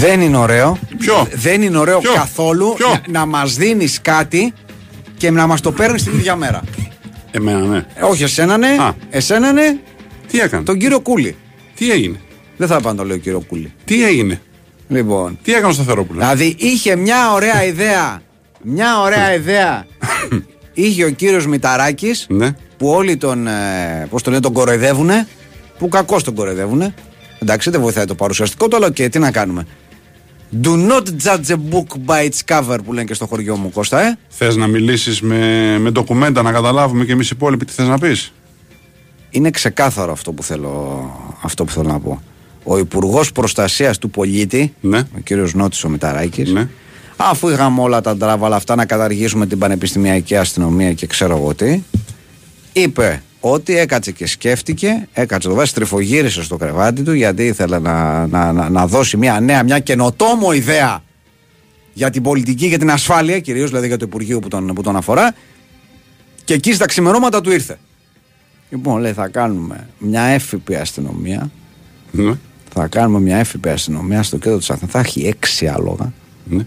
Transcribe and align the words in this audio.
Δεν 0.00 0.20
είναι 0.20 0.36
ωραίο. 0.36 0.78
Ποιο; 0.98 1.26
Δεν 1.32 1.62
είναι 1.62 1.78
ωραίο 1.78 1.98
Ποιο; 1.98 2.12
καθόλου 2.12 2.74
Ποιο; 2.76 2.88
να, 2.88 3.00
να 3.20 3.26
μας 3.26 3.54
δίνεις 3.54 4.00
κάτι 4.02 4.52
και 5.16 5.30
να 5.30 5.46
μας 5.46 5.60
το 5.60 5.72
παίρνεις 5.72 6.02
την 6.02 6.12
ίδια 6.18 6.36
μέρα. 6.36 6.62
Εμένα, 7.30 7.58
ναι. 7.58 7.76
Ε, 7.76 8.02
όχι, 8.02 8.22
εσένα 8.22 8.56
ναι. 8.56 8.66
Α. 8.80 8.94
Εσένα 9.10 9.52
ναι. 9.52 9.76
Τι 10.30 10.38
έκανε; 10.40 10.62
Τον 10.62 10.78
κύριο 10.78 11.00
Κούλη. 11.00 11.36
Τι 11.74 11.90
έγινε; 11.90 12.20
Δεν 12.56 12.68
θα 12.68 12.80
πάω 12.80 12.92
να 12.92 12.98
το 12.98 13.04
λέω 13.04 13.16
κύριο 13.16 13.40
Κούλη. 13.40 13.72
Τι 13.84 14.04
έγινε; 14.04 14.40
Λοιπόν. 14.88 15.38
Τι 15.42 15.52
έκανε 15.52 15.66
ο 15.68 15.72
Σταθερόπουλος; 15.72 16.22
Δηλαδή 16.22 16.54
είχε 16.58 16.96
μια 16.96 17.32
ωραία 17.32 17.64
ιδέα. 17.72 18.22
Μια 18.62 19.00
ωραία 19.00 19.34
ιδέα. 19.34 19.86
είχε 20.72 21.04
ο 21.04 21.10
κύριος 21.10 21.46
Μηταράκης 21.46 22.26
Ναι. 22.28 22.50
που 22.76 22.88
όλοι 22.88 23.16
τον. 23.16 23.46
Ε, 23.46 24.06
Πώς 24.10 24.22
το 24.22 24.30
λένε, 24.30 24.42
τον 24.42 24.52
κοροϊδεύουνε. 24.52 25.28
Που 25.78 25.88
κακώς 25.88 26.24
τον 26.24 26.34
κοροϊδεύουνε. 26.34 26.94
Εντάξει, 27.42 27.70
δεν 27.70 27.80
βοηθάει 27.80 28.04
το 28.04 28.14
παρουσιαστικό 28.14 28.68
του, 28.68 28.76
αλλά 28.76 28.86
οκ, 28.86 28.94
τι 28.94 29.18
να 29.18 29.30
κάνουμε. 29.30 29.66
Do 30.62 30.76
not 30.90 31.02
judge 31.24 31.50
a 31.50 31.56
book 31.72 31.96
by 32.06 32.28
its 32.28 32.40
cover 32.54 32.78
που 32.84 32.92
λένε 32.92 33.04
και 33.06 33.14
στο 33.14 33.26
χωριό 33.26 33.56
μου, 33.56 33.70
Κώστα, 33.70 34.00
ε. 34.00 34.18
Θες 34.28 34.56
να 34.56 34.66
μιλήσεις 34.66 35.20
με, 35.20 35.76
με 35.78 35.90
ντοκουμέντα 35.90 36.42
να 36.42 36.52
καταλάβουμε 36.52 37.04
και 37.04 37.12
εμείς 37.12 37.26
οι 37.30 37.32
υπόλοιποι 37.34 37.64
τι 37.64 37.72
θες 37.72 37.88
να 37.88 37.98
πεις; 37.98 38.32
Είναι 39.30 39.50
ξεκάθαρο 39.50 40.12
αυτό 40.12 40.32
που 40.32 40.42
θέλω, 40.42 41.04
αυτό 41.42 41.64
που 41.64 41.70
θέλω 41.72 41.88
να 41.88 42.00
πω. 42.00 42.22
Ο 42.64 42.78
Υπουργός 42.78 43.32
Προστασίας 43.32 43.98
του 43.98 44.10
Πολίτη, 44.10 44.74
Ναι. 44.80 44.98
ο 44.98 45.20
κύριος 45.24 45.54
Νότης 45.54 45.84
ο 45.84 45.88
Μηταράκης, 45.88 46.52
Ναι. 46.52 46.68
αφού 47.16 47.48
είχαμε 47.48 47.80
όλα 47.80 48.00
τα 48.00 48.16
τράβαλα 48.16 48.56
αυτά 48.56 48.74
να 48.74 48.84
καταργήσουμε 48.86 49.46
την 49.46 49.58
πανεπιστημιακή 49.58 50.36
αστυνομία 50.36 50.92
και 50.92 51.06
ξέρω 51.06 51.36
εγώ 51.36 51.54
τι, 51.54 51.82
είπε 52.72 53.22
ότι 53.40 53.76
έκατσε 53.78 54.12
και 54.12 54.26
σκέφτηκε, 54.26 55.08
έκατσε 55.12 55.48
το 55.48 55.54
βάζει, 55.54 55.72
τριφογύρισε 55.72 56.42
στο 56.42 56.56
κρεβάτι 56.56 57.02
του 57.02 57.12
γιατί 57.12 57.46
ήθελε 57.46 57.78
να, 57.78 58.26
να, 58.26 58.52
να, 58.52 58.68
να 58.68 58.86
δώσει 58.86 59.16
μια 59.16 59.40
νέα, 59.40 59.62
μια 59.62 59.78
καινοτόμο 59.78 60.52
ιδέα 60.52 61.02
για 61.92 62.10
την 62.10 62.22
πολιτική 62.22 62.68
και 62.68 62.76
την 62.78 62.90
ασφάλεια, 62.90 63.38
κυρίως 63.40 63.68
δηλαδή 63.68 63.86
για 63.86 63.96
το 63.96 64.04
Υπουργείο 64.08 64.40
που 64.40 64.48
τον, 64.48 64.66
που 64.66 64.82
τον 64.82 64.96
αφορά. 64.96 65.34
Και 66.44 66.54
εκεί 66.54 66.72
στα 66.72 66.86
ξημερώματα 66.86 67.40
του 67.40 67.50
ήρθε. 67.50 67.78
Λοιπόν, 68.70 69.00
λέει, 69.00 69.12
θα 69.12 69.28
κάνουμε 69.28 69.88
μια 69.98 70.22
έφυπη 70.22 70.76
αστυνομία. 70.76 71.50
Ναι. 72.10 72.32
Θα 72.72 72.86
κάνουμε 72.86 73.20
μια 73.20 73.36
έφυπη 73.36 73.68
αστυνομία 73.68 74.22
στο 74.22 74.36
κέντρο 74.36 74.58
της 74.58 74.70
Αθήνας. 74.70 74.92
Θα 74.92 74.98
έχει 74.98 75.26
έξι 75.26 75.66
άλογα. 75.66 76.12
ναι. 76.44 76.66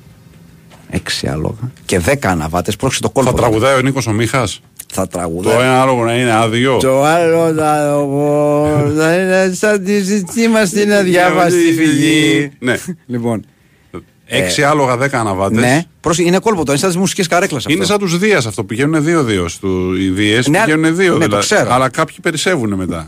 Έξι 0.96 1.28
άλογα. 1.28 1.72
Και 1.86 2.00
δέκα 2.00 2.30
αναβάτες. 2.30 2.76
Πρόκειται 2.76 3.02
το 3.02 3.10
κόλπο. 3.10 3.30
Θα 3.30 3.36
τραγουδάει 3.38 3.76
ο 3.78 3.82
Νίκος 3.82 4.08
ο 4.08 4.12
Μίχας; 4.12 4.62
Θα 4.94 5.02
Το 5.02 5.08
τραγουδάει. 5.08 5.56
ένα 5.56 5.82
άλογο 5.82 6.04
να 6.04 6.14
είναι 6.14 6.32
άδειο; 6.34 6.78
Το 6.78 7.04
άλλο 7.04 7.54
το 7.54 7.64
άλογο 7.64 8.68
θα 8.98 9.16
είναι 9.16 9.54
σαν 9.54 9.84
τη 9.84 10.00
ζητή 10.02 10.48
μας 10.48 10.70
την 10.70 10.94
αδιάβαστη 10.94 11.74
φυγή. 11.78 12.52
Ναι. 12.60 12.76
Λοιπόν. 13.06 13.46
Έξι 14.26 14.64
άλογα, 14.64 14.98
δέκα 14.98 15.20
αναβάτες. 15.20 15.60
Ναι, 15.60 15.84
πρόσεχε, 16.02 16.28
είναι 16.28 16.40
κόλπο 16.40 16.66
το. 16.66 16.72
Είναι 16.72 16.80
σαν 16.80 16.90
τις 16.90 16.98
μουσικές 16.98 17.28
καρέκλε 17.28 17.58
αυτό. 17.58 17.72
Είναι 17.72 17.86
σαν 17.86 17.98
τους 17.98 18.18
Δίας 18.18 18.46
αυτό. 18.46 18.64
Πηγαίνουν 18.64 19.04
δύο-δύο. 19.04 19.48
Στου... 19.48 19.94
Οι 19.96 20.10
Δίες 20.10 20.48
Ναι, 20.48 20.60
πηγαίνουν 20.64 20.96
δύο. 20.96 21.18
ναι, 21.18 21.28
το 21.28 21.38
ξέρω. 21.38 21.74
Αλλά 21.74 21.90
κάποιοι 21.90 22.16
περισσεύουν 22.22 22.74
μετά. 22.74 23.06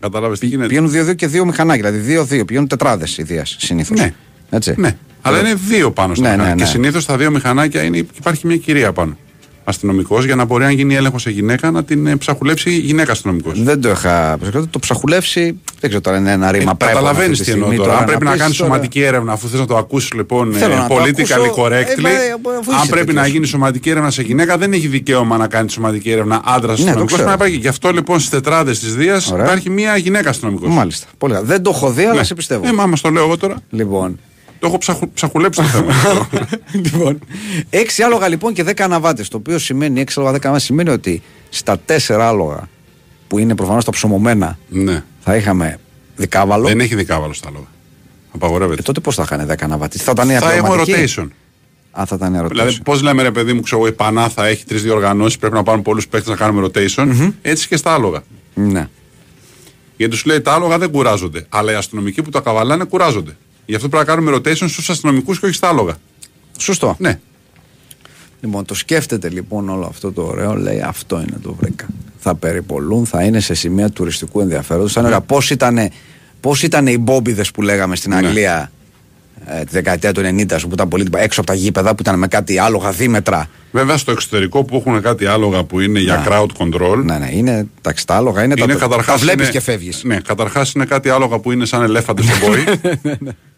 Κατάλαβε 0.00 0.36
τι 0.36 0.46
γίνεται. 0.46 0.68
Πηγαίνουν 0.68 0.90
δύο-δύο 0.90 1.14
και 1.14 1.26
δύο 1.26 1.44
μηχανάκια. 1.44 1.90
Δηλαδή 1.90 2.06
δύο-δύο. 2.12 2.44
Πηγαίνουν 2.44 2.68
τετράδες 2.68 3.18
ιδέα 3.18 3.42
συνήθως. 3.44 4.00
Ναι. 4.76 4.96
Έτσι. 5.26 5.32
Ναι. 5.32 5.38
Αλλά 5.38 5.48
είναι 5.48 5.58
δύο 5.66 5.90
πάνω 5.90 6.14
στα 6.14 6.22
Ναι, 6.22 6.28
μηχανάκια. 6.30 6.54
ναι, 6.54 6.60
ναι. 6.60 6.66
Και 6.66 6.76
συνήθως 6.76 7.02
στα 7.02 7.16
δύο 7.16 7.30
μηχανάκια 7.30 7.82
είναι, 7.82 7.96
υπάρχει 7.96 8.46
μια 8.46 8.56
κυρία 8.56 8.92
πάνω. 8.92 9.16
Αστυνομικός 9.66 10.24
για 10.24 10.34
να 10.34 10.44
μπορεί, 10.44 10.64
αν 10.64 10.70
γίνει 10.70 10.94
έλεγχος 10.94 11.22
σε 11.22 11.30
γυναίκα, 11.30 11.70
να 11.70 11.84
την 11.84 12.06
ε, 12.06 12.16
ψαχουλέψει 12.16 12.70
η 12.70 12.78
γυναίκα 12.78 13.12
αστυνομικός. 13.12 13.62
Δεν 13.62 13.80
το 13.80 13.90
είχα. 13.90 14.38
Το 14.70 14.78
ψαχουλεύσει. 14.78 15.42
Δεν 15.80 15.90
ξέρω 15.90 16.00
τώρα 16.00 16.16
είναι 16.16 16.32
ένα 16.32 16.50
ρήμα 16.50 16.74
πρέπει. 16.74 16.92
Καταλαβαίνεις 16.94 17.40
τι 17.42 17.50
εννοώ 17.50 17.72
τώρα. 17.74 17.98
Αν 17.98 18.04
πρέπει 18.04 18.24
να 18.24 18.30
πεις 18.30 18.40
κάνεις 18.40 18.56
τώρα- 18.56 18.70
σωματική 18.70 19.00
έρευνα, 19.02 19.32
αφού 19.32 19.48
θες 19.48 19.60
να 19.60 19.66
το 19.66 19.76
ακούσει 19.76 20.14
λοιπόν 20.16 20.52
Θέλω 20.52 20.72
ε, 20.74 20.76
να 20.76 20.86
το 20.88 20.94
politically 20.94 21.32
ακούσω. 21.32 21.54
correctly, 21.56 22.04
Ε, 22.04 22.34
μα, 22.44 22.50
αφού 22.60 22.72
αν 22.72 22.78
είσαι 22.82 22.90
πρέπει 22.90 23.06
να 23.06 23.12
τέτοιος. 23.14 23.28
γίνει 23.34 23.46
σωματική 23.46 23.90
έρευνα 23.90 24.10
σε 24.10 24.22
γυναίκα, 24.22 24.58
δεν 24.58 24.72
έχει 24.72 24.86
δικαίωμα 24.86 25.36
να 25.36 25.46
κάνει 25.46 25.70
σωματική 25.70 26.10
έρευνα 26.10 26.40
άντρα 26.44 26.72
αστυνομικός. 26.72 27.18
Ναι, 27.18 27.24
ξέρω. 27.36 27.46
Γι' 27.46 27.68
αυτό 27.68 27.90
λοιπόν 27.92 28.18
στις 28.18 28.30
τετράδες 28.30 28.78
της 28.78 28.94
Δίας 28.96 29.30
Ωραία. 29.32 29.44
υπάρχει 29.44 29.70
μία 29.70 29.96
γυναίκα 29.96 30.28
αστυνομικός. 30.30 30.68
Μάλιστα. 30.74 31.06
Πολύ 31.18 31.32
καλά. 31.32 31.44
Δεν 31.46 31.62
το 31.62 31.70
έχω 31.74 31.90
δει, 31.92 32.04
αλλά 32.04 32.24
σε 32.24 32.34
πιστεύω. 32.34 32.66
Ε, 32.68 32.72
μα 32.72 32.82
άμα 32.82 32.96
στο 32.96 33.10
λέω 33.10 33.24
εγώ 33.24 33.36
τώρα. 33.36 33.56
Λοιπόν. 33.70 34.18
Το 34.64 34.70
έχω 34.70 34.78
ψαχου, 34.78 35.10
ψαχουλέψει 35.10 35.60
το 35.60 35.66
θέμα. 35.66 35.92
λοιπόν. 36.84 37.18
Έξι 37.70 38.02
άλογα 38.02 38.28
λοιπόν 38.28 38.52
και 38.52 38.62
δέκα 38.62 38.84
αναβάτες. 38.84 39.28
Το 39.28 39.36
οποίο 39.36 39.58
σημαίνει 39.58 40.00
έξι 40.00 40.14
άλογα, 40.16 40.32
δέκα 40.32 40.44
αναβάτες 40.44 40.66
σημαίνει 40.66 40.90
ότι 40.90 41.22
στα 41.48 41.78
τέσσερα 41.78 42.28
άλογα 42.28 42.68
που 43.28 43.38
είναι 43.38 43.54
προφανώς 43.54 43.84
τα 43.84 43.90
ψωμωμένα 43.90 44.58
ναι. 44.68 45.02
θα 45.20 45.36
είχαμε 45.36 45.78
δικάβαλο. 46.16 46.68
Δεν 46.68 46.80
έχει 46.80 46.94
δικάβαλο 46.94 47.32
στα 47.32 47.50
λόγα. 47.52 47.66
Απαγορεύεται. 48.34 48.80
Ε, 48.80 48.82
τότε 48.82 49.00
πώς 49.00 49.14
θα 49.14 49.22
είχαν 49.22 49.46
δέκα 49.46 49.64
αναβάτες; 49.64 50.02
Θα 50.02 50.10
ήταν 50.10 50.28
η 50.28 50.34
θα 50.34 50.52
έχουμε 50.52 50.68
απληρωματική; 50.68 51.14
rotation. 51.16 51.28
Α, 52.00 52.06
θα 52.06 52.14
ήταν 52.16 52.34
η 52.34 52.38
rotation. 52.40 52.48
Δηλαδή, 52.48 52.80
πώς 52.82 53.02
λέμε 53.02 53.22
ρε 53.22 53.30
παιδί 53.30 53.52
μου, 53.52 53.60
ξέρω 53.60 53.80
εγώ, 53.80 53.90
η 53.90 53.92
Πανά 53.92 54.28
θα 54.28 54.46
έχει 54.46 54.64
τρεις 54.64 54.82
διοργανώσεις, 54.82 55.38
πρέπει 55.38 55.54
να 55.54 55.62
πάρουν 55.62 55.82
πολλούς 55.82 56.08
παίκτες 56.08 56.30
να 56.30 56.36
κάνουμε 56.36 56.68
rotation. 56.68 57.32
Έτσι 57.42 57.68
και 57.68 57.76
στα 57.76 57.94
άλογα. 57.94 58.22
Ναι. 58.54 58.88
Γιατί 59.96 60.12
τους 60.12 60.24
λέει 60.24 60.40
τα 60.40 60.52
άλογα 60.52 60.78
δεν 60.78 60.90
κουράζονται. 60.90 61.46
Αλλά 61.48 61.72
οι 61.72 61.74
αστυνομικοί 61.74 62.22
που 62.22 62.30
τα 62.30 62.40
καβαλάνε 62.40 62.84
κουράζονται. 62.84 63.36
Γι' 63.66 63.74
αυτό 63.74 63.88
πρέπει 63.88 64.06
να 64.06 64.14
κάνουμε 64.14 64.36
rotation 64.36 64.68
στους 64.68 64.90
αστυνομικούς 64.90 65.40
και 65.40 65.46
όχι 65.46 65.54
στα 65.54 65.68
άλογα. 65.68 65.94
Σωστό. 66.58 66.96
Ναι. 66.98 67.18
Λοιπόν, 68.40 68.64
το 68.64 68.74
σκέφτεται 68.74 69.28
λοιπόν 69.28 69.68
όλο 69.68 69.86
αυτό 69.86 70.12
το 70.12 70.22
ωραίο, 70.22 70.54
λέει 70.56 70.80
αυτό 70.80 71.16
είναι 71.20 71.38
το 71.42 71.54
βρήκα. 71.60 71.86
Θα 72.18 72.34
περιπολούν, 72.34 73.06
θα 73.06 73.22
είναι 73.22 73.40
σε 73.40 73.54
σημεία 73.54 73.90
τουριστικού 73.90 74.40
ενδιαφέροντος. 74.40 74.92
Θα 74.92 75.00
είναι 75.00 75.08
ωραία. 75.08 75.20
Πώς 75.20 75.50
ήταν, 75.50 75.90
πώς 76.40 76.62
ήταν 76.62 76.86
οι 76.86 76.98
μπόμπιδες 76.98 77.50
που 77.50 77.62
λέγαμε 77.62 77.96
στην 77.96 78.10
Ναι. 78.10 78.16
Αγγλία 78.16 78.70
ε, 79.46 79.60
τη 79.64 79.70
δεκαετία 79.70 80.12
του 80.12 80.20
90 80.20 80.46
που 80.62 80.68
ήταν 80.72 80.88
πολύ 80.88 81.06
έξω 81.16 81.40
από 81.40 81.50
τα 81.50 81.56
γήπεδα 81.56 81.90
που 81.94 82.02
ήταν 82.02 82.18
με 82.18 82.26
κάτι 82.28 82.58
άλογα 82.58 82.90
δίμετρα. 82.92 83.48
Βέβαια 83.72 83.96
στο 83.96 84.10
εξωτερικό 84.10 84.64
που 84.64 84.76
έχουν 84.76 85.02
κάτι 85.02 85.26
άλογα 85.26 85.64
που 85.64 85.80
είναι 85.80 85.98
για 86.00 86.24
crowd 86.28 86.46
control. 86.58 87.02
Ναι, 87.04 87.18
ναι, 87.18 87.28
είναι 87.32 87.66
εντάξει, 87.78 88.06
τα 88.06 88.14
άλογα 88.16 88.42
είναι, 88.44 88.54
Είναι 88.58 88.72
τα, 88.72 88.78
καταρχάς 88.78 89.06
τα 89.18 89.24
βλέπεις 89.24 89.42
είναι- 89.44 89.52
και 89.52 89.60
φεύγεις. 89.60 90.04
Ναι, 90.04 90.20
καταρχάς 90.20 90.72
είναι 90.72 90.84
κάτι 90.84 91.08
άλογα 91.08 91.38
που 91.38 91.52
είναι 91.52 91.64
σαν 91.64 91.82
ελέφαντε 91.82 92.22
στον 92.22 92.38
πόη. 92.48 92.64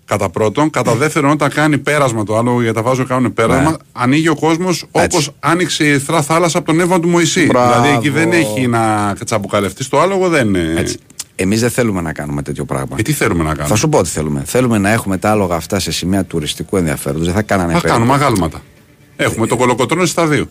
Κατά 0.06 0.28
πρώτον. 0.30 0.70
Κατά 0.70 0.94
δεύτερον, 0.94 1.30
όταν 1.30 1.50
κάνει 1.50 1.78
πέρασμα 1.78 2.24
το 2.24 2.36
άλογο, 2.38 2.60
γιατί 2.62 2.76
τα 2.76 2.82
βάζουν 2.82 3.06
κάνουν 3.06 3.32
πέρασμα, 3.32 3.70
Ναι. 3.70 3.76
ανοίγει 3.92 4.28
ο 4.28 4.36
κόσμος 4.36 4.84
όπως 4.90 5.04
Έτσι. 5.26 5.30
άνοιξε 5.40 5.84
η 5.84 5.88
Ερυθρά 5.90 6.22
θάλασσα 6.22 6.58
από 6.58 6.66
τον 6.66 6.80
Εύα 6.80 7.00
του 7.00 7.08
Μωυσή. 7.08 7.46
Μπράβο. 7.46 7.72
Δηλαδή 7.82 7.96
εκεί 7.96 8.08
δεν 8.08 8.32
έχει 8.32 8.66
να 8.66 9.14
τσαμπουκαλευτεί 9.24 9.88
το 9.88 10.00
άλογο, 10.00 10.28
δεν 10.28 10.46
είναι. 10.48 10.74
Έτσι. 10.76 10.96
Εμείς 11.34 11.60
δεν 11.60 11.70
θέλουμε 11.70 12.00
να 12.00 12.12
κάνουμε 12.12 12.42
τέτοιο 12.42 12.64
πράγμα. 12.64 12.96
Ε, 12.98 13.02
τι 13.02 13.12
θέλουμε 13.12 13.42
να 13.42 13.48
κάνουμε; 13.50 13.68
Θα 13.68 13.74
σου 13.74 13.88
πω 13.88 14.02
τι 14.02 14.08
θέλουμε. 14.08 14.42
Θέλουμε 14.46 14.78
να 14.78 14.90
έχουμε 14.90 15.16
τα 15.18 15.30
άλογα 15.30 15.54
αυτά 15.54 15.78
σε 15.78 15.92
σημεία 15.92 16.24
τουριστικού 16.24 16.76
ενδιαφέροντος. 16.76 17.24
Δεν 17.26 17.34
θα 17.34 17.42
κάνανε 17.42 17.72
Θα 17.72 17.80
περίπου. 17.80 17.98
κάνουμε 18.00 18.14
αγάλματα. 18.24 18.62
Έχουμε 19.16 19.46
το 19.46 19.56
κολοκοτρόνη 19.56 20.06
στα 20.06 20.26
δύο. 20.26 20.48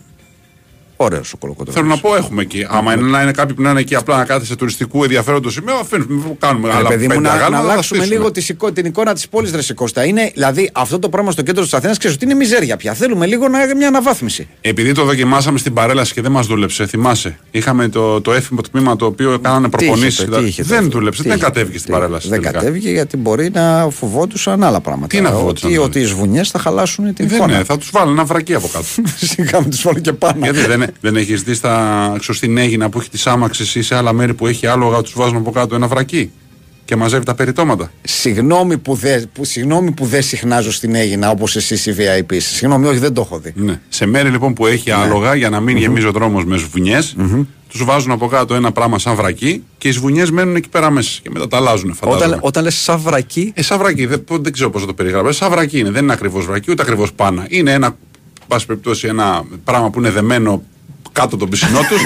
Ωραίος 0.97 1.33
ο 1.33 1.38
κολοκοτρώνης. 1.38 1.73
Θέλω 1.81 1.88
να 1.95 1.97
πω, 2.01 2.15
έχουμε 2.15 2.42
εκεί. 2.42 2.65
Άμα 2.69 2.94
είναι 2.94 3.01
να 3.09 3.21
είναι 3.21 3.31
κάποιοι 3.31 3.56
που 3.56 3.62
να 3.62 3.69
είναι 3.69 3.80
εκεί 3.80 3.95
απλά 3.95 4.18
να 4.18 4.24
κάθεται 4.25 4.45
σε 4.45 4.56
τουριστικού 4.56 5.03
ενδιαφέροντος 5.03 5.53
σημείο, 5.53 5.75
αφήνουμε, 5.75 6.36
κάνουμε 6.39 6.68
Ρε 6.68 6.74
άλλα 6.75 6.88
παιδί 6.89 7.01
μου, 7.03 7.07
πέντε 7.07 7.21
να, 7.21 7.27
να 7.30 7.33
αγάλματα. 7.36 7.63
θα 7.65 7.71
αλλάξουμε 7.71 8.00
στήσουμε. 8.00 8.18
λίγο 8.19 8.31
τις 8.31 8.50
εικο- 8.50 8.71
την 8.71 8.86
εικόνα 8.86 9.13
της 9.13 9.27
πόλης 9.30 9.51
Δρεσικώστα. 9.51 10.06
Είναι 10.06 10.31
δηλαδή 10.33 10.69
αυτό 10.74 11.00
το 11.00 11.09
πράγμα 11.09 11.31
στο 11.31 11.42
κέντρο 11.42 11.63
της 11.63 11.74
Αθήνας, 11.74 11.97
ξέρεις 11.97 12.15
ότι 12.15 12.25
είναι 12.25 12.33
μιζέρια 12.33 12.77
πια. 12.77 12.94
Θέλουμε 12.94 13.25
λίγο 13.25 13.47
να, 13.47 13.75
μια 13.75 13.88
αναβάθμιση. 13.88 14.47
Επειδή 14.62 14.92
το 14.92 15.03
δοκιμάσαμε 15.03 15.57
στην 15.57 15.74
παρέλαση 15.74 16.13
και 16.13 16.21
δεν 16.21 16.31
μας 16.31 16.47
δούλεψε, 16.47 16.86
θυμάσαι. 16.86 17.38
Είχαμε 17.51 17.88
το, 17.88 18.21
το 18.21 18.33
έφημο 18.33 18.62
τμήμα 18.62 18.95
το 18.95 19.06
οποίο 19.06 19.39
κάνανε 19.42 19.69
Τι 19.69 19.75
είχε 19.80 19.86
προπονήσεις. 19.86 20.25
το- 20.25 20.38
τι 20.38 20.45
είχε 20.45 20.62
το 20.62 20.68
δεν 20.68 20.77
αυτό, 20.77 20.89
δούλεψε, 20.89 21.21
τι 21.21 21.27
δεν 21.27 21.38
είχε, 21.38 21.45
κατέβηκε 21.45 21.77
στην 21.77 21.94
τι- 21.94 22.00
παρέλαση. 22.00 22.27
Δεν 22.30 22.39
τελικά. 22.42 22.59
κατέβηκε 22.59 22.89
γιατί 22.89 23.18
μπορεί 23.18 23.50
να 23.53 23.88
φοβόντουσαν 23.89 24.63
άλλα 24.63 24.80
πράγματα. 24.81 25.07
Τι 25.07 25.21
να 25.21 25.30
φοβόντουσαν, 25.30 25.69
Ότι, 25.69 25.77
δηλαδή. 25.80 25.89
ότι 25.89 26.00
οι 26.00 26.03
σβουνιές 26.06 26.50
θα 26.50 26.59
χαλάσουν 26.59 27.13
την 27.13 27.27
Δεν 27.27 27.38
εικόνα. 27.38 27.53
είναι, 27.56 27.63
θα 27.63 27.77
τους 27.77 27.89
βάλω 27.92 28.12
ένα 28.12 28.24
βρακί 28.24 28.53
από 28.53 28.68
κάτω. 28.74 28.86
Σιγά 29.31 29.62
με 29.62 29.69
τους 29.69 29.81
βάλω 29.81 30.00
και 30.00 30.13
πάνω. 30.13 30.39
Γιατί 30.45 30.59
δεν, 30.65 30.84
δεν 31.01 31.15
έχει 31.15 31.35
δει 31.35 31.53
στα, 31.53 32.15
ξέρω, 32.19 32.37
στην 32.37 32.57
Έγινα 32.57 32.89
που 32.89 32.99
έχει 32.99 33.09
τι 33.09 33.21
άμαξε 33.25 33.79
ή 33.79 33.81
σε 33.81 33.95
άλλα 33.95 34.13
μέρη 34.13 34.33
που 34.33 34.47
έχει 34.47 34.67
άλογα, 34.67 35.01
τους 35.01 35.13
βάζουν 35.15 35.37
από 35.37 35.51
κάτω 35.51 35.75
ένα 35.75 35.87
βρακί 35.87 36.31
και 36.85 36.95
μαζεύει 36.95 37.25
τα 37.25 37.35
περιτώματα. 37.35 37.91
Συγγνώμη 38.01 38.77
που, 38.77 38.95
δεν, 38.95 39.29
που, 39.33 39.45
συγγνώμη 39.45 39.91
που 39.91 40.05
δεν 40.05 40.21
συχνάζω 40.21 40.71
στην 40.71 40.95
Έγινα 40.95 41.29
όπως 41.29 41.55
εσεί 41.55 41.89
οι 41.89 41.93
VIP. 41.97 42.35
Συγγνώμη, 42.37 42.87
όχι, 42.87 42.97
δεν 42.97 43.13
το 43.13 43.21
έχω 43.21 43.39
δει. 43.39 43.53
Ναι. 43.55 43.79
Σε 43.89 44.05
μέρη 44.05 44.29
λοιπόν 44.29 44.53
που 44.53 44.65
έχει 44.65 44.91
άλογα 44.91 45.35
για 45.35 45.49
να 45.49 45.59
μην 45.59 45.77
γεμίζει 45.77 46.05
ο 46.05 46.11
δρόμος 46.11 46.45
με 46.45 46.57
σβουνιές, 46.57 47.15
τους 47.67 47.83
βάζουν 47.83 48.11
από 48.11 48.27
κάτω 48.27 48.55
ένα 48.55 48.71
πράγμα 48.71 48.99
σαν 48.99 49.15
βρακί 49.15 49.63
και 49.77 49.87
οι 49.87 49.91
σβουνιές 49.91 50.31
μένουν 50.31 50.55
εκεί 50.55 50.69
πέρα 50.69 50.89
μέσα 50.91 51.19
και 51.21 51.29
μετά 51.33 51.47
τα 51.47 51.57
αλλάζουν. 51.57 51.93
Φαντάζομαι. 51.93 52.25
Όταν, 52.25 52.39
όταν 52.41 52.63
λες 52.63 52.75
σαν 52.75 52.99
βρακί, 52.99 53.51
Ε, 53.55 53.61
σαν 53.61 53.77
βρακί, 53.77 54.05
δεν, 54.05 54.23
δεν 54.29 54.51
ξέρω 54.51 54.69
πώς 54.69 54.81
θα 54.81 54.87
το 54.87 54.93
περιγράψω. 54.93 55.31
Σαν 55.31 55.49
βρακί 55.49 55.79
είναι, 55.79 55.91
δεν 55.91 56.03
είναι 56.03 56.13
ακριβώς 56.13 56.45
βρακί, 56.45 56.71
ούτε 56.71 56.81
ακριβώς 56.81 57.13
πάνα. 57.13 57.45
Είναι 57.49 57.71
ένα, 57.71 57.97
πάση 58.47 58.65
περιπτώσει, 58.65 59.07
ένα 59.07 59.43
πράγμα 59.63 59.89
που 59.89 59.99
είναι 59.99 60.09
δεμένο 60.09 60.63
κάτω 61.15 61.38
τον 61.38 61.50
πισινό 61.50 61.79
τους, 61.89 62.01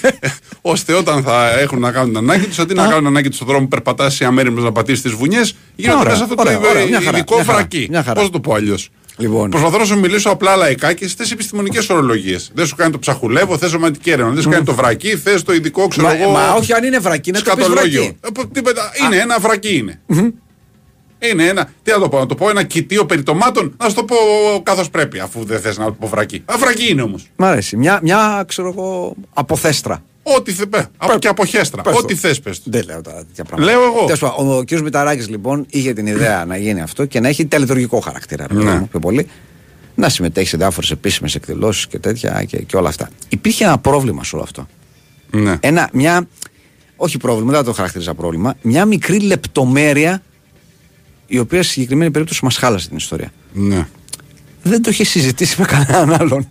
ώστε 0.72 0.92
όταν 0.92 1.22
θα 1.22 1.58
έχουν 1.58 1.80
να 1.80 1.90
κάνουν 1.90 2.08
την 2.08 2.16
ανάγκη 2.18 2.46
τους, 2.46 2.58
αντί 2.58 2.74
να 2.74 2.82
κάνουν 2.82 2.98
την 2.98 3.06
ανάγκη 3.06 3.26
τους 3.28 3.36
στον 3.36 3.48
δρόμο, 3.48 3.66
περπατάς 3.66 4.14
σε 4.14 4.24
αμέριμνες 4.24 4.64
να 4.64 4.72
πατήσεις 4.72 5.02
τις 5.02 5.12
βουνιές, 5.12 5.54
γίνονται 5.76 5.98
Ωραία, 6.00 6.12
μέσα 6.12 6.22
αυτό 6.24 6.34
το 6.34 6.42
ωραία, 6.46 6.58
ωραία, 6.58 6.86
μια 6.86 7.00
χαρά, 7.00 7.16
ειδικό 7.16 7.34
μια 7.34 7.44
χαρά, 7.44 7.56
βρακί. 7.58 7.86
μια 7.90 8.02
χαρά. 8.02 8.14
Πώς 8.14 8.24
θα 8.24 8.30
το 8.30 8.40
πω 8.40 8.54
αλλιώς. 8.54 8.88
Λοιπόν. 9.16 9.50
Προσπαθώ 9.50 9.78
να 9.78 9.84
σου 9.84 9.98
μιλήσω 9.98 10.30
απλά 10.30 10.56
λαϊκά 10.56 10.92
και 10.92 11.08
στις 11.08 11.30
επιστημονικές 11.30 11.88
ορολογίες. 11.90 12.50
Δεν 12.54 12.66
σου 12.66 12.74
κάνει 12.76 12.92
το 12.92 12.98
ψαχουλεύω, 12.98 13.58
θες 13.58 13.70
σωματική 13.70 14.10
έρευνα. 14.10 14.32
Δεν 14.32 14.42
σου 14.42 14.48
κάνει 14.48 14.64
το 14.64 14.74
βρακί, 14.74 15.16
θες 15.16 15.42
το 15.42 15.52
ειδικό, 15.52 15.88
ξέρω 15.88 16.06
μα, 16.06 16.14
εγώ. 16.16 16.30
μα 16.30 16.52
όχι 16.52 16.72
αν 16.72 16.84
είναι 16.84 16.98
βρακί, 16.98 17.30
να 17.30 17.40
το 17.42 17.54
πεις 17.54 17.64
σκατολόγιο. 17.64 18.00
βρακί. 18.02 18.16
Ε, 18.20 18.28
πω- 18.34 18.48
τίποτα. 18.52 18.90
Είναι 19.06 19.16
ένα 19.16 19.38
βρακί 19.38 19.76
είναι. 19.76 20.00
Είναι 21.18 21.44
ένα, 21.46 21.70
τι 21.82 21.90
να 21.90 21.98
το 21.98 22.08
πω, 22.08 22.18
να 22.18 22.26
το 22.26 22.34
πω 22.34 22.50
ένα 22.50 22.62
κοιτίο 22.62 23.06
περιτομάτων, 23.06 23.74
να 23.82 23.88
σου 23.88 23.94
το 23.94 24.04
πω 24.04 24.14
καθώς 24.62 24.90
πρέπει, 24.90 25.18
αφού 25.18 25.44
δεν 25.44 25.60
θες 25.60 25.78
να 25.78 25.84
το 25.84 25.92
πω 25.92 26.06
βρακί. 26.06 26.42
Α, 26.44 26.54
βρακί 26.58 26.90
είναι 26.90 27.02
όμως. 27.02 27.26
Μ' 27.36 27.44
αρέσει. 27.44 27.76
Μια, 27.76 28.00
μια 28.02 28.44
ξέρω 28.48 28.68
εγώ, 28.68 29.14
αποθέστρα. 29.34 30.02
Ό,τι 30.22 30.52
θε. 30.52 30.66
Πέ, 30.66 30.86
από 30.96 31.18
και 31.18 31.28
από 31.28 31.44
χέστρα. 31.44 31.82
Πες 31.82 31.96
Ό,τι 31.96 32.14
το. 32.14 32.20
θες, 32.20 32.40
πες. 32.40 32.60
Δεν 32.64 32.84
λέω 32.86 33.00
τώρα 33.00 33.16
τέτοια 33.24 33.44
πράγματα. 33.44 33.72
Λέω 33.72 33.82
εγώ. 33.84 34.04
Τέλος 34.04 34.18
πάντων, 34.20 34.58
ο 34.58 34.64
κ. 34.64 34.70
Μηταράκης 34.80 35.28
λοιπόν 35.28 35.66
είχε 35.70 35.92
την 35.92 36.06
ιδέα 36.06 36.44
να 36.44 36.56
γίνει 36.56 36.80
αυτό 36.80 37.04
και 37.04 37.20
να 37.20 37.28
έχει 37.28 37.46
τελετουργικό 37.46 38.00
χαρακτήρα. 38.00 38.46
ρε 38.46 38.54
παιδί 38.54 38.66
Ναι. 38.66 38.74
μου, 38.78 38.88
πιο 38.88 38.98
πολύ. 38.98 39.26
Να 39.94 40.08
συμμετέχει 40.08 40.48
σε 40.48 40.56
διάφορες 40.56 40.90
επίσημες 40.90 41.34
εκδηλώσεις 41.34 41.86
και 41.86 41.98
τέτοια 41.98 42.44
και, 42.46 42.58
και 42.58 42.76
όλα 42.76 42.88
αυτά. 42.88 43.08
Υπήρχε 43.28 43.64
ένα 43.64 43.78
πρόβλημα 43.78 44.24
σε 44.24 44.34
όλο 44.34 44.44
αυτό. 44.44 44.66
Ναι. 45.30 45.56
Ένα, 45.60 45.88
μια, 45.92 46.28
όχι 46.96 47.18
πρόβλημα, 47.18 47.50
δεν 47.50 47.60
θα 47.60 47.66
το 47.66 47.72
χαρακτηρίζα 47.72 48.14
πρόβλημα, 48.14 48.54
μια 48.62 48.84
μικρή 48.84 49.20
λεπτομέρεια 49.20 50.22
η 51.30 51.38
οποία 51.38 51.62
στη 51.62 51.72
συγκεκριμένη 51.72 52.10
περίπτωση 52.10 52.44
μας 52.44 52.56
χάλασε 52.56 52.88
την 52.88 52.96
ιστορία. 52.96 53.32
ναι. 53.52 53.86
Δεν 54.62 54.82
το 54.82 54.90
είχε 54.90 55.04
συζητήσει 55.04 55.60
με 55.60 55.66
κανέναν 55.66 56.12
άλλον. 56.20 56.48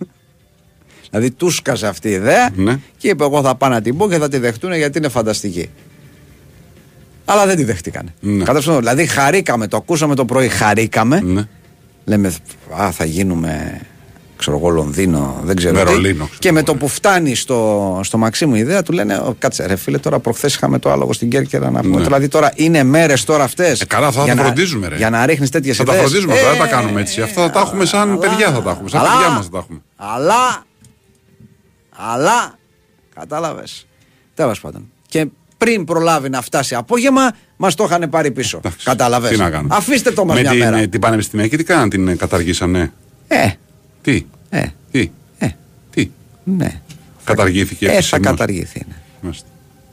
Δηλαδή 1.10 1.32
τους 1.32 1.56
σκάσε 1.56 1.88
αυτή 1.88 2.08
η 2.10 2.12
ιδέα 2.12 2.50
Ναι. 2.56 2.80
και 2.98 3.08
είπε: 3.10 3.24
Εγώ 3.24 3.42
θα 3.42 3.56
πάω 3.56 3.70
να 3.70 3.82
την 3.82 3.98
πω 3.98 4.10
και 4.10 4.18
θα 4.18 4.30
τη 4.30 4.38
δεχτούν 4.38 4.74
γιατί 4.74 4.98
είναι 4.98 5.10
φανταστική. 5.10 5.70
Αλλά 7.26 7.46
δεν 7.46 7.56
τη 7.56 7.64
δεχτήκανε. 7.64 8.14
Ναι. 8.20 8.44
Κατάλαβες, 8.44 8.76
δηλαδή 8.78 9.06
χαρήκαμε, 9.06 9.68
το 9.68 9.78
ακούσαμε 9.78 10.16
το 10.16 10.26
πρωί, 10.26 10.48
χαρήκαμε. 10.48 11.20
ναι. 11.22 11.44
Λέμε, 12.06 12.34
Α, 12.82 12.92
θα 12.92 13.06
γίνουμε, 13.06 13.82
ξέρω 14.38 14.58
εγώ, 14.58 14.70
Λονδίνο, 14.70 15.42
δεν 15.44 15.56
ξέρω. 15.56 15.74
τι. 15.74 15.84
Βερολίνο, 15.84 16.24
ξέρω 16.26 16.38
Και 16.40 16.52
με 16.52 16.58
εγώ, 16.58 16.68
το 16.68 16.74
ναι. 16.74 16.80
που 16.80 16.88
φτάνει 16.88 17.36
στο, 17.36 18.00
στο 18.04 18.18
Μαξίμου 18.18 18.56
η 18.56 18.60
ιδέα 18.60 18.84
του 18.84 18.92
λένε, 18.92 19.16
«Ω, 19.16 19.36
Κάτσε, 19.40 19.66
ρε 19.66 19.76
φίλε, 19.76 19.98
τώρα 19.98 20.20
προχθές 20.20 20.56
είχαμε 20.56 20.80
το 20.80 20.92
άλογο 20.92 21.14
στην 21.14 21.30
Κέρκυρα 21.30 21.70
να 21.72 21.82
πούμε. 21.82 21.98
Ναι. 21.98 22.04
Δηλαδή 22.04 22.28
τώρα 22.28 22.52
είναι 22.56 22.84
μέρες 22.84 23.24
τώρα 23.24 23.44
αυτές. 23.44 23.82
Ε, 23.82 23.86
καλά, 23.86 24.12
θα 24.12 24.26
τα 24.26 24.36
φροντίζουμε, 24.36 24.88
ρε. 24.88 24.96
Για 24.96 25.10
να 25.10 25.26
ρίχνεις 25.26 25.50
τέτοιες 25.50 25.78
Θα 25.78 25.84
τα 25.84 25.94
φροντίζουμε 25.94 26.34
αυτά, 26.34 26.50
δεν 26.50 26.60
τα 26.60 26.68
κάνουμε 26.68 27.02
έτσι. 27.02 27.22
Αυτά 27.22 27.42
θα 27.42 27.50
τα 27.50 27.60
έχουμε 27.60 27.86
σαν 27.86 28.20
παιδιά, 28.20 28.52
θα 28.52 28.62
τα 28.62 28.70
έχουμε. 28.70 28.90
Σαν 28.90 29.02
παιδιά 29.02 29.30
μας 29.30 29.44
θα 29.46 29.52
τα 29.52 29.58
έχουμε. 29.58 29.82
Αλλά. 29.96 30.64
Αλλά. 32.14 32.56
Κατάλαβες. 33.16 33.88
Τέλος 34.34 34.60
πάντων. 34.60 34.92
Και 35.08 35.28
πριν 35.58 35.84
προλάβει 35.86 36.30
να 36.30 36.42
φτάσει 36.42 36.76
απόγευμα, 36.76 37.32
μας 37.58 37.76
το 37.76 37.84
είχαν 37.84 38.10
πάρει 38.10 38.32
πίσω. 38.32 38.58
Εντάξει, 38.58 38.86
Κατάλαβες. 38.86 39.32
Τι 39.32 39.38
να 39.38 39.50
κάνουμε. 39.50 39.76
Αφήστε 39.76 40.12
το 40.12 40.26
μας 40.26 40.36
Με 40.36 40.42
μια 40.42 40.52
την, 40.52 40.60
μέρα. 40.60 40.78
ε, 40.78 40.88
την 40.88 41.00
πανεπιστημιακή 41.00 41.58
τι 41.58 41.64
κάναν, 41.64 41.90
την 41.90 42.08
ε, 42.08 42.16
καταργήσανε; 42.16 42.94
Ε, 43.28 43.48
Τι, 44.02 44.26
ε, 44.50 44.64
τι, 44.92 45.10
ε, 45.38 45.48
τι; 45.90 46.10
ναι. 46.44 46.82
Καταργήθηκε 47.24 47.86
Ε, 47.86 47.90
θα 47.90 47.96
επισήμως. 47.96 48.28
καταργηθεί. 48.28 48.86
ναι. 48.88 48.96
Μάλιστα. 49.22 49.48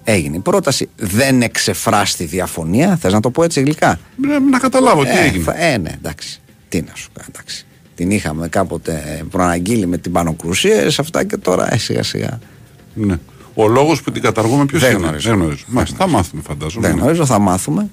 Έγινε 0.05 0.37
η 0.37 0.41
πρόταση. 0.41 0.89
Δεν 0.97 1.43
εξεφράστη 1.43 2.25
διαφωνία. 2.25 2.97
Θες 2.97 3.13
να 3.13 3.21
το 3.21 3.31
πω 3.31 3.43
έτσι 3.43 3.61
γλυκά; 3.61 3.91
Ε, 4.31 4.39
Να 4.51 4.59
καταλάβω 4.59 5.03
τι 5.05 5.09
ε, 5.11 5.21
έγινε. 5.25 5.43
θα- 5.45 5.57
ε, 5.63 5.79
ναι, 5.79 5.91
εντάξει. 5.91 6.41
Τι 6.69 6.81
να 6.81 6.93
σου 6.95 7.09
κάνω, 7.13 7.29
εντάξει. 7.35 7.67
Την 7.95 8.11
είχαμε 8.11 8.49
κάποτε 8.49 9.25
προαναγγείλει 9.31 9.87
με 9.87 9.99
την 9.99 10.13
πανοκρουσία 10.13 10.91
σε 10.91 11.01
αυτά 11.01 11.25
και 11.25 11.37
τώρα 11.37 11.75
ε, 11.75 11.79
σιγά 11.79 12.03
σιγά. 12.03 12.39
Ναι. 12.95 13.19
Ο 13.55 13.69
λόγος 13.69 14.03
που 14.03 14.13
την 14.13 14.23
καταργούμε 14.23 14.65
ποιος 14.67 14.81
Δεν 14.81 14.91
είναι; 14.91 15.01
γνωρίζω. 15.01 15.31
Δεν 15.31 15.39
γνωρίζω. 15.39 15.65
Μάλιστα, 15.69 15.97
θα 15.97 16.09
μάθουμε 16.09 16.43
φαντάζομαι. 16.43 16.89
Δεν 16.89 16.97
γνωρίζω, 16.97 17.27
θα 17.27 17.39
μάθουμε. 17.39 17.89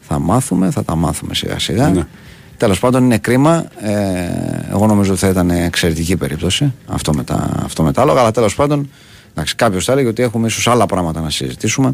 Θα 0.00 0.18
μάθουμε, 0.18 0.70
θα 0.70 0.84
τα 0.84 0.94
μάθουμε 0.96 1.34
σιγά 1.34 1.58
σιγά. 1.58 1.88
Ναι. 1.88 2.06
Τέλος 2.58 2.78
πάντων 2.78 3.04
είναι 3.04 3.18
κρίμα. 3.18 3.64
Ε, 3.80 4.70
εγώ 4.70 4.86
νομίζω 4.86 5.10
ότι 5.10 5.20
θα 5.20 5.28
ήταν 5.28 5.50
εξαιρετική 5.50 6.16
περίπτωση 6.16 6.72
αυτό 6.86 7.12
με 7.14 7.24
τα, 7.24 7.50
αυτό 7.64 7.82
με 7.82 7.92
τα 7.92 8.02
άλογα. 8.02 8.20
Αλλά 8.20 8.30
τέλος 8.30 8.54
πάντων 8.54 8.90
κάποιος 9.56 9.84
θα 9.84 9.92
έλεγε 9.92 10.08
ότι 10.08 10.22
έχουμε 10.22 10.46
ίσως 10.46 10.68
άλλα 10.68 10.86
πράγματα 10.86 11.20
να 11.20 11.30
συζητήσουμε 11.30 11.92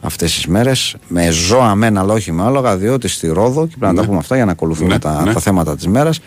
αυτές 0.00 0.34
τις 0.34 0.46
μέρες. 0.46 0.96
Με 1.08 1.30
ζώα 1.30 1.74
μένα, 1.74 2.00
αλλά 2.00 2.12
όχι 2.12 2.32
με 2.32 2.42
άλογα, 2.42 2.76
διότι 2.76 3.08
στη 3.08 3.28
Ρόδο, 3.28 3.66
και 3.66 3.74
πρέπει 3.78 3.94
να 3.94 4.00
τα 4.00 4.06
πούμε 4.06 4.18
αυτά 4.18 4.36
για 4.36 4.44
να 4.44 4.52
ακολουθούμε 4.52 4.88
Ναι, 4.88 4.98
τα, 4.98 5.22
ναι. 5.24 5.32
τα 5.32 5.40
θέματα 5.40 5.76
της 5.76 5.86
μέρας. 5.86 6.20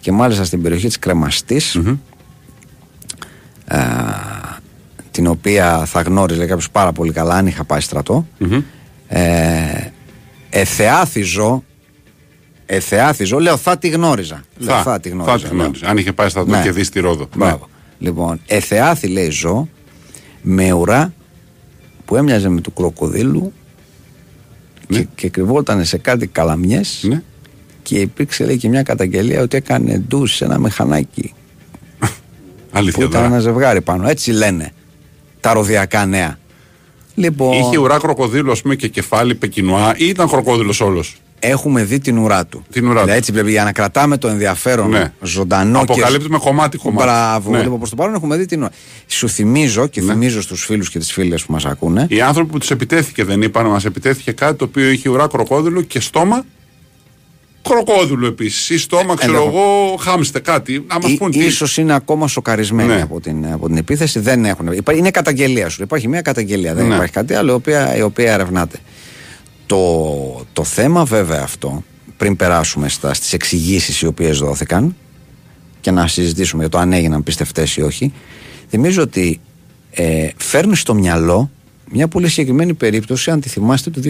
Και 0.00 0.12
μάλιστα 0.12 0.44
στην 0.44 0.62
περιοχή 0.62 0.86
της 0.86 0.98
κρεμαστη 0.98 1.60
ε, 3.64 3.78
την 5.10 5.26
οποία 5.26 5.84
θα 5.84 6.00
γνώριζε 6.00 6.46
κάποιος 6.46 6.70
πάρα 6.70 6.92
πολύ 6.92 7.12
καλά 7.12 7.34
αν 7.34 7.46
είχα 7.46 7.64
πάει 7.64 7.80
στρατό. 7.80 8.26
Ε, 9.08 9.90
εθεάθιζω, 12.66 12.96
εθεάθιζω, 12.96 13.38
λέω 13.38 13.56
θα 13.56 13.78
τη 13.78 13.88
γνώριζα. 13.88 14.42
Λέω, 14.58 14.76
Θα, 14.76 14.82
θα 14.82 15.00
τη 15.00 15.08
θα 15.08 15.14
γνώριζα. 15.14 15.48
τη 15.48 15.54
λέω. 15.54 15.62
γνώριζα. 15.64 15.86
Αν 15.88 15.96
είχε 15.96 16.12
πάει 16.12 16.28
στα 16.28 16.44
Ναι. 16.46 16.62
και 16.62 16.70
δεις 16.70 16.86
στη 16.86 17.00
Ρόδο. 17.00 17.28
Μπράβο. 17.36 17.68
Λοιπόν, 17.98 18.40
εθεάθη 18.46 19.06
λέει 19.06 19.30
ζω 19.30 19.68
με 20.42 20.72
ουρά 20.72 21.12
που 22.04 22.16
έμοιαζε 22.16 22.48
με 22.48 22.60
του 22.60 22.72
κροκοδίλου 22.72 23.52
Ναι. 24.88 24.98
και, 24.98 25.06
και 25.14 25.28
κρυβόταν 25.28 25.84
σε 25.84 25.98
κάτι 25.98 26.26
καλαμιές 26.26 27.04
Ναι. 27.08 27.22
και 27.82 27.98
υπήρξε 27.98 28.44
λέει 28.44 28.56
και 28.56 28.68
μια 28.68 28.82
καταγγελία 28.82 29.42
ότι 29.42 29.56
έκανε 29.56 29.98
ντους 29.98 30.34
σε 30.34 30.44
ένα 30.44 30.58
μηχανάκι 30.58 31.32
που 32.00 32.08
Αλήθεια 32.72 32.98
ήταν 33.04 33.10
τώρα. 33.14 33.24
ένα 33.26 33.38
ζευγάρι 33.38 33.80
πάνω. 33.80 34.08
Έτσι 34.08 34.30
λένε 34.30 34.72
τα 35.40 35.52
ροδιακά 35.52 36.06
νέα. 36.06 36.38
Λοιπόν, 37.14 37.52
Είχε 37.52 37.78
ουρά 37.78 37.98
κροκοδίλου, 37.98 38.50
ας 38.50 38.62
πούμε, 38.62 38.74
και 38.74 38.88
κεφάλι 38.88 39.34
πεκινουά 39.34 39.94
ή 39.96 40.06
ήταν 40.08 40.28
κροκόδιλος 40.28 40.80
όλος; 40.80 41.16
Έχουμε 41.38 41.84
δει 41.84 41.98
την 41.98 42.18
ουρά 42.18 42.46
του. 42.46 42.64
Την 42.72 42.84
ουρά 42.84 42.92
του. 42.94 43.00
Δηλαδή, 43.00 43.18
έτσι 43.18 43.32
πρέπει 43.32 43.50
για 43.50 43.64
να 43.64 43.72
κρατάμε 43.72 44.16
το 44.16 44.28
ενδιαφέρον 44.28 44.90
Ναι. 44.90 45.12
ζωντανό 45.22 45.80
Αποκαλύπτει 45.80 46.30
με 46.30 46.38
κομμάτι 46.38 46.78
κομμάτι. 46.78 47.04
Μπράβο. 47.06 47.50
Ναι. 47.50 47.62
Λοιπόν, 47.62 47.78
προς 47.78 47.90
το 47.90 47.96
παρόν 47.96 48.14
έχουμε 48.14 48.36
δει 48.36 48.46
την 48.46 48.60
ουρά. 48.60 48.70
Σου 49.06 49.28
θυμίζω 49.28 49.86
και 49.86 50.00
θυμίζω 50.00 50.42
στους 50.42 50.64
φίλους 50.64 50.90
και 50.90 50.98
τις 50.98 51.12
φίλες 51.12 51.44
που 51.44 51.52
μας 51.52 51.64
ακούνε. 51.64 52.06
Οι 52.10 52.20
άνθρωποι 52.20 52.50
που 52.52 52.58
τους 52.58 52.70
επιτέθηκε 52.70 53.24
δεν 53.24 53.42
είπαν, 53.42 53.66
μας 53.66 53.84
επιτέθηκε 53.84 54.32
κάτι 54.32 54.54
το 54.58 54.64
οποίο 54.64 54.88
είχε 54.90 55.08
ουρά 55.08 55.26
κροκόδιλου 55.26 55.86
και 55.86 56.00
στόμα 56.00 56.44
κροκόδιλου 57.62 58.26
επίσης. 58.26 58.70
Ή 58.70 58.78
στόμα, 58.78 59.14
ξέρω 59.16 59.32
Ενδεχο- 59.36 59.58
εγώ, 59.58 59.96
χάμστε 60.00 60.40
κάτι. 60.40 60.84
Να 60.88 60.98
μας 61.02 61.10
Ή- 61.10 61.16
πούν 61.16 61.30
τι. 61.30 61.38
ίσως 61.44 61.76
είναι 61.76 61.94
ακόμα 61.94 62.28
σοκαρισμένοι 62.28 62.88
Ναι. 62.94 63.02
από, 63.02 63.20
την, 63.20 63.46
από 63.52 63.66
την 63.66 63.76
επίθεση. 63.76 64.18
Δεν 64.18 64.44
έχουν. 64.44 64.72
υπά- 64.72 64.96
Είναι 64.96 65.10
καταγγελία 65.10 65.68
σου. 65.68 65.82
Υπάρχει 65.82 66.08
μια 66.08 66.22
καταγγελία. 66.22 66.74
Δεν 66.74 66.86
Ναι. 66.86 66.94
υπάρχει 66.94 67.12
κάτι 67.12 67.34
άλλο 67.34 67.52
η 67.52 67.54
οποία, 67.54 67.96
η 67.96 68.02
οποία 68.02 68.32
ερευνάται. 68.32 68.78
Το, 69.66 70.44
το 70.52 70.64
θέμα 70.64 71.04
βέβαια 71.04 71.40
αυτό, 71.42 71.84
πριν 72.16 72.36
περάσουμε 72.36 72.88
στα, 72.88 73.14
στις 73.14 73.32
εξηγήσεις 73.32 74.00
οι 74.00 74.06
οποίες 74.06 74.38
δόθηκαν 74.38 74.96
και 75.80 75.90
να 75.90 76.06
συζητήσουμε 76.08 76.62
για 76.62 76.70
το 76.70 76.78
αν 76.78 76.92
έγιναν 76.92 77.22
πιστευτές 77.22 77.76
ή 77.76 77.82
όχι, 77.82 78.12
θυμίζω 78.68 79.02
ότι 79.02 79.40
ε, 79.90 80.28
φέρνει 80.36 80.76
στο 80.76 80.94
μυαλό 80.94 81.50
μια 81.90 82.08
πολύ 82.08 82.28
συγκεκριμένη 82.28 82.74
περίπτωση, 82.74 83.30
αν 83.30 83.40
τη 83.40 83.48
θυμάστε, 83.48 83.90
του 83.90 84.00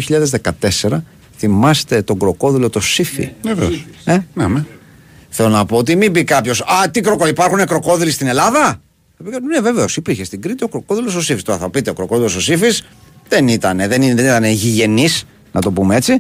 2014. 0.81 1.01
Θυμάστε 1.39 2.03
τον 2.03 2.19
κροκόδιλο 2.19 2.71
το 2.71 2.81
Σύφη; 2.81 3.29
Βεβαίως. 3.43 3.85
Ε; 4.05 4.19
Ναι, 4.35 4.49
με. 4.49 4.67
Θέλω 5.29 5.49
να 5.49 5.65
πω 5.67 5.77
ότι 5.77 5.97
μην 5.97 6.13
πει 6.13 6.25
κάποιος, 6.25 6.61
Α, 6.61 6.91
τι 6.91 7.01
κροκο, 7.01 7.27
υπάρχουν 7.27 7.67
κροκόδιλοι 7.67 8.11
στην 8.11 8.27
Ελλάδα; 8.27 8.63
Θα 9.17 9.25
πει 9.25 9.31
κάποιος, 9.31 9.43
Ναι, 9.55 9.61
βεβαίως, 9.61 9.97
υπήρχε 9.97 10.25
στην 10.25 10.41
Κρήτη 10.43 10.65
ο 10.65 10.69
κροκόδιλο 10.69 11.13
ο 11.17 11.21
Σύφης. 11.21 11.43
Τώρα 11.43 11.59
θα 11.59 11.71
πείτε 11.71 11.91
ο 11.91 11.95
κροκόδιλο 11.95 12.27
ο 12.37 12.41
Σύφης 12.41 12.85
δεν 13.29 13.49
ήταν, 13.49 13.77
δεν, 13.77 14.03
είναι- 14.03 14.15
δεν 14.15 14.25
ήταν 14.25 14.45
γηγενής, 14.45 15.25
να 15.57 15.63
το 15.63 15.71
πούμε 15.71 15.97
έτσι. 15.97 16.19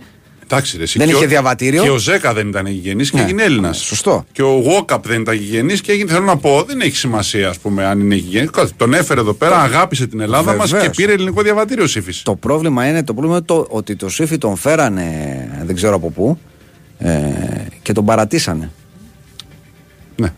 Εντάξει, 0.49 0.77
ρε, 0.77 0.83
εσύ. 0.83 0.99
Δεν 0.99 1.07
Και 1.07 1.13
είχε 1.15 1.25
ο- 1.25 1.29
διαβατήριο. 1.29 1.83
Και 1.83 1.91
ο 1.91 1.97
Ζέκα 1.97 2.33
δεν 2.35 2.49
ήταν 2.49 2.67
γηγενή 2.67 3.05
και 3.07 3.17
Ναι. 3.17 3.23
έγινε 3.23 3.43
Έλληνας. 3.43 3.79
Σωστό. 3.79 4.25
Και 4.33 4.43
ο 4.43 4.61
Γόκαπ 4.61 5.07
δεν 5.07 5.21
ήταν 5.21 5.35
γηγενή 5.35 5.79
και 5.79 5.93
έγινε. 5.93 6.13
Θέλω 6.13 6.25
να 6.25 6.37
πω, 6.37 6.65
δεν 6.67 6.81
έχει 6.81 6.97
σημασία, 6.97 7.49
ας 7.49 7.59
πούμε, 7.59 7.85
αν 7.85 8.01
είναι 8.01 8.15
γηγενή. 8.15 8.49
Τον 8.77 8.95
έφερε 8.95 9.21
εδώ 9.21 9.33
πέρα, 9.33 9.61
αγάπησε 9.61 10.07
την 10.07 10.21
Ελλάδα 10.21 10.55
μας 10.55 10.71
Βεβαίως. 10.71 10.89
και 10.91 11.03
πήρε 11.03 11.13
ελληνικό 11.13 11.43
διαβατήριο 11.43 11.85
ο 11.85 11.87
Σύφης. 11.87 12.23
Το 12.23 12.35
πρόβλημα 12.35 12.89
είναι, 12.89 13.05
το 13.05 13.13
πρόβλημα 13.13 13.37
είναι 13.37 13.45
το, 13.47 13.67
ότι 13.71 13.97
το 13.97 14.09
Σύφη 14.09 14.39
τον 14.39 14.57
φέρανε, 14.57 15.63
δεν 15.65 15.75
ξέρω 15.75 15.95
από 15.95 16.11
πού, 16.11 16.39
ε, 16.99 17.11
και 17.83 17.93
τον 17.93 18.05
παρατήσανε. 18.05 18.71
Ναι. 20.17 20.33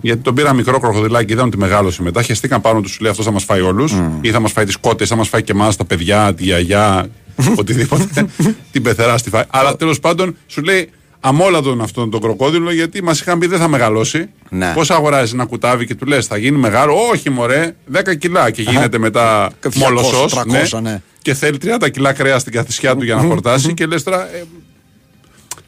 Γιατί 0.00 0.22
τον 0.22 0.34
πήρα 0.34 0.52
μικρό 0.52 0.78
κροκοδιλάκι, 0.80 1.32
είδαν 1.32 1.46
ότι 1.46 1.56
μεγάλωσε 1.58 2.02
μετά. 2.02 2.22
Χαιστήκαν 2.22 2.60
πάνω 2.60 2.80
τους, 2.80 2.90
σου 2.90 3.02
λέει 3.02 3.10
αυτός 3.10 3.24
θα 3.26 3.32
μας 3.32 3.44
φάει 3.44 3.60
όλους. 3.60 3.94
Ή 4.20 4.30
θα 4.30 4.40
μας 4.40 4.52
φάει 4.52 4.64
τις 4.64 4.76
κότες, 4.76 5.08
θα 5.08 5.16
μας 5.16 5.28
φάει 5.28 5.42
και 5.42 5.52
εμάς, 5.52 5.76
τα 5.76 5.84
παιδιά, 5.84 6.34
τη 6.34 6.42
γιαγιά, 6.42 7.06
οτιδήποτε. 7.60 8.26
την 8.72 8.82
πεθερά 8.82 9.18
στη 9.18 9.30
φάει. 9.30 9.44
Αλλά 9.50 9.76
τέλος 9.76 10.00
πάντων 10.00 10.36
σου 10.46 10.62
λέει 10.62 10.90
αμόλατον 11.20 11.80
αυτόν 11.80 12.10
τον 12.10 12.20
κροκόδιλο 12.20 12.72
γιατί 12.72 13.02
μας 13.02 13.20
είχαν 13.20 13.38
πει 13.38 13.46
δεν 13.46 13.58
θα 13.58 13.68
μεγαλώσει. 13.68 14.28
Ναι. 14.50 14.72
Πώς 14.74 14.90
αγοράζεις 14.90 15.32
ένα 15.32 15.44
κουτάβι 15.44 15.86
και 15.86 15.94
του 15.94 16.06
λες 16.06 16.26
θα 16.26 16.36
γίνει 16.36 16.58
μεγάλο. 16.58 16.94
Όχι, 17.10 17.30
μωρέ, 17.30 17.74
10 17.92 18.16
κιλά 18.18 18.50
και 18.50 18.62
γίνεται 18.62 18.98
μετά 18.98 19.50
Και 19.60 19.68
200, 19.74 19.76
μολοσσό. 19.76 20.26
300, 20.70 20.80
ναι. 20.82 21.02
Και 21.22 21.34
θέλει 21.34 21.58
30 21.80 21.90
κιλά 21.90 22.12
κρέας 22.12 22.40
στην 22.40 22.52
καθησιά 22.52 22.96
του 22.96 23.04
για 23.04 23.14
να 23.14 23.22
χορτάσει 23.28 23.74
και 23.74 23.86
λες 23.86 24.02
τώρα. 24.02 24.34
Ε, 24.34 24.44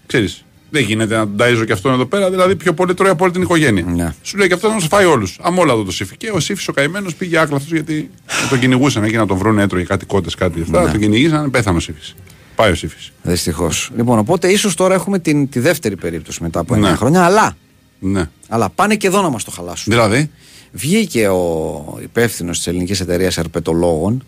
ξέρεις, 0.07 0.45
δεν 0.77 0.85
γίνεται 0.85 1.17
να 1.17 1.21
τον 1.29 1.37
ταΐζω 1.39 1.65
και 1.67 1.73
αυτόν 1.73 1.93
εδώ 1.93 2.07
πέρα, 2.07 2.31
δηλαδή 2.31 2.57
πιο 2.57 2.75
πολύ 2.75 2.95
τρώει 2.95 3.11
από 3.11 3.25
όλη 3.25 3.33
την 3.33 3.43
οικογένεια. 3.43 3.85
Ναι. 3.85 4.15
Σου 4.23 4.37
λέει 4.37 4.49
και 4.49 4.55
αυτό 4.55 4.69
να 4.69 4.79
σου 4.79 4.89
φάει 4.89 5.05
όλους. 5.05 5.39
Αμόλαδο 5.43 5.83
το 5.83 5.93
σύφι. 5.93 6.17
Και 6.17 6.31
ο 6.31 6.41
σύφι 6.41 6.71
ο 6.71 6.73
καημένος 6.73 7.15
πήγε 7.15 7.39
άκλαυτο 7.39 7.75
γιατί 7.75 8.11
τον 8.51 8.59
κυνηγούσαν 8.59 9.05
εκεί 9.05 9.17
να 9.17 9.27
τον 9.27 9.37
βρουν 9.37 9.59
έτρωγε 9.59 9.85
κάτι 9.85 10.07
κότες, 10.07 10.35
κάτι 10.35 10.61
αυτά. 10.61 10.85
Ναι. 10.85 10.91
Τον 10.91 11.01
κυνηγήσαν, 11.01 11.51
πέθανε 11.51 11.77
ο 11.77 11.81
σύφι. 11.81 12.01
Πάει 12.55 12.71
ο 12.71 12.75
σύφι. 12.75 12.97
Δυστυχώς. 13.23 13.91
Λοιπόν, 13.97 14.19
οπότε 14.19 14.49
ίσως 14.49 14.75
τώρα 14.75 14.95
έχουμε 14.95 15.19
την, 15.19 15.49
τη 15.49 15.61
δεύτερη 15.61 15.97
περίπτωση 15.97 16.43
μετά 16.43 16.61
από 16.61 16.75
9 16.75 16.79
Ναι. 16.79 16.95
χρόνια, 16.95 17.25
αλλά, 17.25 17.57
Ναι. 17.99 18.29
αλλά 18.49 18.69
πάνε 18.71 18.97
και 18.97 19.07
εδώ 19.07 19.23
να 19.23 19.29
μας 19.31 19.45
το 19.45 19.51
χαλάσουν. 19.51 19.93
Δηλαδή; 19.93 20.31
Βγήκε 20.73 21.29
ο 21.29 21.99
υπεύθυνος 22.03 22.57
της 22.57 22.67
ελληνικής 22.67 23.01
εταιρείας 23.01 23.39
ερπετολόγων 23.39 24.25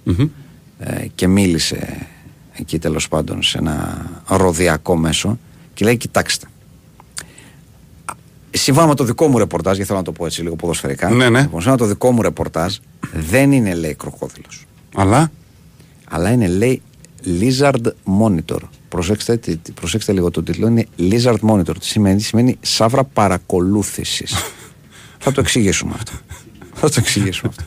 ε, 0.79 1.07
και 1.15 1.29
μίλησε 1.29 2.07
εκεί 2.53 2.79
τέλος 2.79 3.09
πάντων 3.09 3.43
σε 3.43 3.59
ένα 3.59 4.07
ροδιακό 4.27 4.97
μέσο 4.97 5.39
Και 5.79 5.85
λέει: 5.85 5.97
Κοιτάξτε. 5.97 6.47
Σύμφωνα 8.51 8.87
με 8.87 8.95
το 8.95 9.05
δικό 9.05 9.27
μου 9.29 9.39
ρεπορτάζ, 9.39 9.73
γιατί 9.73 9.87
θέλω 9.89 9.99
να 9.99 10.05
το 10.05 10.13
πω 10.13 10.27
έτσι 10.27 10.43
λίγο 10.43 10.57
ποδοσφαιρικά. 10.57 11.11
Ναι, 11.11 11.29
ναι. 11.29 11.41
Λοιπόν, 11.41 11.61
σύμφωνα 11.61 11.71
με 11.71 11.77
το 11.77 11.87
δικό 11.87 12.11
μου 12.13 12.23
ρεπορτάζ, 12.23 12.77
δεν 13.13 13.53
είναι 13.53 13.75
λέει 13.75 13.95
κροκόδειλος. 13.95 14.67
Αλλά; 14.95 15.31
Αλλά 16.11 16.31
είναι 16.31 16.47
λέει 16.49 16.83
Lizard 17.41 17.87
Monitor. 18.23 18.59
Προσέξτε, 18.89 19.37
τι- 19.37 19.57
τι- 19.57 19.73
προσέξτε 19.73 20.13
λίγο 20.13 20.31
το 20.31 20.43
τίτλο. 20.43 20.67
Είναι 20.67 20.87
Lizard 20.99 21.37
Monitor. 21.51 21.79
Τι 21.81 21.87
σημαίνει, 21.87 22.21
σημαίνει 22.21 22.57
σαύρα 22.61 23.05
παρακολούθησης. 23.05 24.35
Θα 25.19 25.33
το 25.33 25.41
εξηγήσουμε 25.41 25.93
αυτό. 25.95 26.13
Θα 26.75 26.89
το 26.89 26.95
εξηγήσουμε 26.99 27.53
αυτό. 27.59 27.65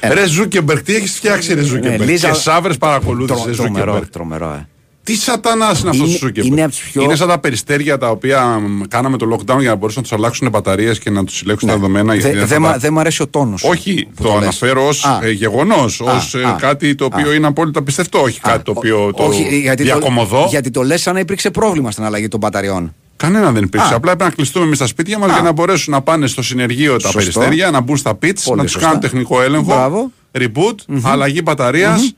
Ένα. 0.00 0.14
Ρε 0.14 0.26
Ζούκεμπεργκ, 0.26 0.80
τι 0.84 0.94
έχεις 0.94 1.12
φτιάξει, 1.16 1.54
Ρε 1.54 1.62
Ζούκεμπεργκ. 1.62 1.98
Ναι, 1.98 2.04
Liza- 2.04 2.28
Και 2.30 2.34
σαύρες 2.38 2.78
παρακολούθησης, 2.78 3.34
Τρο- 3.42 3.46
Ρε 3.48 3.54
τρομερό, 3.56 3.78
Ζούκεμπεργκ. 3.84 4.10
τρομερό, 4.12 4.50
ε. 4.52 4.68
Τι 5.04 5.14
σατανάς 5.16 5.80
είναι 5.80 5.90
αυτός 5.90 6.06
ο 6.06 6.08
Είναι- 6.08 6.18
Ζούκεμπεργκ. 6.18 6.46
είναι 6.52 6.62
από 6.62 6.70
τις 6.70 6.80
πιο- 6.80 7.02
Είναι 7.02 7.16
σαν 7.16 7.28
τα 7.28 7.38
περιστέρια 7.38 7.98
τα 7.98 8.10
οποία 8.10 8.46
μ, 8.46 8.80
κάναμε 8.88 9.16
το 9.16 9.26
lockdown 9.32 9.58
για 9.60 9.68
να 9.68 9.74
μπορούσαν 9.74 10.02
να 10.02 10.08
τους 10.08 10.12
αλλάξουν 10.18 10.48
μπαταρίες 10.50 10.98
και 10.98 11.10
να 11.10 11.24
τους 11.24 11.36
συλλέξουν 11.36 11.68
τα 11.68 11.74
δεδομένα. 11.74 12.12
Δε- 12.12 12.18
γιατί 12.18 12.36
Δεν 12.38 12.46
θα 12.46 12.58
μα- 12.60 12.70
τα- 12.70 12.78
δεν 12.78 12.92
μ' 12.92 12.98
αρέσει 12.98 13.22
ο 13.22 13.26
τόνος. 13.28 13.62
Όχι, 13.64 14.08
το, 14.22 14.36
αναφέρω 14.36 14.86
ως 14.86 15.04
Α. 15.04 15.28
γεγονός, 15.30 16.00
ως 16.00 16.34
α, 16.34 16.56
κάτι 16.60 16.94
το 16.94 17.04
οποίο 17.04 17.30
α. 17.30 17.34
είναι 17.34 17.46
απόλυτα 17.46 17.82
πιστευτό. 17.82 18.18
Όχι 18.22 18.40
κάτι 18.40 18.62
το 18.64 18.72
οποίο 18.76 19.12
το 19.16 19.22
Όχι, 19.24 19.58
γιατί 19.60 19.82
διακωμωδώ. 19.82 20.42
Το, 20.42 20.46
γιατί 20.50 20.70
το 20.70 20.82
λες 20.82 21.00
σαν 21.02 21.14
να 21.14 21.20
υπήρξε 21.20 21.50
πρόβλημα 21.50 21.90
στην 21.90 22.04
αλλαγή 22.04 22.28
των 22.28 22.40
μπαταριών. 22.40 22.94
Κανένα 23.16 23.52
δεν 23.52 23.62
υπήρξε. 23.62 23.92
Α. 23.92 23.96
Απλά 23.96 24.10
έπρεπε 24.12 24.30
να 24.30 24.36
κλειστούμε 24.36 24.64
εμείς 24.64 24.76
στα 24.76 24.86
σπίτια 24.86 25.18
μας 25.18 25.30
για 25.32 25.40
να 25.42 25.52
μπορέσουν 25.52 25.92
να 25.92 26.00
πάνε 26.02 26.26
στο 26.26 26.42
συνεργείο 26.42 26.92
τα 26.92 26.98
Σωστό. 27.00 27.18
περιστέρια, 27.18 27.70
να 27.70 27.80
μπουν 27.80 27.96
στα 27.96 28.14
πιτς, 28.14 28.42
Πολύ 28.44 28.58
να 28.58 28.64
του 28.64 28.70
σωστά. 28.70 28.86
κάνουν 28.86 29.00
τεχνικό 29.02 29.42
έλεγχο, 29.42 29.64
Μπράβο. 29.64 30.10
reboot, 30.38 30.74
αλλαγή 31.02 31.40
μπαταρίας, 31.44 32.14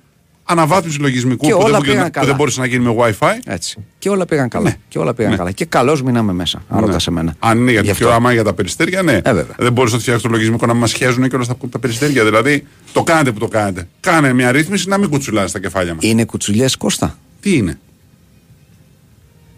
αναβάθμιση 0.48 0.98
λογισμικού 1.00 1.46
Και 1.46 1.52
που 1.52 1.58
όλα 1.62 1.70
δεν, 1.78 1.80
πήγαν 1.90 2.04
που 2.04 2.10
καλά. 2.10 2.26
δεν 2.26 2.34
μπορούσε 2.36 2.60
να 2.60 2.66
γίνει 2.66 2.84
με 2.84 2.94
WiFi. 2.98 3.32
Έτσι. 3.44 3.76
Και 3.98 4.08
όλα 4.08 4.24
πήγαν 4.24 4.48
καλά. 4.48 4.64
Ναι. 4.68 4.76
Και 4.88 4.98
όλα 4.98 5.14
πήγαν 5.14 5.30
Ναι. 5.30 5.36
καλά. 5.36 5.50
Και 5.50 5.64
καλώς 5.64 6.02
μείναμε 6.02 6.32
μέσα. 6.32 6.62
Αν 6.68 6.80
Ναι. 6.80 6.86
ρωτάς 6.86 7.06
εμένα. 7.06 7.34
Αν 7.38 7.58
είναι 7.58 7.70
για 7.70 7.80
Γι' 7.80 7.86
το 7.86 7.92
αυτό. 7.92 8.04
πιο 8.06 8.14
άμα 8.14 8.32
για 8.32 8.44
τα 8.44 8.52
περιστέρια, 8.54 9.02
ναι. 9.02 9.20
βέβαια. 9.24 9.54
δεν 9.58 9.72
μπορούσε 9.72 9.94
να 9.94 10.00
φτιάξεις 10.00 10.22
το 10.24 10.28
λογισμικό 10.28 10.66
να 10.66 10.74
μας 10.74 10.92
χέζουν 10.92 11.28
και 11.28 11.36
όλα 11.36 11.46
τα, 11.46 11.56
τα 11.70 11.78
περιστέρια. 11.78 12.24
Δηλαδή, 12.24 12.66
το 12.92 13.02
κάνετε 13.02 13.32
που 13.32 13.38
το 13.38 13.48
κάνετε. 13.48 13.88
Κάνε 14.00 14.32
μια 14.32 14.52
ρύθμιση 14.52 14.88
να 14.88 14.98
μην 14.98 15.08
κουτσουλάνε 15.10 15.48
στα 15.48 15.60
κεφάλια 15.60 15.94
μας. 15.94 16.04
Είναι 16.04 16.24
κουτσουλιές 16.24 16.76
Κώστα; 16.76 17.18
Τι 17.40 17.56
είναι; 17.56 17.78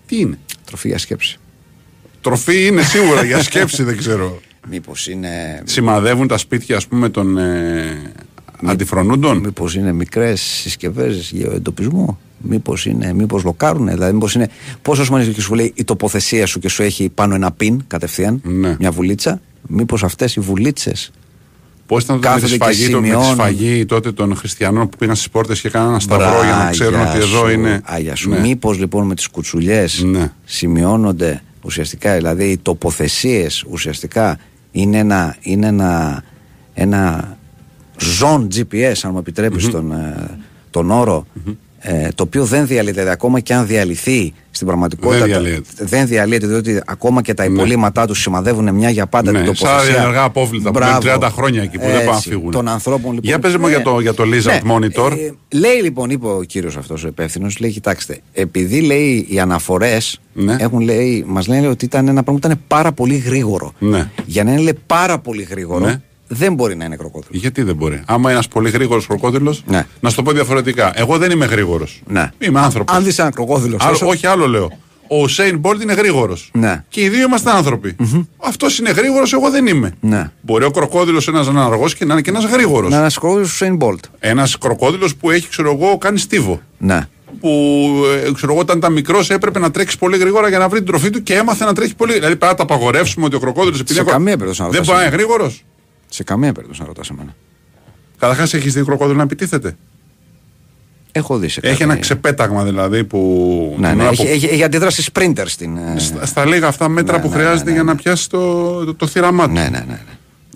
Τι 0.06 0.18
είναι; 0.20 0.38
Τροφή 0.64 0.88
για 0.88 0.98
σκέψη. 0.98 1.38
Τροφή 2.20 2.66
είναι 2.66 2.82
σίγουρα 2.82 3.24
για 3.24 3.42
σκέψη, 3.42 3.82
δεν 3.82 3.96
ξέρω. 3.96 4.40
Μήπως 4.70 5.08
είναι. 5.08 5.62
Σημαδεύουν 5.64 6.26
τα 6.28 6.38
σπίτια, 6.38 6.76
ας 6.76 6.86
πούμε, 6.86 7.08
των 7.08 7.38
ε, 7.38 8.12
αντιφρονούντων. 8.64 9.38
Μήπως 9.38 9.74
είναι 9.74 9.92
μικρές 9.92 10.40
συσκευές 10.40 11.30
για 11.34 11.50
εντοπισμό. 11.54 12.18
Μήπως 12.40 12.86
είναι, 12.86 13.12
μήπως 13.12 13.44
λοκάρουν, 13.44 13.88
δηλαδή 13.88 14.12
μήπως 14.12 14.34
είναι. 14.34 14.48
Πόσος 14.82 15.06
σημαίνει 15.06 15.32
και 15.32 15.40
σου 15.40 15.54
λέει 15.54 15.72
η 15.74 15.84
τοποθεσία 15.84 16.46
σου 16.46 16.58
και 16.58 16.68
σου 16.68 16.82
έχει 16.82 17.08
πάνω 17.14 17.34
ένα 17.34 17.52
πιν 17.52 17.80
κατευθείαν, 17.86 18.40
Ναι. 18.44 18.76
μια 18.78 18.90
βουλίτσα; 18.90 19.40
Μήπως 19.66 20.04
αυτές 20.04 20.36
οι 20.36 20.40
βουλίτσες. 20.40 21.10
Πώς 21.86 22.02
ήταν 22.02 22.20
το 22.20 22.28
με 22.28 22.34
τη, 22.34 22.40
Κάθονται 22.40 22.56
και 22.56 22.72
σφαγή, 22.72 22.88
το, 22.92 23.00
με 23.00 23.02
τη 23.02 23.08
σημειώνουν; 23.08 23.34
σφαγή 23.34 23.84
τότε 23.84 24.12
των 24.12 24.36
χριστιανών 24.36 24.88
που 24.88 24.96
πήγαν 24.98 25.14
στις 25.16 25.30
πόρτες 25.30 25.60
και 25.60 25.68
έκαναν 25.68 25.88
ένα 25.88 26.00
σταυρό 26.00 26.44
για 26.44 26.54
να 26.64 26.70
ξέρουν 26.70 27.00
ότι 27.00 27.18
εδώ 27.18 27.50
είναι. 27.50 27.80
Άγια 27.84 28.14
σου. 28.14 28.28
Ναι. 28.30 28.40
Μήπως 28.40 28.78
λοιπόν 28.78 29.06
με 29.06 29.14
τις 29.14 29.28
κουτσουλιές 29.28 30.02
Ναι. 30.02 30.32
σημειώνονται 30.44 31.42
ουσιαστικά, 31.62 32.14
δηλαδή 32.14 32.44
οι 32.50 32.58
τοποθεσίες 32.58 33.64
ουσιαστικά 33.70 34.38
είναι 34.70 34.98
ένα, 34.98 35.36
είναι 35.40 35.66
ένα, 35.66 36.22
ένα 36.74 37.36
zone 38.20 38.46
GPS, 38.54 38.92
αν 39.02 39.10
μου 39.12 39.18
επιτρεπεις 39.18 39.70
τον, 39.70 39.92
ε, 39.92 40.38
τον 40.70 40.90
όρο, 40.90 41.26
ε, 41.80 42.08
το 42.14 42.22
οποίο 42.22 42.44
δεν 42.44 42.66
διαλύεται. 42.66 42.92
Δηλαδή, 42.98 43.10
ακόμα 43.10 43.40
και 43.40 43.54
αν 43.54 43.66
διαλυθεί 43.66 44.32
στην 44.50 44.66
πραγματικότητα. 44.66 45.18
Δεν 45.18 45.26
διαλύεται. 45.28 45.62
δεν 45.78 46.06
διαλύεται, 46.06 46.46
διότι 46.46 46.80
ακόμα 46.86 47.22
και 47.22 47.34
τα 47.34 47.44
υπολείμματά 47.44 48.06
τους 48.06 48.20
σημαδεύουν 48.20 48.74
μια 48.74 48.90
για 48.90 49.06
πάντα 49.06 49.30
Ναι, 49.32 49.42
την 49.42 49.54
σαν 49.54 49.68
τοποθεσία. 49.68 50.00
ενεργά 50.02 50.22
απόβλητα 50.22 50.70
που 50.70 50.78
Μπράβο. 50.78 51.08
είναι 51.08 51.16
30 51.20 51.30
χρόνια 51.30 51.62
εκεί 51.62 51.78
που 51.78 51.84
δεν 51.84 51.92
πάνε 51.94 52.04
να 52.04 52.10
Έτσι, 52.16 52.28
φύγουν. 52.28 52.50
Των 52.50 52.68
ανθρώπων 52.68 53.12
λοιπόν. 53.12 53.20
Για 53.30 53.38
πες 53.38 53.56
μου 53.56 53.68
για 53.68 53.82
το- 53.82 54.00
για 54.00 54.14
το 54.14 54.24
Lizard 54.26 54.70
Monitor. 54.72 55.10
ε, 55.12 55.56
λέει 55.56 55.82
λοιπόν, 55.82 56.10
είπε 56.10 56.26
ο 56.26 56.42
κύριος 56.46 56.76
αυτός 56.76 57.04
ο 57.04 57.06
υπεύθυνος, 57.06 57.58
λέει: 57.58 57.70
Κοιτάξτε, 57.70 58.20
επειδή 58.32 58.80
λέει 58.80 59.26
οι 59.28 59.40
αναφορές 59.40 60.20
Ναι. 60.32 60.56
έχουν 60.58 60.80
λέει, 60.80 61.24
μας 61.26 61.46
λένε 61.46 61.68
ότι 61.68 61.84
ήταν 61.84 62.08
ένα 62.08 62.22
πράγμα 62.22 62.40
που 62.40 62.46
ήταν 62.46 62.60
πάρα 62.66 62.92
πολύ 62.92 63.16
γρήγορο. 63.16 63.72
Ναι. 63.78 64.10
Για 64.26 64.44
να 64.44 64.52
είναι 64.52 64.60
λέει, 64.60 64.78
πάρα 64.86 65.18
πολύ 65.18 65.42
γρήγορο, 65.42 65.84
Ναι. 65.84 66.00
Δεν 66.28 66.54
μπορεί 66.54 66.76
να 66.76 66.84
είναι 66.84 66.96
κροκόδειλο. 66.96 67.30
Γιατί 67.38 67.62
δεν 67.62 67.74
μπορεί. 67.76 68.02
Άμα 68.06 68.30
ένας 68.30 68.48
πολύ 68.48 68.70
γρήγορος 68.70 69.06
κροκόδειλος, 69.06 69.62
Ναι. 69.66 69.86
να 70.00 70.10
σου 70.10 70.16
το 70.16 70.22
πω 70.22 70.32
διαφορετικά. 70.32 70.92
Εγώ 70.94 71.18
δεν 71.18 71.30
είμαι 71.30 71.44
γρήγορος. 71.46 72.02
Ναι. 72.06 72.30
Είμαι 72.38 72.60
άνθρωπος. 72.60 72.96
Αν 72.96 73.04
δεις 73.04 73.18
ένα 73.18 73.30
κροκόδειλο, 73.30 73.76
Όχι, 74.04 74.26
άλλο 74.26 74.46
λέω. 74.48 74.70
Ο 75.10 75.20
Ουσέιν 75.22 75.58
Μπόλτ 75.58 75.82
είναι 75.82 75.92
γρήγορος. 75.92 76.50
Ναι. 76.52 76.84
Και 76.88 77.00
οι 77.02 77.08
δύο 77.08 77.26
είμαστε 77.26 77.50
άνθρωποι. 77.50 77.96
Αυτός 78.36 78.78
είναι 78.78 78.90
γρήγορος, 78.90 79.32
εγώ 79.32 79.50
δεν 79.50 79.66
είμαι. 79.66 79.92
Ναι. 80.00 80.30
Μπορεί 80.40 80.64
ο 80.64 80.70
κροκόδειλος 80.70 81.28
ένας 81.28 81.46
να 81.46 81.52
είναι 81.52 81.60
αργός 81.60 81.94
και 81.94 82.04
να 82.04 82.12
είναι 82.12 82.22
και 82.22 82.30
ένας 82.30 82.44
γρήγορος. 82.44 82.82
να 82.90 82.94
είναι 82.96 82.96
ένας 83.04 83.18
κροκόδειλος 83.18 83.52
Ουσέιν 83.52 83.76
Μπολτ. 83.76 84.04
Ένας 84.18 84.58
κροκόδειλος 84.58 85.16
που 85.16 85.30
έχει, 85.30 85.48
ξέρω 85.48 85.78
εγώ, 85.80 85.98
κάνει 85.98 86.18
στίβο. 86.18 86.60
Ναι. 86.78 87.00
Που 87.40 87.48
ε, 88.26 88.32
ξέρω 88.32 88.52
εγώ, 88.52 88.60
όταν 88.60 88.76
ήταν 88.78 88.92
μικρός 88.92 89.30
έπρεπε 89.30 89.58
να 89.58 89.70
τρέξει 89.70 89.98
πολύ 89.98 90.16
γρήγορα 90.18 90.48
για 90.48 90.58
να 90.58 90.68
βρει 90.68 90.78
την 90.78 90.86
τροφή 90.88 91.10
του 91.10 91.22
και 91.22 91.34
έμαθε 91.34 91.64
να 91.64 91.72
τρέχει 91.74 91.94
πολύ. 91.94 92.12
Δηλαδή 92.12 92.36
πρέπει 92.36 92.52
να 92.52 92.54
τα 92.54 92.62
απαγορεύσουμε 92.62 93.24
ότι 93.26 93.36
ο 93.36 93.40
κροκόδηλος 93.40 93.80
επειδή 93.80 93.94
Σε 93.94 94.00
είναι- 94.00 94.10
καμία 94.10 94.32
περίπτωση 94.32 94.60
να 94.62 94.66
δεν 94.68 94.74
ρωτάς 94.80 94.86
μπορεί 94.94 94.98
να 95.00 95.06
είναι 95.06 95.16
γρήγορος. 95.16 95.64
Σε 96.08 96.22
καμία 96.22 96.52
περίπτωση 96.52 96.80
να 96.80 96.86
ρωτάς 96.86 97.10
εμένα. 97.10 97.34
Καταρχάς 98.18 98.54
έχεις 98.54 98.72
δει 98.74 98.82
κροκόδηλο 98.84 99.16
να 99.16 99.22
επιτίθεται. 99.22 99.76
Έχω 101.12 101.38
δει 101.38 101.48
σε 101.48 101.60
Έχει 101.62 101.70
κάτι- 101.72 101.82
ένα 101.82 101.96
ξεπέταγμα 101.96 102.64
δηλαδή 102.64 103.04
που. 103.04 103.76
Ναι, 103.78 103.88
την 103.88 103.96
ναι, 103.96 104.02
ώρα 104.02 104.12
έχει, 104.12 104.22
που- 104.24 104.28
έχει, 104.32 104.46
έχει 104.46 104.62
αντίδραση 104.62 105.04
sprinter 105.12 105.42
στην. 105.46 105.76
ε, 105.76 105.98
στα, 105.98 106.26
στα 106.26 106.44
λίγα 106.46 106.66
αυτά 106.66 106.88
μέτρα 106.88 107.16
Ναι, 107.16 107.22
που 107.22 107.28
ναι, 107.28 107.34
χρειάζεται 107.34 107.58
ναι, 107.64 107.64
ναι, 107.70 107.72
για 107.74 107.82
να 107.82 107.92
ναι. 107.94 108.00
πιάσει 108.00 108.28
το, 108.28 108.84
το, 108.84 108.94
το 108.94 109.06
θύραμά 109.06 109.46
του. 109.46 109.52
Ναι, 109.52 109.60
ναι, 109.62 109.68
ναι. 109.68 109.84
ναι. 109.86 110.00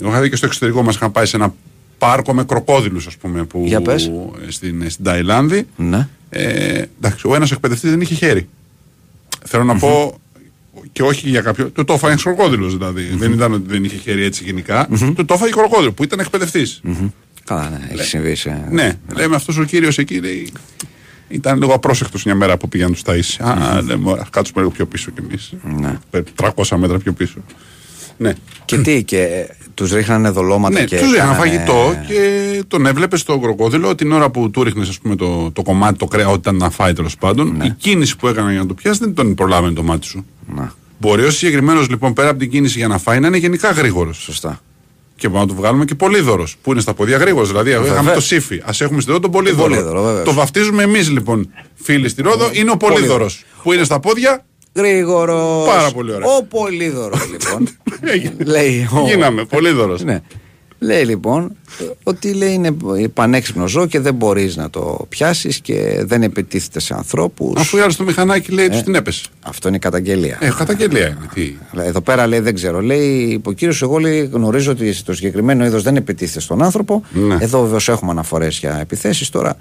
Εγώ 0.01 0.11
είχα 0.11 0.21
δει 0.21 0.29
και 0.31 0.37
στο 0.37 0.47
εξωτερικό 0.47 0.83
μας 0.83 0.95
είχαν 0.95 1.13
πάει 1.13 1.27
σε 1.27 1.37
ένα 1.37 1.55
πάρκο 1.99 2.35
με 2.35 2.45
κροκόδηλους, 2.45 3.07
ας 3.07 3.17
πούμε. 3.17 3.45
Που, 3.45 3.63
Για 3.67 3.81
πες. 3.81 4.11
Στην, 4.49 4.91
στην 4.91 5.05
Ταϊλάνδη. 5.05 5.67
ναι. 5.77 6.09
Ε, 6.31 6.85
εντάξει, 7.01 7.27
ο 7.29 7.35
ένας 7.35 7.51
εκπαιδευτής 7.51 7.91
δεν 7.91 8.01
είχε 8.01 8.15
χέρι. 8.15 8.49
Θέλω 9.45 9.65
να 9.65 9.77
πω 9.79 10.15
και 10.93 11.03
όχι 11.03 11.29
για 11.29 11.41
κάποιο. 11.41 11.71
Του 11.71 11.85
το 11.85 11.93
έφαγε 11.93 12.15
κροκόδηλο 12.23 12.69
δηλαδή. 12.69 13.03
Δεν 13.03 13.33
ήταν 13.33 13.53
ότι 13.53 13.65
δεν 13.67 13.85
είχε 13.85 13.97
χέρι 13.97 14.23
έτσι 14.23 14.45
γενικά. 14.45 14.89
Του 15.15 15.25
το 15.25 15.35
έφαγε 15.35 15.53
κροκόδηλο 15.53 15.93
που 15.93 16.03
ήταν 16.03 16.19
εκπαιδευτής. 16.19 16.81
Καλά, 17.45 17.69
ναι, 17.71 17.89
έχει 17.93 18.05
συμβεί. 18.05 18.35
Σε... 18.35 18.67
Ναι, 18.71 18.93
λέμε 19.17 19.37
αυτός 19.37 19.59
ο 19.59 19.65
κύριος 19.65 19.99
εκεί 19.99 20.21
λέει, 20.21 20.53
ήταν 21.29 21.59
λίγο 21.59 21.75
απρόσεκτος 21.75 22.25
μια 22.25 22.35
μέρα 22.35 22.57
που 22.57 22.69
πήγαν 22.69 22.93
τους 22.93 23.03
Ταΐσι. 23.05 23.45
Α, 23.45 23.83
λέμε, 23.83 24.11
ωραία, 24.11 24.27
κάτσουμε 24.31 24.61
λίγο 24.61 24.73
πιο 24.73 24.87
πίσω 24.87 25.11
κι 25.11 25.21
εμείς. 25.29 25.53
Ναι. 25.81 25.99
300 26.37 26.77
μέτρα 26.77 26.99
πιο 26.99 27.13
πίσω. 27.13 27.39
Ναι. 28.23 28.33
Και 28.65 28.79
τι, 28.79 29.03
και 29.05 29.29
τους 29.75 29.93
ρίχνανε 29.93 30.31
δολώματα 30.31 30.79
Ναι, 30.81 30.85
και. 30.85 30.99
τους 30.99 31.13
έκανα 31.15 31.33
κάνανε- 31.35 31.51
φαγητό 31.51 31.95
και 32.09 32.63
τον 32.69 32.87
έβλεπε 32.87 33.17
στο 33.17 33.39
κροκόδηλο 33.39 33.95
την 33.95 34.13
ώρα 34.13 34.31
που 34.31 34.51
του 34.51 34.63
ρίχνες 34.63 34.99
το, 35.19 35.51
το 35.51 35.63
κομμάτι, 35.63 35.99
το 35.99 36.07
κρέας, 36.07 36.27
ό,τι 36.29 36.39
ήταν 36.39 36.57
να 36.57 36.71
φάει 36.71 36.93
τέλος 36.93 37.17
πάντων. 37.17 37.61
Η 37.65 37.71
κίνηση 37.79 38.17
που 38.17 38.29
έκανε 38.29 38.51
για 38.51 38.61
να 38.61 38.67
το 38.67 38.75
πιάσει 38.75 38.99
δεν 39.01 39.15
τον 39.15 39.35
προλάβαινε 39.35 39.73
το 39.75 39.83
μάτι 39.83 40.07
σου. 40.07 40.27
Να, 40.55 40.73
Μπορεί 40.99 41.25
ο 41.25 41.31
συγκεκριμένος 41.31 41.89
λοιπόν 41.89 42.13
πέρα 42.13 42.29
από 42.29 42.39
την 42.39 42.51
κίνηση 42.51 42.79
για 42.79 42.89
να 42.89 42.99
φάει 42.99 43.21
να 43.21 43.27
είναι 43.27 43.37
γενικά 43.37 43.71
γρήγορος. 43.71 44.17
σωστά. 44.17 44.61
Και 45.17 45.29
μπορούμε 45.29 45.47
να 45.47 45.55
του 45.55 45.61
βγάλουμε 45.61 45.85
και 45.85 45.95
πολύδωρος 45.95 46.57
που 46.63 46.73
είναι 46.73 46.81
στα 46.81 46.95
πόδια 46.95 47.17
γρήγορος. 47.17 47.49
Δηλαδή, 47.49 47.71
είχαμε 47.71 48.13
το 48.13 48.21
σύφι. 48.21 48.55
Α 48.57 48.71
έχουμε 48.79 49.01
στη 49.01 49.11
Ρόδο 49.11 49.23
τον 49.23 49.31
πολύδωρο. 49.31 49.69
πολύδωρο, 49.69 50.03
βεβαίως. 50.03 50.25
το 50.25 50.33
βαφτίζουμε 50.33 50.83
εμείς 50.83 51.11
λοιπόν, 51.11 51.49
φίλοι 51.75 52.09
στη 52.09 52.23
Ρόδο, 52.23 52.49
είναι 52.53 52.71
ο 52.71 52.77
πολύδωρο. 52.77 53.31
Που 53.63 53.73
είναι 53.73 53.85
στα 53.85 54.01
πόδια. 54.01 54.45
Γρήγορος. 54.75 55.67
Πάρα 55.67 55.91
πολύ 55.91 56.13
ωραία. 56.13 56.29
Ο 56.29 56.45
Πολύδωρος, 56.45 57.31
λοιπόν. 57.31 57.69
Έγινε. 58.13 58.45
λέει. 58.45 58.89
Ο... 58.93 59.09
Γίναμε, 59.09 59.45
πολύδωρος. 59.45 60.03
Ναι. 60.03 60.21
Λέει 60.83 61.05
λοιπόν 61.05 61.57
ότι 62.03 62.33
λέει 62.33 62.53
είναι 62.53 62.75
πανέξυπνος 63.09 63.71
ζώο 63.71 63.87
και 63.87 64.01
δεν 64.01 64.15
μπορείς 64.15 64.57
να 64.57 64.71
το 64.71 65.07
πιάσεις 65.09 65.61
και 65.61 66.03
δεν 66.05 66.23
επιτίθεται 66.23 66.81
σε 66.81 66.95
ανθρώπους. 66.95 67.61
Αφού 67.61 67.77
η 67.77 67.81
άλλη 67.81 67.93
στο 67.93 68.05
μηχανάκι 68.05 68.53
λέει, 68.53 68.69
τους 68.69 68.83
την 68.83 68.95
έπεσε. 68.95 69.25
Αυτό 69.43 69.69
είναι 69.69 69.77
η 69.77 69.81
καταγγελία. 69.81 70.39
Ε, 70.41 70.51
καταγγελία 70.57 71.07
είναι. 71.07 71.29
Τι; 71.35 71.55
Αλλά 71.73 71.85
Εδώ 71.85 72.01
πέρα 72.01 72.27
λέει 72.27 72.39
δεν 72.41 72.55
ξέρω. 72.55 72.81
Λέει 72.81 73.41
ο 73.45 73.53
κύριος, 73.53 73.83
εγώ 73.83 73.99
λέει, 73.99 74.31
γνωρίζω 74.33 74.71
ότι 74.71 75.03
το 75.03 75.15
συγκεκριμένο 75.15 75.65
είδος 75.65 75.83
δεν 75.83 75.97
επιτίθεται 75.97 76.41
στον 76.41 76.63
άνθρωπο. 76.63 77.03
Ναι. 77.13 77.37
Εδώ 77.41 77.63
βεβαίω 77.63 77.95
έχουμε 77.95 78.11
αναφορές 78.11 78.59
για 78.59 78.79
επιθέσεις. 78.81 79.29
Τώρα 79.29 79.57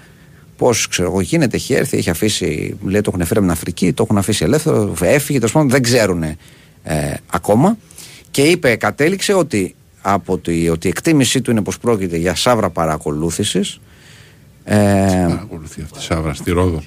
πώς 0.62 0.88
ξέρω 0.88 1.08
εγώ 1.08 1.20
γίνεται, 1.20 1.56
έχει 1.56 1.74
έρθει, 1.74 1.96
έχει 1.96 2.10
αφήσει. 2.10 2.76
Λέει 2.84 3.00
το 3.00 3.10
έχουν 3.14 3.26
φέρει 3.26 3.38
από 3.38 3.40
την 3.40 3.50
Αφρική, 3.50 3.92
το 3.92 4.02
έχουν 4.02 4.18
αφήσει 4.18 4.44
ελεύθερο, 4.44 4.94
έφυγε. 5.00 5.38
Τέλος 5.38 5.52
πάντων 5.52 5.68
δεν 5.68 5.82
ξέρουν 5.82 6.22
ε, 6.22 6.36
ακόμα. 7.30 7.76
Και 8.30 8.42
είπε, 8.42 8.76
κατέληξε 8.76 9.32
ότι, 9.34 9.74
από 10.02 10.38
τη, 10.38 10.68
ότι 10.68 10.86
η 10.86 10.90
εκτίμησή 10.90 11.40
του 11.40 11.50
είναι 11.50 11.62
πως 11.62 11.78
πρόκειται 11.78 12.16
για 12.16 12.34
σαύρα 12.34 12.70
παρακολούθησης. 12.70 13.80
Ε, 14.64 14.76
Παρακολουθεί 15.28 15.82
αυτή 15.82 15.98
η 15.98 16.02
Σάβρα 16.02 16.34
στη 16.34 16.50
Ρόδο; 16.50 16.82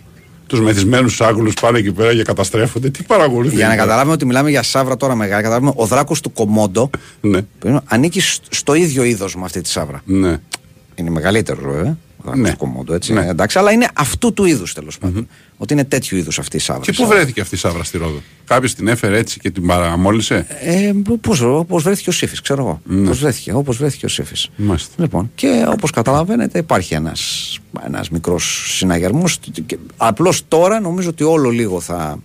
Τους 0.47 0.59
μεθυσμένους 0.61 1.21
Άγγλους 1.21 1.53
πάνε 1.61 1.77
εκεί 1.77 1.91
πέρα 1.91 2.15
και 2.15 2.23
καταστρέφονται. 2.23 2.89
Τι 2.89 3.03
παρακολουθεί. 3.03 3.55
για 3.55 3.65
να 3.65 3.71
εκεί 3.71 3.75
πέρα; 3.75 3.87
καταλάβουμε 3.87 4.13
ότι 4.13 4.25
μιλάμε 4.25 4.49
για 4.49 4.63
σαύρα 4.63 4.97
τώρα 4.97 5.15
μεγάλη, 5.15 5.43
καταλάβουμε 5.43 5.71
ο 5.75 5.85
δράκος 5.85 6.21
του 6.21 6.31
Κομόντο 6.33 6.89
Ναι, 7.21 7.39
ανήκει 7.85 8.19
σ- 8.19 8.43
στο 8.49 8.73
ίδιο 8.73 9.03
είδος 9.03 9.35
με 9.35 9.45
αυτή 9.45 9.61
τη 9.61 9.69
σαύρα. 9.69 10.01
ναι. 10.05 10.37
Είναι 10.95 11.09
μεγαλύτερο 11.09 11.71
βέβαια. 11.71 11.97
Ναι. 12.35 12.51
Κομμόντο, 12.51 12.93
έτσι. 12.93 13.13
Ναι. 13.13 13.27
Εντάξει, 13.27 13.57
αλλά 13.57 13.71
είναι 13.71 13.87
αυτού 13.93 14.33
του 14.33 14.45
είδους 14.45 14.73
τέλος 14.73 14.97
πάντων. 14.97 15.27
Ότι 15.57 15.73
είναι 15.73 15.83
τέτοιου 15.83 16.17
είδους 16.17 16.39
αυτή 16.39 16.57
η 16.57 16.59
σάβρα. 16.59 16.81
Και 16.81 16.93
πού 16.93 17.07
βρέθηκε 17.07 17.41
αυτή 17.41 17.55
η 17.55 17.57
σάβρα 17.57 17.83
στη 17.83 17.97
Ρόδο; 17.97 18.21
Κάποιος 18.45 18.73
την 18.73 18.87
έφερε 18.87 19.17
έτσι 19.17 19.39
και 19.39 19.51
την 19.51 19.65
παραμόλυσε; 19.67 20.47
Ε, 20.61 20.91
Πώς 21.67 21.83
βρέθηκε 21.83 22.09
ο 22.09 22.13
Σύφης, 22.13 22.41
ξέρω 22.41 22.61
εγώ. 22.61 22.81
Ναι. 22.85 23.07
Πώ 23.07 23.13
βρέθηκε, 23.13 23.53
όπως 23.53 23.77
βρέθηκε 23.77 24.05
ο 24.05 24.09
Σύφης. 24.09 24.49
Λοιπόν, 24.97 25.31
και 25.35 25.65
όπως 25.67 25.91
καταλαβαίνετε, 25.91 26.57
υπάρχει 26.57 26.93
ένας 26.93 27.59
ένας 27.83 28.09
μικρός 28.09 28.75
συναγερμός. 28.77 29.39
Απλώς 29.97 30.41
τώρα 30.47 30.79
νομίζω 30.79 31.09
ότι 31.09 31.23
όλο 31.23 31.49
λίγο 31.49 31.81
θα, 31.81 32.19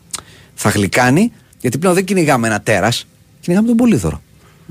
θα 0.54 0.68
γλυκάνει, 0.68 1.32
γιατί 1.60 1.78
πλέον 1.78 1.94
δεν 1.94 2.04
κυνηγάμε 2.04 2.46
ένα 2.46 2.60
τέρας, 2.60 3.06
κυνηγάμε 3.40 3.68
τον 3.68 3.76
Πολύδωρο. 3.76 4.22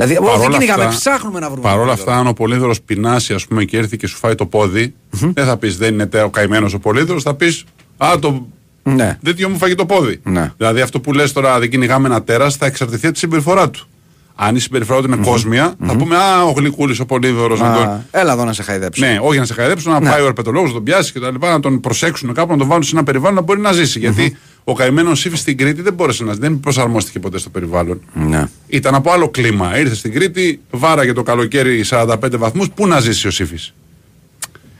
Δηλαδή, 0.05 0.25
παρόλα 0.25 0.39
δεν 0.39 0.51
κυνηγάμε, 0.51 0.87
ψάχνουμε 0.87 1.39
να 1.39 1.49
βρούμε. 1.49 1.61
Παρ' 1.61 1.79
όλα 1.79 1.91
αυτά, 1.91 2.17
αν 2.17 2.27
ο 2.27 2.33
Πολύδωρος 2.33 2.81
πεινάσει, 2.81 3.33
ας 3.33 3.45
πούμε, 3.45 3.63
και 3.63 3.77
έρθει 3.77 3.97
και 3.97 4.07
σου 4.07 4.17
φάει 4.17 4.35
το 4.35 4.45
πόδι, 4.45 4.93
mm-hmm. 5.13 5.31
δεν 5.33 5.45
θα 5.45 5.57
πεις 5.57 5.77
δεν 5.77 5.93
είναι 5.93 6.09
ο 6.23 6.29
καημένος 6.29 6.73
ο 6.73 6.79
Πολύδωρος, 6.79 7.23
θα 7.23 7.33
πεις 7.33 7.63
Α, 7.97 8.13
το. 8.19 8.47
Ναι. 8.83 9.17
Δεν 9.21 9.35
μου 9.49 9.57
φάγει 9.57 9.75
το 9.75 9.85
πόδι. 9.85 10.19
Ναι. 10.23 10.51
Δηλαδή, 10.57 10.81
αυτό 10.81 10.99
που 10.99 11.13
λες 11.13 11.33
τώρα, 11.33 11.59
δεν 11.59 11.69
κυνηγάμε 11.69 12.07
ένα 12.07 12.23
τέρας, 12.23 12.55
θα 12.55 12.65
εξαρτηθεί 12.65 13.05
από 13.05 13.13
τη 13.13 13.19
συμπεριφορά 13.19 13.69
του. 13.69 13.87
Αν 14.35 14.55
η 14.55 14.59
συμπεριφορά 14.59 14.99
του 14.99 15.05
είναι 15.05 15.17
mm-hmm. 15.21 15.25
κόσμια, 15.25 15.71
mm-hmm. 15.71 15.87
θα 15.87 15.95
πούμε 15.95 16.15
Α, 16.15 16.43
ο 16.43 16.51
Γλυκούλης, 16.51 16.99
ο 16.99 17.05
Πολύδωρος. 17.05 17.59
Τον... 17.59 18.05
Έλα 18.11 18.33
εδώ 18.33 18.45
να 18.45 18.53
σε 18.53 18.63
χαϊδέψουν. 18.63 19.07
Ναι, 19.07 19.19
όχι 19.21 19.39
να 19.39 19.45
σε 19.45 19.53
χαϊδέψουν, 19.53 19.91
να 19.91 19.99
ναι. 19.99 20.09
πάει 20.09 20.21
ο 20.21 20.25
ερπετολόγο, 20.25 20.67
να 20.67 20.73
τον 20.73 20.83
πιάσει 20.83 21.11
και 21.11 21.19
τα 21.19 21.31
λοιπά, 21.31 21.51
να 21.51 21.59
τον 21.59 21.79
προσέξουν 21.79 22.33
κάπου, 22.33 22.51
να 22.51 22.57
τον 22.57 22.67
βάλουν 22.67 22.83
σε 22.83 22.95
ένα 22.95 23.03
περιβάλλον 23.03 23.35
να 23.35 23.41
μπορεί 23.41 23.59
να 23.59 23.71
ζήσει. 23.71 23.99
Γιατί 23.99 24.37
ο 24.63 24.73
καημένος 24.73 25.25
ύφη 25.25 25.37
στην 25.37 25.57
Κρήτη 25.57 25.81
δεν 25.81 25.93
μπόρεσε 25.93 26.23
να 26.23 26.33
δεν 26.33 26.59
προσαρμόστηκε 26.59 27.19
ποτέ 27.19 27.37
στο 27.37 27.49
περιβάλλον. 27.49 28.01
Ναι. 28.13 28.47
Ήταν 28.67 28.95
από 28.95 29.11
άλλο 29.11 29.29
κλίμα. 29.29 29.79
Ήρθε 29.79 29.95
στην 29.95 30.13
Κρήτη, 30.13 30.59
βάραγε 30.71 31.13
το 31.13 31.23
καλοκαίρι 31.23 31.83
45 31.89 32.15
βαθμούς. 32.37 32.69
Πού 32.69 32.87
να 32.87 32.99
ζήσει 32.99 33.27
ο 33.27 33.29
ύφη. 33.29 33.71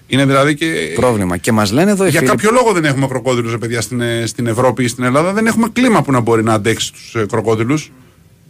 Είναι 0.08 0.26
δηλαδή 0.26 0.56
και. 0.56 0.92
Πρόβλημα. 0.96 1.38
Και 1.38 1.52
μας 1.52 1.72
λένε 1.72 1.92
εδώ. 1.92 2.06
Για 2.06 2.22
κάποιο 2.22 2.52
λόγο 2.52 2.72
δεν 2.72 2.86
έχουμε 2.86 3.08
κροκόδηλου, 3.08 3.58
παιδιά, 3.58 3.82
στην, 3.82 4.02
στην 4.26 4.48
Ευρώπη 4.48 4.84
ή 4.84 4.88
στην 4.88 5.04
Ελλάδα. 5.04 5.34
Δεν 5.34 5.48
έχουμε 5.48 5.68
κλίμα 5.74 6.02
που 6.02 6.12
να 6.12 6.20
μπορεί 6.20 6.44
να 6.44 6.54
αντέξει 6.54 6.94
τους 6.94 7.16
ε, 7.16 7.26
κροκόδηλου. 7.26 7.84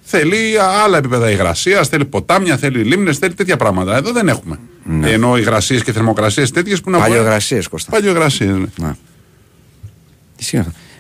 Θέλει 0.02 0.58
άλλα 0.84 0.98
επίπεδα 0.98 1.30
υγρασίας, 1.32 1.88
θέλει 1.88 2.06
ποτάμια, 2.06 2.58
θέλει 2.58 2.84
λίμνες, 2.84 3.18
θέλει 3.18 3.34
τέτοια 3.34 3.58
πράγματα. 3.58 3.96
Εδώ 3.96 4.12
δεν 4.12 4.28
έχουμε. 4.28 4.60
Ναι. 4.84 5.10
Ενώ 5.10 5.38
υγρασίες 5.38 5.84
και 5.84 5.92
θερμοκρασίες 5.92 6.52
τέτοιες 6.52 6.82
που 6.82 6.90
να 6.90 6.98
μπορεί. 6.98 7.10
Παλιογρασίε, 7.10 7.62
Κώστα. 7.70 7.92
Παλιογρασίε, 7.92 8.48
ναι. 8.48 8.66
ναι. 8.76 8.96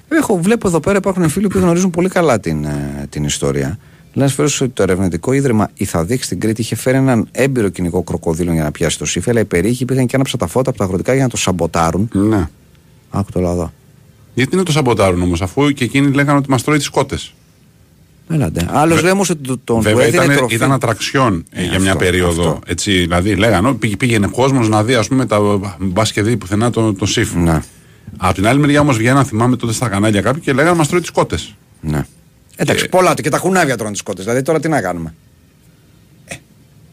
Έχω, 0.09 0.37
βλέπω 0.41 0.67
εδώ 0.67 0.79
πέρα 0.79 0.97
υπάρχουν 0.97 1.29
φίλοι 1.29 1.47
που 1.47 1.57
γνωρίζουν 1.57 1.89
πολύ 1.89 2.09
καλά 2.09 2.39
την, 2.39 2.63
ε, 2.63 3.07
την 3.09 3.23
ιστορία. 3.23 3.77
Λένε 4.13 4.29
φέρω 4.29 4.49
ότι 4.61 4.69
το 4.69 4.83
ερευνητικό 4.83 5.33
ίδρυμα 5.33 5.69
Ιθαδίκ 5.73 6.23
στην 6.23 6.39
Κρήτη 6.39 6.61
είχε 6.61 6.75
φέρει 6.75 6.97
έναν 6.97 7.27
έμπειρο 7.31 7.69
κυνηγό 7.69 8.03
κροκοδίλων 8.03 8.53
για 8.53 8.63
να 8.63 8.71
πιάσει 8.71 8.97
το 8.97 9.05
σύφι, 9.05 9.29
αλλά 9.29 9.39
οι 9.39 9.45
περίχοι 9.45 9.85
πήγαν 9.85 10.05
και 10.05 10.15
άναψαν 10.15 10.39
τα 10.39 10.47
φώτα 10.47 10.69
από 10.69 10.79
τα 10.79 10.83
αγροτικά 10.83 11.13
για 11.13 11.23
να 11.23 11.29
το 11.29 11.37
σαμποτάρουν. 11.37 12.09
Ναι. 12.13 12.49
Άκου 13.09 13.31
το 13.31 13.39
λαδό. 13.39 13.73
Γιατί 14.33 14.55
να 14.55 14.63
το 14.63 14.71
σαμποτάρουν 14.71 15.21
όμως, 15.21 15.41
αφού 15.41 15.69
και 15.69 15.83
εκείνοι 15.83 16.11
λέγανε 16.11 16.37
ότι 16.37 16.49
μας 16.49 16.63
τρώει 16.63 16.77
τις 16.77 16.89
κότες. 16.89 17.33
Έλατε. 18.31 18.69
Άλλος 18.71 19.01
Βε... 19.01 19.07
λέμε 19.07 19.21
ότι 19.29 19.57
τον 19.63 19.81
Βέβαια 19.81 20.07
ήταν, 20.07 20.35
τροφή. 20.35 20.55
ήταν 20.55 20.71
ατραξιόν 20.71 21.45
ε, 21.49 21.63
για 21.63 21.79
μια 21.79 21.95
περίοδο. 21.95 22.41
Αυτό. 22.41 22.59
Έτσι, 22.65 22.91
δηλαδή 22.91 23.35
λέγανε, 23.35 23.73
πήγαινε 23.73 24.27
κόσμος 24.27 24.69
να 24.69 24.83
δει, 24.83 24.95
ας 24.95 25.07
πούμε, 25.07 25.25
τα 25.25 25.39
μπα 25.79 26.03
και 26.03 26.21
δει 26.21 26.37
πουθενά 26.37 26.69
τον 26.69 26.97
το 26.97 27.05
σύφι. 27.05 27.37
Ναι. 27.37 27.61
Από 28.17 28.33
την 28.33 28.47
άλλη 28.47 28.59
μεριά 28.59 28.79
όμως 28.79 28.97
βγαίναν, 28.97 29.25
θυμάμαι 29.25 29.55
τότε 29.55 29.73
στα 29.73 29.87
κανάλια 29.87 30.21
κάποιοι 30.21 30.41
και 30.41 30.53
λέγανε 30.53 30.77
Μας 30.77 30.87
τρώει 30.87 31.01
τις 31.01 31.09
κότες. 31.09 31.55
Ναι. 31.81 32.05
Εντάξει, 32.55 32.83
και... 32.83 32.89
πολλά 32.89 33.13
και 33.13 33.29
τα 33.29 33.37
κουνάβια 33.37 33.77
τρώνε 33.77 33.91
τις 33.91 34.01
κότες. 34.01 34.23
Δηλαδή 34.23 34.41
τώρα 34.41 34.59
τι 34.59 34.67
να 34.67 34.81
κάνουμε; 34.81 35.13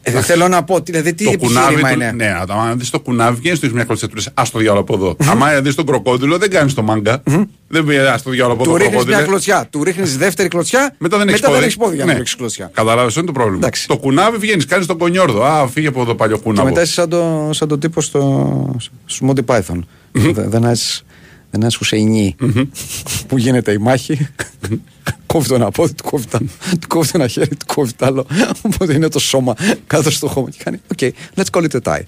Ε, 0.01 0.11
δεν 0.11 0.23
θέλω 0.23 0.47
να 0.47 0.63
πω, 0.63 0.79
δηλαδή 0.79 1.13
τι 1.13 1.23
το 1.23 1.37
κουνάβι 1.37 1.93
είναι; 1.93 2.11
Ναι, 2.11 2.35
αν 2.47 2.79
δεις 2.79 2.89
το 2.89 2.99
κουνάβι, 2.99 3.37
βγαίνεις 3.39 3.57
στο 3.57 3.69
μια 3.73 3.83
κλωτσιά, 3.83 4.07
του 4.07 4.15
λε 4.15 4.21
Α 4.33 4.43
το 4.51 4.59
διάλογο 4.59 4.79
από 4.81 4.93
εδώ. 4.93 5.15
Αν 5.31 5.63
δεις 5.63 5.75
τον 5.75 5.85
κροκόδιλο, 5.85 6.37
δεν 6.37 6.49
κάνεις 6.49 6.73
το 6.73 6.81
μάγκα. 6.81 7.23
Δεν 7.67 7.85
πει 7.85 7.97
Α 7.97 8.19
το 8.23 8.29
διάλογο 8.29 8.53
από 8.53 8.63
εδώ. 8.63 8.71
Του 8.71 8.77
ρίχνεις 8.77 9.05
μια 9.05 9.21
κλωτσιά, 9.21 9.67
του 9.69 9.83
ρίχνεις 9.83 10.17
δεύτερη 10.17 10.47
κλωτσιά, 10.47 10.95
μετά 10.97 11.17
δεν 11.17 11.27
έχεις 11.27 11.77
πόδια 11.77 12.05
να 12.05 12.13
ρίξεις 12.13 12.35
κλωτσιά. 12.35 12.69
Καταλάβει, 12.73 13.13
είναι 13.17 13.25
το 13.25 13.31
πρόβλημα. 13.31 13.69
Το 13.87 13.97
κουνάβι 13.97 14.37
βγαίνεις, 14.37 14.65
κάνεις 14.65 14.85
τον 14.85 14.97
κονιόρδο. 14.97 15.43
Α, 15.43 15.67
φύγε 15.67 15.87
από 15.87 16.01
εδώ 16.01 16.15
παλιό 16.15 16.37
κουνάβι. 16.39 16.67
Και 16.67 16.73
μετά 16.73 16.81
είσαι 16.81 17.07
σαν 17.49 17.67
το 17.67 17.77
τύπο 17.77 18.01
στο 18.01 18.75
Monty 19.27 19.45
Python. 19.45 19.79
Δεν 20.35 20.63
έχει 20.63 21.01
ένας 21.51 21.75
Χουσεϊνί 21.75 22.35
που 23.27 23.37
γίνεται 23.37 23.71
η 23.71 23.77
μάχη. 23.77 24.27
κόβει 25.25 25.47
το 25.47 25.55
ένα 25.55 25.71
πόδι, 25.71 25.93
του 25.93 26.03
κόβει, 26.09 26.25
το 26.87 27.11
ένα 27.13 27.27
χέρι, 27.27 27.55
του 27.55 27.65
κόβει 27.73 27.93
το 27.93 28.05
άλλο. 28.05 28.27
Οπότε 28.61 28.93
είναι 28.93 29.07
το 29.07 29.19
σώμα 29.19 29.55
κάτω 29.87 30.11
στο 30.11 30.27
χώμα 30.27 30.49
και 30.49 30.57
κάνει. 30.63 30.79
OK, 30.91 31.13
let's 31.35 31.49
call 31.51 31.69
it 31.69 31.81
a 31.81 31.93
tie. 31.93 32.01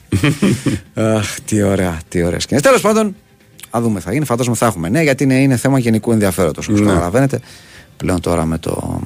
Αχ, 1.04 1.40
τι 1.46 1.62
ωραία, 1.62 2.00
τι 2.08 2.24
ωραία 2.24 2.40
σκηνές. 2.40 2.62
Τέλος 2.62 2.82
πάντων, 2.82 3.16
θα 3.70 3.82
δούμε, 3.82 4.00
θα 4.00 4.14
γίνει. 4.14 4.26
Φαντάζομαι 4.26 4.56
θα 4.56 4.66
έχουμε. 4.66 4.90
Ναι, 4.90 5.02
γιατί 5.02 5.24
είναι, 5.24 5.42
είναι 5.42 5.58
θέμα 5.58 5.80
γενικού 5.80 6.12
ενδιαφέροντος. 6.12 6.68
Όπως 6.68 6.80
ναι. 6.80 6.88
καταλαβαίνετε. 6.88 7.40
Πλέον 7.98 8.22
τώρα 8.22 8.46
με 8.46 8.58
το. 8.58 9.02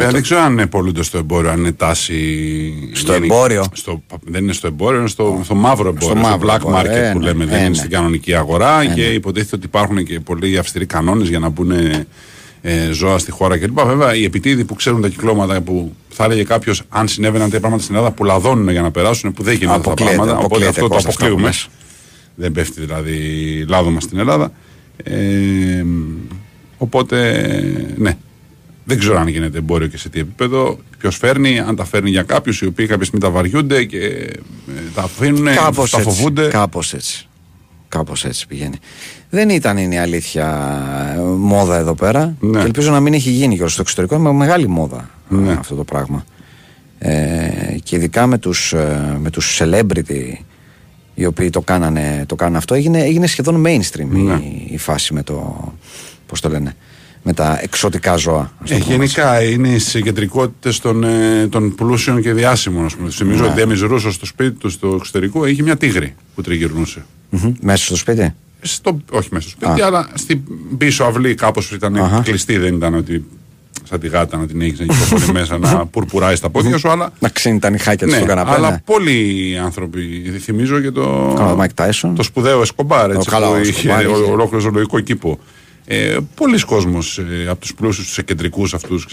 Ε, 0.00 0.10
δεν 0.10 0.22
ξέρω 0.22 0.40
αν 0.40 0.52
είναι 0.52 0.66
πωλούνται 0.66 1.02
στο 1.02 1.18
εμπόριο, 1.18 1.50
αν 1.50 1.58
είναι 1.58 1.72
τάση. 1.72 2.90
Στο 2.92 3.12
εμπόριο. 3.12 3.64
Στο, 3.72 4.02
δεν 4.24 4.42
είναι 4.42 4.52
στο 4.52 4.66
εμπόριο, 4.66 4.98
είναι 4.98 5.08
στο, 5.08 5.40
στο 5.44 5.54
μαύρο 5.54 5.88
εμπόριο. 5.88 6.22
Στο, 6.22 6.28
στο 6.28 6.38
black 6.42 6.74
market 6.74 6.84
ε, 6.84 7.10
που 7.12 7.18
ναι, 7.18 7.24
λέμε. 7.24 7.44
Ε, 7.44 7.46
δεν 7.46 7.58
είναι 7.58 7.68
ναι. 7.68 7.74
στην 7.74 7.90
κανονική 7.90 8.34
αγορά 8.34 8.84
και 8.86 9.00
ναι. 9.00 9.06
υποτίθεται 9.06 9.56
ότι 9.56 9.66
υπάρχουν 9.66 10.04
και 10.04 10.20
πολύ 10.20 10.58
αυστηροί 10.58 10.86
κανόνες 10.86 11.28
για 11.28 11.38
να 11.38 11.48
μπουν 11.48 11.70
ε, 12.62 12.90
ζώα 12.90 13.18
στη 13.18 13.30
χώρα 13.30 13.58
κλπ. 13.58 13.80
Βέβαια, 13.80 14.14
οι 14.14 14.24
επιτίδοι 14.24 14.64
που 14.64 14.74
ξέρουν 14.74 15.00
τα 15.00 15.08
κυκλώματα 15.08 15.60
που 15.60 15.92
θα 16.08 16.24
έλεγε 16.24 16.44
κάποιος, 16.44 16.82
αν 16.88 17.08
συνέβαιναν 17.08 17.44
τέτοια 17.44 17.60
πράγματα 17.60 17.82
στην 17.82 17.94
Ελλάδα 17.94 18.14
που 18.14 18.24
λαδώνουν 18.24 18.68
για 18.68 18.82
να 18.82 18.90
περάσουν, 18.90 19.32
που 19.32 19.42
δεν 19.42 19.54
γίνονται 19.54 19.76
αυτά 19.76 19.94
τα 19.94 20.04
πράγματα. 20.04 20.38
Οπότε 20.38 20.66
αυτό 20.66 20.88
το 20.88 20.96
αποκλείουμε. 20.96 21.52
Δεν 22.34 22.52
πέφτει 22.52 22.80
δηλαδή 22.80 23.16
λάδωμα 23.68 24.00
στην 24.00 24.18
Ελλάδα. 24.18 24.52
Ε, 25.02 25.84
οπότε, 26.78 27.42
ναι, 27.96 28.16
δεν 28.88 28.98
ξέρω 28.98 29.18
αν 29.18 29.28
γίνεται 29.28 29.58
εμπόριο 29.58 29.86
και 29.86 29.98
σε 29.98 30.08
τι 30.08 30.20
επίπεδο. 30.20 30.78
Ποιος 30.98 31.16
φέρνει, 31.16 31.58
αν 31.58 31.76
τα 31.76 31.84
φέρνει 31.84 32.10
για 32.10 32.22
κάποιους 32.22 32.60
οι 32.60 32.66
οποίοι 32.66 32.86
κάποια 32.86 33.04
στιγμή 33.04 33.24
τα 33.24 33.30
βαριούνται 33.30 33.84
και 33.84 33.98
ε, 33.98 34.30
τα 34.94 35.02
αφήνουν, 35.02 35.54
κάπως 35.54 35.90
τα 35.90 35.98
φοβούνται. 35.98 36.48
Κάπως 36.48 36.94
έτσι. 36.94 37.26
Κάπως 37.88 38.24
έτσι 38.24 38.46
πηγαίνει. 38.46 38.76
Δεν 39.30 39.48
ήταν 39.48 39.76
είναι 39.76 39.94
η 39.94 39.98
αλήθεια 39.98 40.46
μόδα 41.38 41.76
εδώ 41.76 41.94
πέρα. 41.94 42.36
Ναι. 42.40 42.58
Και 42.58 42.64
ελπίζω 42.64 42.90
να 42.90 43.00
μην 43.00 43.14
έχει 43.14 43.30
γίνει 43.30 43.58
και 43.58 43.66
στο 43.66 43.80
εξωτερικό. 43.80 44.16
Είναι 44.16 44.32
μεγάλη 44.32 44.68
μόδα 44.68 45.10
ναι. 45.28 45.52
αυτό 45.52 45.74
το 45.74 45.84
πράγμα. 45.84 46.24
Ε, 46.98 47.76
και 47.82 47.96
ειδικά 47.96 48.26
με 48.26 48.38
τους, 48.38 48.72
ε, 48.72 49.16
με 49.20 49.30
τους 49.30 49.60
celebrity 49.62 50.32
οι 51.14 51.26
οποίοι 51.26 51.50
το 51.50 51.60
κάνανε, 51.60 52.24
το 52.26 52.34
κάνανε 52.34 52.56
αυτό 52.56 52.74
έγινε, 52.74 53.02
έγινε 53.02 53.26
σχεδόν 53.26 53.64
mainstream 53.66 54.06
ναι. 54.08 54.34
η, 54.34 54.68
η, 54.70 54.78
φάση 54.78 55.14
με 55.14 55.22
το 55.22 55.68
πώς 56.26 56.40
το 56.40 56.48
λένε 56.48 56.74
με 57.22 57.32
τα 57.32 57.58
εξωτικά 57.62 58.16
ζώα. 58.16 58.52
Ε, 58.68 58.76
γενικά 58.76 59.42
είναι 59.42 59.68
οι 59.68 59.78
συγκεντρικότητες 59.78 60.78
των, 60.80 61.04
ε, 61.04 61.46
των 61.50 61.74
πλούσιων 61.74 62.22
και 62.22 62.32
διάσημων. 62.32 62.84
Α 62.84 62.88
πούμε. 62.96 63.10
Θυμίζω 63.10 63.42
ναι. 63.42 63.46
ότι 63.46 63.54
Ντέμι 63.54 63.78
Ρούσος 63.78 64.14
στο 64.14 64.26
σπίτι 64.26 64.58
του 64.58 64.70
στο 64.70 64.96
εξωτερικό 64.98 65.46
είχε 65.46 65.62
μια 65.62 65.76
τίγρη 65.76 66.14
που 66.34 66.42
τριγυρνούσε. 66.42 67.04
Mm-hmm. 67.32 67.52
Μέσα 67.60 67.84
στο 67.84 67.96
σπίτι; 67.96 68.34
Στο, 68.60 69.00
όχι 69.10 69.28
μέσα 69.32 69.48
στο 69.48 69.58
σπίτι, 69.60 69.82
αλλά 69.82 70.08
στην 70.14 70.40
πίσω 70.78 71.04
αυλή 71.04 71.34
κάπως 71.34 71.70
ήταν 71.72 71.96
uh-huh. 71.96 72.20
κλειστή. 72.24 72.58
Δεν 72.58 72.74
ήταν 72.74 72.94
ότι 72.94 73.24
σαν 73.88 74.00
τη 74.00 74.08
γάτα 74.08 74.36
να 74.36 74.46
την 74.46 74.60
έχεις 74.60 74.80
εκεί 74.80 74.94
πολύ 75.10 75.32
μέσα 75.32 75.58
να 75.58 75.86
πουρπουράεις 75.86 76.38
στα 76.38 76.50
πόδια 76.50 76.78
σου. 76.78 76.90
Αλλά... 76.90 77.12
Να 77.18 77.28
ξύνει 77.28 77.58
τα 77.58 77.70
νυχάκια 77.70 78.06
του 78.06 78.12
ναι, 78.12 78.16
στον 78.16 78.28
καναπέ. 78.28 78.50
Αλλά 78.50 78.70
ναι. 78.70 78.82
πολλοί 78.84 79.58
άνθρωποι. 79.64 80.00
Θυμίζω 80.40 80.80
και 80.80 80.90
το, 80.90 81.34
oh, 81.56 82.12
το 82.14 82.22
σπουδαίο 82.22 82.60
Εσκομπάρ. 82.60 83.10
Έτσι, 83.10 83.30
που 83.30 83.60
είχε 83.62 83.90
ολόκληρο 84.30 84.60
ζωολογικό 84.60 85.00
κήπο. 85.00 85.38
Ε, 85.90 86.16
Πολλοί 86.34 86.60
κόσμοι 86.60 86.98
ε, 87.44 87.48
από 87.48 87.60
τους 87.60 87.74
πλούσιους, 87.74 88.06
τους 88.06 88.18
εκκεντρικού 88.18 88.62
αυτούς. 88.74 89.06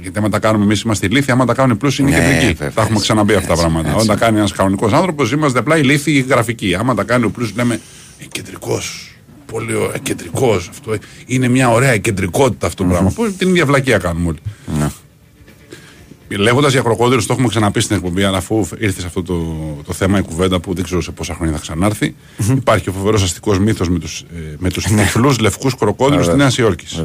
Γιατί 0.00 0.18
άμα 0.18 0.28
τα 0.28 0.38
κάνουμε 0.38 0.64
εμείς 0.64 0.82
είμαστε 0.82 1.06
ηλίθιοι, 1.06 1.32
άμα 1.32 1.44
τα 1.44 1.54
κάνουν 1.54 1.74
οι 1.74 1.78
πλούσιοι 1.78 2.02
είναι 2.02 2.10
ναι, 2.10 2.16
κεντρικοί. 2.16 2.46
Βέβαια, 2.46 2.72
τα 2.72 2.82
έχουμε 2.82 3.00
ξαναμπεί 3.00 3.34
αυτά 3.34 3.54
τα 3.54 3.60
πράγματα. 3.60 3.88
Έτσι. 3.88 4.02
Όταν 4.02 4.18
κάνει 4.18 4.38
ένας 4.38 4.52
κανονικός 4.52 4.92
άνθρωπος, 4.92 5.32
είμαστε 5.32 5.58
απλά 5.58 5.76
ηλίθιοι 5.76 6.26
γραφικοί. 6.28 6.74
Άμα 6.74 6.94
τα 6.94 7.02
κάνει 7.04 7.24
ο 7.24 7.30
πλούσιος, 7.30 7.56
λέμε 7.56 7.80
κεντρικό. 8.28 8.80
Πολύ 9.46 9.74
κεντρικό. 10.02 10.54
Αυτό 10.54 10.96
είναι 11.26 11.48
μια 11.48 11.70
ωραία 11.70 11.96
κεντρικότητα 11.96 12.66
αυτό 12.66 12.82
το 12.82 12.88
mm-hmm. 12.88 12.92
πράγμα. 12.92 13.10
Που 13.10 13.32
την 13.38 13.48
ίδια 13.48 13.66
βλακία 13.66 13.98
κάνουμε 13.98 14.28
όλοι. 14.28 14.38
Ναι. 14.78 14.90
Λέγοντας 16.38 16.72
για 16.72 16.82
κροκόδιλου, 16.82 17.26
το 17.26 17.32
έχουμε 17.32 17.48
ξαναπεί 17.48 17.80
στην 17.80 17.96
εκπομπή, 17.96 18.22
αλλά 18.22 18.36
αφού 18.36 18.66
ήρθε 18.78 19.00
σε 19.00 19.06
αυτό 19.06 19.22
το, 19.22 19.56
το 19.86 19.92
θέμα 19.92 20.18
η 20.18 20.22
κουβέντα 20.22 20.60
που 20.60 20.74
δεν 20.74 20.84
ξέρω 20.84 21.00
σε 21.00 21.10
πόσα 21.10 21.34
χρόνια 21.34 21.54
θα 21.54 21.60
ξανάρθει, 21.60 22.14
mm-hmm. 22.38 22.56
υπάρχει 22.56 22.88
ο 22.88 22.92
φοβερός 22.92 23.22
αστικός 23.22 23.58
μύθος 23.58 23.88
με 23.88 23.98
τους 23.98 24.24
με 24.58 24.70
τους 24.70 24.84
ε, 24.84 24.92
ναι. 24.92 25.02
τυφλούς 25.02 25.38
λευκούς 25.38 25.74
κροκόδιλου 25.74 26.22
στη 26.22 26.36
Νέας 26.36 26.58
Υόρκης. 26.58 27.04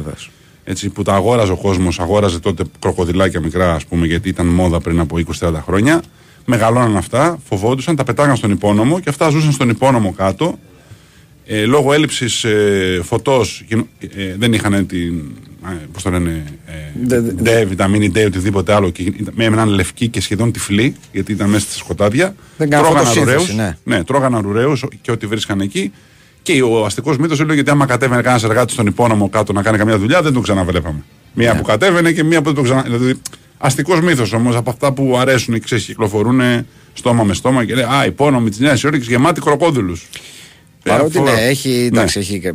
Έτσι, 0.64 0.88
που 0.88 1.02
τα 1.02 1.14
αγόραζε 1.14 1.52
ο 1.52 1.56
κόσμος, 1.56 2.00
αγόραζε 2.00 2.40
τότε 2.40 2.64
κροκοδιλάκια 2.78 3.40
μικρά, 3.40 3.74
ας 3.74 3.86
πούμε, 3.86 4.06
γιατί 4.06 4.28
ήταν 4.28 4.46
μόδα 4.46 4.80
πριν 4.80 5.00
από 5.00 5.16
20-30 5.40 5.52
χρόνια. 5.64 6.02
Μεγαλώναν 6.44 6.96
αυτά, 6.96 7.38
φοβόντουσαν, 7.48 7.96
τα 7.96 8.04
πετάγαν 8.04 8.36
στον 8.36 8.50
υπόνομο 8.50 9.00
και 9.00 9.08
αυτά 9.08 9.28
ζούσαν 9.28 9.52
στον 9.52 9.68
υπόνομο 9.68 10.12
κάτω. 10.12 10.58
Ε, 11.46 11.64
λόγω 11.64 11.92
έλλειψης 11.92 12.44
ε, 12.44 13.00
φωτός 13.02 13.64
ε, 13.98 14.34
δεν 14.38 14.52
είχαν 14.52 14.86
την 14.86 15.22
Πώς 15.92 16.02
το 16.02 16.10
λένε. 16.10 16.44
Δε- 17.04 17.16
Ε, 17.16 17.62
D, 17.62 17.66
βιταμίνη 17.68 18.12
D, 18.14 18.24
οτιδήποτε 18.26 18.74
άλλο. 18.74 18.90
Και 18.90 19.12
με 19.34 19.44
έναν 19.44 19.68
λευκή 19.68 20.08
και 20.08 20.20
σχεδόν 20.20 20.52
τυφλή, 20.52 20.94
γιατί 21.12 21.32
ήταν 21.32 21.50
μέσα 21.50 21.66
στα 21.66 21.74
σκοτάδια. 21.78 22.34
Δεν 22.56 22.70
κάνουν 22.70 22.86
τρώγαν 22.86 23.04
φωτοσύνθεση, 23.06 23.36
αρουραίους, 23.50 23.76
ναι. 23.84 23.96
ναι, 23.96 24.04
τρώγαν 24.04 24.34
αρουραίους 24.34 24.84
και 25.00 25.10
ό,τι 25.10 25.26
βρίσκαν 25.26 25.60
εκεί. 25.60 25.92
Και 26.42 26.62
ο 26.62 26.84
αστικός 26.84 27.18
μύθος 27.18 27.40
έλεγε 27.40 27.60
ότι 27.60 27.70
άμα 27.70 27.86
κατέβαινε 27.86 28.22
κανένας 28.22 28.44
εργάτης 28.44 28.74
στον 28.74 28.86
υπόνομο 28.86 29.28
κάτω 29.28 29.52
να 29.52 29.62
κάνει 29.62 29.78
καμιά 29.78 29.98
δουλειά, 29.98 30.22
δεν 30.22 30.32
τον 30.32 30.42
ξαναβλέπαμε. 30.42 31.02
Μία 31.34 31.52
Ναι. 31.52 31.58
που 31.58 31.64
κατέβαινε 31.64 32.12
και 32.12 32.24
μία 32.24 32.38
που 32.38 32.44
δεν 32.44 32.54
τον 32.54 32.64
ξανα. 32.64 32.82
Δηλαδή, 32.82 33.14
αστικός 33.58 34.00
μύθος 34.00 34.32
όμως 34.32 34.56
από 34.56 34.70
αυτά 34.70 34.92
που 34.92 35.16
αρέσουν 35.18 35.54
και 35.54 35.60
ξέρεις, 35.60 35.84
κυκλοφορούν 35.84 36.40
στόμα 36.92 37.22
με 37.24 37.34
στόμα 37.34 37.64
και 37.64 37.74
λέει 37.74 37.84
Α, 37.84 38.04
υπόνομη 38.06 38.50
της 38.50 38.58
Νέας 38.58 38.82
Υόρκης 38.82 39.06
γεμάτη 39.08 39.40
κροκόδηλου. 39.40 39.96
Παρότι 40.84 41.20
ναι, 41.20 41.30
έχει, 41.30 41.88
εντάξει, 41.92 42.18
έχει 42.18 42.40
και, 42.40 42.52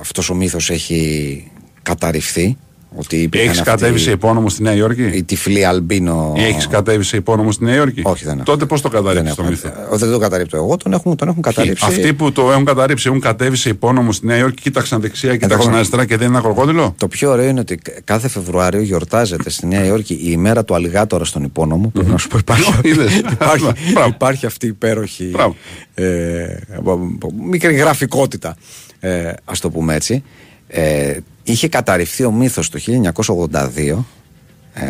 αυτός 0.00 0.30
ο 0.30 0.34
μύθος 0.34 0.70
έχει 0.70 1.50
καταρριφθεί. 1.90 2.56
Ότι 2.98 3.16
υπήρχαν 3.16 3.48
Έχεις 3.48 3.60
αυτοί 3.60 3.70
κατέβει 3.70 3.98
σε 3.98 4.10
υπόνομο 4.10 4.48
στη 4.48 4.62
Νέα 4.62 4.74
Υόρκη; 4.74 5.02
Οι 5.02 5.22
τυφλοί 5.22 5.64
αλμπίνο. 5.64 6.32
Έχεις 6.36 6.66
κατέβει 6.68 7.04
σε 7.04 7.16
υπόνομο 7.16 7.52
στη 7.52 7.64
Νέα 7.64 7.74
Υόρκη; 7.74 8.00
Όχι, 8.04 8.24
δεν 8.24 8.34
έχω. 8.34 8.42
Τότε 8.44 8.64
πώς 8.66 8.80
το 8.80 8.88
δεν, 8.88 9.02
καταρρύψει 9.02 9.34
το 9.36 9.42
έχω. 9.42 9.50
μύθο; 9.50 9.68
Ε, 9.68 9.96
δεν 9.96 10.10
το 10.12 10.18
καταρρύπτω 10.18 10.56
εγώ, 10.56 10.76
τον 10.76 10.92
έχουν, 10.92 11.16
τον 11.16 11.28
έχουν 11.28 11.42
καταρρύψει. 11.42 11.84
Αυτοί 11.86 12.12
που 12.12 12.32
το 12.32 12.50
έχουν 12.52 12.64
καταρρύψει 12.64 13.08
έχουν 13.08 13.20
κατέβει 13.20 13.56
σε 13.56 13.68
υπόνομο 13.68 14.12
στη 14.12 14.26
Νέα 14.26 14.36
Υόρκη, 14.36 14.62
κοίταξαν 14.62 15.00
δεξιά, 15.00 15.32
κοίταξαν 15.32 15.58
Εντωμεταξύ- 15.58 15.76
αριστερά 15.94 16.04
και 16.04 16.16
δεν 16.16 16.28
είναι 16.28 16.36
ένα 16.38 16.46
κροκόδιλο. 16.46 16.94
Το 16.98 17.08
πιο 17.08 17.30
ωραίο 17.30 17.48
είναι 17.48 17.60
ότι 17.60 17.78
κάθε 18.04 18.28
Φεβρουάριο 18.28 18.80
γιορτάζεται 18.80 19.50
στη 19.50 19.66
Νέα 19.66 19.84
Υόρκη 19.84 20.12
η 20.14 20.18
ημέρα 20.30 20.64
του 20.64 20.74
αλιγάτορα 20.74 21.24
στον 21.24 21.42
υπόνομο. 21.42 21.88
Πρέπει 21.94 22.10
να 22.10 22.18
σου 22.18 22.28
πω, 22.28 22.38
υπάρχει, 22.38 22.72
Είδες. 22.88 23.16
υπάρχει, 23.32 23.66
Μπράβο. 23.92 24.08
υπάρχει 24.08 24.46
αυτή 24.46 24.66
η 24.66 24.68
υπέροχη 24.68 25.24
Μπράβο. 25.24 25.56
ε, 25.94 26.46
μικρή 27.48 27.74
γραφικότητα, 27.74 28.56
ε, 29.00 29.30
ας 29.44 29.60
το 29.60 29.70
πούμε 29.70 29.94
έτσι. 29.94 30.22
Ε, 30.68 31.16
είχε 31.42 31.68
καταρριφθεί 31.68 32.24
ο 32.24 32.32
μύθος 32.32 32.68
το 32.70 32.78
1982 32.82 34.04
ε, 34.74 34.84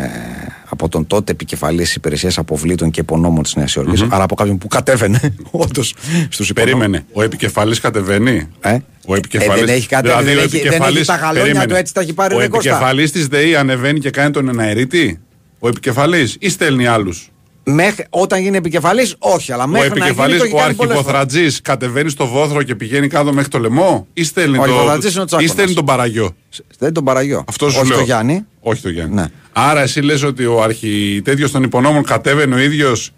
από 0.69 0.89
τον 0.89 1.07
τότε 1.07 1.33
επικεφαλής 1.33 1.95
υπηρεσίας 1.95 2.39
αποβλήτων 2.39 2.91
και 2.91 3.01
υπονόμων 3.01 3.43
της 3.43 3.55
Νέας 3.57 3.75
Υόρκης, 3.75 4.03
άρα 4.09 4.25
από 4.25 4.35
κάποιον 4.35 4.59
που 4.59 4.69
κατέβαινε 4.69 5.21
όντως 5.51 5.95
στους 6.29 6.49
υπονόμους. 6.49 6.79
Περίμενε. 6.79 7.05
Ο 7.13 7.23
επικεφαλής 7.23 7.81
κατεβαίνει; 7.81 8.49
Ε; 8.61 8.79
Ο 9.07 9.15
επικεφαλής, 9.15 9.63
Ε, 9.63 9.65
δεν 9.67 9.75
έχει 9.75 9.87
κατέβει, 9.89 10.15
δηλαδή 10.15 10.29
δεν 10.35 10.39
ο 10.39 10.41
έχει- 10.43 10.51
δεν 10.57 10.61
επικεφαλής- 10.67 10.97
έχει 10.99 11.07
τα 11.07 11.17
γαλόνια 11.17 11.43
περίμενε. 11.43 11.67
του, 11.67 11.75
έτσι 11.75 11.95
τα 11.95 12.01
έχει 12.01 12.13
πάρει 12.13 12.35
Ο 12.35 12.39
ρε 12.39 12.49
Κώστα. 12.49 12.71
επικεφαλής 12.71 13.13
της 13.13 13.27
ΔΕΗ 13.27 13.57
ανεβαίνει 13.57 13.99
και 14.01 14.11
κάνει 14.11 14.31
τον 14.31 14.49
εναερίτη; 14.49 15.21
Ο 15.59 15.69
επικεφαλής 15.69 16.37
ή 16.41 16.49
στέλνει 16.49 16.87
άλλους; 16.87 17.31
Μέχρι, 17.69 18.07
όταν 18.11 18.41
γίνει 18.43 18.57
επικεφαλής, 18.57 19.15
όχι, 19.19 19.53
αλλά 19.53 19.65
Ο 19.65 19.67
μέχρι 19.67 19.89
να 19.89 19.95
γίνει 19.95 20.07
επικεφαλής, 20.07 20.39
το 20.39 20.45
έχει 20.45 20.55
ο 20.55 20.57
κάνει 20.57 20.75
πολλές 20.75 20.95
φορές. 20.97 21.07
αρχιβοθρατζή, 21.15 21.61
κατεβαίνει 21.63 22.11
στο 22.11 22.27
βόθρο 22.27 22.63
και 22.63 22.75
πηγαίνει 22.75 23.09
κάτω 23.09 23.33
μέχρι 23.33 23.51
το 23.51 23.59
λαιμό, 23.59 24.07
ή 24.13 24.25
στέλνει, 24.25 24.59
Ο 24.59 24.63
αρχιβοθρατζής 24.63 25.13
είναι 25.13 25.21
ο 25.21 25.25
το... 25.25 25.27
Τσάκωνας. 25.27 25.51
ή 25.51 25.55
στέλνει 25.55 25.75
τον 25.75 25.85
παραγιό. 25.85 26.37
Δεν 26.79 26.93
τον 26.93 27.05
παραγιώ. 27.05 27.45
Αυτό 27.49 27.71
σου 27.71 27.79
όχι 27.79 27.89
λέω. 27.89 27.99
το 27.99 28.05
Γιάννη. 28.05 28.47
Όχι 28.61 28.83
το 28.83 28.89
Γιάννη. 28.89 29.15
Ναι. 29.15 29.25
Άρα 29.53 29.81
εσύ 29.81 30.01
λες 30.01 30.23
ότι 30.23 30.45
ο 30.47 30.63
αρχιτέτειο 30.63 31.51
των 31.51 31.63
υπονόμων 31.63 32.05
κατέβαινε 32.05 32.55
ο 32.55 32.59
ίδιος 32.59 33.11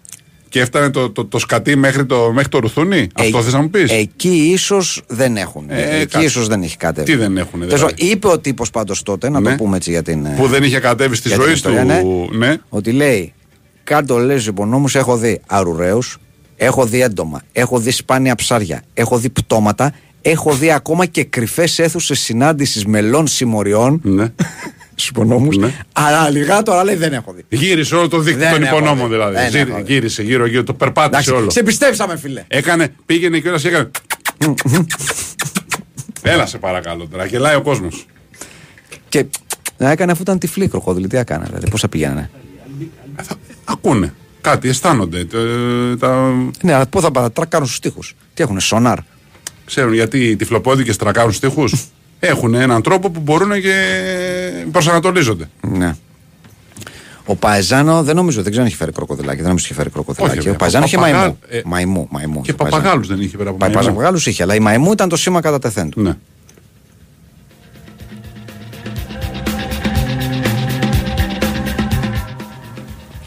και 0.49 0.59
έφτανε 0.61 0.89
το, 0.89 1.09
το, 1.09 1.25
το 1.25 1.39
σκατί 1.39 1.75
μέχρι 1.75 2.05
το, 2.05 2.31
μέχρι 2.33 2.49
το 2.49 2.59
ρουθούνι; 2.59 3.07
Αυτό 3.13 3.37
Ε, 3.37 3.41
θες 3.41 3.53
να 3.53 3.61
μου 3.61 3.69
πεις; 3.69 3.91
Εκεί 3.91 4.29
ίσως 4.53 5.01
δεν 5.07 5.37
έχουν. 5.37 5.65
Ε, 5.69 5.81
εκεί 5.95 6.05
κάτσε. 6.05 6.27
ίσως 6.27 6.47
δεν 6.47 6.61
έχει 6.63 6.77
κατέβει. 6.77 7.11
Τι 7.11 7.17
δεν 7.17 7.37
έχουνε, 7.37 7.65
Τέλος 7.65 7.79
δηλαδή; 7.79 7.95
πάντων, 7.95 8.11
Είπε 8.11 8.27
ο 8.27 8.39
τύπος 8.39 8.69
πάντως 8.69 9.03
τότε, 9.03 9.29
να 9.29 9.39
Ναι. 9.39 9.49
το 9.49 9.55
πούμε 9.55 9.77
έτσι 9.77 9.89
για 9.91 10.03
την. 10.03 10.25
ε, 10.25 10.33
που 10.37 10.47
δεν 10.47 10.63
είχε 10.63 10.79
κατέβει 10.79 11.15
στη 11.15 11.27
για 11.27 11.37
την 11.37 11.45
ζωή 11.45 11.53
ιστορία, 11.55 11.81
του. 11.81 12.29
ναι. 12.31 12.47
Ναι. 12.47 12.55
Ότι 12.69 12.91
λέει, 12.91 13.33
κάτω 13.89 14.17
λέει 14.17 14.39
στου 14.39 14.49
υπονόμου, 14.49 14.85
έχω 14.93 15.17
δει 15.17 15.41
αρουραίους, 15.47 16.17
έχω 16.55 16.85
δει 16.85 17.01
έντομα, 17.01 17.41
έχω 17.51 17.79
δει 17.79 17.91
σπάνια 17.91 18.35
ψάρια, 18.35 18.83
έχω 18.93 19.17
δει 19.17 19.29
πτώματα, 19.29 19.93
έχω 20.21 20.53
δει 20.53 20.71
ακόμα 20.71 21.05
και 21.05 21.23
κρυφές 21.23 21.79
αίθουσες 21.79 22.19
συνάντησης 22.19 22.85
μελών 22.85 23.27
συμμοριών. 23.27 23.99
ναι. 24.03 24.25
Στου 24.95 25.09
υπονόμου. 25.15 25.59
Ναι. 25.59 25.73
Αλλά 25.93 26.29
λιγά 26.29 26.63
τώρα 26.63 26.83
λέει 26.83 26.95
δεν 26.95 27.13
έχω 27.13 27.33
δει. 27.33 27.57
Γύρισε 27.57 27.95
όλο 27.95 28.07
το 28.07 28.19
δίκτυο 28.19 28.43
Δεν 28.43 28.53
των 28.53 28.63
έχω 28.63 28.75
υπονόμων 28.77 29.07
δει. 29.07 29.13
δηλαδή. 29.13 29.35
Δεν 29.35 29.49
Ζήρι- 29.51 29.69
έχω 29.69 29.77
δει. 29.83 29.93
Γύρισε 29.93 30.23
γύρω-γύρω, 30.23 30.63
το 30.63 30.73
περπάτησε 30.73 31.09
Εντάξει, 31.09 31.31
όλο. 31.43 31.49
σε 31.49 31.63
πιστέψαμε, 31.63 32.17
φίλε. 32.17 32.43
Έκανε, 32.47 32.87
πήγαινε 33.05 33.39
και 33.39 33.49
και 33.49 33.67
έκανε. 33.67 33.89
Έλα 36.21 36.45
σε 36.45 36.57
παρακαλώ 36.57 37.07
τώρα, 37.07 37.25
γελάει 37.25 37.55
ο 37.55 37.61
κόσμος. 37.61 38.05
Και 39.09 39.25
να 39.77 39.91
έκανε 39.91 40.11
αφού 40.11 40.21
ήταν 40.21 40.39
τυφλή 40.39 40.67
κροκόδιλη, 40.67 41.07
τι 41.07 41.17
έκανε, 41.17 41.45
δηλαδή, 41.45 41.69
πώς 41.69 41.81
θα 41.81 41.87
πηγαίνανε; 41.89 42.29
Ακούνε. 43.71 44.13
Κάτι, 44.41 44.69
αισθάνονται. 44.69 45.25
τε- 45.25 45.99
τα... 45.99 46.31
Ναι, 46.61 46.73
αλλά 46.73 46.87
πού 46.87 47.01
θα 47.01 47.11
πάνε, 47.11 47.29
τρακάρουν 47.29 47.67
στους 47.67 47.79
τοίχους. 47.79 48.15
Τι 48.33 48.43
έχουν, 48.43 48.59
σονάρ. 48.59 48.97
Ξέρουν 49.65 49.93
γιατί 49.93 50.23
οι 50.29 50.35
τυφλοπόδικες 50.35 50.95
τρακάρουν 50.97 51.31
στίχους. 51.31 51.73
Έχουν 52.19 52.53
έναν 52.53 52.81
τρόπο 52.81 53.09
που 53.09 53.19
μπορούν 53.19 53.61
και 53.61 53.73
προσανατολίζονται. 54.71 55.49
Ναι. 55.61 55.95
Ο 57.25 57.35
Παεζάνο 57.35 58.03
δεν 58.03 58.15
νομίζω, 58.15 58.35
δεν 58.41 58.45
ξέρω 58.51 58.61
αν 58.63 58.67
έχει 58.69 58.77
φέρει 58.79 58.91
κροκοδιλάκι. 58.91 59.37
Δεν 59.41 59.45
νομίζω 59.47 59.63
ότι 59.65 59.73
έχει 59.73 59.81
φέρει 59.81 59.89
κροκοδιλάκι. 59.93 60.31
Όχι, 60.31 60.39
ο 60.39 60.43
βέβαια. 60.43 60.57
Παεζάνο 60.57 60.85
είχε 60.85 60.95
Παπαγάλ- 60.95 61.19
μαϊμού. 61.21 61.37
ε, 61.49 61.61
μαϊμού, 61.65 62.07
μαϊμού. 62.11 62.33
Και 62.33 62.39
είχε 62.41 62.51
ο 62.51 62.55
Παϊζάνο. 62.55 62.81
παπαγάλους 62.81 63.07
δεν 63.07 63.21
είχε 63.21 63.37
πέρα 63.37 63.49
από 63.49 63.57
Πα- 63.57 63.69
μαϊμού. 63.69 63.89
Παπαγάλους 63.89 64.25
είχε, 64.27 64.43
αλλά 64.43 64.55
η 64.55 64.59
μαϊμού 64.59 64.91
ήταν 64.91 65.09
το 65.09 65.15
σήμα 65.17 65.41
κατατεθέν 65.41 65.89
του. 65.89 66.01
Ναι. 66.01 66.17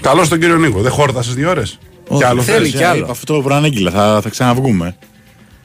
Καλώς 0.02 0.28
τον 0.28 0.40
κύριο 0.40 0.56
Νίκο. 0.56 0.80
Δεν 0.80 0.90
χόρτασες 0.90 1.34
δύο 1.34 1.50
ώρες. 1.50 1.78
Κι 2.16 2.24
άλλο 2.24 2.42
θέλεις 2.42 2.70
θες; 2.70 2.80
κι 2.80 2.84
άλλο. 2.86 3.06
Αυτό 3.10 3.34
το 3.34 3.42
προανήγγειλα, 3.42 3.90
θα, 3.90 4.20
θα 4.22 4.28
ξαναβγούμε. 4.28 4.96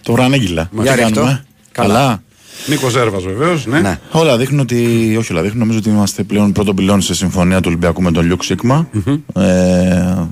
Το 0.03 0.11
προανήγγειλα. 0.11 0.69
Για 0.71 0.91
Τι 0.91 0.97
ρε 0.97 1.03
αυτό. 1.03 1.15
κάνουμε; 1.15 1.45
Καλά. 1.71 1.93
Καλά. 1.93 2.23
Νίκος 2.67 2.91
Ζέρβας 2.91 3.23
βεβαίως. 3.23 3.65
Ναι. 3.65 3.79
Ναι. 3.79 3.99
Όλα 4.11 4.37
δείχνουν 4.37 4.59
ότι. 4.59 4.75
Όχι 5.19 5.31
όλα 5.31 5.41
δείχνουν. 5.41 5.59
Νομίζω 5.59 5.77
ότι 5.77 5.89
είμαστε 5.89 6.23
πλέον 6.23 6.51
προ 6.51 6.63
των 6.63 6.75
πυλών 6.75 7.01
σε 7.01 7.13
συμφωνία 7.15 7.57
του 7.57 7.65
Ολυμπιακού 7.67 8.01
με 8.01 8.11
τον 8.11 8.25
Λιούκ 8.25 8.43
Σίκμα. 8.43 8.87
Ε, 9.33 10.25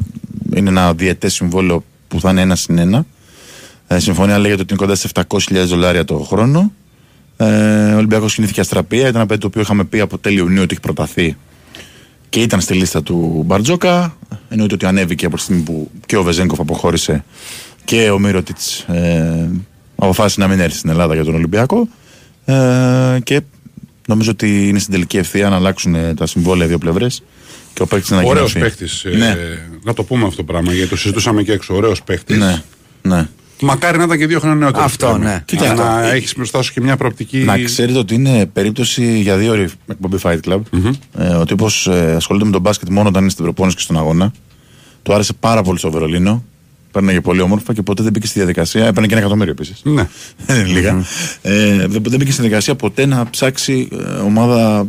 είναι 0.55 0.69
ένα 0.69 0.93
διετές 0.93 1.33
συμβόλαιο 1.33 1.83
που 2.07 2.19
θα 2.19 2.29
είναι 2.29 2.41
ένα 2.41 2.55
συν 2.55 2.77
ένα. 2.77 3.05
Ε, 3.87 3.99
συμφωνία 3.99 4.37
λέγεται 4.37 4.61
ότι 4.61 4.73
είναι 4.73 4.81
κοντά 4.85 4.95
σε 4.95 5.09
700.000 5.13 5.65
δολάρια 5.65 6.05
το 6.05 6.17
χρόνο. 6.17 6.71
Ε, 7.37 7.45
ο 7.93 7.97
Ολυμπιακός 7.97 8.33
κινήθηκε 8.33 8.59
αστραπία. 8.59 9.01
Ήταν 9.01 9.15
ένα 9.15 9.25
παιδί 9.25 9.39
το 9.39 9.47
οποίο 9.47 9.61
είχαμε 9.61 9.83
πει 9.83 9.99
από 9.99 10.17
τέλειο 10.17 10.43
Ιουνίου 10.43 10.61
ότι 10.61 10.71
έχει 10.71 10.81
προταθεί 10.81 11.37
και 12.35 12.41
ήταν 12.41 12.61
στη 12.61 12.73
λίστα 12.73 13.03
του 13.03 13.43
Μπαρτζόκα. 13.45 14.17
Εννοείται 14.49 14.73
ότι 14.73 14.85
ανέβηκε 14.85 15.25
από 15.25 15.35
τη 15.35 15.41
στιγμή 15.41 15.61
που 15.61 15.91
και 16.05 16.17
ο 16.17 16.23
Βεζέγκοφ 16.23 16.59
αποχώρησε 16.59 17.25
και 17.85 18.09
ο 18.09 18.19
Μύρωτιτς 18.19 18.79
ε, 18.79 19.49
αποφάσισε 19.95 20.39
να 20.39 20.47
μην 20.47 20.59
έρθει 20.59 20.77
στην 20.77 20.89
Ελλάδα 20.89 21.13
για 21.13 21.23
τον 21.23 21.35
Ολυμπιακό. 21.35 21.87
Ε, 22.45 23.19
και 23.23 23.41
νομίζω 24.07 24.31
ότι 24.31 24.67
είναι 24.67 24.79
στην 24.79 24.93
τελική 24.93 25.17
ευθεία 25.17 25.49
να 25.49 25.55
αλλάξουν 25.55 25.95
ε, 25.95 26.13
τα 26.13 26.25
συμβόλαια 26.25 26.67
δύο 26.67 26.77
πλευρές 26.77 27.23
και 27.73 27.81
ο 27.81 27.85
παίκτης 27.85 28.09
να 28.09 28.17
Ωραίος 28.17 28.55
ανακοινωθεί. 28.55 28.59
παίχτη. 28.59 29.17
Ναι. 29.17 29.35
να 29.83 29.93
το 29.93 30.03
πούμε 30.03 30.23
αυτό 30.25 30.35
το 30.35 30.43
πράγμα 30.43 30.73
γιατί 30.73 30.89
το 30.89 30.95
συζητούσαμε 30.95 31.43
και 31.43 31.51
έξω. 31.51 31.75
Ωραίος 31.75 32.03
παίχτη. 32.03 32.37
ναι, 32.37 32.61
ναι. 33.01 33.27
Μακάρι 33.59 33.97
να 33.97 34.03
ήταν 34.03 34.17
και 34.17 34.27
δύο 34.27 34.39
χρόνια 34.39 34.57
νεότερος. 34.57 34.85
Αυτό, 34.85 35.17
ναι. 35.17 35.43
Κοίτα, 35.45 35.61
Κοίτα, 35.69 35.73
να 35.75 35.95
αυτό. 35.95 36.15
έχεις 36.15 36.33
μπροστά 36.35 36.61
σου 36.61 36.73
και 36.73 36.81
μια 36.81 36.97
προοπτική. 36.97 37.37
Να 37.37 37.57
ξέρετε 37.59 37.97
ότι 37.97 38.13
είναι 38.15 38.45
περίπτωση 38.45 39.19
για 39.19 39.37
δύο 39.37 39.51
ώρες 39.51 39.73
εκπομπή 39.87 40.17
Fight 40.23 40.39
Club. 40.47 40.59
Ε, 41.17 41.27
ο 41.27 41.45
τύπο 41.45 41.67
ε, 41.85 42.11
ασχολείται 42.15 42.45
με 42.45 42.51
τον 42.51 42.61
μπάσκετ 42.61 42.89
μόνο 42.89 43.09
όταν 43.09 43.21
είναι 43.21 43.31
στην 43.31 43.43
προπόνηση 43.43 43.75
και 43.77 43.81
στον 43.81 43.97
αγώνα. 43.97 44.31
Του 45.03 45.13
άρεσε 45.13 45.33
πάρα 45.33 45.61
πολύ 45.61 45.79
στο 45.79 45.91
Βερολίνο. 45.91 46.43
Παίρναγε 46.91 47.21
πολύ 47.21 47.41
όμορφα 47.41 47.73
και 47.73 47.81
ποτέ 47.81 48.03
δεν 48.03 48.11
μπήκε 48.11 48.27
στη 48.27 48.39
διαδικασία. 48.39 48.85
Έπαιρνε 48.85 49.07
και 49.07 49.13
ένα 49.13 49.21
εκατομμύριο 49.21 49.51
επίσης. 49.51 49.81
Ναι. 49.83 50.07
Δεν 50.45 50.55
είναι 50.59 50.67
λίγα. 50.67 51.03
Ε, 51.41 51.75
δεν, 51.87 52.03
δεν 52.03 52.19
μπήκε 52.19 52.31
στη 52.31 52.41
διαδικασία 52.41 52.75
ποτέ 52.75 53.05
να 53.05 53.29
ψάξει 53.29 53.87
ε, 53.91 53.95
ομάδα. 54.19 54.87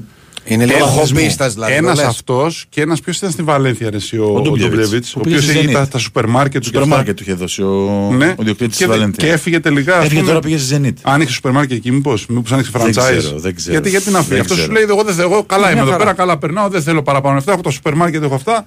Είναι 0.48 0.64
λίγο 0.66 0.85
Αθλητισμού. 0.85 1.18
χομπίστας 1.18 1.48
δηλαδή. 1.48 1.72
Ένας 1.72 1.94
το 1.96 2.00
λες. 2.00 2.11
αυτός 2.11 2.66
και 2.68 2.80
ένας 2.80 3.00
ποιος 3.00 3.16
ήταν 3.16 3.30
στη 3.30 3.42
Βαλένθια, 3.42 3.90
ρε, 3.90 3.96
εσύ, 3.96 4.18
ο, 4.18 4.24
Ο 4.24 4.37
ο 4.37 4.40
Ντούμπλεβιτς, 4.40 4.70
Ντούμπλεβιτς, 4.70 5.14
ο 5.14 5.18
που 5.18 5.24
πήγε 5.24 5.37
οποίος 5.37 5.50
στη 5.50 5.59
έχει 5.59 5.68
Zenit. 5.68 5.72
τα, 5.72 5.88
τα 5.88 5.98
σούπερ 5.98 6.26
μάρκετ 6.26 6.61
του 6.61 6.66
Σούπερ 6.66 6.80
και 6.82 6.87
αυτά. 6.87 6.96
μάρκετ 6.96 7.16
του 7.16 7.22
είχε 7.22 7.35
δώσει 7.35 7.62
ο, 7.62 8.11
Ναι. 8.16 8.35
ο 8.38 8.42
ιδιοκτήτης 8.42 8.76
της 8.76 8.78
και, 8.78 8.87
δε- 8.87 8.98
Βαλένθια. 8.98 9.26
και 9.28 9.32
έφυγε 9.35 9.61
τελικά. 9.61 9.96
ας 9.98 10.04
Έφυγε 10.04 10.20
πούμε. 10.20 10.32
τώρα 10.32 10.40
πήγε 10.44 10.59
στη 10.59 10.76
Zenit. 10.82 10.92
Άνοιξε 11.02 11.35
σούπερ 11.35 11.52
μάρκετ 11.52 11.76
εκεί, 11.76 11.90
μήπως. 11.92 12.26
Μήπως 12.26 12.52
άνοιξε 12.52 12.70
franchise. 12.74 12.90
ξέρω, 12.90 13.38
δεν 13.38 13.54
ξέρω. 13.54 13.72
Γιατί, 13.72 13.88
γιατί 13.90 14.11
να 14.11 14.18
φύγει; 14.18 14.30
Δεν 14.30 14.40
Αυτό 14.40 14.54
σου 14.54 14.61
ξέρω. 14.61 14.72
λέει: 14.72 14.82
Εγώ 14.88 15.02
δεν 15.02 15.14
θέλω. 15.14 15.28
Εγώ 15.32 15.42
καλά 15.44 15.62
είμαι 15.64 15.72
Μια 15.72 15.82
εδώ 15.82 15.90
χαρά. 15.90 16.04
πέρα, 16.04 16.16
καλά 16.16 16.38
περνάω, 16.38 16.68
δεν 16.68 16.82
θέλω 16.82 17.02
παραπάνω 17.02 17.35
λεφτά. 17.35 17.52
Έχω 17.52 17.61
το 17.61 17.70
σούπερ 17.70 17.94
μάρκετ, 17.94 18.22
έχω 18.22 18.35
αυτά. 18.35 18.66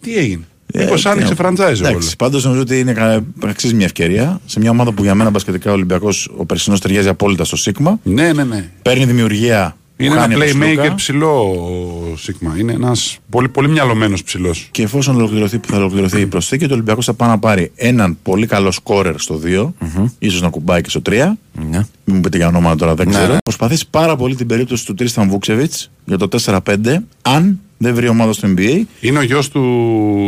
Τι 0.00 0.16
έγινε; 0.16 0.44
Ε, 0.72 0.82
Μήπως 0.84 1.02
τι 1.02 1.08
άνοιξε 1.08 1.34
να- 1.38 1.48
franchise 1.50 1.58
όλο. 1.78 1.88
Εντάξει, 1.88 2.16
πάντως 2.16 2.44
νομίζω 2.44 2.60
ότι 2.62 2.78
είναι, 2.78 2.92
κα- 2.92 3.24
αξίζει 3.46 3.74
μια 3.74 3.84
ευκαιρία 3.84 4.40
σε 4.46 4.60
μια 4.60 4.70
ομάδα 4.70 4.92
που 4.92 5.02
για 5.02 5.14
μένα 5.14 5.30
μπασκετικά 5.30 5.70
ο 5.70 5.74
Ολυμπιακός 5.74 6.30
ο 6.36 6.46
περσινός 6.46 6.80
ταιριάζει 6.80 7.08
απόλυτα 7.08 7.44
στο 7.44 7.56
Σίγμα. 7.56 7.98
Ναι, 8.02 8.32
ναι, 8.32 8.44
ναι. 8.44 8.70
Παίρνει 8.82 9.04
δημιουργία. 9.04 9.76
Που 9.96 10.02
Είναι 10.02 10.12
ένα 10.12 10.20
χάνει 10.20 10.34
από 10.34 10.44
τον 10.44 10.50
playmaker 10.60 10.72
Σλούκα. 10.74 10.94
ψηλό 10.94 11.28
ο 12.12 12.16
Σίγμα. 12.16 12.54
Είναι 12.58 12.72
ένας 12.72 13.18
πολύ, 13.30 13.48
πολύ 13.48 13.68
μυαλωμένος 13.68 14.22
ψηλός. 14.22 14.68
Και 14.70 14.82
εφόσον 14.82 15.16
ολοκληρωθεί 15.16 15.58
που 15.58 15.68
θα 15.68 15.76
ολοκληρωθεί 15.76 16.20
η 16.20 16.26
προσθήκη, 16.26 16.66
το 16.66 16.74
Ολυμπιακός 16.74 17.04
θα 17.04 17.14
πάει 17.14 17.28
να 17.28 17.38
πάρει 17.38 17.70
έναν 17.74 18.18
πολύ 18.22 18.46
καλό 18.46 18.70
σκόρερ 18.70 19.18
στο 19.18 19.40
2, 19.44 19.72
ίσως 20.18 20.40
να 20.40 20.48
κουμπάει 20.48 20.80
και 20.80 20.90
στο 20.90 21.00
3. 21.10 21.12
Ναι. 21.12 21.78
Μην 22.04 22.16
μου 22.16 22.20
πείτε 22.20 22.36
για 22.36 22.46
ονόματα 22.46 22.76
τώρα, 22.76 22.94
δεν 22.94 23.06
Ναι, 23.08 23.12
ξέρω. 23.14 23.32
ναι. 23.32 23.38
Προσπαθήσει 23.44 23.84
πάρα 23.90 24.16
πολύ 24.16 24.34
την 24.34 24.46
περίπτωση 24.46 24.86
του 24.86 24.94
Τρίσταν 24.94 25.28
Βούξεβιτς 25.28 25.90
για 26.04 26.16
το 26.18 26.28
4-5, 26.44 26.60
αν 27.22 27.60
δεν 27.78 27.94
βρει 27.94 28.08
ομάδα 28.08 28.32
στο 28.32 28.48
NBA. 28.56 28.82
Είναι 29.00 29.18
ο 29.18 29.22
γιος 29.22 29.48
του. 29.48 29.60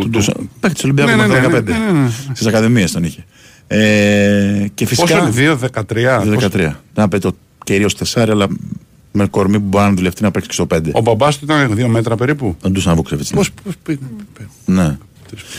Του 0.00 0.08
του... 0.10 0.48
παίκτη 0.60 0.74
του 0.74 0.80
Ολυμπιακού 0.84 1.10
Ναι, 1.10 1.26
ναι, 1.26 1.26
με 1.26 1.40
ναι, 1.48 1.58
15. 1.58 1.64
ναι, 1.64 1.78
ναι, 1.92 2.00
ναι. 2.00 2.08
Στις 2.32 2.46
ακαδημίες 2.46 2.92
τον 2.92 3.04
είχε. 3.04 3.24
Ε, 3.66 4.66
και 4.74 4.86
Πόσο 4.86 5.06
φυσικά. 5.06 5.30
είναι, 5.42 5.58
2-13. 5.72 6.38
2-13. 6.38 6.50
Δεν 6.50 6.74
απαιτεί 6.94 7.22
το 7.22 7.36
κυρίως 7.64 7.96
4, 8.14 8.20
αλλά 8.28 8.46
με 9.12 9.26
κορμί 9.26 9.60
που 9.60 9.66
μπορεί 9.66 9.84
να 9.84 9.92
δουλευτεί 9.94 10.22
να 10.22 10.30
παίξει 10.30 10.48
και 10.48 10.54
στο 10.54 10.66
5. 10.74 10.80
Ο 10.92 11.00
μπαμπάς 11.00 11.38
του 11.38 11.44
ήταν 11.44 11.74
δύο 11.74 11.88
μέτρα 11.88 12.16
περίπου. 12.16 12.56
Ο 12.62 12.70
Ντούσαν 12.70 12.94
Βούξεβιτ. 12.94 13.26
Πώς 13.34 13.50
πήγε. 13.82 13.98
Ναι. 14.64 14.98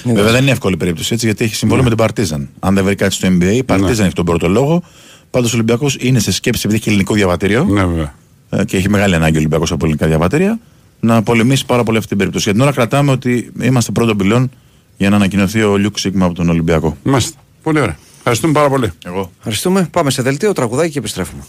Βέβαια 0.06 0.32
δεν 0.32 0.42
είναι 0.42 0.52
εύκολη 0.52 0.78
περίπτωση 0.78 1.14
έτσι 1.14 1.26
γιατί 1.26 1.44
έχει 1.44 1.56
συμβόλαιο 1.56 1.84
με 1.84 1.90
την 1.90 1.98
Παρτίζαν. 1.98 2.50
Αν 2.60 2.74
δεν 2.76 2.84
βρει 2.84 2.96
κάτι 2.96 3.14
στο 3.14 3.28
NBA, 3.28 3.52
η 3.54 3.64
Παρτίζαν 3.64 4.06
έχει 4.06 4.16
τον 4.16 4.26
πρώτο 4.26 4.48
λόγο. 4.48 4.84
Πάντως 5.32 5.52
ο 5.52 5.56
Ολυμπιακός 5.56 5.98
είναι 6.00 6.20
σε 6.20 6.32
σκέψη 6.32 6.62
επειδή 6.66 6.80
έχει 6.80 6.90
ελληνικό 6.90 7.14
διαβατήριο 7.14 7.64
Ναι, 7.64 7.86
βέβαια. 7.86 8.14
ε, 8.50 8.64
και 8.66 8.78
έχει 8.78 8.90
μεγάλη 8.90 9.16
ανάγκη 9.16 9.36
ο 9.36 9.40
Ολυμπιακός 9.40 9.72
από 9.72 9.86
ελληνικά 9.86 10.08
διαβατήρια 10.08 10.60
να 11.00 11.24
πολεμήσει 11.24 11.66
πάρα 11.66 11.84
πολύ 11.84 11.98
αυτή 11.98 12.10
την 12.10 12.18
περίπτωση. 12.18 12.44
Για 12.44 12.54
την 12.54 12.62
ώρα 12.62 12.72
κρατάμε 12.72 13.12
ότι 13.12 13.52
είμαστε 13.62 13.92
πρώτο 13.92 14.16
πυλόν 14.16 14.52
για 14.98 15.10
να 15.10 15.16
ανακοινωθεί 15.16 15.62
ο 15.64 15.78
Λιούκ 15.78 15.98
Σίγμα 16.00 16.26
από 16.26 16.34
τον 16.36 16.50
Ολυμπιακό. 16.50 16.98
Μάλιστα. 17.04 17.38
Πολύ 17.64 17.80
ωραία. 17.80 17.98
Ευχαριστούμε 18.18 18.54
πάρα 18.54 18.70
πολύ. 18.70 18.92
Εγώ. 19.06 19.32
Ευχαριστούμε. 19.38 19.88
Πάμε 19.92 20.12
σε 20.12 20.22
δελτίο, 20.22 20.54
τραγουδάκι 20.54 20.92
και 20.92 21.00
επιστρέφουμε. 21.00 21.44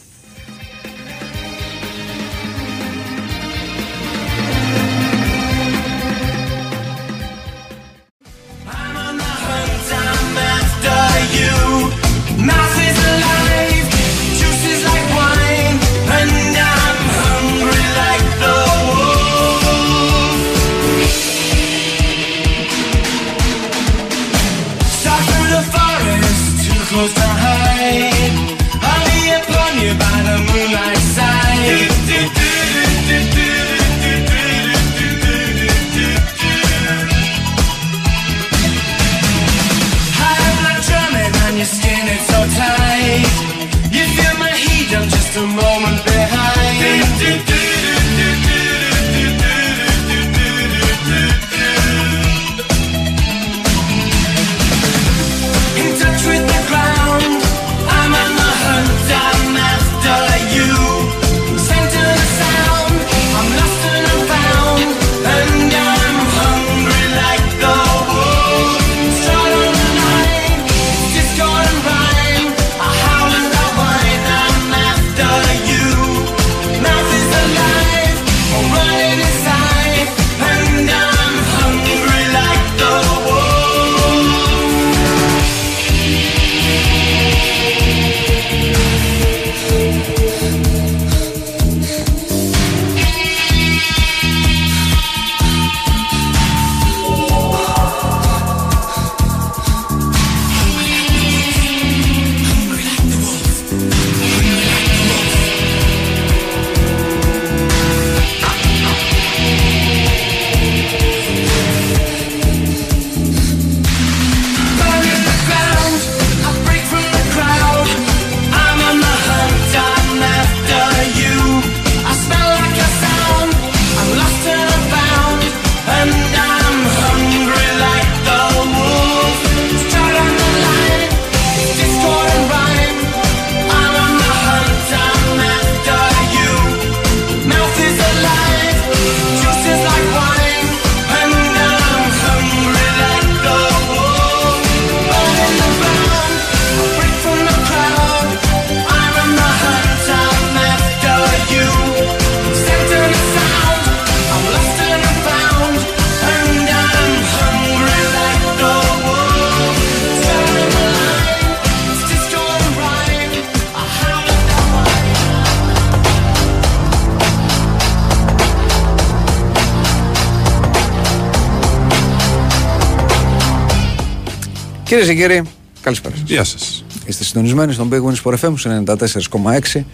Κυρίε 175.00 175.14
και 175.14 175.20
κύριοι, 175.20 175.42
καλησπέρα 175.80 176.14
σας. 176.16 176.24
Γεια 176.26 176.44
σας. 176.44 176.84
Είστε 177.06 177.24
συντονισμένοι 177.24 177.72
στον 177.72 177.88
Big 177.92 178.02
Wings 178.02 178.22
Sport 178.22 178.34
FM 178.34 178.52
στους 178.56 178.66
94,6. 178.66 179.84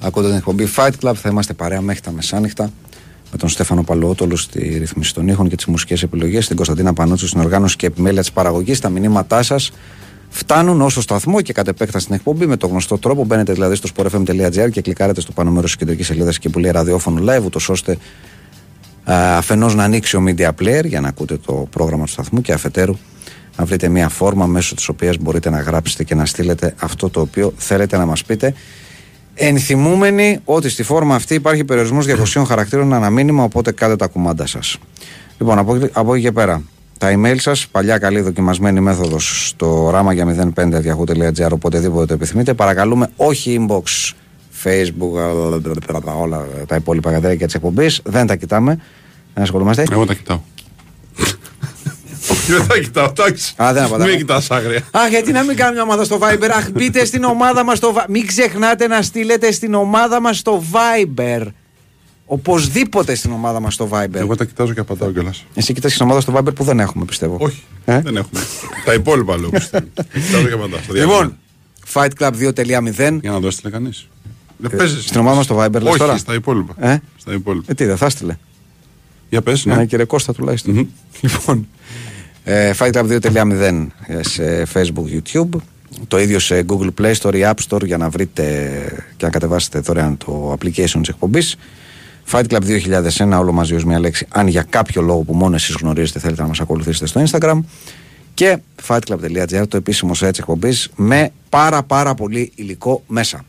Ακούτε 0.00 0.26
την 0.26 0.36
εκπομπή 0.36 0.68
Fight 0.76 0.90
Club. 1.02 1.12
Θα 1.14 1.28
είμαστε 1.28 1.52
παρέα 1.52 1.80
μέχρι 1.80 2.00
τα 2.00 2.10
μεσάνυχτα 2.10 2.70
με 3.32 3.38
τον 3.38 3.48
Στέφανο 3.48 3.82
Παλαιότολο 3.82 4.36
στη 4.36 4.76
ρύθμιση 4.78 5.14
των 5.14 5.28
ήχων 5.28 5.48
και 5.48 5.56
τις 5.56 5.66
μουσικές 5.66 6.02
επιλογές, 6.02 6.46
την 6.46 6.56
Κωνσταντίνα 6.56 6.92
Πανούτσου 6.92 7.26
στην 7.26 7.40
οργάνωση 7.40 7.76
και 7.76 7.86
επιμέλεια 7.86 8.20
της 8.20 8.32
παραγωγής. 8.32 8.80
Τα 8.80 8.88
μηνύματά 8.88 9.42
σας 9.42 9.72
φτάνουν 10.28 10.80
ω 10.80 10.90
το 10.94 11.00
σταθμό 11.00 11.40
και 11.40 11.52
κατ' 11.52 11.68
επέκταση 11.68 12.04
στην 12.04 12.16
εκπομπή 12.16 12.46
με 12.46 12.56
τον 12.56 12.70
γνωστό 12.70 12.98
τρόπο. 12.98 13.24
Μπαίνετε 13.24 13.52
δηλαδή 13.52 13.74
στο 13.74 13.88
sportfm.gr 13.96 14.70
και 14.70 14.80
κλικάρετε 14.80 15.20
στο 15.20 15.32
πάνω 15.32 15.50
μέρο 15.50 15.64
της 15.64 15.76
κεντρικής 15.76 16.06
σελίδας 16.06 16.38
και 16.38 16.48
που 16.48 16.58
λέει 16.58 16.70
ραδιόφωνο 16.70 17.32
live, 17.32 17.44
ούτως 17.44 17.68
ώστε 17.68 17.98
αφενός 19.04 19.74
να 19.74 19.84
ανοίξει 19.84 20.16
ο 20.16 20.24
media 20.28 20.48
player 20.48 20.84
για 20.84 21.00
να 21.00 21.08
ακούτε 21.08 21.36
το 21.36 21.52
πρόγραμμα 21.70 22.04
του 22.04 22.10
σταθμού 22.10 22.40
και 22.40 22.52
αφετέρου 22.52 22.96
να 23.58 23.64
βρείτε 23.64 23.88
μια 23.88 24.08
φόρμα 24.08 24.46
μέσω 24.46 24.74
της 24.74 24.88
οποίας 24.88 25.16
μπορείτε 25.18 25.50
να 25.50 25.60
γράψετε 25.60 26.04
και 26.04 26.14
να 26.14 26.26
στείλετε 26.26 26.74
αυτό 26.80 27.08
το 27.10 27.20
οποίο 27.20 27.52
θέλετε 27.56 27.96
να 27.96 28.06
μας 28.06 28.24
πείτε. 28.24 28.54
Ενθυμούμενοι 29.34 30.38
ότι 30.44 30.68
στη 30.68 30.82
φόρμα 30.82 31.14
αυτή 31.14 31.34
υπάρχει 31.34 31.64
περιορισμός 31.64 32.06
200 32.36 32.44
χαρακτήρων 32.46 32.92
ένα 32.92 33.10
μήνυμα 33.10 33.42
οπότε 33.42 33.72
κάντε 33.72 33.96
τα 33.96 34.06
κουμάντα 34.06 34.46
σας. 34.46 34.78
Λοιπόν 35.38 35.58
από, 35.58 35.74
εκεί- 35.76 35.90
από 35.92 36.14
εκεί 36.14 36.22
και 36.24 36.32
πέρα 36.32 36.62
τα 36.98 37.12
email 37.16 37.34
σας, 37.38 37.66
παλιά 37.66 37.98
καλή 37.98 38.20
δοκιμασμένη 38.20 38.80
μέθοδος 38.80 39.48
στο 39.48 39.88
ράμα 39.92 40.12
για 40.12 40.24
05 40.54 40.82
οποτεδήποτε 41.52 42.06
το 42.06 42.14
επιθυμείτε. 42.14 42.54
Παρακαλούμε 42.54 43.10
όχι 43.16 43.66
inbox 43.68 44.12
facebook 44.64 45.12
όλα 46.20 46.46
τα 46.66 46.76
υπόλοιπα 46.76 47.12
κατέρια 47.12 47.46
της 47.46 47.54
εκπομπής. 47.54 48.00
Δεν 48.04 48.26
τα 48.26 48.36
κοιτάμε. 48.36 48.78
Δεν 49.34 49.42
ασχολούμαστε. 49.42 49.84
Εγώ 49.92 50.06
τα 50.06 50.14
κοιτάω. 50.14 50.40
Δεν 52.48 52.66
τα 52.68 52.78
κοιτάω, 52.78 53.04
εντάξει. 53.08 53.54
Α, 53.62 53.72
δεν 53.72 53.82
απαντάμε. 53.82 54.10
Μην 54.10 54.18
κοιτάς 54.18 54.50
άγρια. 54.50 54.82
Αχ, 54.90 55.08
γιατί 55.08 55.32
να 55.32 55.42
μην 55.42 55.56
κάνουμε 55.56 55.74
μια 55.74 55.82
ομάδα 55.82 56.04
στο 56.04 56.18
Viber. 56.22 56.48
Αχ, 56.56 56.70
μπείτε 56.70 57.04
στην 57.04 57.24
ομάδα 57.24 57.64
μας 57.64 57.78
στο 57.78 57.92
Viber. 57.96 58.04
Μην 58.08 58.26
ξεχνάτε 58.26 58.86
να 58.86 59.02
στείλετε 59.02 59.52
στην 59.52 59.74
ομάδα 59.74 60.20
μας 60.20 60.38
στο 60.38 60.62
Viber. 60.72 61.46
Οπωσδήποτε 62.26 63.14
στην 63.14 63.32
ομάδα 63.32 63.60
μας 63.60 63.74
στο 63.74 63.88
Viber. 63.92 64.14
Εγώ 64.14 64.36
τα 64.36 64.44
κοιτάζω 64.44 64.72
και 64.72 64.80
απαντάω 64.80 65.10
κιόλας. 65.12 65.44
Εσύ 65.54 65.72
κοιτάς 65.72 65.92
την 65.92 66.04
ομάδα 66.04 66.20
στο 66.20 66.32
Viber 66.36 66.54
που 66.54 66.64
δεν 66.64 66.80
έχουμε, 66.80 67.04
πιστεύω. 67.04 67.36
Όχι, 67.40 67.62
Ε; 67.84 68.00
δεν 68.00 68.16
έχουμε. 68.16 68.40
Τα 68.84 68.92
υπόλοιπα 68.94 69.36
λέω. 69.38 69.50
πιστεύω. 69.50 69.86
Κοιτάζω 70.26 70.46
και 70.46 70.52
απαντάω. 70.52 70.78
στο 70.82 70.92
Λοιπόν, 70.94 71.06
διάβολο. 71.06 71.36
Fight 71.92 72.10
Club 72.18 72.32
2.0. 72.96 73.18
Για 73.20 73.30
να 73.30 73.40
το 73.40 73.46
έστειλε 73.46 73.70
κανείς. 73.70 74.08
Δεν 74.56 74.76
παίζεις. 74.76 74.98
Ε, 74.98 75.02
στην 75.08 75.20
ομάδα 75.20 75.36
μας 75.36 75.44
στο 75.44 75.62
Viber, 75.62 75.72
λες 75.72 75.82
Όχι, 75.88 75.98
τώρα; 75.98 76.16
στα 76.16 76.34
υπόλοιπα. 76.34 76.74
Ε; 76.90 76.98
Στα 77.16 77.32
υπόλοιπα. 77.32 77.64
Ε, 77.68 77.74
τι, 77.74 77.84
δεν 77.84 77.96
θα 77.96 78.06
έστειλε. 78.06 78.36
Για 79.30 79.42
πες, 79.42 79.64
Ναι. 79.64 79.74
ναι. 79.74 79.84
κύριε 79.86 80.04
Κώστα 80.04 80.32
τουλάχιστον. 80.34 80.88
Λοιπόν, 81.20 81.58
ε, 81.58 82.17
Fight 82.78 82.92
Club 82.92 83.20
2.0 83.20 83.86
σε 84.20 84.66
Facebook, 84.74 85.06
YouTube. 85.12 85.48
το 86.08 86.18
ίδιο 86.18 86.38
σε 86.38 86.64
Google 86.68 86.90
Play 87.00 87.14
Store 87.14 87.34
ή 87.34 87.40
App 87.44 87.54
Store 87.68 87.84
για 87.84 87.96
να 87.96 88.08
βρείτε 88.08 88.44
και 89.16 89.24
να 89.24 89.30
κατεβάσετε 89.30 89.78
δωρεάν 89.78 90.16
το 90.16 90.52
application 90.52 90.98
της 91.00 91.08
εκπομπής. 91.08 91.56
Fight 92.30 92.44
Club 92.48 92.60
2001, 92.60 93.38
όλο 93.38 93.52
μαζί 93.52 93.74
ως 93.74 93.84
μια 93.84 93.98
λέξη. 94.00 94.26
Αν 94.28 94.46
για 94.46 94.62
κάποιο 94.62 95.02
λόγο 95.02 95.20
που 95.20 95.34
μόνος 95.34 95.62
εσείς 95.62 95.76
γνωρίζετε 95.82 96.18
θέλετε 96.18 96.42
να 96.42 96.48
μας 96.48 96.60
ακολουθήσετε 96.60 97.06
στο 97.06 97.22
Instagram. 97.26 97.60
Και 98.34 98.58
fightclub.gr, 98.86 99.68
το 99.68 99.76
επίσημο 99.76 100.12
site 100.12 100.28
της 100.30 100.38
εκπομπής, 100.38 100.90
με 100.96 101.30
πάρα 101.48 101.82
πάρα 101.82 102.14
πολύ 102.14 102.52
υλικό 102.54 103.02
μέσα. 103.06 103.44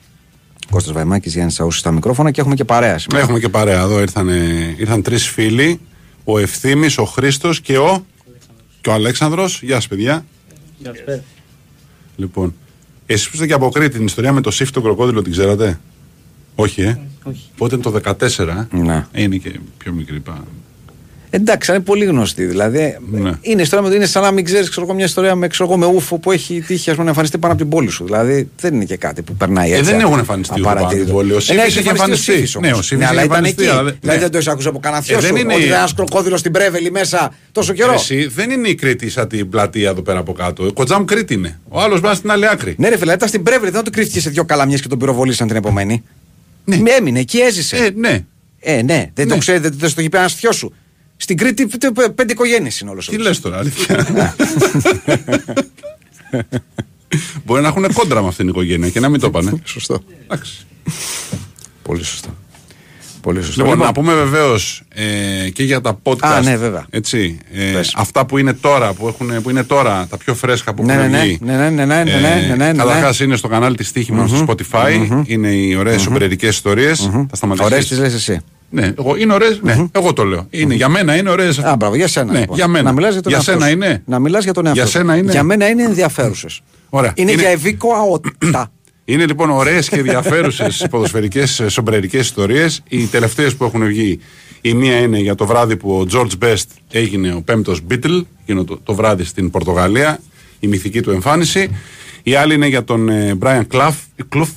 Κώστας 0.72 0.94
Βαϊμάκης, 0.94 1.34
Γιάννης 1.34 1.56
Σαούσης 1.56 1.80
στα 1.80 1.92
μικρόφωνα 1.92 2.32
και 2.32 2.42
έχουμε 2.42 2.56
και 2.56 2.66
παρέα 2.66 2.98
σήμερα. 2.98 3.24
Έχουμε 3.24 3.40
και 3.40 3.50
παρέα 3.50 3.82
εδώ. 3.82 4.00
Ήρθαν, 4.00 4.30
ήρθαν 4.78 5.02
τρεις 5.02 5.28
φίλοι. 5.28 5.80
Ο 6.24 6.40
Ευθύμης, 6.40 6.98
ο 6.98 7.06
Χρήστος 7.06 7.62
και 7.62 7.78
ο. 7.78 8.06
Και 8.82 8.90
ο 8.90 8.94
Αλέξανδρος. 8.94 9.62
Γεια 9.62 9.76
σας, 9.76 9.88
παιδιά. 9.88 10.26
Λοιπόν, 12.16 12.56
εσείς 13.06 13.26
που 13.26 13.32
είστε 13.34 13.48
και 13.48 13.54
από 13.54 13.70
Κρήτη, 13.70 13.98
την 13.98 14.06
ιστορία 14.06 14.34
με 14.34 14.42
το 14.42 14.52
σύφτο 14.52 14.82
κροκόδιλο 14.82 15.22
την 15.22 15.32
ξέρατε; 15.32 15.80
Όχι, 16.56 16.82
ε; 16.82 17.00
Όχι. 17.24 17.50
Πότε 17.58 17.76
είναι 17.76 17.84
το 17.84 17.92
14, 17.92 18.68
ε. 18.72 18.78
Ναι. 18.78 19.06
Είναι 19.14 19.38
και 19.38 19.60
πιο 19.78 19.92
μικρή. 19.92 20.20
πά. 20.20 20.44
Εντάξει, 21.32 21.72
είναι 21.72 21.80
πολύ 21.80 22.06
γνωστή. 22.06 22.46
Δηλαδή, 22.46 22.98
Ναι. 23.12 23.32
είναι, 23.42 23.62
ιστορία, 23.62 23.90
με- 23.90 23.96
είναι 23.96 24.06
σαν 24.06 24.24
να 24.24 24.32
μην 24.32 24.46
ξέρεις 24.46 24.78
μια 24.96 25.06
ιστορία 25.06 25.36
με, 25.36 25.48
ξέρω, 25.48 25.70
εγώ, 25.70 25.78
με 25.78 25.86
ούφο 25.86 26.18
που 26.18 26.32
έχει 26.32 26.62
τύχει 26.68 26.90
ας 26.90 26.92
πούμε, 26.96 27.04
να 27.04 27.10
εμφανιστεί 27.10 27.38
πάνω 27.38 27.54
από 27.54 27.62
την 27.62 27.72
πόλη 27.72 27.90
σου. 27.90 28.06
Δηλαδή, 28.06 28.50
δεν 28.60 28.74
είναι 28.74 28.84
και 28.86 28.98
κάτι 28.98 29.22
που 29.22 29.36
περνάει 29.36 29.72
Ε, 29.72 29.78
έτσι. 29.78 29.92
δεν 29.92 30.00
έχουν 30.00 30.18
εμφανιστεί 30.20 30.54
ούφο 30.60 30.64
πάνω 30.64 30.80
από 30.80 30.90
την 30.90 30.98
απαρατήρητο. 30.98 31.14
πόλη. 31.14 31.32
Ο 31.34 31.36
Ε, 31.36 31.40
Σύφης 31.40 31.56
ναι, 31.56 31.64
είχε 31.68 31.80
έχει 31.80 31.88
εμφανιστεί. 31.88 32.32
εμφανιστεί. 32.32 32.32
ο 32.32 32.36
Σύφης 32.36 32.62
Ναι, 32.62 32.68
ο 32.68 32.74
όμως. 32.74 32.86
Σύφης 32.86 33.00
Ναι, 33.04 33.10
αλλά 33.10 33.22
είχε 33.24 33.26
ήταν 33.32 33.44
εκεί. 33.44 33.50
εμφανιστεί, 33.50 33.78
αλλά 33.80 33.84
δεν- 33.90 33.98
Δηλαδή, 34.02 34.18
ναι. 34.18 34.24
δεν 34.24 34.32
το 34.32 34.38
έχεις 34.38 34.50
ακούσει 34.50 34.68
από 34.68 34.80
κανένα 34.80 35.02
Ε, 35.02 35.06
θείο 35.06 35.20
δεν 35.20 35.30
σου. 35.36 35.42
είναι- 35.42 35.54
Ότι 35.54 35.64
ήταν 35.64 35.78
ένα 35.80 35.90
κροκόδιλο 35.96 36.38
στην 36.38 36.52
Πρέβελη 36.52 36.92
μέσα 36.92 37.34
τόσο 37.52 37.74
καιρό. 37.74 37.94
Εσύ 37.94 38.28
δεν 38.36 38.50
είναι 38.52 38.68
η 38.68 38.76
Κρήτη 38.76 39.10
σαν 39.10 39.28
την 39.28 39.50
πλατεία 39.50 39.90
εδώ 39.90 40.02
πέρα 40.02 40.20
από 40.20 40.34
κάτω. 40.34 40.66
Ο 40.66 40.74
Κοτζάμ 40.74 41.06
Κρήτη 41.06 41.34
είναι. 41.34 41.60
Ο 41.70 41.82
άλλος 41.82 42.00
μπα 42.02 42.14
στην 42.14 42.32
άλλη 42.32 42.48
άκρη. 42.48 42.76
Ναι, 42.78 42.90
ρε 42.90 42.98
φίλε, 42.98 43.14
ήταν 43.14 43.28
στην 43.28 43.44
Πρέβελη. 43.44 43.72
Δεν 43.72 43.84
του 43.84 43.92
κρύφτηκε 43.92 44.20
σε 44.20 44.30
δύο 44.30 44.44
καλαμιές 44.46 44.82
και 44.82 44.88
τον 44.88 44.98
πυροβολήσαν 45.00 45.48
την 45.48 45.56
επομένη. 45.56 46.04
Ναι. 46.66 46.76
Ναι. 46.76 46.92
Έμεινε, 46.92 47.20
εκεί 47.20 47.38
έζησε. 47.38 47.76
Ε, 47.76 47.90
ναι. 47.96 48.26
Ε, 48.60 48.82
ναι, 48.82 49.10
δεν 49.14 49.28
Ναι. 49.28 49.34
το 49.34 49.40
ξέρει, 49.40 49.58
δεν, 49.60 49.74
δεν 49.78 49.90
στο 49.90 50.00
έχει 50.00 50.10
πει 50.10 50.18
ένας 50.18 50.34
θείος 50.34 50.56
σου. 50.56 50.74
Στην 51.22 51.38
Κρήτη 51.38 51.66
π- 51.68 51.78
π- 51.94 52.10
πέντε 52.16 52.32
οικογένειες 52.34 52.80
είναι 52.80 52.90
όλος. 52.90 53.08
Τι 53.08 53.18
λες 53.18 53.40
τώρα, 53.40 53.58
αλήθεια. 53.58 54.08
Μπορεί 57.46 57.62
να 57.62 57.68
έχουν 57.68 57.94
κόντρα 57.94 58.22
με 58.22 58.28
αυτήν 58.28 58.46
την 58.46 58.54
οικογένεια 58.56 58.90
και 58.90 59.00
να 59.00 59.10
μην 59.10 59.20
το 59.20 59.30
πάνε. 59.30 59.52
Σωστό. 59.64 60.00
Εντάξει. 60.24 60.66
Πολύ 61.84 62.04
σωστό. 62.04 62.30
Πολύ 63.22 63.44
σωστό. 63.44 63.64
Λοιπόν, 63.64 63.78
να 63.78 63.92
πούμε 63.92 64.14
βεβαίως 64.14 64.84
ε, 64.94 65.50
και 65.50 65.64
για 65.64 65.82
τα 65.82 66.00
podcast. 66.04 66.18
Α, 66.22 66.42
ναι, 66.42 66.58
βέβαια. 66.58 66.86
Έτσι, 66.90 67.38
ε, 67.54 67.72
Πες. 67.72 67.94
αυτά 67.96 68.26
που 68.26 68.38
είναι 68.38 68.54
τώρα, 68.54 68.94
που, 68.94 69.08
έχουν, 69.08 69.42
που 69.42 69.50
είναι 69.50 69.64
τώρα, 69.64 70.08
τα 70.10 70.18
πιο 70.18 70.36
φρέσκα 70.36 70.74
που 70.74 70.86
Ναι, 70.86 70.94
έχουν 70.94 71.10
ναι, 71.10 71.18
ναι, 71.18 71.24
βγει. 71.24 71.40
ναι, 71.42 71.58
ναι, 71.58 71.70
ναι, 71.70 71.86
ναι, 71.86 72.04
ναι, 72.04 72.20
ναι, 72.20 72.56
ναι, 72.58 72.72
ναι. 72.72 72.78
Καταρχάς 72.78 73.20
είναι 73.20 73.36
στο 73.36 73.48
κανάλι 73.48 73.76
της 73.76 73.92
Τύχη 73.92 74.14
στο 74.28 74.46
Spotify. 74.48 75.24
Είναι 75.26 75.48
οι 75.54 75.76
ωραίες 75.76 76.08
mm 76.10 76.44
ιστορίες. 76.44 77.10
Θα 77.30 77.36
σταματήσω. 77.36 77.66
Ωραίες 77.66 77.88
τις 77.88 78.00
λες 78.00 78.14
εσύ. 78.14 78.40
Ναι, 78.70 78.94
εγώ, 79.00 79.16
είναι 79.16 79.34
ωραίες, 79.34 79.60
ναι, 79.62 79.88
εγώ 79.92 80.14
το 80.14 80.24
λέω. 80.24 80.48
Είναι, 80.50 80.74
Για 80.74 80.90
μένα 80.90 81.16
είναι 81.16 81.30
ωραίες. 81.30 81.60
Α, 81.60 81.76
μπράβο, 81.76 81.96
για 81.96 82.08
σένα. 82.08 82.32
Ναι, 82.32 82.40
λοιπόν. 82.40 82.56
για 82.56 82.68
μένα. 82.68 82.84
Να 82.84 82.92
μιλάς 82.92 83.14
για 83.14 83.22
τον 83.22 83.32
Για 83.32 83.42
εαυτό 83.42 83.52
σένα 83.52 83.66
σου. 83.66 83.72
είναι. 83.72 84.04
Να 84.06 84.20
μιλάς 84.20 84.44
για 84.44 84.54
τον 84.54 84.66
εαυτό 84.66 84.82
Για 84.82 84.90
σου. 84.92 84.98
σένα 84.98 85.16
είναι. 85.16 85.32
Για 85.32 85.44
μένα 85.44 85.70
είναι 85.70 85.84
ενδιαφέρουσες. 85.84 86.62
Ωραία. 86.90 87.12
Είναι, 87.16 87.32
Είναι- 87.32 87.42
για 87.42 87.50
ευήκοαότητα. 87.52 88.72
Είναι 89.06 89.26
λοιπόν 89.26 89.50
ωραίες 89.50 89.90
και 89.90 89.96
ενδιαφέρουσες 89.96 90.86
ποδοσφαιρικές 90.92 91.62
σομπρερικές 91.68 92.22
ιστορίες. 92.22 92.84
Οι 92.90 93.04
τελευταίες 93.06 93.56
που 93.56 93.64
έχουν 93.64 93.86
βγει, 93.86 94.20
η 94.62 94.74
μία 94.74 94.98
είναι 95.00 95.20
για 95.20 95.36
το 95.36 95.46
βράδυ 95.46 95.78
που 95.78 95.92
ο 95.92 96.06
George 96.12 96.44
Best 96.46 96.64
έγινε 96.92 97.34
ο 97.34 97.42
πέμπτος 97.42 97.82
Beatle, 97.90 98.22
εκείνο 98.42 98.64
το, 98.64 98.80
το 98.84 98.94
βράδυ 98.96 99.24
στην 99.24 99.50
Πορτογαλία, 99.50 100.20
η 100.60 100.68
μυθική 100.68 101.02
του 101.02 101.12
εμφάνιση. 101.12 101.70
Η 102.24 102.36
άλλη 102.36 102.54
είναι 102.54 102.68
για 102.68 102.84
τον 102.84 103.10
ε, 103.10 103.38
Brian 103.42 103.62
Clough, 103.72 103.92
Clough, 104.36 104.48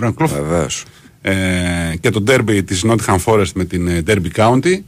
Brian 0.00 0.12
Clough, 0.18 0.28
Βεβαίως. 0.28 0.84
Ε, 1.22 1.34
και 2.00 2.10
το 2.10 2.22
derby 2.26 2.60
της 2.66 2.84
Nottingham 2.86 3.16
Forest 3.24 3.52
με 3.54 3.64
την 3.64 3.88
ε, 3.88 4.02
Derby 4.06 4.30
County. 4.36 4.80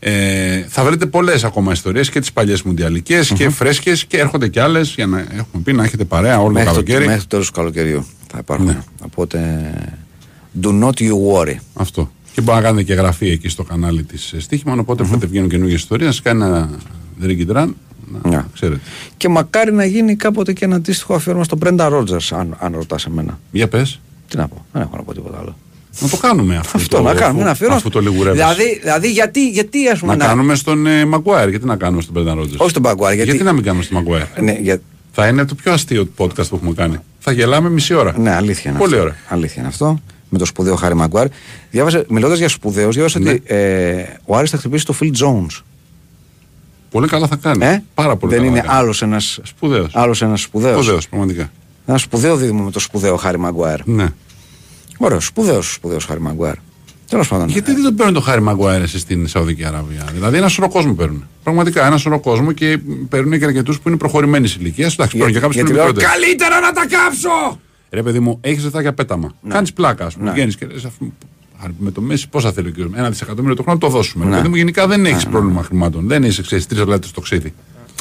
Ε, 0.00 0.62
θα 0.68 0.84
βρείτε 0.84 1.06
πολλές 1.06 1.44
ακόμα 1.44 1.72
ιστορίες 1.72 2.10
και 2.10 2.20
τις 2.20 2.32
παλιές 2.32 2.62
μουντιαλικές 2.62 3.32
και 3.32 3.48
φρέσκες 3.48 4.04
και 4.04 4.18
έρχονται 4.18 4.48
κι 4.48 4.58
άλλες 4.60 4.94
για 4.94 5.06
να 5.06 5.18
έχουμε 5.18 5.62
πει 5.64 5.72
να 5.72 5.84
έχετε 5.84 6.04
παρέα 6.04 6.38
όλο 6.40 6.46
το 6.46 6.52
Μέχρι 6.52 6.68
το, 6.68 6.72
καλοκαίρι. 6.74 7.04
μέχρι 7.06 7.20
το 7.20 7.26
τέλος 7.26 7.46
του 7.46 7.52
καλοκαιριού 7.52 8.06
θα 8.32 8.38
υπάρχουν. 8.40 8.66
Ναι. 8.66 8.78
Οπότε. 9.04 9.70
Do 10.62 10.68
not 10.82 10.92
you 10.98 11.10
worry. 11.32 11.54
Αυτό. 11.74 12.10
Και 12.32 12.40
μπορεί 12.40 12.56
να 12.58 12.62
κάνετε 12.64 12.82
και 12.82 12.92
εγγραφή 12.92 13.30
εκεί 13.30 13.48
στο 13.48 13.62
κανάλι 13.62 14.02
της 14.02 14.34
Στίχημαν. 14.38 14.78
Οπότε 14.78 15.02
όποτε 15.02 15.26
βγαίνουν 15.26 15.48
καινούργιες 15.48 15.80
ιστορίες, 15.80 16.06
να 16.06 16.12
σας 16.12 16.22
κάνει 16.22 16.42
ένα 16.44 16.70
δρυγκιτράν. 17.18 17.76
Να 18.22 18.28
Ναι. 18.30 18.44
ξέρετε. 18.54 18.80
Και 19.16 19.28
μακάρι 19.28 19.72
να 19.72 19.84
γίνει 19.84 20.16
κάποτε 20.16 20.52
και 20.52 20.64
ένα 20.64 20.76
αντίστοιχο 20.76 21.14
αφιέρωμα 21.14 21.44
στον 21.44 21.58
Brenda 21.64 21.90
Rogers, 21.92 22.28
αν, 22.30 22.56
αν 22.60 22.72
ρωτάς 22.74 23.04
εμένα. 23.06 23.38
Για 23.52 23.68
πες. 23.68 24.00
Τι 24.28 24.36
να 24.36 24.48
πω, 24.48 24.64
δεν 24.72 24.82
έχω 24.82 24.96
να 24.96 25.02
πω 25.02 25.14
τίποτα 25.14 25.38
άλλο. 25.38 25.56
Να 26.00 26.08
το 26.08 26.16
κάνουμε 26.16 26.56
αυτό. 26.56 26.78
Αυτό, 26.78 26.96
το, 26.96 27.02
να 27.02 27.14
κάνουμε 27.14 27.40
ένα 27.40 27.50
αφού, 27.50 27.50
αφιέρωμα. 27.50 27.76
αφού 27.76 27.88
το 27.90 28.00
λιγουρεύεις. 28.00 28.40
Δηλαδή, 28.40 28.78
δηλαδή 28.82 29.10
γιατί, 29.10 29.48
γιατί 29.48 29.88
ας 29.88 29.98
πούμε. 29.98 30.16
να, 30.16 30.26
κάνουμε 30.26 30.54
στον 30.54 30.86
ε, 30.86 31.08
Maguire. 31.14 31.48
Γιατί 31.48 31.64
να 31.66 31.76
κάνουμε 31.76 32.02
στον 32.02 32.14
Brendan 32.18 32.38
Rodgers; 32.38 32.56
Όχι 32.56 32.70
στον 32.70 32.82
Baguire, 32.86 33.14
γιατί- 33.14 33.42
να 33.42 33.52
μην 33.52 33.62
κάνουμε 33.64 33.82
στον 33.84 34.04
Maguire; 34.04 34.40
Ναι, 34.42 34.52
για... 34.52 34.80
Θα 35.12 35.26
είναι 35.26 35.44
το 35.44 35.54
πιο 35.54 35.72
αστείο 35.72 36.08
podcast 36.16 36.48
που 36.48 36.54
έχουμε 36.54 36.72
κάνει. 36.76 36.96
Θα 37.18 37.32
γελάμε 37.32 37.70
μισή 37.70 37.94
ώρα. 37.94 38.14
ναι, 38.18 38.34
αλήθεια 38.34 38.70
είναι 38.70 38.78
Πολύ 38.80 38.92
αυτό. 38.94 39.04
ωραία. 39.06 39.16
Αλήθεια 39.28 39.54
είναι 39.58 39.68
αυτό. 39.68 40.00
Με 40.28 40.38
το 40.38 40.44
σπουδαίο 40.44 40.74
Χάρη 40.74 40.94
Μαγκουάρ. 40.94 41.26
Διάβασε, 41.70 42.04
μιλώντας 42.08 42.38
για 42.38 42.48
σπουδαίους, 42.48 42.94
διάβασα 42.94 43.18
Ναι. 43.18 43.30
ότι 43.30 43.42
ε, 43.46 44.02
ο 44.24 44.36
Άρης 44.36 44.50
θα 44.50 44.56
χτυπήσει 44.58 44.84
το 44.86 44.94
Phil 45.00 45.10
Jones. 45.22 45.62
Πολύ 46.90 47.06
καλά 47.08 47.26
θα 47.26 47.36
κάνει. 47.36 47.64
Ε; 47.64 47.82
Πάρα 47.94 48.16
πολύ 48.16 48.32
Δεν 48.34 48.42
καλά. 48.42 48.50
είναι 48.52 48.60
θα 48.60 48.66
κάνει. 48.66 48.78
άλλος 48.78 49.02
ένα. 49.02 49.20
Σπουδαίος. 49.42 49.90
Άλλος 49.94 50.22
ένας 50.22 50.40
σπουδαίος. 50.40 50.82
Σπουδαίος, 50.84 51.08
πραγματικά. 51.08 51.50
Ένα 51.86 51.98
σπουδαίο 51.98 52.36
δίδυμο 52.36 52.62
με 52.62 52.70
το 52.70 52.78
σπουδαίο 52.80 53.16
Χάρη 53.16 53.38
Μαγκουάρ. 53.38 53.80
Ναι. 53.86 54.06
Ωραίος, 54.98 55.24
σπουδαίος 55.26 55.72
σπουδαίος 55.72 56.04
Χάρη 56.04 56.20
Μαγκουάρ. 56.20 56.54
Τέλος 57.08 57.28
πάντων. 57.28 57.48
Γιατί 57.48 57.72
δεν 57.72 57.82
τον 57.82 57.94
παίρνουν 57.94 58.14
το 58.14 58.20
Χάρη 58.20 58.40
Μαγκουάιρ 58.42 58.82
εσείς 58.82 59.00
στην 59.00 59.26
Σαουδική 59.28 59.64
Αραβία; 59.64 60.04
Δηλαδή 60.12 60.36
ένα 60.36 60.48
σωρό 60.48 60.68
κόσμο 60.68 60.92
παίρνουν. 60.94 61.24
Πραγματικά 61.42 61.86
ένα 61.86 61.96
σωρό 61.96 62.20
κόσμο 62.20 62.52
και 62.52 62.78
παίρνουν 63.08 63.38
και 63.38 63.44
αρκετούς 63.44 63.80
που 63.80 63.88
είναι 63.88 63.98
προχωρημένοι 63.98 64.52
ηλικία. 64.58 64.86
Εντάξει, 64.92 65.16
παίρνουν 65.16 65.32
και 65.34 65.40
κάποιους 65.40 65.60
που 65.62 65.66
γιατί 65.66 65.70
είναι 65.70 65.78
λέω, 65.78 65.86
μικρότεροι. 65.86 66.12
Καλύτερα 66.12 66.60
να 66.60 66.72
τα 66.72 66.86
κάψω! 66.86 67.60
Ρε 67.90 68.02
παιδί 68.02 68.18
μου, 68.20 68.38
έχεις 68.40 68.62
ζεστά 68.62 68.80
για 68.80 68.92
πέταμα. 68.92 69.32
Ναι. 69.42 69.52
Κάνεις 69.54 69.72
πλάκα, 69.72 70.04
ας 70.06 70.14
πούμε. 70.14 70.30
Βγαίνεις 70.30 70.56
και 70.56 70.66
λες, 70.66 70.84
αφού- 70.84 71.12
«Α, 71.62 71.66
Με 71.78 71.90
το 71.90 72.00
Μέση 72.00 72.28
πόσα 72.28 72.52
θέλει 72.52 72.68
ο 72.68 72.70
κύριος. 72.70 72.92
Ένα 72.96 73.10
δισεκατομμύριο 73.10 73.56
το 73.56 73.62
χρόνο 73.62 73.78
το 73.78 73.88
δώσουμε. 73.88 74.24
Ρε 74.24 74.30
Ναι. 74.30 74.36
παιδί 74.36 74.48
μου, 74.48 74.54
γενικά 74.56 74.86
δεν 74.86 75.06
έχεις 75.06 75.26
πρόβλημα 75.26 75.62
χρημάτων. 75.62 76.06
Δεν 76.08 76.22
είσαι, 76.22 76.42
ξέρεις, 76.42 76.66
τρεις 76.66 76.84
λέτε 76.84 77.06
στο 77.06 77.20
ξύδι. 77.20 77.54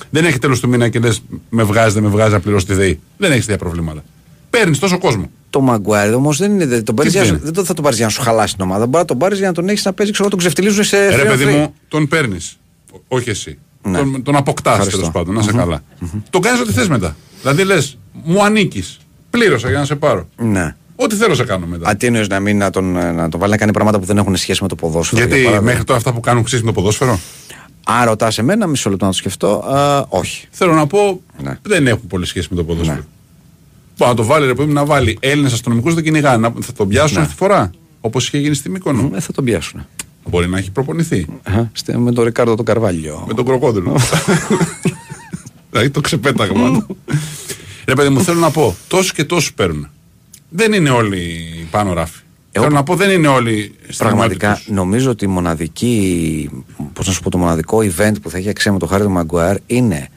Δεν 0.10 0.26
έχει 0.26 0.40
τέλος 0.40 0.60
του 0.60 0.70
μήνα 0.70 0.90
και 0.90 1.00
λες 1.00 1.22
με 1.50 1.64
βγάζει, 1.64 1.94
δεν 1.94 2.04
με 2.04 2.10
βγάζει 2.10 2.34
να 2.34 2.40
πληρώσει 2.40 2.66
τη 2.66 2.74
ΔΕΗ. 2.74 3.00
Δεν 3.18 3.32
έχεις 3.32 3.46
τέτοια 3.46 3.58
προβλήματα. 3.58 4.04
Παίρνεις 4.50 4.80
τόσο 4.80 4.98
κόσμο. 4.98 5.30
Το 5.50 5.62
Μαγκουάρ 5.62 6.14
όμως 6.14 6.38
δεν, 6.38 6.52
είναι, 6.52 6.66
δεν, 6.66 6.84
τον 6.84 6.96
πάρεις 6.96 7.12
Τι 7.12 7.18
για, 7.18 7.28
δεν 7.28 7.36
είναι; 7.36 7.44
δεν 7.44 7.54
το- 7.54 7.64
θα 7.64 7.74
τον 7.74 7.84
πάρεις 7.84 7.98
για 7.98 8.08
να 8.08 8.12
σου 8.12 8.22
χαλάσει 8.22 8.56
την 8.56 8.64
ομάδα. 8.64 8.86
Μπορεί 8.86 8.98
να 8.98 9.06
τον 9.06 9.18
πάρεις 9.18 9.38
για 9.38 9.48
να 9.48 9.54
τον 9.54 9.70
έχεις 9.70 9.86
να 9.86 9.94
παίζει, 9.94 10.12
ξέρω, 10.12 10.30
τον 10.30 10.40
ξεφτιλίζουν 10.40 10.84
σε. 10.84 11.10
Ρε 11.16 11.22
free 11.24 11.26
παιδί 11.28 11.46
free. 11.48 11.52
μου, 11.52 11.74
τον 11.88 12.08
παίρνεις. 12.08 12.58
Όχι 13.08 13.30
εσύ. 13.30 13.58
Ναι. 13.82 13.98
Τον, 13.98 14.24
τον 14.24 14.36
αποκτάς 14.36 14.74
Ευχαριστώ. 14.74 15.00
τέλο 15.00 15.12
πάντων, 15.12 15.34
να 15.34 15.40
είσαι 15.40 15.52
καλά. 15.52 15.84
Τον 16.30 16.42
κάνεις 16.42 16.62
ό,τι 16.62 16.72
θες 16.72 16.88
μετά. 16.88 17.16
Δηλαδή 17.42 17.64
λες, 17.64 17.98
μου 18.24 18.44
ανήκεις. 18.44 18.98
Πλήρωσα 19.30 19.70
για 19.70 19.80
να 19.80 19.86
σε 19.86 19.96
πάρω. 19.96 20.28
Ναι. 20.38 20.76
Ό,τι 20.96 21.16
θέλω 21.16 21.36
σε 21.36 21.44
κάνω 21.44 21.66
μετά. 21.66 21.90
Α, 21.90 21.96
τι 21.96 22.06
εννοείς, 22.06 22.28
να, 22.28 22.40
μην, 22.40 22.58
να, 22.58 22.70
τον, 22.70 22.92
να 22.92 23.30
τον 23.30 23.40
βάλει 23.40 23.52
να 23.52 23.58
κάνει 23.58 23.72
πράγματα 23.72 24.00
που 24.00 24.06
δεν 24.06 24.18
έχουν 24.18 24.36
σχέση 24.36 24.62
με 24.62 24.68
το 24.68 24.76
ποδόσφαιρο. 24.76 25.18
για 25.22 25.28
Γιατί 25.28 25.44
παράδειγμα; 25.44 25.72
μέχρι 25.72 25.84
τώρα 25.86 25.98
αυτά 26.00 26.14
που 26.14 26.20
κάνουν 26.20 26.44
ξέρεις 26.44 26.66
με 26.66 26.72
το 26.72 26.80
ποδόσφαιρο; 26.80 27.20
Αν 27.86 28.06
ρωτάς 28.06 28.38
εμένα, 28.38 28.68
μισό 28.68 28.90
λεπτό 28.90 29.06
να 29.06 29.12
το 29.12 29.18
σκεφτώ. 29.18 29.48
Α, 29.58 30.06
όχι. 30.10 30.48
Θέλω 30.52 30.74
να 30.74 30.88
πω, 30.88 31.22
Ναι. 31.44 31.58
δεν 31.62 31.88
έχουν 31.88 32.08
πολύ 32.08 32.26
σχέση 32.26 32.48
με 32.52 32.56
το 32.56 32.64
ποδόσφαιρο. 32.64 32.98
Ναι. 32.98 33.04
Μπορεί 33.98 34.12
να 34.12 34.16
το 34.18 34.24
βάλει, 34.24 34.46
ρε 34.46 34.54
παιδί 34.54 34.68
μου, 34.68 34.74
να 34.74 34.86
βάλει 34.86 35.18
Έλληνες 35.22 35.54
αστυνομικούς 35.54 35.94
δεν 35.94 36.04
κυνηγάνε. 36.04 36.38
Να- 36.38 36.54
Θα 36.62 36.74
τον 36.74 36.88
πιάσουν 36.88 37.18
αυτή 37.18 37.30
τη 37.30 37.36
φορά. 37.38 37.72
Όπως 38.02 38.28
είχε 38.28 38.38
γίνει 38.38 38.56
στη 38.56 38.70
Μύκονο. 38.70 39.12
Ε, 39.16 39.20
θα 39.20 39.32
τον 39.32 39.44
πιάσουν. 39.44 39.86
Μπορεί 40.30 40.48
να 40.50 40.58
έχει 40.58 40.72
προπονηθεί. 40.72 41.26
με 41.98 42.12
τον 42.12 42.24
Ρικάρδο 42.24 42.56
τον 42.56 42.66
Καρβάλιο. 42.66 43.24
Με 43.28 43.34
τον 43.34 43.46
κροκόδιλο. 43.46 43.98
δηλαδή 45.72 45.90
το 45.90 46.02
ξεπέταγμα. 46.02 46.86
Ρε 47.86 47.94
παιδί 47.94 48.10
μου, 48.10 48.20
θέλω 48.22 48.40
να 48.40 48.52
πω, 48.52 48.76
τόσου 48.88 49.14
και 49.14 49.24
τόσου 49.24 49.54
παίρνουν. 49.54 49.88
Δεν 50.50 50.74
είναι 50.74 50.90
όλοι 50.90 51.46
πάνω 51.72 51.94
ράφι. 51.94 52.20
Εγώ- 52.52 52.66
Θέλω 52.66 52.78
να 52.78 52.84
πω, 52.84 52.96
δεν 52.96 53.10
είναι 53.10 53.28
όλοι 53.28 53.76
Πραγματικά 53.98 54.48
στοιχηματικούς. 54.56 54.76
νομίζω 54.76 55.10
ότι 55.10 55.26
η 55.26 55.28
μοναδική, 55.28 56.50
πώς 56.94 57.08
να 57.08 57.14
σου 57.14 57.22
πω, 57.22 57.30
το 57.30 57.38
μοναδικό 57.38 57.78
event 57.78 58.14
που 58.22 58.30
θα 58.30 58.38
έχει 58.38 58.50
αξία 58.50 58.72
με 58.72 58.80
τον 58.80 58.88
Χάρη 58.88 59.04
του 59.04 59.10
Μαγκουάρ 59.10 59.58
είναι 59.68 60.08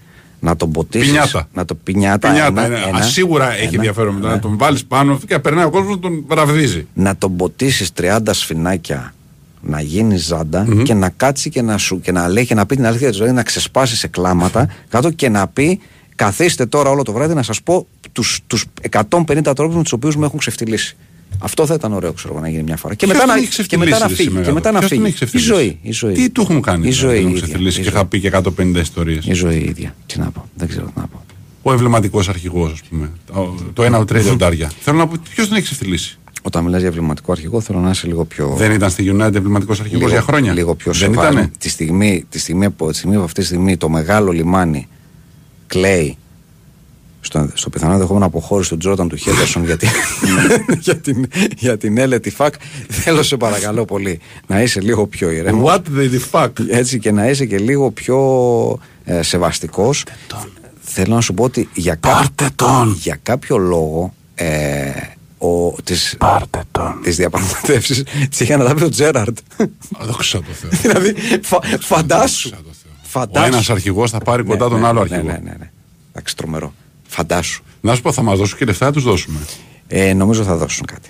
να 0.40 0.56
τον 0.56 0.72
ποτίσεις. 0.72 1.08
Πινιάτα. 1.08 1.48
Να 1.52 1.64
το 1.64 1.74
πινιάτα. 1.74 2.28
Πινιάτα, 2.28 2.64
ένα, 2.64 2.76
είναι. 2.76 2.86
ένα, 2.88 2.98
Α, 2.98 3.02
σίγουρα 3.02 3.52
έχει 3.52 3.62
ένα, 3.62 3.74
ενδιαφέρον 3.74 4.14
μετά 4.14 4.28
ναι. 4.28 4.34
να 4.34 4.40
τον 4.40 4.58
βάλεις 4.58 4.84
πάνω 4.84 5.18
και 5.26 5.34
να 5.34 5.40
περνάει 5.40 5.64
ο 5.64 5.70
κόσμος 5.70 5.94
να 5.94 6.00
τον 6.00 6.24
ραβδίζει. 6.28 6.86
Να 6.94 7.16
τον 7.16 7.36
ποτίσεις 7.36 7.92
30 8.00 8.18
σφινάκια 8.30 9.14
να 9.60 9.80
γίνεις 9.80 10.24
ζάντα 10.24 10.66
και 10.82 10.94
να 10.94 11.08
κάτσει 11.08 11.50
και 11.50 11.62
να, 11.62 11.78
σου, 11.78 12.00
και 12.00 12.12
να 12.12 12.28
λέει 12.28 12.46
και 12.46 12.54
να 12.54 12.66
πει 12.66 12.76
την 12.76 12.86
αλήθεια 12.86 13.08
της 13.08 13.16
ζωής, 13.16 13.32
να 13.32 13.42
ξεσπάσει 13.42 13.96
σε 13.96 14.08
κλάματα 14.08 14.68
κάτω 14.88 15.10
και 15.10 15.28
να 15.28 15.46
πει 15.46 15.80
καθίστε 16.16 16.66
τώρα 16.66 16.90
όλο 16.90 17.02
το 17.02 17.12
βράδυ 17.12 17.34
να 17.34 17.42
σας 17.42 17.62
πω 17.62 17.86
του 18.12 18.22
τους 18.46 18.64
150 18.90 19.54
τρόπους 19.54 19.74
με 19.74 19.82
τους 19.82 19.92
οποίους 19.92 20.16
με 20.16 20.26
έχουν 20.26 20.38
ξεφτυλίσει. 20.38 20.96
Αυτό 21.38 21.66
θα 21.66 21.74
ήταν 21.74 21.92
ωραίο 21.92 22.12
ξέρω, 22.12 22.32
εγώ, 22.32 22.42
να 22.42 22.48
γίνει 22.48 22.62
μια 22.62 22.76
φορά. 22.76 22.94
Και 22.94 23.06
Ποιος 23.06 23.18
μετά, 23.18 23.32
τον 23.32 23.42
να, 23.42 23.48
έχει 23.48 23.66
και 23.66 23.76
μετά 23.78 23.90
να 23.90 23.96
ξεφτυλίσει, 24.06 24.22
φύγει. 24.30 24.36
ρε 24.38 24.44
Και 24.44 24.52
μετά 24.52 24.70
να 24.72 24.78
Ποιος 24.78 24.90
τον 24.90 24.98
φύγει. 24.98 25.10
έχει 25.14 25.24
Η 25.24 25.26
ξεφτυλίσει; 25.26 25.48
ζωή, 25.52 25.78
η 25.82 25.92
ζωή. 25.92 26.12
Τι 26.12 26.30
του 26.30 26.40
έχουν 26.40 26.60
κάνει 26.62 26.88
Η 26.88 26.90
δηλαδή, 26.90 27.06
ζωή 27.06 27.16
να 27.16 27.22
τον 27.22 27.30
ίδια, 27.30 27.42
ξεφτυλίσει; 27.42 27.80
η 27.80 27.82
και 27.82 27.90
ζωή. 27.90 27.98
θα 27.98 28.06
πει 28.06 28.20
και 28.20 28.26
150 28.28 28.80
ιστορίες. 28.80 29.26
Η 29.26 29.32
ζωή 29.32 29.56
ίδια. 29.58 29.94
Τι 30.06 30.18
να 30.18 30.30
πω. 30.30 30.44
Δεν 30.54 30.68
ξέρω 30.68 30.86
τι 30.86 30.92
να 30.96 31.06
πω. 31.06 31.24
ο 31.62 31.72
εμβληματικός 31.72 32.28
αρχηγός, 32.28 32.72
ας 32.72 32.80
πούμε. 32.88 33.10
Το- 33.32 33.54
Το 33.72 33.82
ένα 33.82 34.04
τρία 34.04 34.22
λιοντάρια. 34.22 34.70
Θέλω 34.80 34.98
να 34.98 35.06
πω, 35.06 35.14
ποιος 35.34 35.46
τον 35.48 35.56
έχει 35.56 35.64
ξεφτυλίσει; 35.66 36.18
Όταν 36.42 36.64
μιλάς 36.64 36.78
για 36.80 36.88
εμβληματικό 36.88 37.32
αρχηγό, 37.32 37.60
θέλω 37.60 37.78
να 37.78 37.90
είσαι 37.90 38.06
λίγο 38.06 38.24
πιο. 38.24 38.54
Δεν 38.58 38.72
ήταν 38.72 38.90
στη 38.90 39.04
United 39.16 39.34
εμβληματικός 39.34 39.80
αρχηγός 39.80 40.10
για 40.10 40.20
χρόνια; 40.22 40.52
Λίγο 40.52 40.74
πιο 40.74 40.92
Δεν 40.92 41.00
σοβαρό. 41.08 41.30
ήτανε; 41.32 41.50
Τη 41.58 41.68
στιγμή, 41.68 42.24
τη, 42.28 42.38
στιγμή, 42.38 42.70
που- 42.70 42.90
τη 42.90 42.96
στιγμή 42.96 43.16
που 43.16 43.22
αυτή 43.22 43.40
τη 43.40 43.46
στιγμή 43.46 43.76
το 43.76 43.88
μεγάλο 43.88 44.32
λιμάνι 44.32 44.88
κλαίει 45.66 46.16
στο, 47.20 47.48
στο 47.54 47.70
πιθανό 47.70 47.92
ενδεχόμενο 47.92 48.24
αποχώρηση 48.26 48.70
του 48.70 48.76
Τζόρταν 48.76 49.08
του 49.08 49.16
Χέντερσον 49.16 49.64
για, 49.70 49.76
την, 49.76 49.88
για, 50.80 50.96
την, 50.96 51.26
για 51.56 51.76
την 51.76 51.98
έλετη 51.98 52.30
φακ, 52.30 52.54
θέλω 52.88 53.22
σε 53.22 53.36
παρακαλώ 53.36 53.84
πολύ 53.84 54.20
να 54.46 54.62
είσαι 54.62 54.80
λίγο 54.80 55.06
πιο 55.06 55.30
ηρέμο. 55.30 55.66
What 55.68 55.80
the 55.98 56.20
fuck; 56.30 56.50
Έτσι 56.70 56.98
και 56.98 57.10
να 57.12 57.28
είσαι 57.28 57.44
και 57.46 57.58
λίγο 57.58 57.90
πιο 57.90 58.18
ε, 59.04 59.22
σεβαστικός. 59.22 60.04
Θέλω 60.80 61.14
να 61.14 61.20
σου 61.20 61.34
πω 61.34 61.44
ότι 61.44 61.68
για, 61.74 61.94
κά- 61.94 62.12
Πάρτε 62.12 62.48
τον. 62.56 62.96
για 63.00 63.18
κάποιο 63.22 63.56
λόγο 63.58 64.14
ε, 64.34 64.90
ο, 65.38 65.72
τις, 65.84 66.14
Πάρτε 66.18 66.62
τον. 66.70 67.00
τις 67.02 67.16
διαπραγματεύσεις 67.16 68.02
τις 68.30 68.40
είχε 68.40 68.54
αναλάβει 68.54 68.84
ο 68.84 68.88
Τζέραρντ. 68.88 69.36
Δόξα 70.00 70.38
τω 70.38 70.52
Θεώ. 70.52 70.70
δηλαδή 70.82 71.14
φα- 71.42 71.60
φαντάσου. 71.80 72.48
Δόξα 72.48 72.62
τω 72.64 72.70
Θεώ. 72.82 72.92
Ο 72.92 73.06
Φαντάσου. 73.08 73.46
ένας 73.46 73.70
αρχηγός 73.70 74.10
θα 74.10 74.18
πάρει 74.18 74.42
κοντά 74.42 74.64
Ναι, 74.64 74.70
τον 74.70 74.80
ναι, 74.80 74.86
άλλο 74.86 75.04
ναι, 75.04 75.14
αρχηγό. 75.14 75.32
Ναι, 75.32 75.38
ναι, 75.44 75.54
ναι. 75.58 75.70
Εντάξει, 76.10 76.36
τρομερό. 76.36 76.74
Φαντάσου. 77.10 77.62
Να 77.80 77.94
σου 77.94 78.02
πω, 78.02 78.12
θα 78.12 78.22
μας 78.22 78.38
δώσουν 78.38 78.58
και 78.58 78.64
λεφτά, 78.64 78.86
θα 78.86 78.92
τους 78.92 79.02
δώσουμε. 79.02 79.38
Ε, 79.88 80.12
νομίζω 80.12 80.42
θα 80.44 80.56
δώσουν 80.56 80.86
κάτι. 80.86 81.08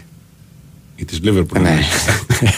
Ή 0.96 1.04
τη 1.04 1.18
Liverpool. 1.24 1.60
ναι. 1.60 1.78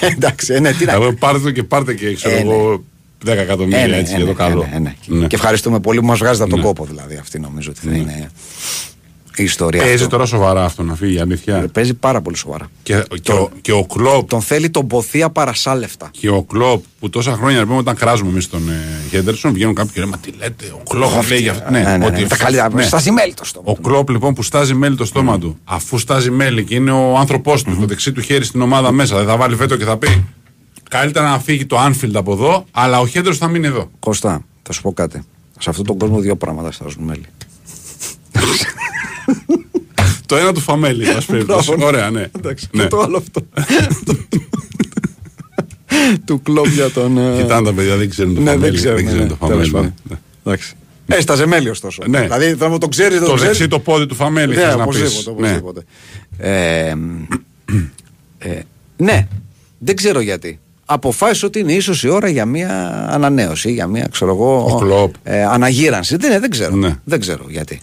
Εντάξει, 0.17 0.53
ε, 0.55 0.61
ναι, 0.61 0.73
τι 0.73 0.85
να 0.85 0.93
Εγώ 0.93 1.13
πάρτε 1.13 1.39
το 1.41 1.51
και 1.51 1.63
πάρτε 1.63 1.95
και 1.95 2.15
ξέρω 2.15 2.35
Ε, 2.37 2.41
εγώ 2.41 2.85
10 3.25 3.29
εκατομμύρια 3.29 3.79
Ε, 3.81 3.87
ναι, 3.87 3.97
έτσι 3.97 4.13
ε, 4.13 4.17
για 4.17 4.25
το 4.27 4.31
ναι, 4.33 4.37
καλό. 4.39 4.63
ε, 4.63 4.67
ναι, 4.67 4.77
ε, 4.77 4.79
ναι. 5.07 5.19
Ναι. 5.19 5.27
Και 5.27 5.35
ευχαριστούμε 5.37 5.81
πολύ 5.81 6.01
που 6.01 6.07
μας 6.07 6.19
βγάζετε 6.19 6.43
από 6.43 6.51
τον 6.51 6.61
Ναι. 6.61 6.67
κόπο 6.67 6.85
δηλαδή. 6.85 7.17
Αυτή 7.17 7.39
νομίζω 7.39 7.71
ότι 7.71 7.87
θα 7.89 7.95
είναι 7.97 8.31
η 9.37 9.43
ιστορία. 9.43 9.81
Παίζει 9.81 9.95
αυτό. 9.95 10.09
τώρα 10.09 10.25
σοβαρά 10.27 10.65
αυτό 10.65 10.83
να 10.83 10.95
φύγει, 10.95 11.21
αλήθεια. 11.21 11.57
Ε, 11.57 11.67
Παίζει 11.67 11.95
πάρα 11.95 12.21
πολύ 12.21 12.37
σοβαρά. 12.37 12.71
Και, 12.83 13.05
και, 13.23 13.33
ο, 13.33 13.51
και 13.61 13.73
ο 13.73 13.85
Κλόπ 13.85 14.29
Τον 14.29 14.41
θέλει 14.41 14.71
τον 14.71 14.87
ποθία 14.87 15.31
παρασάλευτα. 15.31 16.11
και 16.11 16.29
ο 16.29 16.43
Κλόπ 16.43 16.85
που 17.01 17.11
τόσα 17.11 17.33
χρόνια 17.33 17.59
να 17.59 17.67
πούμε 17.67 17.79
όταν 17.79 17.95
κράζουμε 17.97 18.31
εμείς 18.31 18.49
τον 18.49 18.69
ε, 18.69 19.09
Χέντερσον 19.11 19.53
βγαίνουν 19.53 19.75
κάποιοι 19.75 19.93
και 19.93 20.01
λένε 20.01 20.11
Μα 20.11 20.19
τι 20.19 20.31
λέτε, 20.39 20.65
ο 20.75 20.83
Κλόπ 20.89 21.29
λέει 21.29 21.41
για 21.41 21.51
αυτό. 21.51 21.71
Ναι, 21.71 21.97
ναι, 21.97 22.07
ότι 22.07 22.21
ναι, 22.21 22.27
τα 22.29 22.37
καλύτερα. 22.37 22.75
ναι. 22.75 22.83
Στάζει 22.83 23.11
μέλι 23.11 23.35
το 23.35 23.45
στόμα. 23.45 23.65
Ο 23.69 23.75
Κλόπ 23.75 24.09
λοιπόν 24.11 24.35
που 24.35 24.43
στάζει 24.43 24.75
μέλι 24.75 24.97
το 24.97 25.05
στόμα 25.05 25.39
του, 25.39 25.59
αφού 25.65 25.99
στάζει 25.99 26.31
μέλι 26.31 26.65
και 26.65 26.75
είναι 26.75 26.91
ο 26.91 27.17
άνθρωπός 27.19 27.63
του, 27.63 27.77
το 27.81 27.87
δεξί 27.87 28.13
του 28.13 28.21
χέρι 28.21 28.45
στην 28.45 28.61
ομάδα 28.63 28.93
μέσα, 28.93 29.17
δεν 29.17 29.27
θα 29.27 29.37
βάλει 29.37 29.55
βέτο 29.55 29.77
και 29.77 29.85
θα 29.85 29.97
πει 29.97 30.25
Καλύτερα 30.91 31.29
να 31.31 31.39
φύγει 31.39 31.67
το 31.67 31.77
Anfield 31.87 32.15
από 32.15 32.33
εδώ, 32.33 32.65
αλλά 32.71 33.01
ο 33.01 33.07
Χέντερσον 33.07 33.47
θα 33.47 33.49
μείνει 33.49 33.67
εδώ. 33.67 33.91
Κώστα, 33.99 34.45
θα 34.63 34.73
σου 34.73 34.83
πω 34.83 34.93
κάτι. 34.93 35.23
Σε 35.59 35.71
αυτόν 35.71 35.85
τον 35.87 35.99
κόσμο 35.99 36.19
δύο 36.19 36.37
πράγματα 36.37 36.73
στάζουν 36.73 37.03
μέλι. 37.05 37.25
Το 40.27 40.37
ένα 40.37 40.53
του 40.53 40.61
Φαμέλη, 40.61 41.09
α 41.09 41.23
πούμε. 41.27 41.45
Μπράβο. 41.45 41.77
Ωραία, 41.87 42.11
ναι. 42.11 42.27
Εντάξει, 42.39 42.69
ναι. 42.73 42.83
και 42.83 42.89
το 42.89 43.01
άλλο 43.01 43.17
αυτό. 43.17 43.41
του 46.25 46.43
κλόπ 46.43 46.67
για 46.67 46.91
τον. 46.91 47.19
ε, 47.19 47.37
Κοιτάνε 47.43 47.67
τα 47.67 47.73
παιδιά, 47.73 47.97
δεν 47.97 48.11
ξέρουν 48.11 48.35
το 48.35 48.41
Ναι, 48.41 48.51
Φαμέλη. 48.51 48.71
δεν 48.71 48.75
ξέρω. 48.81 48.95
δεν 48.95 49.05
ναι, 49.05 49.11
ξέρουν 49.11 49.27
ναι, 49.29 49.35
το 49.39 49.47
τέλος 49.47 49.69
Φαμέλη. 49.69 49.93
πάντων. 50.09 50.19
Εντάξει. 50.45 50.75
Έσταζε 51.07 51.47
μέλι 51.47 51.69
ωστόσο. 51.69 52.03
Ναι. 52.07 52.21
Δηλαδή 52.21 52.55
θα 52.55 52.69
μου 52.69 52.79
το 52.79 52.89
ξέρεις, 52.89 53.13
δεν 53.19 53.23
Το 53.23 53.27
το 53.29 53.35
ξέρεις. 53.35 53.57
δεξί 53.57 53.71
το 53.71 53.79
πόδι 53.79 54.07
του 54.07 54.15
Φαμέλη, 54.15 54.55
Ναι, 54.55 54.61
θες 54.63 54.77
να 54.77 54.83
οπωσδήποτε, 54.83 55.15
πεις. 55.17 55.27
Ναι. 55.27 55.31
οπωσδήποτε. 55.31 55.83
Ε, 56.39 56.95
ε, 58.39 58.61
ναι, 58.97 59.27
δεν 59.79 59.97
ξέρω 59.97 60.21
γιατί. 60.21 60.59
Αποφάσισε 60.85 61.47
ότι 61.47 61.59
είναι 61.59 61.73
ίσως 61.73 62.03
η 62.03 62.09
ώρα 62.09 62.29
για 62.29 62.47
μια 62.47 63.07
ανανέωση, 63.11 63.73
για 63.73 63.87
μια 63.87 64.09
ξέρω 64.13 64.31
εγώ, 64.35 64.65
Ο 64.71 64.79
Κλοπ. 64.79 65.15
ε, 65.23 65.45
αναγύρανση. 65.45 66.17
Δεν, 66.17 66.41
δεν 66.41 66.51
ξέρω. 66.51 66.75
Ναι. 66.77 66.97
Δεν 67.05 67.21
ξέρω 67.21 67.45
γιατί. 67.49 67.81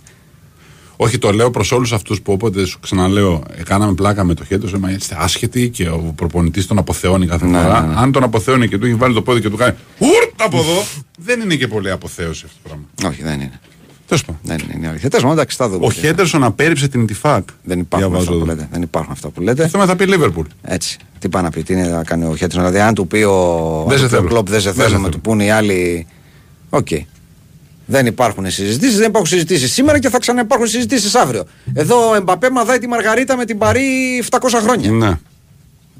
Όχι, 1.01 1.17
το 1.17 1.31
λέω 1.31 1.51
προς 1.51 1.71
όλους 1.71 1.93
αυτούς 1.93 2.21
που 2.21 2.33
όποτε 2.33 2.65
σου 2.65 2.79
ξαναλέω, 2.79 3.43
ε, 3.57 3.63
κάναμε 3.63 3.93
πλάκα 3.93 4.23
με 4.23 4.33
το 4.33 4.43
χέρι 4.45 4.61
τους, 4.61 4.73
μα 4.73 4.91
είστε 4.91 5.15
άσχετοι 5.19 5.69
και 5.69 5.89
ο 5.89 6.13
προπονητής 6.15 6.67
τον 6.67 6.77
αποθεώνει 6.77 7.27
κάθε 7.27 7.45
Ναι, 7.45 7.61
φορά. 7.61 7.81
ναι, 7.81 7.87
ναι. 7.87 7.99
Αν 7.99 8.11
τον 8.11 8.23
αποθεώνει 8.23 8.67
και 8.67 8.77
του 8.77 8.85
έχει 8.85 8.95
βάλει 8.95 9.13
το 9.13 9.21
πόδι 9.21 9.41
και 9.41 9.49
του 9.49 9.57
κάνει 9.57 9.75
Ούρτ 9.97 10.41
από 10.41 10.57
εδώ, 10.57 10.83
δεν 11.19 11.41
είναι 11.41 11.55
και 11.55 11.67
πολύ 11.67 11.91
αποθέωση 11.91 12.43
αυτό 12.45 12.57
το 12.63 12.69
πράγμα. 12.69 13.13
Όχι, 13.13 13.23
δεν 13.23 13.33
είναι. 13.41 13.59
Τέλος 14.07 14.25
πάντων. 14.25 14.41
Δεν 14.43 14.57
είναι, 14.63 14.73
είναι 14.77 14.87
αλήθεια. 14.87 15.09
Τέλος 15.09 15.23
πάντων, 15.23 15.37
εντάξει, 15.37 15.57
θα 15.57 15.69
δούμε. 15.69 15.85
Ο 15.85 15.89
τι- 15.89 15.95
Χέντερσον 15.95 16.43
απέρριψε 16.43 16.87
την 16.87 17.05
Ετιφάκ. 17.05 17.47
Δεν 17.63 17.79
υπάρχουν 17.79 18.15
αυτά 18.15 18.31
που 18.31 18.45
λέτε. 18.45 18.67
Δεν 18.71 18.81
υπάρχουν 18.81 19.11
αυτά 19.11 19.29
που 19.29 19.41
λέτε. 19.41 19.63
Το 19.63 19.69
θέμα 19.69 19.85
θα 19.85 19.95
πει 19.95 20.05
Λίβερπουλ. 20.05 20.45
Έτσι. 20.61 20.97
Τι 21.19 21.29
πάει 21.29 21.43
να 21.43 21.49
πει, 21.49 21.63
τι 21.63 21.73
είναι 21.73 21.87
να 21.87 22.03
κάνει 22.03 22.25
ο 22.25 22.35
Χέντερσον. 22.35 22.61
Δηλαδή, 22.61 22.79
αν 22.79 22.93
του 22.93 23.07
πει 23.07 23.17
ο, 23.23 23.85
Δεν 23.87 23.97
αν 23.97 23.99
σε 23.99 24.03
του 24.03 24.09
πει 24.09 24.15
ο 24.15 24.17
θέλω. 24.17 24.27
Κλοπ 24.29 24.49
δεν 24.49 24.59
σε 24.61 24.71
Δεν 24.71 24.75
σε 24.77 24.81
θέλω, 24.83 24.93
με 24.95 24.99
θέλω. 24.99 25.09
του 25.09 25.21
πούνε 25.21 25.43
οι 25.43 25.49
άλλοι. 25.49 26.07
Οκ. 26.69 26.87
Δεν 27.91 28.05
υπάρχουν 28.05 28.51
συζητήσεις, 28.51 28.97
δεν 28.97 29.07
υπάρχουν 29.07 29.29
συζητήσεις 29.29 29.73
σήμερα 29.73 29.99
και 29.99 30.09
θα 30.09 30.17
ξαναυπάρχουν 30.19 30.67
συζητήσεις 30.67 31.15
αύριο. 31.15 31.43
Εδώ 31.73 32.09
ο 32.09 32.15
Εμπαπέ 32.15 32.49
μαδάει 32.49 32.79
τη 32.79 32.87
μαργαρίτα 32.87 33.37
με 33.37 33.45
την 33.45 33.57
Παρί 33.57 33.83
700 34.29 34.37
χρόνια. 34.63 34.91
Ναι. 34.91 35.17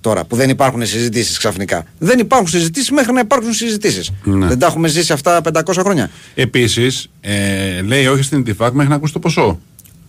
Τώρα 0.01 0.25
που 0.25 0.35
δεν 0.35 0.49
υπάρχουν 0.49 0.85
συζητήσεις 0.85 1.37
ξαφνικά. 1.37 1.85
Δεν 1.99 2.19
υπάρχουν 2.19 2.47
συζητήσεις 2.47 2.91
μέχρι 2.91 3.13
να 3.13 3.19
υπάρχουν 3.19 3.53
συζητήσεις. 3.53 4.11
Ναι. 4.23 4.47
Δεν 4.47 4.59
τα 4.59 4.65
έχουμε 4.65 4.87
ζήσει 4.87 5.13
αυτά 5.13 5.41
500 5.53 5.61
χρόνια. 5.79 6.09
Επίσης, 6.35 7.09
ε, 7.21 7.81
λέει 7.81 8.07
όχι 8.07 8.23
στην 8.23 8.43
Τιφάκ 8.43 8.73
μέχρι 8.73 8.89
να 8.89 8.95
ακούσει 8.95 9.13
το 9.13 9.19
ποσό. 9.19 9.59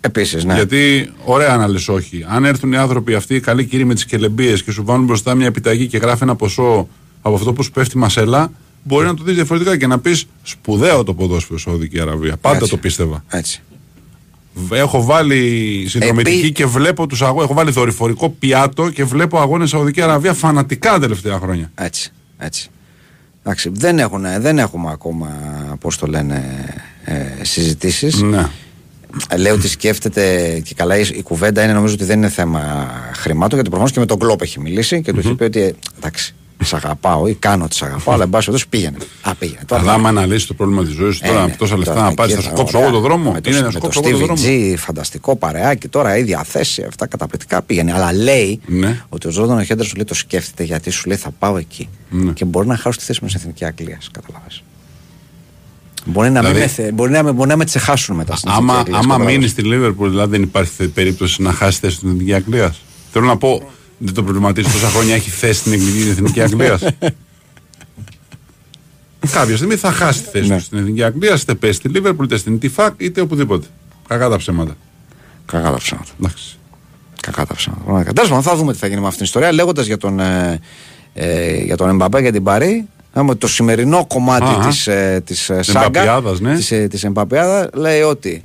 Επίσης, 0.01 0.45
ναι. 0.45 0.55
Γιατί, 0.55 1.12
ωραία 1.24 1.57
να 1.57 1.68
λες 1.68 1.89
όχι. 1.89 2.24
Αν 2.28 2.45
έρθουν 2.45 2.72
οι 2.72 2.76
άνθρωποι 2.76 3.14
αυτοί, 3.14 3.35
οι 3.35 3.41
καλοί 3.41 3.64
κύριοι 3.64 3.85
με 3.85 3.95
τις 3.95 4.05
κελεμπίες 4.05 4.62
και 4.62 4.70
σου 4.70 4.85
βάλουν 4.85 5.05
μπροστά 5.05 5.35
μια 5.35 5.47
επιταγή 5.47 5.87
και 5.87 5.99
γράφει 5.99 6.22
ένα 6.22 6.37
ποσό 6.37 6.89
από 7.22 7.35
αυτό 7.35 7.53
που 7.53 7.62
σου 7.62 7.70
πέφτει 7.70 7.99
μασέλα, 7.99 8.51
μπορεί 8.83 9.07
να 9.07 9.14
το 9.14 9.22
δεις 9.24 9.35
διαφορετικά 9.35 9.76
και 9.76 9.87
να 9.87 9.99
πεις 9.99 10.26
σπουδαίο 10.43 11.05
το 11.05 11.14
ποδόσφαιρο 11.14 11.59
Σαουδική 11.59 12.01
Αραβία. 12.01 12.37
Πάντα 12.37 12.57
Έτσι. 12.57 12.70
το 12.70 12.76
πίστευα. 12.76 13.24
Έτσι. 13.28 13.62
Έχω 14.72 15.03
βάλει 15.05 15.85
συνδρομητική 15.89 16.39
Επί- 16.39 16.53
και 16.55 16.66
βλέπω 16.66 17.07
τους 17.07 17.22
αγώνες. 17.22 17.45
Έχω 17.45 17.55
βάλει 17.55 17.70
δορυφορικό 17.70 18.31
πιάτο 18.39 18.91
και 18.91 19.05
βλέπω 19.05 19.41
αγώνες 19.41 19.68
Σαουδική 19.68 20.01
Αραβία 20.01 20.35
φανατικά 20.35 20.91
τα 20.91 20.99
τελευταία 21.01 21.39
χρόνια. 21.39 21.70
Έτσι. 21.74 22.12
έτσι. 22.39 22.68
Εντάξει, 23.43 23.70
δεν, 23.72 23.99
έχουν, 23.99 24.24
δεν 24.39 24.59
έχουμε 24.59 24.91
ακόμα, 24.93 25.28
πώς 25.81 25.97
το 25.99 26.07
λένε, 26.07 26.64
ε, 27.05 27.24
συζητήσεις. 27.43 28.22
Ναι. 28.22 28.47
Ε, 29.28 29.37
Λέω 29.37 29.55
ότι 29.55 29.68
σκέφτεται 29.68 30.61
και 30.64 30.74
καλά 30.74 30.99
η, 30.99 31.09
η 31.14 31.22
κουβέντα 31.22 31.62
είναι 31.64 31.72
νομίζω 31.72 31.95
ότι 31.95 32.05
δεν 32.05 32.18
είναι 32.18 32.28
θέμα 32.28 32.91
χρημάτων 33.14 33.51
γιατί 33.53 33.68
προφανώς 33.68 33.93
και 33.93 34.01
με 34.01 34.07
τον 34.07 34.18
Κλόπ 34.18 34.43
έχει 34.43 34.61
μιλήσει 34.61 35.03
και 35.03 35.12
του 35.12 35.18
έχει 35.18 35.35
πει 35.35 35.45
ότι 35.45 35.61
ε, 35.61 35.74
εντάξει, 35.97 36.35
σε 36.64 36.76
αγαπάω 36.76 37.26
ή 37.26 37.34
κάνω 37.34 37.64
ότι 37.64 37.74
σε 37.74 37.84
αγαπάω, 37.84 38.14
αλλά 38.14 38.22
εν 38.24 38.30
πάση 38.30 38.44
περιπτώσει 38.50 38.68
πήγαινε. 38.68 38.96
Α, 39.22 39.34
πήγαινε. 39.34 39.61
Τώρα 39.66 39.82
Αλλά 39.82 39.92
άμα 39.92 40.08
αναλύσει 40.08 40.46
το 40.46 40.54
πρόβλημα 40.54 40.84
της 40.84 40.92
ζωής 40.94 41.14
σου, 41.16 41.20
Ε, 41.24 41.28
τώρα 41.28 41.40
ναι, 41.40 41.46
με 41.46 41.54
τόσα 41.58 41.76
λεφτά 41.76 41.92
τώρα 41.94 42.04
να 42.08 42.14
πάρεις, 42.14 42.32
εκεί 42.34 42.42
θα 42.42 42.48
σου 42.48 42.56
θα- 42.56 42.62
κόψω 42.62 42.76
ωραία. 42.78 42.88
εγώ 42.90 42.98
το 42.98 43.02
δρόμο. 43.02 43.32
Με 43.32 43.40
το, 43.40 43.50
Είναι 43.50 43.58
να 43.58 43.64
με 43.64 43.70
σου 43.72 43.78
το 43.78 43.84
κόψω 43.84 44.00
εγώ 44.04 44.11
το 44.18 44.24
Stevie 44.24 44.26
δρόμο. 44.26 44.42
G, 44.72 44.74
φανταστικό 44.76 45.36
παρεάκι, 45.36 45.88
τώρα 45.88 46.16
ίδια 46.16 46.42
θέση, 46.44 46.82
αυτά 46.88 47.06
καταπληκτικά 47.06 47.62
πήγαινε. 47.62 47.92
Αλλά 47.92 48.12
λέει 48.12 48.61
Ναι. 48.66 49.00
ότι 49.08 49.26
ο 49.26 49.30
Τζόρνταν 49.30 49.58
ο 49.58 49.62
Χέντερ 49.62 49.84
σου 49.86 49.94
λέει 49.96 50.04
το 50.04 50.14
σκέφτεται 50.14 50.62
γιατί 50.64 50.90
σου 50.90 51.08
λέει 51.08 51.16
θα 51.16 51.30
πάω 51.38 51.56
εκεί. 51.56 51.88
Ναι. 52.11 52.32
Και 52.32 52.44
μπορεί 52.44 52.66
να 52.66 52.76
χάσω 52.76 52.98
τη 52.98 53.04
θέση 53.04 53.18
μου 53.22 53.28
στην 53.28 53.40
εθνική 53.40 53.64
Αγγλία. 53.64 53.98
Καταλάβες. 54.12 54.62
Μπορεί 56.04 56.30
να, 56.30 56.40
Δηλαδή- 56.40 56.58
μην 56.58 56.62
με, 56.62 56.68
θε- 56.84 56.92
μπορεί, 56.92 57.11
να, 57.12 57.22
με- 57.22 57.32
μπορεί 57.32 57.48
να 57.48 57.56
με 57.56 57.64
τσεχάσουν 57.64 58.16
μετά 58.16 58.36
στην 58.36 58.50
Άμα, 58.50 58.58
εθνική 58.61 58.78
Αγγλία. 58.78 58.96
άμα 58.98 59.06
καταλάβες. 59.06 59.34
μείνεις 59.36 59.50
στη 59.50 59.62
Λίβερπουλ, 59.62 60.08
δηλαδή 60.08 60.30
δεν 60.30 60.42
υπάρχει 60.42 60.70
θε- 60.76 60.88
περίπτωση 60.88 61.42
να 61.42 61.52
χάσεις 61.52 61.78
θέση 61.80 61.94
στην 61.96 62.08
Εθνική 62.08 62.34
Αγγλία. 62.34 62.74
Θέλω 63.12 63.26
να 63.26 63.36
πω, 63.36 63.62
δεν 64.03 64.14
το 64.14 64.22
προβληματίζει 64.22 64.70
τόσα 64.72 64.88
χρόνια 64.88 65.14
έχει 65.14 65.30
θέση 65.30 65.59
στην 65.61 65.72
Εθνική- 65.72 66.09
Εθνική 66.09 66.40
Αγγλία. 66.42 66.78
Κάποια 69.32 69.57
στιγμή 69.57 69.76
θα 69.76 69.92
χάσει 69.92 70.22
τη 70.22 70.28
θέση 70.28 70.48
Ναι. 70.48 70.57
του 70.57 70.62
στην 70.62 70.78
Εθνική 70.78 71.03
Αγγλία, 71.03 71.34
είτε 71.40 71.55
πέσει 71.55 71.72
στη 71.72 71.88
Λίβερπουλ, 71.88 72.24
είτε 72.24 72.36
στην 72.36 72.59
Τιφάκ, 72.59 72.94
είτε 72.96 73.20
οπουδήποτε. 73.20 73.66
Κακά 74.09 74.28
τα 74.28 74.36
ψέματα. 74.36 74.76
Κακά 75.46 75.70
τα 75.70 75.76
ψέματα. 75.76 76.09
Εντάξει. 76.20 76.59
Κακά 77.20 77.46
τα 77.46 77.55
ψέματα. 77.55 77.82
Πραγματικά. 77.82 78.12
Τέλος 78.12 78.28
πάντων, 78.28 78.44
θα 78.44 78.57
δούμε 78.57 78.72
τι 78.72 78.78
θα 78.78 78.86
γίνει 78.86 79.01
με 79.01 79.07
αυτήν 79.07 79.18
την 79.18 79.26
ιστορία. 79.26 79.53
Λέγοντας 79.53 79.86
για 79.86 79.96
τον, 79.96 80.20
ε, 80.20 80.61
ε, 81.14 81.57
για 81.62 81.76
τον 81.76 81.88
Εμπαπέ 81.88 82.22
και 82.22 82.30
την 82.30 82.42
Παρή, 82.42 82.88
άμα 83.12 83.36
το 83.36 83.46
σημερινό 83.48 84.07
κομμάτι 84.07 84.44
Αχα. 84.44 84.68
της, 84.68 84.86
ε, 84.86 85.22
της 85.26 85.51
ε, 85.51 85.57
Της 85.57 85.66
σάγκα, 85.66 85.80
Εμπαπιάδας, 85.80 86.40
ναι. 86.40 86.55
της, 86.57 86.70
ε, 86.70 86.86
της 86.86 87.05
Εμπαπιάδας, 87.05 87.68
λέει 87.74 88.01
ότι 88.01 88.44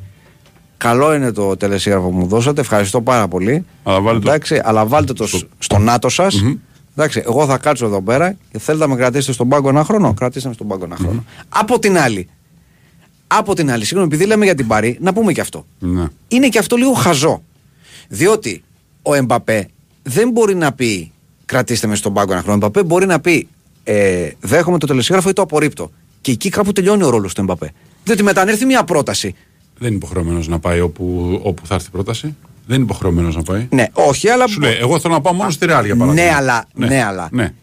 καλό 0.78 1.14
είναι 1.14 1.32
το 1.32 1.58
τελεσίγραφο 1.58 2.10
που 2.10 2.18
μου 2.18 2.28
δώσατε, 2.28 2.62
ευχαριστώ 2.62 3.02
πάρα 3.02 3.28
πολύ. 3.28 3.66
Αλλά 3.84 4.00
βάλτε 4.02 4.20
το- 4.20 4.30
Εντάξει, 4.30 4.62
αλλά 4.64 4.86
βάλτε 4.86 5.14
το 5.14 5.28
σ- 5.28 5.46
στο 5.60 5.78
νάτο 5.78 6.10
σας. 6.10 6.44
Εντάξει, 6.98 7.24
εγώ 7.26 7.46
θα 7.46 7.58
κάτσω 7.58 7.86
εδώ 7.86 8.02
πέρα 8.02 8.36
και 8.52 8.60
θέλετε 8.60 8.86
να 8.88 8.94
με 8.94 9.00
κρατήσετε 9.00 9.32
στον 9.34 9.50
πάγκο 9.50 9.70
ένα 9.70 9.84
χρόνο; 9.84 10.14
Κρατήστε 10.14 10.48
με 10.48 10.54
στον 10.54 10.68
πάγκο 10.68 10.84
ένα 10.86 10.96
χρόνο. 10.96 11.24
Από 11.50 11.80
την 11.80 11.98
άλλη, 11.98 12.28
από 13.28 13.56
την 13.56 13.72
άλλη, 13.72 13.86
συγγνώμη, 13.86 14.14
επειδή 14.14 14.30
λέμε 14.30 14.46
για 14.46 14.56
την 14.56 14.68
Παρή, 14.68 14.98
να 15.02 15.14
πούμε 15.14 15.32
και 15.32 15.42
αυτό 15.42 15.66
Ναι. 15.80 16.06
είναι 16.28 16.48
και 16.48 16.60
αυτό 16.60 16.76
λίγο 16.76 16.94
χαζό. 16.94 17.44
Διότι 18.08 18.64
ο 19.02 19.14
Εμπαπέ 19.14 19.68
δεν 20.04 20.30
μπορεί 20.30 20.56
να 20.56 20.74
πει 20.74 21.12
κρατήστε 21.46 21.88
με 21.88 21.96
στον 21.96 22.14
πάγκο 22.14 22.32
ένα 22.32 22.42
χρόνο. 22.42 22.58
Ο 22.62 22.66
Εμπαπέ 22.66 22.84
μπορεί 22.84 23.06
να 23.06 23.20
πει 23.20 23.48
ε, 23.84 24.30
δέχομαι 24.40 24.78
το 24.78 24.88
τελεσίγραφο 24.88 25.30
ή 25.30 25.34
το 25.34 25.42
απορρίπτω. 25.42 25.92
Και 26.22 26.32
εκεί 26.32 26.50
κάπου 26.50 26.72
τελειώνει 26.72 27.04
ο 27.04 27.10
ρόλος 27.10 27.34
του 27.34 27.42
Εμπαπέ. 27.42 27.72
Διότι 28.04 28.24
μετά 28.24 28.42
αν 28.42 28.48
έρθει 28.48 28.66
μια 28.66 28.84
πρόταση. 28.84 29.36
Δεν 29.78 29.88
είναι 29.88 29.96
υποχρεωμένος 29.98 30.48
να 30.48 30.60
πάει 30.60 30.80
όπου, 30.80 31.40
όπου 31.44 31.68
θα 31.68 31.76
έρθει 31.76 31.88
η 31.88 31.92
πρόταση. 31.92 32.36
Δεν 32.68 32.76
είναι 32.76 32.86
υποχρεωμένος 32.86 33.36
να 33.36 33.42
πάει. 33.44 33.68
Ναι, 33.72 33.86
όχι, 33.94 34.30
αλλά. 34.30 34.48
Σου 34.48 34.60
λέει, 34.60 34.74
εγώ 34.80 35.00
θέλω 35.00 35.14
να 35.14 35.22
πάω 35.22 35.34
μόνο 35.34 35.50
στη 35.50 35.66
Ρεάλ 35.66 35.86
για 35.86 35.96
παράδειγμα. 35.96 36.30
Ναι, 36.30 36.36
αλλά- 36.36 36.66
ναι, 36.74 37.04
αλλά. 37.04 37.28
ναι. 37.32 37.54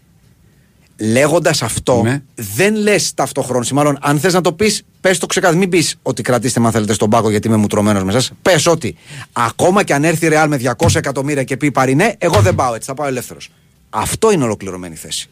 Λέγοντας 0.96 1.62
αυτό, 1.62 2.02
Ναι. 2.02 2.22
δεν 2.34 2.74
λες 2.74 3.14
ταυτόχρονα. 3.14 3.64
ή 3.70 3.74
Μάλλον, 3.74 3.98
αν 4.00 4.18
θες 4.20 4.32
να 4.32 4.40
το 4.40 4.52
πεις, 4.52 4.82
πες 5.00 5.18
το 5.18 5.26
ξεκάθαρα. 5.26 5.58
Μην 5.58 5.68
πεις 5.68 5.96
ότι 6.02 6.22
κρατήστε 6.22 6.60
με 6.60 6.66
αν 6.66 6.72
θέλετε 6.72 6.92
στον 6.92 7.10
πάγκο 7.10 7.30
γιατί 7.30 7.48
είμαι 7.48 7.56
μουτρωμένος 7.56 8.02
με 8.04 8.10
εσάς. 8.10 8.30
Πες 8.42 8.66
ότι 8.66 8.96
ακόμα 9.32 9.82
και 9.82 9.94
αν 9.94 10.04
έρθει 10.04 10.24
η 10.26 10.28
Ρεάλ 10.28 10.48
με 10.48 10.56
200 10.56 10.98
εκατομμύρια 10.98 11.42
και 11.42 11.56
πει 11.56 11.70
πάρει 11.70 11.94
ναι, 11.94 12.12
εγώ 12.18 12.40
δεν 12.40 12.54
πάω 12.54 12.74
έτσι, 12.74 12.88
θα 12.88 12.94
πάω 12.94 13.06
ελεύθερος. 13.06 13.48
Αυτό 13.90 14.32
είναι 14.32 14.44
ολοκληρωμένη 14.44 14.94
θέση. 14.94 15.28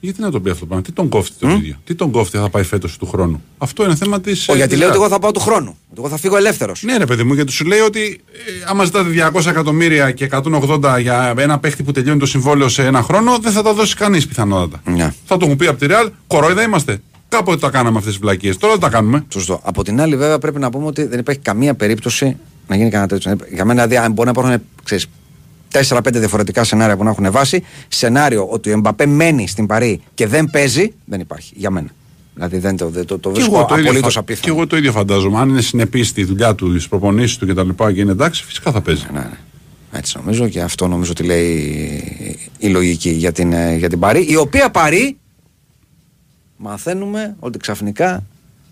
Γιατί 0.00 0.20
να 0.20 0.30
τον 0.30 0.42
πει 0.42 0.48
αυτό 0.48 0.60
το 0.60 0.66
πράγμα, 0.66 0.84
τι 0.84 0.92
τον 0.92 1.08
κόφτει 1.08 1.34
τον 1.38 1.50
ίδιο. 1.50 1.76
Τι 1.84 1.94
τον 1.94 2.10
κόφτει 2.10 2.36
θα 2.36 2.48
πάει 2.48 2.62
φέτος 2.62 2.96
του 2.96 3.06
χρόνου; 3.06 3.42
Αυτό 3.58 3.84
είναι 3.84 3.94
θέμα 3.94 4.20
της. 4.20 4.48
Ο, 4.48 4.54
γιατί 4.54 4.76
λέω 4.76 4.88
ότι 4.88 4.96
εγώ 4.96 5.08
θα 5.08 5.18
πάω 5.18 5.30
του 5.30 5.40
χρόνου. 5.40 5.68
Ότι 5.90 5.98
εγώ 5.98 6.08
θα 6.08 6.16
φύγω 6.16 6.36
ελεύθερος. 6.36 6.82
Ναι, 6.82 6.96
ρε 6.96 7.06
παιδί 7.06 7.22
μου, 7.22 7.34
γιατί 7.34 7.52
σου 7.52 7.64
λέει 7.64 7.78
ότι 7.78 8.20
ε, 8.32 8.64
άμα 8.66 8.84
ζητάτε 8.84 9.30
200 9.34 9.46
εκατομμύρια 9.46 10.10
και 10.10 10.28
180 10.30 10.98
για 11.00 11.34
ένα 11.36 11.58
παίχτη 11.58 11.82
που 11.82 11.92
τελειώνει 11.92 12.18
το 12.18 12.26
συμβόλαιο 12.26 12.68
σε 12.68 12.86
ένα 12.86 13.02
χρόνο, 13.02 13.38
δεν 13.38 13.52
θα 13.52 13.62
τα 13.62 13.74
δώσει 13.74 13.94
κανείς 13.94 14.26
πιθανότατα. 14.26 14.92
Ναι. 14.92 15.14
Θα 15.24 15.36
το 15.36 15.44
έχουν 15.44 15.56
πει 15.56 15.66
από 15.66 15.78
τη 15.78 15.86
Real, 15.90 16.08
κορόιδα 16.26 16.62
είμαστε. 16.62 17.00
Κάποτε 17.28 17.58
τα 17.58 17.70
κάναμε 17.70 17.98
αυτές 17.98 18.12
τις 18.12 18.22
βλακίες. 18.22 18.56
Τώρα 18.56 18.72
δεν 18.72 18.82
τα 18.82 18.88
κάνουμε. 18.88 19.24
Σωστό. 19.28 19.60
Από 19.62 19.84
την 19.84 20.00
άλλη, 20.00 20.16
βέβαια, 20.16 20.38
πρέπει 20.38 20.58
να 20.58 20.70
πούμε 20.70 20.86
ότι 20.86 21.04
δεν 21.04 21.18
υπάρχει 21.18 21.40
καμία 21.40 21.74
περίπτωση 21.74 22.36
να 22.66 22.76
γίνει 22.76 22.90
κανένα 22.90 23.08
τέτοιο. 23.08 23.36
Για 23.52 23.64
μένα, 23.64 23.86
δηλαδή, 23.86 24.06
αν 24.06 24.12
μπορεί 24.12 24.30
να 24.32 24.40
υπάρχουν 24.40 24.66
ξέρεις, 24.84 25.06
4-5 25.88 25.98
διαφορετικά 26.12 26.64
σενάρια 26.64 26.96
που 26.96 27.04
να 27.04 27.10
έχουν 27.10 27.30
βάσει, 27.30 27.62
σενάριο 27.88 28.46
ότι 28.46 28.68
ο 28.68 28.72
Εμπαπέ 28.72 29.06
μένει 29.06 29.48
στην 29.48 29.66
Παρή 29.66 30.00
και 30.14 30.26
δεν 30.26 30.50
παίζει, 30.50 30.92
δεν 31.04 31.20
υπάρχει. 31.20 31.52
Για 31.56 31.70
μένα. 31.70 31.88
Δηλαδή 32.34 32.58
δεν 32.58 32.76
το, 32.76 32.88
δεν 32.88 33.06
το, 33.06 33.18
το 33.18 33.28
Και 33.30 33.34
βρίσκω 33.34 33.56
εγώ, 33.56 33.64
το 33.66 33.74
ίδιο 33.74 33.84
απολύτως 33.90 34.14
φα- 34.14 34.22
και 34.22 34.32
απίθανο. 34.32 34.54
εγώ 34.56 34.66
το 34.66 34.76
ίδιο 34.76 34.92
φαντάζομαι. 34.92 35.38
Αν 35.38 35.48
είναι 35.48 35.60
συνεπής 35.60 36.08
στη 36.08 36.24
δουλειά 36.24 36.54
του, 36.54 36.78
στι 36.80 36.88
προπονήσει 36.88 37.38
του 37.38 37.46
κτλ. 37.46 37.68
Και, 37.68 37.92
και 37.92 38.00
είναι 38.00 38.10
εντάξει, 38.10 38.44
φυσικά 38.44 38.72
θα 38.72 38.80
παίζει. 38.80 39.06
Ναι, 39.12 39.18
ναι. 39.20 39.30
Έτσι 39.92 40.16
νομίζω 40.16 40.48
και 40.48 40.60
αυτό 40.60 40.86
νομίζω 40.88 41.10
ότι 41.10 41.22
λέει 41.22 42.42
η 42.58 42.68
λογική 42.68 43.10
για 43.10 43.32
την, 43.32 43.52
ε, 43.52 43.76
για 43.76 43.88
την 43.88 43.98
Παρή. 43.98 44.26
Η 44.30 44.36
οποία 44.36 44.70
Παρή 44.70 45.16
μαθαίνουμε 46.56 47.36
ότι 47.38 47.58
ξαφνικά 47.58 48.24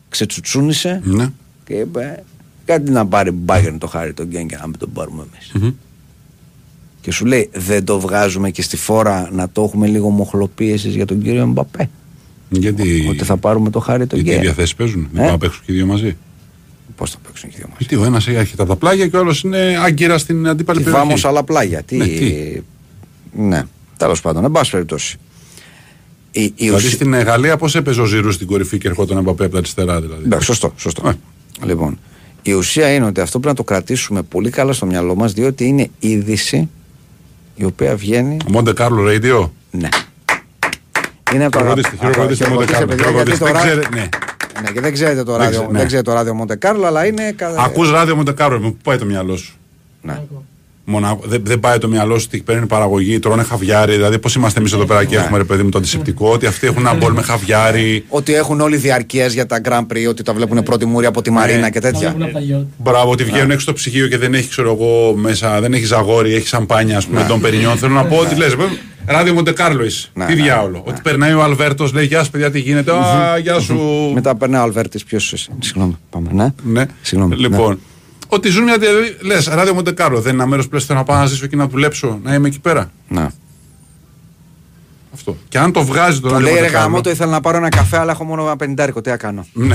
ξετσουτσούνισε 0.08 1.00
Ναι. 1.04 1.28
και 1.64 1.74
είπε 1.74 2.22
κάτι 2.64 2.90
να 2.90 3.06
πάρει 3.06 3.30
μπάγκερν 3.30 3.78
το 3.78 3.86
χάρι 3.86 4.12
τον 4.12 4.26
Γκέν 4.26 4.46
και 4.48 4.56
να 4.60 4.66
μην 4.66 4.78
τον 4.78 4.92
πάρουμε 4.92 5.24
εμείς. 5.32 5.72
Και 7.04 7.12
σου 7.12 7.24
λέει 7.24 7.48
δεν 7.52 7.84
το 7.84 8.00
βγάζουμε 8.00 8.50
και 8.50 8.62
στη 8.62 8.76
φόρα 8.76 9.28
να 9.32 9.48
το 9.48 9.62
έχουμε 9.62 9.86
λίγο 9.86 10.08
μοχλοπίεσης 10.08 10.94
για 10.94 11.06
τον 11.06 11.22
κύριο 11.22 11.46
Μπαπέ. 11.46 11.90
Γιατί, 12.48 13.06
Ότι 13.10 13.24
θα 13.24 13.36
πάρουμε 13.36 13.70
το 13.70 13.78
χάρι 13.80 14.06
τον 14.06 14.18
γιατί 14.18 14.30
οι 14.30 14.34
Γκέν. 14.34 14.44
διαθέσεις 14.44 14.74
παίζουν; 14.74 15.08
Δεν 15.12 15.16
Ε; 15.16 15.18
πάνε 15.18 15.30
να 15.30 15.38
παίξουν 15.38 15.62
και 15.66 15.72
οι 15.72 15.74
δύο 15.74 15.86
μαζί; 15.86 16.16
Πώς 16.96 17.10
θα 17.10 17.16
παίξουν 17.26 17.48
και 17.48 17.54
οι 17.56 17.58
δύο 17.58 17.68
μας. 17.68 17.78
Γιατί 17.78 17.96
ο 17.96 18.04
ένας 18.04 18.26
έχει 18.28 18.56
τα 18.56 18.76
πλάγια 18.76 19.06
και 19.08 19.16
ο 19.16 19.18
άλλος 19.18 19.42
είναι 19.42 19.78
άγκυρα 19.84 20.18
στην 20.18 20.48
αντίπαλη 20.48 20.78
Τι 20.78 20.84
περιοχή. 20.84 21.04
βάμος 21.06 21.24
άλλα 21.24 21.42
πλάγια. 21.44 21.82
Τι... 21.82 21.96
Ναι, 21.96 22.06
τι; 22.06 22.60
Ναι, 23.36 23.62
τέλος 23.96 24.20
πάντων, 24.20 24.44
εν 24.44 24.50
πάση 24.50 24.70
περιπτώσει. 24.70 25.16
Η, 26.30 26.42
η 26.42 26.52
Δηλαδή 26.56 26.76
ουσία- 26.84 26.90
στην 26.96 27.12
ε, 27.14 27.20
Γαλλία 27.22 27.56
πώς 27.56 27.74
έπαιζε 27.74 28.00
ο 28.00 28.04
Ζηρούς 28.04 28.34
στην 28.34 28.46
κορυφή 28.46 28.78
και 28.78 28.88
ερχόταν 28.88 29.16
από 29.18 29.30
από 29.30 29.48
τα 29.48 29.58
αριστερά 29.58 30.00
δηλαδή; 30.00 30.22
Εντάξει, 30.24 30.46
σωστό, 30.46 30.72
σωστό. 30.76 31.08
Ε. 31.08 31.12
Λοιπόν, 31.66 31.98
η 32.42 32.52
ουσία 32.52 32.94
είναι 32.94 33.04
ότι 33.06 33.20
αυτό 33.20 33.38
πρέπει 33.40 33.56
να 33.58 33.64
το 33.64 33.72
κρατήσουμε 33.74 34.22
πολύ 34.22 34.50
καλά 34.50 34.72
στο 34.72 34.86
μυαλό 34.86 35.14
μας 35.14 35.32
διότι 35.32 35.64
είναι 35.64 35.88
είδηση 35.98 36.68
η 37.54 37.64
οποία 37.64 37.96
βγαίνει. 37.96 38.36
Μοντε 38.48 38.72
Κάρλο 38.72 39.02
Radio; 39.06 39.48
Ναι. 39.70 39.88
Είναι 41.34 41.44
από 41.44 41.52
τα 41.56 41.58
Χειροκροτήστε, 41.62 41.96
χειροκροτήστε, 41.96 42.44
αγαπη- 42.44 42.60
Monte 42.70 42.74
Carlo, 42.76 42.86
παιδιά, 42.88 43.10
γιατί 43.10 43.30
χειροκροτήστε. 43.30 43.38
το 43.38 43.44
Δεν 43.44 43.52
ρά- 43.54 43.62
ξέρετε, 43.62 43.88
ναι. 43.94 44.08
Ναι, 44.62 44.70
και 44.70 44.80
δεν 44.80 44.92
ξέρετε 44.92 45.22
το 45.24 45.32
Δεν 45.32 45.40
ράδιο, 45.40 45.58
ξέ- 45.58 45.70
ναι. 45.72 45.78
δεν 45.78 45.86
ξέρετε 45.86 46.10
το 46.10 46.16
ράδιο 46.16 46.34
Μοντε 46.34 46.56
Κάρλο, 46.56 46.86
αλλά 46.86 47.06
είναι. 47.06 47.32
κα- 47.36 47.54
Ακούς 47.58 47.90
ράδιο 47.90 48.16
Μοντε 48.16 48.32
Κάρλο, 48.32 48.58
μου 48.60 48.70
πού 48.72 48.78
πάει 48.82 48.98
το 48.98 49.04
μυαλό 49.04 49.36
σου; 49.36 49.56
Ναι. 50.02 50.20
Μονα... 50.84 51.18
Δεν, 51.22 51.42
δεν 51.44 51.60
πάει 51.60 51.78
το 51.78 51.88
μυαλό 51.88 52.18
σου 52.18 52.26
ότι 52.28 52.42
παίρνει 52.42 52.66
παραγωγή, 52.66 53.18
τρώνε 53.18 53.42
χαβιάρι. 53.42 53.92
Δηλαδή, 53.92 54.18
πώς 54.18 54.34
είμαστε 54.34 54.58
εμείς 54.58 54.72
εδώ 54.72 54.84
πέρα 54.84 55.04
και 55.04 55.16
έχουμε 55.16 55.38
ρε 55.38 55.44
παιδί 55.44 55.62
μου 55.62 55.68
το 55.68 55.78
αντισηπτικό, 55.78 56.30
ότι 56.30 56.46
αυτοί 56.46 56.66
έχουν 56.66 56.86
ένα 56.86 56.94
μπολ 56.94 57.12
με 57.12 57.22
χαβιάρι. 57.22 58.04
Ότι 58.08 58.34
έχουν 58.34 58.60
όλοι 58.60 58.76
διαρκεία 58.76 59.26
για 59.26 59.46
τα 59.46 59.60
Grand 59.64 59.86
Prix, 59.92 60.08
ότι 60.08 60.22
τα 60.22 60.32
βλέπουν 60.34 60.62
πρώτη 60.62 60.84
μούρη 60.84 61.06
από 61.06 61.22
τη 61.22 61.30
Μαρίνα 61.30 61.70
και 61.70 61.80
τέτοια. 61.80 62.00
Βλέπουν 62.00 62.22
από 62.22 62.32
τα 62.32 62.40
γιότ. 62.40 62.66
Μπράβο, 62.76 63.10
ότι 63.10 63.24
βγαίνουν 63.24 63.50
έξω 63.50 63.60
στο 63.60 63.72
ψυγείο 63.72 64.08
και 64.08 64.18
δεν 64.18 64.34
έχει, 64.34 64.48
ξέρω 64.48 64.70
εγώ, 64.72 65.14
μέσα, 65.16 65.60
δεν 65.60 65.72
έχει 65.72 65.84
ζαγόρι, 65.84 66.34
έχει 66.34 66.46
σαμπάνια, 66.46 66.96
ας 66.96 67.06
πούμε, 67.06 67.24
τον 67.28 67.40
Περινιόν. 67.40 67.76
Θέλω 67.76 67.94
να 67.94 68.04
πω 68.04 68.16
ότι 68.16 68.34
λες, 68.34 68.56
ράδιο 69.06 69.34
Μοντεκάρλο 69.34 69.84
είσαι. 69.84 70.08
Ναι, 70.14 70.26
Τι 70.26 70.34
ναι, 70.34 70.42
διάολο. 70.42 70.82
Ότι 70.84 71.00
περνάει 71.02 71.32
ο 71.32 71.42
Αλβέρτος, 71.42 71.92
λέει 71.92 72.06
Γεια 72.06 72.24
σου, 72.24 72.30
παιδιά, 72.30 72.50
τι 72.50 72.58
γίνεται. 72.58 72.92
Α, 72.92 73.38
γεια 73.38 73.60
σου. 73.60 74.10
Μετά 74.14 74.36
περνάει 74.36 74.60
ο 74.60 74.64
Αλβέρτης, 74.64 75.04
ποιος 75.04 75.32
είσαι. 75.32 75.50
Συγγνώμη, 75.58 75.96
πάμε. 76.10 76.28
Ναι. 76.32 76.48
Ναι. 76.62 76.86
Συγγνώμη, 77.02 77.36
Λοιπόν, 77.36 77.78
ότι 78.34 78.48
ζουν 78.48 78.62
μια 78.62 78.78
διαδρομή. 78.78 79.16
Λες, 79.20 79.46
ράδιο 79.46 79.74
Μοντεκάρλο, 79.74 80.20
δεν 80.20 80.32
είναι 80.32 80.42
ένα 80.42 80.50
μέρος 80.50 80.68
που 80.68 80.74
λες, 80.74 80.84
θέλω 80.84 80.98
να 80.98 81.04
πάω 81.04 81.16
να 81.16 81.26
ζήσω 81.26 81.46
και 81.46 81.56
να 81.56 81.68
δουλέψω, 81.68 82.20
να 82.22 82.34
είμαι 82.34 82.48
εκεί 82.48 82.60
πέρα. 82.60 82.90
Ναι. 83.08 83.26
Αυτό. 85.14 85.36
Και 85.48 85.58
αν 85.58 85.72
το 85.72 85.84
βγάζει 85.84 86.20
το 86.20 86.28
Του 86.28 86.32
ράδιο 86.34 86.46
λέει 86.46 86.54
ρε 86.54 86.60
Μοντεκάρλο. 86.60 86.88
γαμό, 86.88 87.00
το 87.00 87.10
ήθελα 87.10 87.30
να 87.30 87.40
πάρω 87.40 87.56
ένα 87.56 87.68
καφέ, 87.68 87.98
αλλά 87.98 88.12
έχω 88.12 88.24
μόνο 88.24 88.42
ένα 88.42 88.56
πενιντάρικο. 88.56 89.00
Τι 89.00 89.10
να 89.10 89.16
κάνω. 89.16 89.46
Ναι. 89.52 89.74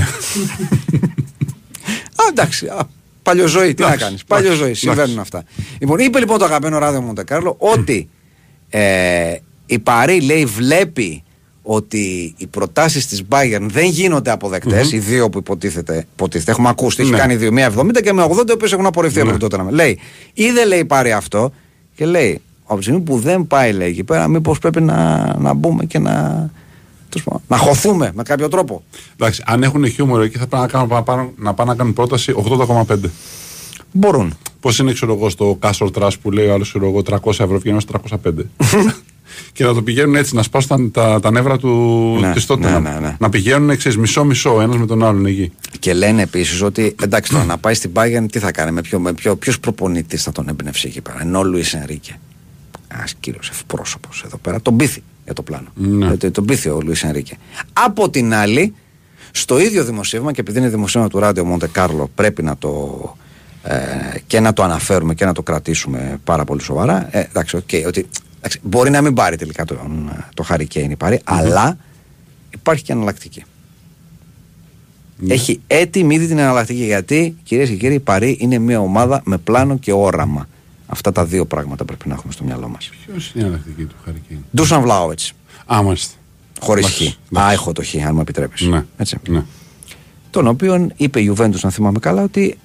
Α, 2.20 2.24
εντάξει. 2.30 2.66
Α, 2.66 2.88
παλιοζωή, 3.22 3.74
τι 3.74 3.80
να 3.82 3.86
Εντάξει, 3.86 4.04
κάνεις. 4.04 4.24
Παλιοζωή, 4.24 4.62
εντάξει, 4.62 4.80
συμβαίνουν 4.80 5.10
εντάξει. 5.10 5.20
αυτά. 5.36 5.44
Λοιπόν, 5.78 5.98
είπε 5.98 6.18
λοιπόν 6.18 6.38
το 6.38 6.44
αγαπημένο 6.44 6.78
ράδιο 6.78 7.00
Μοντεκάρλο 7.00 7.56
ότι 7.58 8.08
ε, 8.68 9.34
η 9.66 9.78
Παρή 9.78 10.20
λέει 10.20 10.44
βλέπει 10.44 11.22
ότι 11.62 12.34
οι 12.36 12.46
προτάσεις 12.46 13.06
της 13.06 13.22
Bayern 13.28 13.66
δεν 13.70 13.84
γίνονται 13.88 14.30
αποδεκτές, 14.30 14.92
οι 14.92 14.98
δύο 14.98 15.30
που 15.30 15.38
υποτίθεται, 15.38 16.06
υποτίθεται 16.12 16.50
έχουμε 16.50 16.68
ακούσει, 16.68 17.02
έχει 17.02 17.10
Ναι. 17.10 17.16
κάνει 17.18 17.36
δύο, 17.36 17.52
μία 17.52 17.66
70 17.66 18.00
και 18.02 18.12
με 18.12 18.22
80 18.22 18.48
οι 18.48 18.52
οποίε 18.52 18.68
έχουν 18.72 18.86
απορριφθεί 18.86 19.20
από 19.20 19.30
Ναι. 19.30 19.36
τότε. 19.38 19.64
Λέει, 19.70 19.98
ή 20.32 20.50
δεν 20.50 20.68
λέει 20.68 20.84
πάρει 20.84 21.12
αυτό 21.12 21.52
και 21.94 22.06
λέει, 22.06 22.40
από 22.64 22.76
τη 22.78 22.82
στιγμή 22.82 23.00
που 23.00 23.18
δεν 23.18 23.46
πάει 23.46 23.72
λέει 23.72 23.88
εκεί 23.88 24.04
πέρα, 24.04 24.28
μήπως 24.28 24.58
πρέπει 24.58 24.80
να, 24.80 25.34
να 25.38 25.52
μπούμε 25.54 25.84
και 25.84 25.98
να, 25.98 26.50
τέλος 27.08 27.24
πάντων, 27.26 27.42
να 27.48 27.56
χωθούμε 27.56 28.12
με 28.14 28.22
κάποιο 28.22 28.48
τρόπο. 28.48 28.82
Εντάξει, 29.16 29.42
αν 29.46 29.62
έχουν 29.62 29.88
χιούμορ 29.88 30.22
εκεί 30.22 30.38
θα 30.38 30.46
πάνε 30.46 30.62
να, 30.64 30.68
κάνουν, 30.70 30.88
παραπάνω- 30.88 31.32
να 31.36 31.54
πάνε 31.54 31.70
να 31.70 31.76
κάνουν 31.76 31.92
πρόταση 31.92 32.32
80,5. 32.36 33.10
Μπορούν. 33.92 34.38
Πώς 34.60 34.78
είναι, 34.78 34.92
ξέρω 34.92 35.14
εγώ, 35.14 35.28
στο 35.28 35.58
Castle 35.62 35.90
Trust 35.94 36.12
που 36.22 36.30
λέει 36.30 36.46
ο 36.46 36.52
άλλος, 36.52 36.68
ξέρω 36.68 36.86
εγώ, 36.88 37.02
300 37.02 37.44
ευρώ 37.44 37.58
βγαίνουν 37.58 37.80
στο 37.80 37.92
305. 37.92 38.46
Και 39.52 39.64
να 39.64 39.74
το 39.74 39.82
πηγαίνουν 39.82 40.14
έτσι, 40.14 40.34
να 40.34 40.42
σπάσουν 40.42 40.90
τα, 40.90 41.02
τα, 41.10 41.20
τα 41.20 41.30
νεύρα 41.30 41.58
του 41.58 41.68
Ναι, 42.20 42.32
της 42.32 42.46
τότε. 42.46 42.64
ναι, 42.70 42.78
να, 42.78 42.80
ναι, 42.80 42.98
ναι. 43.00 43.16
να 43.20 43.28
πηγαίνουν, 43.28 43.76
ξέρεις, 43.76 43.98
μισό-μισό, 43.98 44.60
ένας 44.60 44.76
με 44.76 44.86
τον 44.86 45.04
άλλον 45.04 45.26
εκεί. 45.26 45.52
Και 45.78 45.92
λένε 45.94 46.22
επίσης 46.22 46.62
ότι 46.62 46.94
εντάξει 47.02 47.32
τώρα 47.32 47.44
να 47.44 47.58
πάει 47.58 47.74
στην 47.74 47.90
Bayern 47.94 48.24
τι 48.32 48.38
θα 48.38 48.50
κάνει, 48.52 48.70
με 48.70 48.80
ποιο, 48.80 48.98
με 49.00 49.12
ποιο, 49.12 49.36
ποιος 49.36 49.60
προπονητής 49.60 50.22
θα 50.22 50.32
τον 50.32 50.48
έμπνευσε 50.48 50.86
εκεί 50.86 51.00
πέρα. 51.00 51.18
Ενώ 51.20 51.38
ο 51.38 51.44
Λουίς 51.44 51.74
Ενρίκε. 51.74 52.18
Ένας 52.94 53.14
κύριος 53.20 53.48
ευπρόσωπος 53.50 54.22
εδώ 54.26 54.36
πέρα. 54.36 54.60
Τον 54.60 54.76
πείθει 54.76 55.02
για 55.24 55.32
το 55.34 55.42
πλάνο. 55.42 55.68
Ναι. 55.74 56.06
Ε, 56.06 56.16
το- 56.16 56.30
τον 56.30 56.44
πείθει 56.44 56.68
ο 56.68 56.80
Λουίς 56.84 57.02
Ενρίκε. 57.02 57.36
Από 57.72 58.10
την 58.10 58.34
άλλη, 58.34 58.74
στο 59.30 59.60
ίδιο 59.60 59.84
δημοσίευμα, 59.84 60.32
και 60.32 60.40
επειδή 60.40 60.58
είναι 60.58 60.68
δημοσίευμα 60.68 61.10
του 61.10 61.18
Ράντιο 61.18 61.44
Μοντε 61.44 61.66
Κάρλο, 61.66 62.10
πρέπει 62.14 62.42
να 62.42 62.56
το. 62.56 62.98
Ε, 63.62 63.74
και 64.26 64.40
να 64.40 64.52
το 64.52 64.62
αναφέρουμε 64.62 65.14
και 65.14 65.24
να 65.24 65.32
το 65.32 65.42
κρατήσουμε 65.42 66.20
πάρα 66.24 66.44
πολύ 66.44 66.62
σοβαρά. 66.62 67.08
Ε, 67.10 67.20
εντάξει, 67.20 67.56
οκ, 67.56 67.68
ότι, 67.86 68.06
εντάξει, 68.40 68.58
μπορεί 68.62 68.90
να 68.90 69.00
μην 69.02 69.14
πάρει 69.14 69.36
τελικά 69.36 69.64
τον, 69.64 70.10
το 70.34 70.44
Harry 70.48 70.66
Kane 70.74 70.86
η 70.90 70.96
Παρί, 70.96 71.20
αλλά 71.24 71.76
υπάρχει 72.50 72.82
και 72.82 72.92
εναλλακτική. 72.92 73.44
Ναι. 75.22 75.34
Έχει 75.34 75.60
έτοιμη 75.66 76.14
ήδη 76.14 76.26
την 76.26 76.38
εναλλακτική. 76.38 76.84
Γιατί, 76.84 77.36
κυρίες 77.42 77.68
και 77.68 77.74
κύριοι, 77.76 77.94
η 77.94 78.00
Παρή 78.00 78.36
είναι 78.40 78.58
μια 78.58 78.80
ομάδα 78.80 79.20
με 79.24 79.38
πλάνο 79.38 79.78
και 79.78 79.92
όραμα. 79.92 80.48
Αυτά 80.86 81.12
τα 81.12 81.24
δύο 81.24 81.44
πράγματα 81.46 81.84
πρέπει 81.84 82.08
να 82.08 82.14
έχουμε 82.14 82.32
στο 82.32 82.44
μυαλό 82.44 82.68
μας. 82.68 82.90
Ποιος 83.06 83.32
είναι 83.34 83.44
η 83.44 83.46
εναλλακτική 83.46 83.84
του 83.84 83.94
Χαρικίνη. 84.04 84.44
Ντούσαν 84.56 84.82
Βλάουετ. 84.82 85.20
Α, 85.74 85.82
μάλιστα. 85.82 86.14
Χωρίς 86.60 86.86
χ. 86.86 87.00
Εντάξει, 87.00 87.18
Α, 87.40 87.52
έχω 87.52 87.72
το 87.72 87.82
χ, 87.84 87.94
αν 88.06 88.14
μου 88.14 88.20
επιτρέπεις. 88.20 88.60
Ναι. 88.60 88.84
Έτσι. 88.96 89.16
ναι. 89.28 89.42
Τον 90.30 90.46
οποίον 90.46 90.92
είπε 90.96 91.20
η 91.20 91.34
Juventus, 91.36 91.60
να 91.62 91.70
θυμάμαι 91.70 91.98
καλά, 91.98 92.22
ότι. 92.22 92.58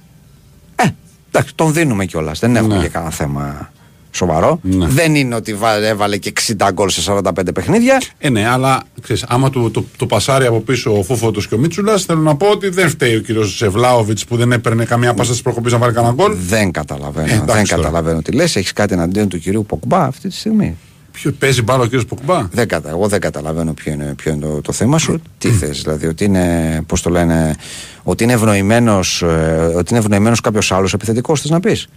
Ε, 0.75 0.87
εντάξει, 1.31 1.55
τον 1.55 1.73
δίνουμε 1.73 2.05
κιόλας. 2.05 2.39
Δεν 2.39 2.55
έχουμε 2.55 2.75
Ναι. 2.75 2.81
και 2.81 2.89
κανένα 2.89 3.11
θέμα 3.11 3.71
σοβαρό. 4.15 4.59
Ναι. 4.61 4.87
Δεν 4.87 5.15
είναι 5.15 5.35
ότι 5.35 5.53
βά- 5.53 5.83
έβαλε 5.83 6.17
και 6.17 6.33
60 6.57 6.69
γκολ 6.73 6.89
σε 6.89 7.01
45 7.13 7.31
παιχνίδια. 7.53 8.01
Ε, 8.17 8.29
ναι, 8.29 8.47
αλλά 8.47 8.83
ξέρεις, 9.01 9.23
άμα 9.27 9.49
του 9.49 9.71
το, 9.71 9.85
το 9.97 10.05
πασάρει 10.05 10.45
από 10.45 10.59
πίσω 10.59 10.97
ο 10.97 11.03
Φούφωτο 11.03 11.39
και 11.39 11.55
ο 11.55 11.57
Μίτσουλας, 11.57 12.03
θέλω 12.03 12.19
να 12.21 12.35
πω 12.35 12.47
ότι 12.47 12.69
δεν 12.69 12.89
φταίει 12.89 13.15
ο 13.15 13.19
κύριος 13.19 13.55
Σευλάοβιτ 13.57 14.19
που 14.27 14.35
δεν 14.37 14.51
έπαιρνε 14.51 14.85
καμία 14.85 15.13
πάσα 15.13 15.33
τη 15.33 15.39
προκοπής 15.41 15.71
να 15.71 15.77
βάλει 15.77 15.93
κανένα 15.93 16.13
γκολ. 16.13 16.35
Δεν 16.47 16.71
καταλαβαίνω. 16.71 17.27
Ε, 17.27 17.33
εντάξει 17.33 17.53
δεν 17.55 17.65
τώρα. 17.65 17.81
καταλαβαίνω 17.81 18.21
τι 18.21 18.31
λες. 18.31 18.55
Έχεις 18.55 18.73
κάτι 18.73 18.93
εναντίον 18.93 19.27
του 19.29 19.39
κυρίου 19.39 19.65
Ποκμπά 19.65 20.03
αυτή 20.03 20.27
τη 20.27 20.35
στιγμή; 20.35 20.77
Ποιο 21.11 21.31
παίζει 21.31 21.61
μπάλα 21.61 21.81
ο 21.81 21.85
κύριος 21.85 22.05
Ποκμπά; 22.05 22.47
Δεν 22.51 22.67
κατα... 22.67 22.89
Εγώ 22.89 23.07
δεν 23.07 23.19
καταλαβαίνω 23.19 23.73
ποιο 23.73 23.91
είναι, 23.91 24.13
ποιο 24.17 24.31
είναι 24.31 24.45
το, 24.45 24.61
το 24.61 24.71
θέμα 24.71 24.97
σου. 24.97 25.21
Τι 25.37 25.49
θες, 25.49 25.81
δηλαδή, 25.81 26.07
ότι 26.07 26.23
είναι, 26.23 26.81
πώς 26.87 27.01
το 27.01 27.09
λένε, 27.09 27.55
ότι 28.03 28.23
είναι 28.23 28.33
ευνοημένος, 28.33 29.21
ε, 29.21 29.73
ότι 29.77 29.93
είναι 29.93 29.99
ευνοημένος 29.99 30.41
κάποιος 30.41 30.71
άλλος 30.71 30.93
επιθετικός, 30.93 31.41
θες 31.41 31.49
να 31.51 31.59
πεις; 31.59 31.87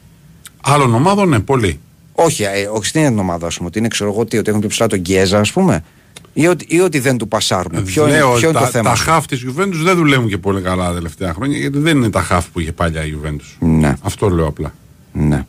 Άλλων 0.63 0.95
ομάδων, 0.95 1.29
ναι, 1.29 1.39
πολύ. 1.41 1.81
Όχι, 2.21 2.43
ε, 2.43 2.69
όχι 2.73 2.87
στην 2.87 3.01
είναι 3.01 3.11
την 3.11 3.19
ομάδα, 3.19 3.47
ας 3.47 3.57
πούμε, 3.57 3.69
ότι 3.69 3.79
είναι, 3.79 3.89
ξέρω 3.89 4.11
εγώ, 4.11 4.25
τι, 4.25 4.39
ότι 4.39 4.49
έχουν 4.49 4.61
πιο 4.61 4.69
ψηλά 4.69 4.87
τον 4.87 4.99
Γκιέζα, 4.99 5.39
ας 5.41 5.53
πούμε, 5.53 5.85
ή 6.33 6.47
ότι, 6.47 6.67
ή 6.69 6.81
ότι 6.81 6.99
δεν 6.99 7.17
του 7.19 7.29
πασάρουν. 7.29 7.85
Ποιο, 7.85 8.07
είναι, 8.07 8.17
Λέω, 8.17 8.33
ποιο 8.35 8.49
είναι 8.49 8.59
τα, 8.59 8.65
το 8.65 8.71
θέμα 8.71 8.91
τα 8.91 8.95
σου; 8.97 9.05
χαφ 9.05 9.27
της 9.27 9.45
Juventus 9.49 9.81
δεν 9.83 9.97
δουλεύουν 9.97 10.29
και 10.29 10.39
πολύ 10.39 10.61
καλά 10.63 10.89
τα 10.89 10.95
τελευταία 10.95 11.33
χρόνια 11.35 11.59
γιατί 11.59 11.79
δεν 11.79 11.97
είναι 11.97 12.11
τα 12.11 12.23
χαφ 12.23 12.47
που 12.49 12.61
είχε 12.61 12.73
παλιά 12.73 13.05
η 13.05 13.15
Juventus. 13.23 13.57
Ναι, 13.59 13.95
Αυτό 14.03 14.29
λέω 14.29 14.47
απλά. 14.47 14.75
ναι, 15.13 15.45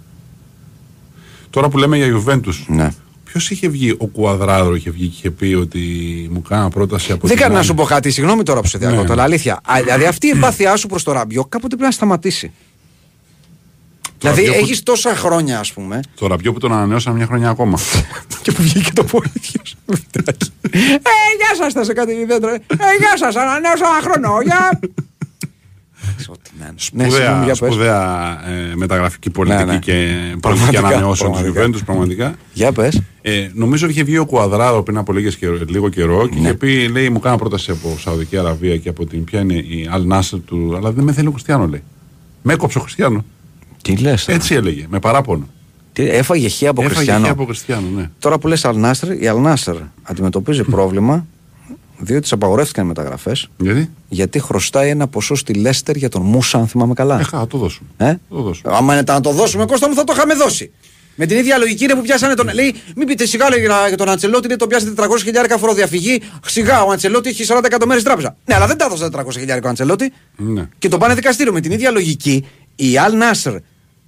Τώρα 1.49 1.69
που 1.69 1.77
λέμε 1.77 1.97
για 1.97 2.07
Juventus, 2.25 2.63
ναι. 2.67 2.89
Ποιος 3.23 3.49
είχε 3.51 3.67
βγει, 3.67 3.95
ο 3.97 4.05
Κουαδράδο 4.07 4.75
είχε 4.75 4.89
βγει 4.91 5.05
και 5.07 5.13
είχε 5.17 5.31
πει 5.31 5.53
ότι 5.53 5.79
μου 6.31 6.41
κάνα 6.41 6.69
πρόταση 6.69 7.11
από 7.11 7.21
Δεν 7.21 7.29
την 7.29 7.37
κάνω 7.39 7.51
να 7.53 7.59
άλλη. 7.59 7.67
σου 7.67 7.73
πω 7.73 7.83
κάτι, 7.83 8.11
συγγνώμη 8.11 8.43
τώρα 8.43 8.61
που 8.61 8.67
σε 8.67 8.77
διακόπτω, 8.77 9.03
Ναι. 9.03 9.11
αλλά 9.11 9.23
αλήθεια. 9.23 9.53
Α, 9.53 9.81
Δηλαδή 9.83 10.05
αυτή 10.05 10.27
η 10.27 10.29
εμπάθειά 10.35 10.75
σου 10.75 10.87
προς 10.87 11.03
το 11.03 11.11
ραμπιό 11.11 11.41
κάποτε 11.45 11.67
πρέπει 11.67 11.83
να 11.83 11.91
σταματήσει. 11.91 12.51
Δηλαδή 14.19 14.41
Ραμπιό 14.41 14.53
που- 14.59 14.65
έχεις 14.65 14.83
τόσα 14.83 15.15
χρόνια, 15.15 15.59
ας 15.59 15.73
πούμε, 15.73 15.99
Το 16.15 16.27
ραμπιό 16.27 16.53
που 16.53 16.59
τον 16.59 16.71
ανανέωσαν 16.73 17.15
μια 17.15 17.25
χρονιά 17.25 17.49
ακόμα. 17.49 17.77
και 18.43 18.51
που 18.51 18.61
βγήκε 18.61 18.91
το 18.93 19.03
πόδι 19.03 19.29
σου. 19.63 19.75
Ε, 20.71 20.79
γεια 21.37 21.55
σας, 21.57 21.73
θα 21.73 21.83
σε 21.83 21.93
κάτι 21.93 22.25
δέντρο. 22.25 22.49
Ε, 22.49 22.57
γεια 22.99 23.17
σας, 23.17 23.35
ανανέωσα 23.35 23.85
ένα 24.01 24.11
χρόνο. 24.11 24.41
Γεια. 24.41 24.79
Ό,τι 26.29 26.49
να 26.59 26.65
είναι. 26.65 26.75
Ναι, 26.91 27.09
συγγνώμη, 27.09 27.11
Σπουδαία, 27.11 27.43
για 27.43 27.55
πες. 27.55 27.57
σπουδαία 27.57 28.39
ε, 28.49 28.75
μεταγραφική 28.75 29.29
πολιτική 29.29 29.63
Ναι, 29.65 29.71
ναι. 29.71 29.79
και 29.79 29.91
πολιτική 29.93 30.39
Πραγματικά, 30.39 30.87
ανανεώσεων 30.87 31.31
της 31.31 31.41
πραγματικά. 31.41 31.77
Juventus 31.77 31.85
πραγματικά. 31.85 32.35
Για 32.53 32.71
πες. 32.71 33.01
Ε, 33.21 33.49
νομίζω 33.53 33.85
ότι 33.85 33.93
είχε 33.93 34.03
βγει 34.03 34.17
ο 34.17 34.25
Κουαδράδο 34.25 34.83
πριν 34.83 34.97
από 34.97 35.13
λίγες 35.13 35.35
καιρό, 35.35 35.59
λίγο 35.67 35.89
καιρό 35.89 36.27
και 36.27 36.35
Ναι. 36.39 36.41
είχε 36.47 36.53
πει, 36.57 36.87
λέει, 36.87 37.09
μου 37.09 37.19
κάνα 37.19 37.37
πρόταση 37.37 37.71
από 37.71 37.97
Σαουδική 37.99 38.37
Αραβία 38.37 38.77
και 38.77 38.89
από 38.89 39.05
την. 39.05 39.23
Ποια 39.23 39.39
είναι 39.39 39.53
η 39.53 39.87
Αλ 39.91 40.05
Νάσερ 40.07 40.39
του. 40.39 40.73
Αλλά 40.77 40.91
δεν 40.91 41.03
με 41.03 41.11
θέλει 41.13 41.27
ο 41.27 41.31
Χριστιανό, 41.31 41.67
λέει. 41.67 41.83
Με 42.41 42.53
έκοψε 42.53 42.77
ο 42.77 42.81
Χριστιανό. 42.81 43.25
Τι 43.81 43.95
λες. 43.95 44.27
Έτσι 44.27 44.53
έλεγε, 44.53 44.85
με 44.89 44.99
παράπονο. 44.99 45.47
Έφαγε 45.93 46.49
χ 46.49 46.63
από 46.63 46.81
Έφαγε 46.81 46.95
Χριστιανό. 46.95 47.23
και 47.25 47.29
από 47.29 47.45
Χριστιανό, 47.45 47.87
ναι. 47.95 48.09
Τώρα 48.19 48.37
που 48.39 48.47
λες 48.47 48.65
Αλνάσερ, 48.65 49.21
η 49.21 49.27
Αλνάσερ 49.27 49.75
αντιμετωπίζει 50.03 50.63
πρόβλημα 50.75 51.25
διότι 51.97 52.23
τη 52.23 52.29
απαγορεύτηκαν 52.31 52.85
οι 52.85 52.87
μεταγραφές 52.87 53.49
Γιατί; 53.57 53.89
γιατί 54.07 54.39
χρωστάει 54.39 54.89
ένα 54.89 55.07
ποσό 55.07 55.35
στη 55.35 55.53
Λέστερ 55.53 55.95
για 55.95 56.09
τον 56.09 56.21
Μούσα, 56.21 56.57
αν 56.57 56.67
θυμάμαι 56.67 56.93
καλά. 56.93 57.19
Ε, 57.19 57.23
θα 57.23 57.47
το 57.47 57.57
δώσουμε. 57.57 57.89
Ε; 57.97 58.05
Θα 58.05 58.19
το 58.29 58.41
δώσουμε. 58.41 58.75
Άμα 58.75 58.93
είναι 58.93 59.03
να 59.07 59.21
το 59.21 59.31
δώσουμε, 59.31 59.65
Κώστα 59.65 59.87
μου, 59.87 59.93
θα 59.95 60.03
το 60.03 60.13
είχαμε 60.15 60.33
δώσει. 60.33 60.71
Με 61.21 61.25
την 61.25 61.37
ίδια 61.37 61.57
λογική 61.57 61.83
είναι 61.83 61.95
που 61.95 62.01
πιάσανε 62.01 62.33
τον. 62.33 62.49
Λέει, 62.53 62.75
μην 62.95 63.07
πείτε 63.07 63.25
σιγά 63.25 63.49
λέει, 63.49 63.59
για 63.87 63.97
τον 63.97 64.09
Αντσελότη, 64.09 64.47
λέει, 64.47 64.55
τον 64.55 64.67
πιάσετε 64.67 65.03
400 65.03 65.07
χιλιάρικα 65.23 65.57
φοροδιαφυγή. 65.57 66.21
Σιγά, 66.45 66.83
ο 66.83 66.91
Αντσελότη 66.91 67.29
έχει 67.29 67.43
40 67.47 67.61
εκατομμύρια 67.65 67.99
στην 67.99 68.03
τράπεζα. 68.03 68.35
Ναι, 68.45 68.55
αλλά 68.55 68.67
δεν 68.67 68.77
τα 68.77 68.85
έδωσε 68.85 69.09
400 69.11 69.23
χιλιάρικα 69.31 69.65
ο 69.65 69.69
Αντσελότη. 69.69 70.13
Ναι. 70.35 70.67
Και 70.77 70.87
τον 70.87 70.99
πάνε 70.99 71.13
δικαστήριο. 71.13 71.53
Με 71.53 71.59
την 71.59 71.71
ίδια 71.71 71.91
λογική, 71.91 72.45
η 72.79 72.97
Αλ 72.97 73.17
Νάσερ, 73.17 73.55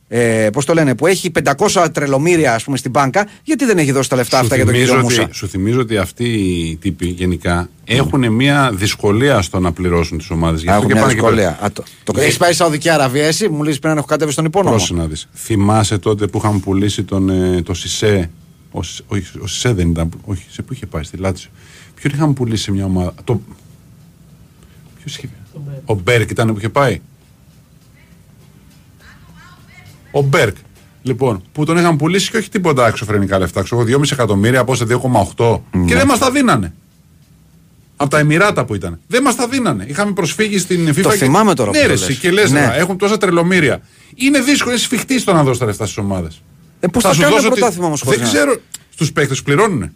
ε, 0.08 0.50
πώς 0.54 0.66
το 0.66 0.74
λένε, 0.74 0.96
που 0.96 1.08
έχει 1.08 1.32
500 1.32 1.88
τρελομύρια 1.94 2.54
ας 2.54 2.64
πούμε, 2.64 2.78
στην 2.78 2.92
μπάνκα, 2.92 3.28
γιατί 3.44 3.66
δεν 3.66 3.78
έχει 3.78 3.92
δώσει 3.92 4.10
τα 4.10 4.16
λεφτά 4.16 4.40
αυτά 4.40 4.56
για 4.56 4.66
τον 4.66 4.74
θυμίζω 4.74 4.92
κύριο 4.94 5.06
ότι, 5.08 5.16
Μούσα. 5.20 5.34
σου 5.34 5.48
θυμίζω 5.48 5.80
ότι 5.80 5.98
αυτοί 5.98 6.24
οι 6.24 6.76
τύποι 6.82 7.08
γενικά 7.08 7.70
έχουν 7.86 8.32
μια 8.32 8.72
δυσκολία 8.74 9.42
στο 9.42 9.60
να 9.60 9.72
πληρώσουν 9.72 10.18
τις 10.18 10.30
ομάδες. 10.30 10.68
Α, 10.68 10.74
Έχω 10.76 10.86
μια 10.86 11.06
δυσκολία. 11.08 11.58
Α, 11.64 11.72
το, 11.72 11.84
το, 12.04 12.14
Ε, 12.20 12.24
Έχεις 12.24 12.38
πάει 12.38 12.48
στη 12.50 12.58
Σαουδική 12.62 12.90
Αραβία, 12.90 13.26
εσύ; 13.26 13.50
Μου 13.50 13.64
λες 13.64 13.80
πριν 13.80 13.92
να 13.94 13.98
έχω 13.98 14.08
κατέβει 14.08 14.32
στον 14.32 14.46
υπόνομο. 14.46 14.76
Πρόσεχε 14.76 14.94
να 15.00 15.06
δεις. 15.08 15.28
Θυμάσαι 15.34 15.98
τότε 15.98 16.28
που 16.28 16.38
είχαν 16.38 16.60
πουλήσει 16.60 17.04
τον, 17.04 17.30
ε, 17.30 17.62
το 17.62 17.74
Σισε; 17.74 18.30
Ο, 18.72 18.84
Σισε- 18.84 19.06
όχι, 19.08 19.24
ο 19.42 19.48
Σισε 19.48 19.74
δεν 19.74 19.90
ήταν. 19.90 20.10
Όχι, 20.26 20.44
σε 20.50 20.62
πού 20.62 20.74
είχε 20.74 20.86
πάει, 20.86 21.04
στη 21.04 21.18
Λάτσιο. 21.18 21.50
Ποιον 21.96 22.14
είχαν 22.16 22.34
πουλήσει 22.34 22.64
σε 22.64 22.72
μια 22.72 22.86
ομάδα. 22.86 23.14
Το... 23.24 23.42
Ποιος 25.00 25.18
είχε... 25.18 25.30
Ο 25.86 25.94
Μπέρκ 25.94 26.30
ήταν 26.30 26.48
που 26.48 26.58
είχε 26.58 26.70
πάει; 26.70 27.02
Ο 30.12 30.22
Μπέρκ. 30.22 30.56
Λοιπόν, 31.04 31.44
που 31.52 31.66
τον 31.66 31.78
είχαν 31.78 31.96
πουλήσει 31.98 32.32
και 32.32 32.38
όχι 32.38 32.50
τίποτα 32.50 32.88
εξωφρενικά 32.88 33.40
λεφτά. 33.40 33.62
Ξέρω 33.64 33.82
εγώ 33.82 34.00
2,5 34.00 34.12
εκατομμύρια 34.12 34.60
από 34.60 34.72
όσα 34.72 34.86
2,8. 35.36 35.62
Και 35.88 35.96
δεν 35.96 36.08
μας 36.08 36.20
τα 36.20 36.32
δίνανε. 36.32 36.74
Από 37.96 38.10
τα 38.10 38.20
Εμμυράτα 38.20 38.66
που 38.66 38.76
ήταν. 38.76 39.00
Δεν 39.08 39.22
μας 39.22 39.36
τα 39.36 39.48
δίνανε. 39.48 39.86
Είχαμε 39.88 40.12
προσφύγει 40.14 40.58
στην 40.60 40.90
FIFA. 40.90 41.02
Το 41.02 41.10
και- 41.10 41.16
θυμάμαι 41.16 41.54
τώρα 41.54 41.70
Ναι, 41.72 41.78
που 41.78 41.84
το 41.84 41.88
ρε, 41.90 41.94
λες. 42.00 42.10
εσύ, 42.10 42.20
και 42.20 42.32
λες, 42.32 42.52
Ναι. 42.52 42.74
έχουν 42.76 42.98
τόσα 42.98 43.18
τρελομύρια. 43.18 43.82
Είναι 44.16 44.40
δύσκολο, 44.40 44.72
είναι 44.72 44.80
σφιχτής 44.84 45.22
στο 45.22 45.34
να 45.34 45.44
δώσεις 45.44 45.60
τα 45.60 45.66
λεφτά 45.66 45.86
στις 45.86 45.98
ομάδες. 45.98 46.42
Ε, 46.80 46.88
πώς 46.88 47.04
θα 47.04 47.16
κάνουν 47.20 47.40
πρωτάθλημα 47.42 47.86
όμως 47.86 48.02
χωρίς 48.02 48.20
Δεν 48.20 48.28
να- 48.28 48.34
ξέρω. 48.34 48.56
Στους 48.94 49.12
παίκτες 49.12 49.42
πληρώνουν. 49.42 49.92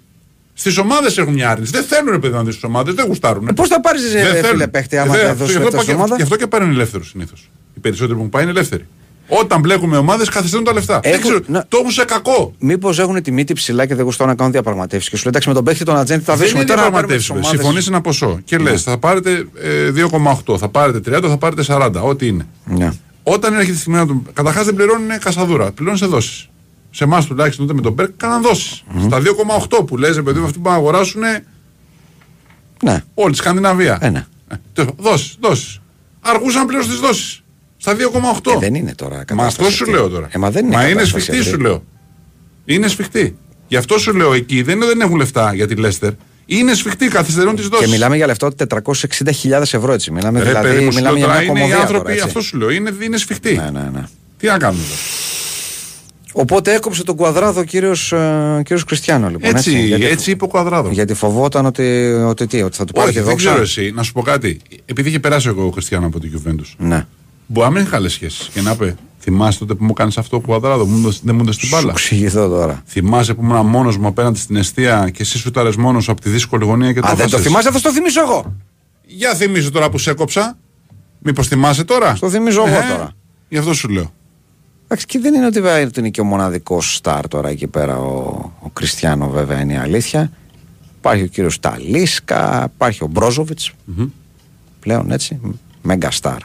Στις 0.53 0.77
ομάδες 0.77 1.17
έχουν 1.17 1.33
μια 1.33 1.49
άρνηση. 1.49 1.71
Δεν 1.71 1.83
θέλουν 1.83 2.11
ρε 2.11 2.19
παιδί 2.19 2.33
να 2.33 2.43
δεις 2.43 2.53
στις 2.53 2.63
ομάδες, 2.65 2.93
δεν 2.93 3.05
γουστάρουν. 3.05 3.47
Ε, 3.47 3.53
πώς 3.53 3.67
θα 3.67 3.81
πάρεις, 3.81 4.01
ρε, 4.13 4.21
Δεν 4.21 4.35
φίλε, 4.35 4.41
θέλουν. 4.47 4.71
παίκτη, 4.71 4.97
άμα 4.97 5.15
Ε, 5.15 5.17
δεν 5.17 5.27
δεν- 5.27 5.35
δώσεις 5.35 5.55
γι' 5.55 5.61
αυτό 5.61 5.63
λεφτά 5.63 5.75
πά- 5.75 5.81
στην 5.85 5.95
ομάδα; 5.95 6.15
Γι' 6.15 6.21
αυτό 6.21 6.35
και 6.35 6.47
παίρνουν 6.47 6.69
ελεύθερους 6.69 7.09
συνήθως. 7.09 7.49
Οι 7.75 7.79
περισσότεροι 7.79 8.19
που 8.19 8.29
πάει 8.29 8.41
είναι 8.43 8.51
ελεύθεροι. 8.51 8.85
Όταν 9.27 9.59
μπλέκουμε 9.59 9.97
ομάδες, 9.97 10.29
καθυστερούν 10.29 10.65
τα 10.65 10.73
λεφτά. 10.73 10.99
Δεν 10.99 11.11
Έχουν- 11.13 11.23
ξέρω, 11.23 11.39
να- 11.47 11.65
Το 11.67 11.77
έχουν 11.77 11.91
σε 11.91 12.05
κακό. 12.05 12.53
Μήπως 12.59 12.99
έχουν 12.99 13.21
τη 13.23 13.31
μύτη 13.31 13.53
ψηλά 13.53 13.85
και 13.85 13.95
δεν 13.95 14.03
γουστάρουν 14.05 14.31
να 14.31 14.37
κάνουν 14.37 14.51
διαπραγματεύσεις. 14.53 15.09
Και 15.09 15.15
σου 15.15 15.21
λέει 15.23 15.31
εντάξει 15.31 15.47
με 15.47 15.53
τον 15.53 15.63
παίχτη 15.63 15.83
τον 15.83 15.97
ατζέντη 15.97 16.23
θα 16.23 16.31
Δεν 16.33 16.41
δώσουμε 16.41 16.59
είναι 16.61 16.69
τώρα. 16.69 16.81
να 16.83 16.91
πάρουμε 16.91 17.15
διαπραγματεύσεις. 17.17 17.29
τις 17.29 17.49
ομάδες. 17.49 17.59
Συμφωνείς 17.59 17.87
ένα 17.87 18.01
ποσό 18.01 18.39
και 18.45 18.57
λες, 18.57 18.83
θα 18.83 18.97
πάρετε 18.97 19.47
ε, 19.61 19.91
2,8, 19.91 20.57
θα 20.57 20.69
πάρετε 20.69 20.99
30, 20.99 21.27
θα 21.29 21.37
πάρετε 21.37 21.63
40, 21.63 22.01
ό,τι 22.03 22.27
είναι. 22.27 22.47
Ναι. 22.65 22.91
Όταν 23.23 23.53
έρχεται 23.53 23.71
η 23.73 23.75
στιγμή 23.77 23.97
να 23.97 24.07
του. 24.07 24.23
Καταρχάς 24.33 24.65
δεν 24.65 24.75
πληρώνουν 24.75 25.07
κασαδούρα, 25.19 25.71
πληρώνουν 25.71 25.99
σε 25.99 26.05
δόσεις. 26.05 26.49
Σε 26.91 27.03
εμάς 27.03 27.25
τουλάχιστον 27.25 27.65
τότε 27.65 27.77
με 27.77 27.83
τον 27.83 27.93
Μπέρκ 27.93 28.11
κάναν 28.17 28.41
δόσεις. 28.41 28.83
Στα 29.05 29.19
2,8 29.19 29.83
που 29.85 29.97
λες, 29.97 30.21
παιδί 30.21 30.39
μου, 30.39 30.45
αυτοί 30.45 30.59
που 30.59 30.69
να 30.69 30.75
αγοράσουν 30.75 31.21
Ναι. 32.83 33.03
όλη 33.13 33.31
τη 33.31 33.37
Σκανδιναβία. 33.37 33.97
Ε, 34.01 34.09
ναι. 34.09 34.25
Δόσεις, 34.97 35.35
δόσεις. 35.39 35.79
Αργούσαν 36.21 36.61
να 36.61 36.67
πληρώσουν 36.67 36.91
τις 36.91 36.99
δόσεις. 36.99 37.43
Στα 37.85 37.95
2,8. 38.43 38.51
Ε, 38.55 38.57
δεν 38.59 38.75
είναι 38.75 38.93
τώρα 38.95 39.15
Μα 39.15 39.23
κατάσταση 39.23 39.55
αυτό 39.61 39.75
σου 39.75 39.83
αυτή. 39.83 39.95
λέω 39.95 40.09
τώρα. 40.09 40.27
Ε, 40.31 40.37
μα 40.37 40.49
δεν 40.51 40.65
είναι 40.65 40.75
Μα 40.75 40.81
είναι 40.83 40.91
κατάσταση 40.93 41.21
σφιχτή 41.23 41.39
αυτή. 41.39 41.51
σου 41.51 41.59
λέω. 41.59 41.83
Είναι 42.65 42.87
σφιχτή. 42.87 43.35
Γι' 43.67 43.75
αυτό 43.75 43.97
σου 43.97 44.13
λέω 44.13 44.33
εκεί 44.33 44.61
δεν 44.61 44.75
είναι 44.75 44.85
δεν 44.85 45.01
έχουν 45.01 45.15
λεφτά 45.15 45.53
για 45.53 45.67
τη 45.67 45.75
Λέστερ. 45.75 46.11
Είναι 46.45 46.73
σφιχτή, 46.73 47.07
καθυστερούν 47.07 47.55
τις 47.55 47.67
δόσεις. 47.67 47.85
Και 47.85 47.91
μιλάμε 47.91 48.15
για 48.15 48.25
λεφτά 48.25 48.51
460.000 48.57 49.61
ευρώ 49.61 49.93
έτσι. 49.93 50.11
Μιλάμε 50.11 50.39
Ρε 50.39 50.45
δηλαδή 50.45 50.67
παιδί 50.67 50.83
μου, 50.85 50.91
σου 50.91 50.97
μιλάμε 50.97 51.17
λέω 51.19 51.27
για 51.27 51.27
τώρα, 51.27 51.39
μια 51.39 51.49
είναι 51.49 51.51
οι 51.51 51.61
κομμωδία 51.61 51.77
άνθρωποι, 51.81 52.03
τώρα, 52.03 52.13
έτσι. 52.13 52.25
αυτό 52.27 52.41
σου 52.41 52.57
λέω, 52.57 52.69
είναι, 52.69 52.91
είναι 53.03 53.17
σφιχτή. 53.17 53.53
Ναι, 53.55 53.69
ναι, 53.79 53.89
ναι. 53.93 54.03
Τι 54.37 54.47
να 54.47 54.57
κάνουμε 54.57 54.83
τώρα. 54.83 54.99
Οπότε 56.33 56.73
έκοψε 56.73 57.03
τον 57.03 57.15
κουαδράδο 57.15 57.59
ο 57.59 57.63
κύριος 57.63 58.13
κύριος 58.63 58.83
Κριστιανό 58.83 59.29
λοιπόν. 59.29 59.55
Έτσι, 59.55 59.85
γιατί, 59.85 60.05
έτσι 60.05 60.31
είπε 60.31 60.43
ο 60.43 60.47
Κουαδράδο. 60.47 60.89
γιατί 60.91 61.13
φοβόταν 61.13 61.65
ότι, 61.65 62.03
ότι, 62.27 62.47
τι, 62.47 62.61
ότι 62.61 62.77
θα 62.77 62.85
του 62.85 62.93
πάρει 62.93 63.07
Όχι, 63.07 63.17
και 63.17 63.21
δεν 63.21 63.29
δόξα. 63.29 63.49
ξέρω 63.49 63.61
εσύ. 63.61 63.91
Να 63.95 64.03
σου 64.03 64.11
πω 64.13 64.21
κάτι. 64.21 64.61
Επειδή 64.85 65.09
είχε 65.09 65.19
περάσει 65.19 65.47
εγώ 65.47 65.65
ο 65.65 65.69
Χριστιανό 65.71 66.05
από 66.05 66.19
την 66.19 66.31
Juventus. 66.45 66.73
Ναι. 66.77 67.05
Μπορεί 67.47 67.67
να 67.67 67.73
μην 67.73 67.81
είχε 67.81 67.91
καλές 67.91 68.11
σχέσεις. 68.13 68.47
Και 68.53 68.61
να 68.61 68.75
πει, 68.75 68.95
θυμάσαι 69.19 69.59
τότε 69.59 69.73
που 69.73 69.83
μου 69.83 69.93
κάνει 69.93 70.11
αυτό 70.17 70.37
ο 70.37 70.39
Κουαδράδο, 70.39 70.85
μου 70.85 70.97
έδωσε- 70.97 71.21
δεν 71.23 71.35
μου 71.35 71.41
έδωσε 71.41 71.59
την 71.59 71.67
Σου 71.67 71.75
μπάλα. 71.75 71.91
εξηγηθώ 71.91 72.47
τώρα. 72.47 72.81
Θυμάσαι 72.85 73.33
που 73.33 73.43
ήμουν 73.43 73.65
μόνος 73.65 73.97
μου 73.97 74.07
απέναντι 74.07 74.39
στην 74.39 74.55
αιστεία 74.55 75.09
και 75.09 75.21
εσύ 75.21 75.37
σου 75.37 75.51
τάρε 75.51 75.69
μόνος 75.77 76.09
από 76.09 76.21
τη 76.21 76.29
δύσκολη 76.29 76.65
γωνία 76.65 76.93
και 76.93 76.99
το 76.99 77.07
Α, 77.07 77.09
δεν 77.09 77.17
το 77.17 77.23
έχασες. 77.23 77.45
θυμάσαι, 77.45 77.71
θα 77.71 77.77
στο 77.77 77.91
θυμίσω 77.91 78.21
εγώ. 78.21 78.55
Για 79.05 79.33
θυμίσου 79.35 79.71
τώρα 79.71 79.89
που 79.89 79.97
σε 79.97 80.09
έκοψα. 80.09 80.57
Μήπως 81.19 81.47
θυμάσαι 81.47 81.83
τώρα; 81.83 82.15
Στο 82.15 82.29
θυμίζω 82.29 82.63
εγώ 82.67 82.75
Ε, 82.75 82.85
τώρα. 82.89 83.11
Γι' 83.49 83.57
αυτό 83.57 83.73
σου 83.73 83.89
λέω. 83.89 84.13
Εντάξει, 84.83 85.05
και 85.05 85.19
δεν 85.19 85.33
είναι 85.33 85.45
ότι 85.45 85.61
βέβαια 85.61 85.89
είναι 85.97 86.09
και 86.09 86.21
ο 86.21 86.23
μοναδικός 86.23 86.95
στάρ 86.95 87.27
τώρα 87.27 87.49
εκεί 87.49 87.67
πέρα 87.67 87.97
ο, 87.97 88.51
ο 88.59 88.69
Κριστιανό, 88.73 89.29
βέβαια 89.29 89.61
είναι 89.61 89.73
η 89.73 89.77
αλήθεια. 89.77 90.31
Υπάρχει 90.97 91.23
ο 91.23 91.27
κύριος 91.27 91.59
Ταλίσκα, 91.59 92.71
υπάρχει 92.75 93.03
ο 93.03 93.07
μπροζοβιτ 93.07 93.59
Πλέον 94.79 95.11
έτσι, 95.11 95.39
μέγα 95.81 96.11
στάρ. 96.11 96.37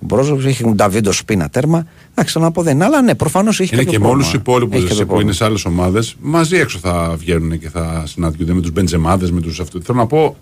Ο 0.00 0.06
Μπρόζοβιτς 0.06 0.46
έχει 0.46 0.62
τον 0.62 0.74
Νταβίντο 0.74 1.12
Σπίνα 1.12 1.48
τέρμα. 1.48 1.86
Εντάξει, 2.10 2.38
να 2.38 2.50
πω 2.50 2.62
δεν 2.62 2.74
είναι, 2.74 2.84
αλλά 2.84 3.02
ναι, 3.02 3.14
προφανώς 3.14 3.60
έχει 3.60 3.74
Είναι 3.74 3.82
κάποιο 3.84 3.98
και 3.98 4.04
με 4.04 4.10
όλους 4.10 4.30
πρόβλημα. 4.30 4.42
τους 4.44 4.52
υπόλοιπους 4.54 4.76
Έχει 4.76 4.88
κάποιο 4.88 4.96
που 4.96 5.20
είναι 5.20 5.32
πρόβλημα. 5.32 5.32
σε 5.32 5.44
άλλες 5.44 5.64
ομάδες. 5.64 6.16
Μαζί 6.20 6.56
έξω 6.56 6.78
θα 6.78 7.14
βγαίνουν 7.18 7.58
και 7.58 7.68
θα 7.68 8.02
συναντιούνται 8.06 8.52
με 8.52 8.60
τους 8.60 8.70
Μπεντζεμάδες, 8.72 9.30
με 9.30 9.40
τους 9.40 9.60
αυτούς. 9.60 9.84
Θέλω 9.84 9.98
να 9.98 10.06
πω, 10.06 10.36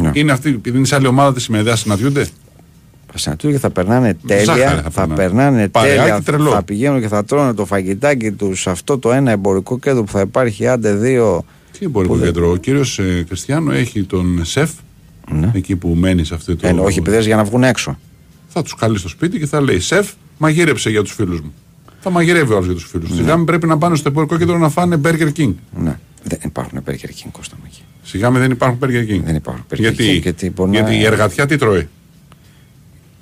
Ναι. 0.00 0.10
είναι 0.14 0.32
αυτοί, 0.32 0.48
επειδή 0.48 0.76
είναι 0.76 0.86
σε 0.86 0.94
άλλη 0.94 1.06
ομάδα 1.06 1.32
τη 1.32 1.40
σημερινή, 1.40 1.76
συναντιούνται. 1.76 2.26
Θα 3.12 3.18
συναντούν 3.18 3.50
και 3.52 3.58
θα 3.58 3.70
περνάνε 3.70 4.16
τέλεια. 4.26 4.44
Ζάχαρη 4.44 4.80
θα, 4.82 4.90
θα 4.90 5.06
περνάνε. 5.06 5.14
περνάνε 5.14 5.68
Παρεάκι 5.68 5.98
τέλεια. 5.98 6.22
τρελό. 6.22 6.50
Θα 6.50 6.62
πηγαίνουν 6.62 7.00
και 7.00 7.08
θα 7.08 7.24
τρώνε 7.24 7.54
το 7.54 7.64
φαγητάκι 7.64 8.32
τους 8.32 8.60
σε 8.60 8.70
αυτό 8.70 8.98
το 8.98 9.12
ένα 9.12 9.30
εμπορικό 9.30 9.78
κέντρο 9.78 10.02
που 10.04 10.10
θα 10.12 10.20
υπάρχει 10.20 10.66
άντε 10.66 10.94
δύο. 10.94 11.44
Τι 11.78 11.84
εμπορικό 11.84 12.12
Που 12.12 12.18
δεν- 12.18 12.32
κέντρο; 12.32 12.50
Ο 12.50 12.56
κύριος 12.56 12.98
ε, 12.98 13.24
Κριστιανό 13.28 13.72
έχει 13.72 14.02
τον 14.04 14.40
σεφ, 14.44 14.70
Ναι. 15.32 15.50
εκεί 15.54 15.76
που 15.76 15.88
μένει 15.88 16.24
σε 16.24 16.34
αυτό 16.34 16.56
το. 16.56 16.66
Ε, 16.66 16.72
όχι, 16.72 16.98
επειδή 16.98 17.20
για 17.20 17.36
να 17.36 17.44
βγουν 17.44 17.64
έξω. 17.64 17.98
Θα 18.56 18.62
τους 18.62 18.74
καλεί 18.74 18.98
στο 18.98 19.08
σπίτι 19.08 19.38
και 19.38 19.46
θα 19.46 19.60
λέει 19.60 19.80
Σεφ, 19.80 20.08
μαγείρεψε 20.38 20.90
για 20.90 21.02
τους 21.02 21.12
φίλους 21.12 21.40
μου. 21.40 21.54
Θα 22.00 22.10
μαγειρεύει 22.10 22.52
ο 22.52 22.54
άλλος 22.54 22.66
για 22.66 22.74
τους 22.74 22.84
φίλους 22.90 23.08
του. 23.08 23.14
Σιγά 23.14 23.36
μην 23.36 23.44
πρέπει 23.46 23.66
να 23.66 23.78
πάνε 23.78 23.96
στο 23.96 24.08
εμπορικό 24.08 24.38
κέντρο 24.38 24.58
να 24.58 24.68
φάνε 24.68 25.00
Burger 25.04 25.28
King. 25.36 25.52
Ναι. 25.78 25.98
Δεν 26.22 26.38
υπάρχουν 26.44 26.82
Burger 26.86 26.92
King 26.92 27.28
Κώστα 27.32 27.56
μου 27.58 27.62
εκεί. 27.66 27.82
Σιγά 28.02 28.30
μην 28.30 28.40
δεν 28.40 28.50
υπάρχουν 28.50 28.78
Burger 28.82 29.10
King. 29.12 29.20
Δεν 29.24 29.34
υπάρχουν 29.34 29.64
Burger 29.70 29.78
γιατί, 29.78 30.16
King, 30.18 30.22
γιατί 30.22 30.50
μπορεί 30.50 30.70
να- 30.70 30.76
γιατί 30.78 30.94
η 30.96 31.04
εργατιά 31.04 31.46
τι 31.46 31.56
τρώει; 31.56 31.88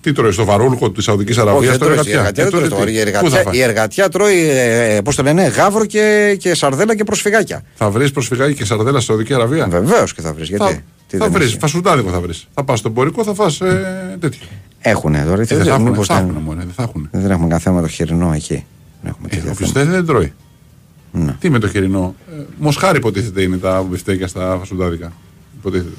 Τι 0.01 0.12
τρώει 0.12 0.33
στο 0.33 0.45
βαρούλκο 0.45 0.91
της 0.91 1.05
Σαουδικής 1.05 1.37
Όχι, 1.37 1.49
Αραβία, 1.49 1.68
δεν 1.68 1.76
στο 1.76 1.85
τρώει, 1.85 1.97
η 1.97 1.99
εργατιά. 1.99 2.18
εργατιά 2.18 2.43
Ε, 2.45 2.47
δεν 2.49 2.59
τρώει 2.59 2.68
τότε 2.68 2.74
τώρα. 2.74 2.91
τι, 2.91 2.93
Η 2.93 2.99
πού 2.99 3.30
θα 3.30 3.39
εργατιά, 3.39 3.43
φάει; 3.43 3.57
η 3.57 3.62
εργατιά 3.62 4.09
τρώει, 4.09 4.49
ε, 4.51 5.01
πώς 5.05 5.16
το 5.16 5.22
λένε, 5.22 5.43
γάβρο 5.47 5.85
και, 5.87 6.37
και 6.39 6.55
σαρδέλα 6.55 6.97
και 6.97 7.05
προσφυγάκια. 7.05 7.62
Θα 7.74 7.91
βρεις 7.91 8.11
προσφυγάκι 8.11 8.55
και 8.55 8.64
σαρδέλα 8.64 8.97
στη 8.97 9.07
Σαουδική 9.07 9.35
Αραβία; 9.35 9.66
Βεβαίως 9.68 10.14
και 10.14 10.20
θα 10.20 10.33
βρεις. 10.33 10.49
Γιατί; 10.49 10.64
Θα, 10.64 10.70
Τι 11.07 11.16
θα 11.16 11.24
δεν 11.24 11.33
βρεις, 11.33 11.47
έχει; 11.47 11.59
φασουρτάδικο 11.59 12.11
θα 12.11 12.20
βρεις. 12.20 12.47
Θα 12.55 12.64
πας 12.64 12.78
στο 12.78 12.89
εμπορικό, 12.89 13.24
θα 13.24 13.35
φας 13.35 13.61
ε, 13.61 14.16
τέτοιο. 14.20 14.47
Έχουνε 14.83 15.24
τώρα. 15.28 15.41
Ε, 15.43 15.45
τι 15.45 15.55
δεν 15.55 15.59
θα 15.59 15.64
δεν- 15.64 15.72
έχουν, 15.72 15.85
μήπως 15.91 16.07
θα 16.07 16.14
δεν- 16.14 16.28
έχουν, 16.28 16.43
μωρέ, 16.43 16.59
δεν 16.59 16.72
θα 16.74 16.83
έχουν. 16.83 17.09
Δεν 17.11 17.22
έχουμε 17.22 17.37
κανένα 17.37 17.59
θέμα 17.59 17.76
με 17.76 17.83
το 17.83 17.89
χοιρινό 17.89 18.33
εκεί. 18.33 18.64
Δεν 19.03 19.11
έχουμε 19.12 19.28
Ε, 19.30 19.35
τέτοια 19.37 19.51
Όποιος 19.51 19.70
θέματα. 19.72 19.91
δεν, 19.91 20.05
δεν 20.05 20.14
τρώει. 20.14 20.33
Ναι. 21.12 21.37
Τι 21.41 21.51
με 21.51 21.59
το 21.59 21.68
χοιρινό; 21.68 22.14
Ε, 22.39 22.43
μοσχάρι 22.59 22.97
υποτίθεται 22.99 23.43
είναι 23.43 23.57
τα 23.57 23.83
μπιφτέκια 23.91 24.26
στα 24.26 24.57
φασουντάδικα. 24.59 25.12
Υποτίθεται. 25.59 25.91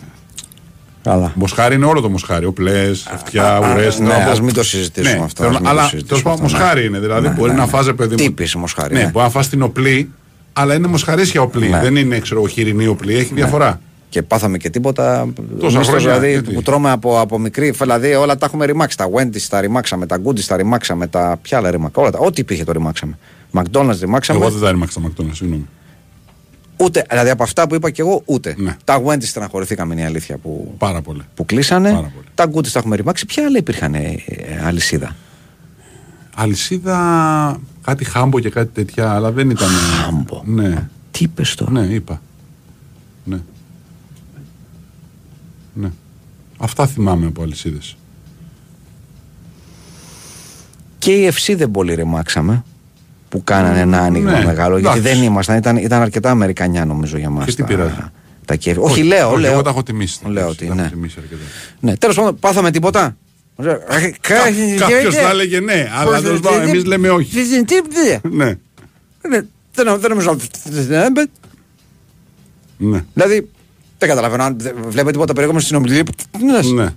Καλά. 1.04 1.32
Μοσχάρι 1.36 1.76
είναι 1.76 1.86
όλο 1.86 2.02
το 2.02 2.10
μοσχάρι. 2.10 2.46
Ο 2.46 2.52
πλέ, 2.54 2.90
αυτιά, 3.14 3.60
ουρές. 3.74 4.00
ναι, 4.00 4.14
ας 4.14 4.42
μην 4.42 4.54
το 4.54 4.64
συζητήσουμε 4.64 5.24
αυτό, 5.24 5.44
ας 5.46 5.50
μην 5.54 5.64
το 5.64 5.70
αλλά 5.70 5.82
συζητήσουμε 5.82 6.08
τέλος 6.08 6.24
πάντων, 6.24 6.46
αυτό, 6.46 6.58
ναι. 6.58 6.64
μοσχάρι 6.64 6.86
είναι. 6.86 7.00
Δηλαδή 7.00 7.28
Ναι, 7.28 7.34
μπορεί 7.34 7.52
ναι, 7.52 7.58
να 7.58 7.64
ναι. 7.64 7.70
φάζει 7.70 7.94
παιδί 7.94 8.10
μου. 8.12 8.16
Τύπης 8.18 8.56
μοσχάρι, 8.56 8.94
Ναι, 8.94 9.00
ναι. 9.04 9.10
μπορεί 9.12 9.26
να 9.26 9.32
φας 9.32 9.50
την 9.50 9.62
οπλή 9.62 10.10
Αλλά 10.54 10.74
είναι 10.74 10.88
μοσχαρίσια 10.88 11.42
οπλή. 11.42 11.70
Ναι. 11.70 11.80
Δεν 11.80 11.96
είναι 11.96 12.20
ξέρω, 12.20 12.40
εγώ, 12.40 12.50
χοιρινή 12.50 12.88
οπλή. 12.88 13.16
Έχει 13.16 13.34
διαφορά. 13.34 13.82
Και 14.14 14.22
πάθαμε 14.22 14.57
και 14.57 14.70
τίποτα. 14.70 15.28
Τόσα 15.59 15.76
Εμείς 15.76 15.88
χρόνια, 15.88 16.07
δηλαδή, 16.07 16.30
γιατί; 16.32 16.53
που 16.53 16.61
τρώμε 16.61 16.91
από, 16.91 17.20
από 17.20 17.39
μικρή. 17.39 17.70
Δηλαδή 17.72 18.14
όλα 18.14 18.38
τα 18.38 18.45
έχουμε 18.45 18.66
ρημάξει. 18.66 18.97
Τα 18.97 19.09
Wendy's 19.16 19.45
τα 19.49 19.61
ρημάξαμε, 19.61 20.05
τα 20.05 20.22
Goodies 20.26 20.43
τα 20.47 20.57
ρημάξαμε, 20.57 21.07
τα. 21.07 21.39
Ποια 21.41 21.57
άλλα 21.57 21.72
ρημάξαμε; 21.72 22.07
Όλα 22.07 22.18
τα. 22.18 22.26
Ό,τι 22.26 22.41
υπήρχε 22.41 22.64
το 22.64 22.72
ρημάξαμε. 22.72 23.18
McDonald's 23.53 23.97
ρημάξαμε. 23.99 24.39
Εγώ 24.39 24.49
δεν 24.49 24.61
τα 24.61 24.70
έμαξα 24.70 24.99
τα 25.01 25.07
McDonald's, 25.07 25.32
συγγνώμη. 25.32 25.68
Ούτε. 26.78 27.05
Δηλαδή 27.09 27.30
από 27.30 27.43
αυτά 27.43 27.68
που 27.68 27.76
είπα 27.76 27.89
και 27.89 28.01
εγώ, 28.01 28.22
ούτε. 28.26 28.55
Ναι. 28.57 28.76
Τα 28.84 29.01
Wendy's 29.05 29.24
στεναχωρηθήκαμε, 29.24 29.93
είναι 29.93 30.01
η 30.01 30.05
αλήθεια 30.05 30.38
που, 30.38 30.74
Πάρα 30.78 31.01
πολύ. 31.01 31.22
που 31.36 31.45
κλείσανε. 31.45 31.89
Πάρα 31.89 32.11
πολύ. 32.16 32.26
Τα 32.36 32.49
Goodies 32.53 32.68
τα 32.72 32.80
έχουμε 32.80 32.95
ρημάξει. 32.95 33.26
Ποια 33.26 33.45
άλλα 33.45 33.57
υπήρχαν 33.57 33.93
ε, 33.93 34.24
ε, 34.26 34.66
αλυσίδα; 34.66 35.16
Αλυσίδα, 36.36 37.59
κάτι 37.82 38.03
χάμπο 38.03 38.39
και 38.39 38.49
κάτι 38.49 38.70
τέτοια, 38.74 39.11
αλλά 39.14 39.32
δεν 39.32 39.49
ήταν. 39.49 39.70
Χάμπο. 40.03 40.41
Ναι, 40.45 40.88
Τι 41.11 41.24
είπες 41.24 41.55
τώρα; 41.55 41.72
ναι, 41.72 41.82
είπα. 41.82 42.22
Ναι. 43.24 43.38
Ναι. 45.74 45.92
Αυτά 46.58 46.88
θυμάμαι 46.88 47.26
από 47.26 47.42
αλυσίδες. 47.44 47.98
Και 51.00 51.12
η 51.14 51.32
FC 51.34 51.54
δεν 51.58 51.72
πολύ 51.72 51.94
ρημάξαμε. 51.94 52.64
Που 53.30 53.44
κάνανε 53.44 53.80
ένα 53.80 54.00
άνοιγμα 54.02 54.32
Ναι, 54.32 54.46
μεγάλο. 54.46 54.78
Γιατί 54.78 54.98
εντάξει. 55.00 55.16
δεν 55.16 55.24
ήμασταν. 55.28 55.58
Ήταν, 55.58 55.78
ήταν 55.78 56.02
αρκετά 56.02 56.30
Αμερικανιά 56.30 56.86
νομίζω 56.86 57.18
για 57.18 57.30
μας. 57.30 57.46
Και 57.46 57.52
τι 57.52 57.64
πειράζει. 57.64 57.94
Τα 58.46 58.56
κέφια. 58.56 58.82
Όχι, 58.82 59.04
λέω, 59.04 59.32
όχι, 59.32 59.42
λέω. 59.42 59.52
Εγώ 59.52 59.62
τα 59.62 59.70
έχω 59.70 59.84
τιμήσει. 59.84 60.22
τα 60.22 60.30
Λέω 60.30 60.42
έχω 60.44 60.52
ότι, 60.52 60.66
τα 60.68 60.74
έχω 60.74 60.82
ναι. 60.82 60.90
τιμήσει 60.90 61.16
αρκετά. 61.20 61.42
Ναι, 61.80 61.98
τέλος 61.98 62.16
πάντων, 62.16 62.40
πάθαμε 62.40 62.72
τίποτα; 62.72 63.18
Κάποιος 64.22 65.16
θα 65.16 65.30
έλεγε 65.30 65.60
ναι, 65.60 65.90
αλλά 65.94 66.22
τέλος 66.22 66.40
πάντων 66.40 66.62
εμείς 66.62 66.86
λέμε 66.86 67.10
όχι. 67.10 67.38
Ναι, 68.32 68.46
Ναι, 69.30 69.42
δεν 69.74 70.00
δεν 70.00 70.10
νομίζω 70.10 70.38
να. 70.90 71.10
ναι. 72.78 73.04
Δηλαδή, 73.14 73.50
δεν 74.06 74.16
καταλαβαίνω 74.16 74.43
αν 74.43 74.56
δεν 74.60 74.76
βλέπετε 74.80 75.12
τίποτα 75.12 75.34
περιεχόμενο 75.34 75.64
στην 75.66 75.76
ομιλία. 75.76 76.04
ναι. 76.74 76.93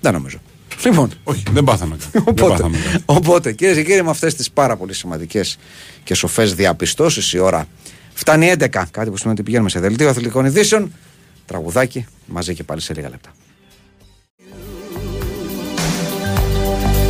Δεν 0.00 0.12
νομίζω. 0.12 0.38
Λοιπόν, 0.84 1.10
Όχι, 1.24 1.42
δεν 1.52 1.64
πάθαμε 1.64 1.96
κάτι. 1.96 2.10
Δεν 2.12 2.22
οπότε, 2.26 2.48
πάθαμε 2.50 2.76
κάτι. 2.90 3.02
οπότε 3.06 3.52
κυρίες 3.52 3.76
και 3.76 3.82
κύριοι, 3.84 4.02
με 4.02 4.10
αυτές 4.10 4.34
τις 4.34 4.50
πάρα 4.50 4.76
πολύ 4.76 4.94
σημαντικές 4.94 5.58
και 6.04 6.14
σοφές 6.14 6.54
διαπιστώσεις, 6.54 7.32
η 7.32 7.38
ώρα 7.38 7.66
φτάνει 8.14 8.52
11. 8.58 8.68
Κάτι 8.90 9.10
που 9.10 9.16
σημαίνει 9.16 9.32
ότι 9.32 9.42
πηγαίνουμε 9.42 9.68
σε 9.70 9.80
δελτίο 9.80 10.08
αθλητικών 10.08 10.44
ειδήσεων. 10.44 10.92
Τραγουδάκι 11.46 12.06
μαζί 12.26 12.54
και 12.54 12.62
πάλι 12.62 12.80
σε 12.80 12.94
λίγα 12.94 13.08
λεπτά. 13.08 13.30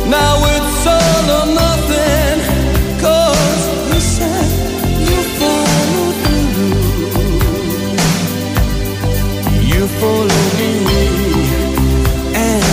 Now 0.09 0.35
it's 0.55 0.85
all 0.87 1.29
or 1.39 1.45
nothing. 1.59 2.54
You 9.85 9.91
follow 10.01 10.25
me. 10.57 10.73
And 12.33 12.65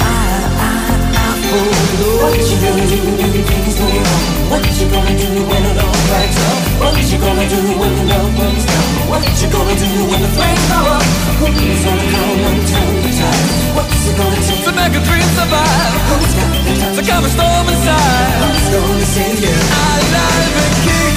I, 0.00 0.16
I, 0.64 0.96
I 1.12 1.28
follow 1.44 2.24
What 2.24 2.40
you 2.40 2.56
gonna 2.56 2.88
do 2.88 3.04
when 3.04 3.36
things 3.44 3.76
go 3.76 3.84
wrong? 3.84 4.24
What 4.48 4.64
you 4.80 4.88
gonna 4.88 5.12
do 5.12 5.28
when 5.44 5.60
it 5.60 5.76
all 5.76 5.98
cracks 6.08 6.40
up? 6.40 6.56
What 6.80 7.04
you 7.04 7.20
gonna 7.20 7.44
do 7.52 7.60
when 7.76 7.92
the 8.00 8.04
love 8.08 8.32
burns 8.32 8.64
down? 8.64 8.88
What 9.12 9.28
you 9.28 9.48
gonna 9.52 9.76
do 9.76 10.08
when 10.08 10.20
the 10.24 10.32
flames 10.32 10.64
go 10.72 10.80
up? 10.88 11.04
Who's 11.36 11.84
gonna 11.84 12.08
come 12.16 12.40
and 12.48 12.60
turn 12.64 12.96
the 12.96 13.12
tide? 13.12 13.44
What's 13.76 14.08
it 14.08 14.16
gonna 14.16 14.40
take 14.48 14.64
to 14.64 14.72
make 14.72 14.94
a 14.96 15.02
dream 15.04 15.28
survive? 15.36 16.00
Who's 16.16 16.32
got 16.32 16.48
the 16.48 16.72
time 16.80 16.96
to 16.96 17.02
calm 17.04 17.24
a 17.24 17.30
storm 17.36 17.66
inside? 17.68 18.40
Who's 18.40 18.66
gonna 18.72 19.04
save 19.12 19.36
you? 19.36 19.52
Alive 19.52 20.56
and 20.64 20.74
kicking. 20.80 21.13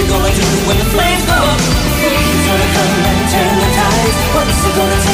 you 0.00 0.08
gonna 0.08 0.32
do 0.32 0.46
when 0.66 0.78
the 0.78 0.84
flames 0.84 1.24
go 1.26 1.32
up? 1.32 1.60
Who's 1.60 2.46
gonna 2.48 2.68
come 2.72 3.04
and 3.04 3.28
turn 3.28 3.54
the 3.60 3.68
tides? 3.76 4.16
What's 4.34 4.64
it 4.64 4.76
gonna 4.76 5.00
take? 5.04 5.09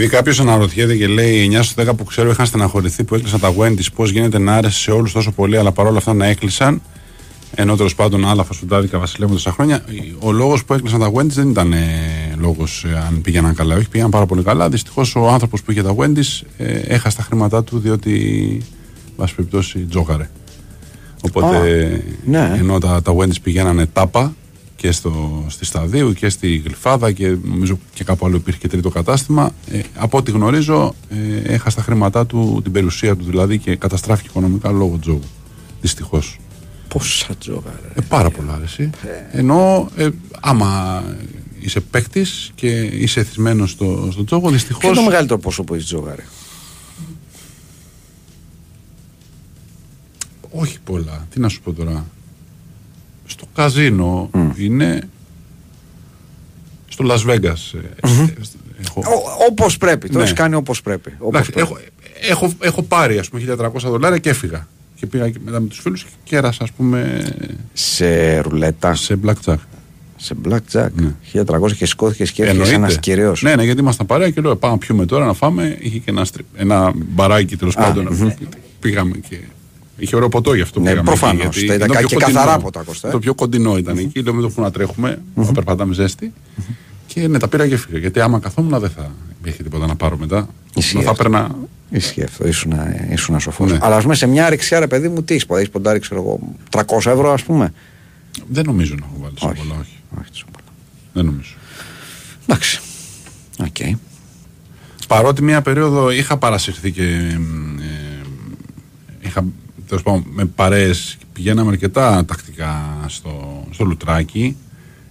Επειδή 0.00 0.14
κάποιος 0.14 0.40
αναρωτιέται 0.40 0.96
και 0.96 1.06
λέει 1.06 1.50
9 1.52 1.58
στο 1.62 1.82
10 1.82 1.96
που 1.96 2.04
ξέρω 2.04 2.30
είχαν 2.30 2.46
στεναχωρηθεί 2.46 3.04
που 3.04 3.14
έκλεισαν 3.14 3.40
τα 3.40 3.54
Wendy's, 3.58 3.86
πώς 3.94 4.10
γίνεται 4.10 4.38
να 4.38 4.54
άρεσε 4.54 4.78
σε 4.78 4.90
όλους 4.90 5.12
τόσο 5.12 5.30
πολύ, 5.32 5.56
αλλά 5.56 5.72
παρόλα 5.72 5.98
αυτά 5.98 6.14
να 6.14 6.26
έκλεισαν. 6.26 6.82
Ενώ 7.54 7.76
τέλος 7.76 7.94
πάντων 7.94 8.28
άλλα 8.28 8.44
φασουντάδικα 8.44 8.98
βασιλεύουν 8.98 9.34
τόσα 9.34 9.52
χρόνια. 9.52 9.84
Ο 10.18 10.32
λόγος 10.32 10.64
που 10.64 10.74
έκλεισαν 10.74 11.00
τα 11.00 11.10
Wendy's 11.14 11.26
δεν 11.26 11.50
ήταν 11.50 11.74
λόγος 12.38 12.86
αν 13.06 13.20
πήγαιναν 13.20 13.54
καλά. 13.54 13.76
Όχι, 13.76 13.88
πήγαιναν 13.88 14.10
πάρα 14.10 14.26
πολύ 14.26 14.42
καλά. 14.42 14.68
Δυστυχώς 14.68 15.16
ο 15.16 15.28
άνθρωπος 15.28 15.62
που 15.62 15.70
είχε 15.70 15.82
τα 15.82 15.94
Wendy's 15.96 16.40
ε, 16.56 16.78
έχασε 16.78 17.16
τα 17.16 17.22
χρήματά 17.22 17.64
του 17.64 17.78
διότι, 17.78 18.62
βάση 19.16 19.34
περιπτώσει, 19.34 19.78
τζόγαρε. 19.78 20.30
Οπότε, 21.20 22.02
ναι. 22.24 22.56
ενώ 22.58 22.78
τα, 22.78 23.02
τα 23.02 23.14
Wendy's 23.16 23.40
πηγαίνανε 23.42 23.86
τάπα 23.86 24.34
και 24.80 24.92
στο, 24.92 25.44
στη 25.48 25.64
Σταδίου 25.64 26.12
και 26.12 26.28
στη 26.28 26.56
Γλυφάδα 26.56 27.12
και 27.12 27.36
νομίζω 27.44 27.78
και 27.94 28.04
κάπου 28.04 28.26
άλλο 28.26 28.36
υπήρχε 28.36 28.58
και 28.58 28.68
τρίτο 28.68 28.90
κατάστημα. 28.90 29.52
Ε, 29.70 29.80
από 29.94 30.18
ό,τι 30.18 30.30
γνωρίζω, 30.30 30.94
ε, 31.08 31.52
έχασε 31.52 31.76
τα 31.76 31.82
χρήματά 31.82 32.26
του, 32.26 32.60
την 32.62 32.72
περιουσία 32.72 33.16
του 33.16 33.24
δηλαδή 33.24 33.58
και 33.58 33.76
καταστράφηκε 33.76 34.28
οικονομικά 34.30 34.70
λόγω 34.70 34.98
τζόγου. 34.98 35.22
Δυστυχώς. 35.80 36.38
Πόσα 36.88 37.34
τζόγα, 37.38 37.80
ρε. 37.82 37.88
Ε, 37.94 38.00
πάρα 38.08 38.30
πολλά 38.30 38.52
αρέσει. 38.52 38.90
Ενώ 39.32 39.90
ε, 39.96 40.08
άμα 40.40 41.02
είσαι 41.58 41.80
παίκτης 41.80 42.50
και 42.54 42.80
είσαι 42.80 43.20
εθισμένος 43.20 43.70
στο, 43.70 44.08
στο 44.12 44.24
τζόγο, 44.24 44.50
δυστυχώ. 44.50 44.78
Ποιο 44.78 44.88
είναι 44.88 44.98
το 44.98 45.04
μεγαλύτερο 45.04 45.38
ποσό 45.38 45.62
που 45.62 45.74
έχει 45.74 45.84
τζόγα, 45.84 46.14
ρε; 46.14 46.24
Όχι 50.50 50.78
πολλά. 50.84 51.26
Τι 51.30 51.40
να 51.40 51.48
σου 51.48 51.60
πω 51.60 51.72
τώρα. 51.72 52.06
Στο 53.30 53.44
καζίνο 53.54 54.30
είναι. 54.56 55.08
Στο 56.88 57.04
Las 57.08 57.30
Vegas. 57.30 57.78
ε, 58.02 58.08
ε, 58.08 58.26
έχω, 58.80 59.02
Όπως 59.50 59.76
πρέπει. 59.76 60.08
Το 60.08 60.16
Ναι. 60.18 60.22
έχεις 60.24 60.34
κάνει 60.34 60.54
όπως 60.54 60.82
πρέπει. 60.82 61.12
Όπως 61.18 61.28
Εντάξει, 61.28 61.50
πρέπει. 61.50 61.68
έχω, 61.68 61.78
έχω, 62.46 62.52
έχω 62.60 62.82
πάρει 62.82 63.18
ας 63.18 63.28
πούμε 63.28 63.42
1400 63.42 63.88
δολάρια 63.90 64.18
και 64.18 64.28
έφυγα. 64.28 64.68
Και 64.94 65.06
πήγα 65.06 65.30
και 65.30 65.38
μετά 65.44 65.60
με 65.60 65.66
τους 65.68 65.78
φίλους 65.78 66.02
και 66.02 66.08
κέρασα, 66.24 66.62
ας 66.64 66.70
πούμε, 66.72 67.28
Σε 67.72 68.38
ρουλέτα, 68.40 68.94
σε 68.94 69.18
blackjack. 69.24 69.56
σε 70.16 70.34
blackjack. 70.48 70.88
Ναι. 70.94 71.14
1300 71.32 71.72
και 71.76 71.86
σηκώθηκε 71.86 72.24
και 72.24 72.42
έφυγε 72.44 72.74
ένας 72.74 72.98
κυρίω. 72.98 73.34
Ναι, 73.40 73.54
ναι, 73.54 73.64
γιατί 73.64 73.80
ήμασταν 73.80 74.06
παρέα 74.06 74.30
και 74.30 74.40
λέω 74.40 74.56
πάμε 74.56 74.72
να 74.72 74.78
πιούμε 74.78 75.06
τώρα 75.06 75.24
να 75.24 75.32
φάμε. 75.32 75.76
Είχε 75.80 75.98
και 75.98 76.10
ένα, 76.10 76.24
στρι- 76.24 76.46
ένα 76.56 76.92
μπαράκι 76.96 77.56
τέλος 77.56 77.74
πάντων. 77.74 78.34
Πήγαμε 78.80 79.16
και. 79.28 79.36
Είχε 80.00 80.16
ωραίο 80.16 80.28
ποτό 80.28 80.54
γι' 80.54 80.60
αυτό 80.60 80.80
Ναι, 80.80 80.90
πήγαμε. 80.90 81.10
εκεί, 81.10 81.18
προφανώς. 81.20 81.56
γιατί 81.56 81.66
Τα 81.66 81.74
ήταν 81.74 81.88
το 81.88 81.94
πιο 81.94 82.06
και 82.08 82.14
κοντινό. 82.14 82.38
καθαρά 82.38 82.58
ποτά, 82.58 82.82
Κώστα, 82.82 83.08
ε. 83.08 83.10
Το 83.10 83.18
πιο 83.18 83.34
κοντινό 83.34 83.76
ήταν 83.76 83.98
εκεί. 83.98 84.22
Λέω 84.22 84.34
με 84.34 84.42
το 84.42 84.48
που 84.50 84.60
να 84.60 84.70
τρέχουμε, 84.70 85.22
να 85.34 85.52
περπατάμε 85.52 85.94
ζέστη. 85.94 86.32
Και 87.06 87.28
ναι, 87.28 87.38
τα 87.38 87.48
πήρα 87.48 87.68
και 87.68 87.74
έφυγα. 87.74 87.98
Γιατί 87.98 88.20
άμα 88.20 88.38
καθόμουν 88.38 88.80
δεν 88.80 88.90
θα 88.90 89.10
είχε 89.44 89.62
τίποτα 89.62 89.86
να 89.86 89.96
πάρω 89.96 90.16
μετά. 90.16 90.48
Ισχύει 90.74 90.96
Να 90.96 91.02
θα 91.02 91.10
αυτό. 91.10 91.22
παίρνα. 91.22 91.56
Ισχύει 91.90 92.22
αυτό, 92.22 92.46
ήσουν, 92.48 92.72
ήσουν 93.10 93.40
σοφός. 93.40 93.70
Ναι. 93.70 93.78
Αλλά 93.80 93.96
ας 93.96 94.02
πούμε 94.02 94.14
σε 94.14 94.26
μια 94.26 94.48
ριξιά, 94.48 94.78
ρε 94.78 94.86
παιδί 94.86 95.08
μου, 95.08 95.22
τι 95.22 95.34
έχεις 95.34 95.46
ποντάρει, 95.46 95.68
ποντάρει, 95.68 95.98
ξέρω 95.98 96.20
εγώ, 96.20 96.40
300 96.70 97.10
ευρώ, 97.10 97.32
ας 97.32 97.42
πούμε; 97.42 97.72
Δεν 98.48 98.64
νομίζω 98.66 98.94
να 99.00 99.06
έχω 99.06 99.16
βάλει 99.20 99.34
τόσο 99.34 99.48
Όχι. 99.52 99.58
πολλά, 99.58 99.80
όχι. 99.80 99.96
Όχι 100.20 100.30
τόσο 100.30 100.44
πολλά. 100.52 100.64
Δεν 101.12 101.24
νομίζω. 101.24 101.50
Εντάξει. 102.46 102.80
Οκ. 103.60 103.98
Παρότι 105.08 105.42
μία 105.42 105.62
περίοδο 105.62 106.10
είχα 106.10 106.36
παρασυρθεί 106.36 106.90
και 106.90 107.02
εμ, 107.02 107.78
ε, 107.78 107.82
είχα 109.20 109.44
τέλος 109.90 110.02
πάντων, 110.04 110.24
με 110.32 110.44
παρέες 110.44 111.16
πηγαίναμε 111.32 111.70
αρκετά 111.70 112.24
τακτικά 112.24 113.04
στο, 113.06 113.64
στο 113.70 113.84
Λουτράκι 113.84 114.56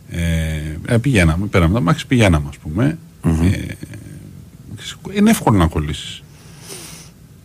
ε, 0.09 0.93
ε, 0.93 0.97
πηγαίναμε, 0.97 1.45
πέραμε 1.45 1.73
τα 1.73 1.79
μάξι 1.81 2.07
πηγαίναμε 2.07 2.45
ας 2.49 2.57
πούμε 2.57 2.97
ε, 3.25 3.73
είναι 5.17 5.29
εύκολο 5.29 5.57
να 5.57 5.67
κολλήσεις 5.67 6.23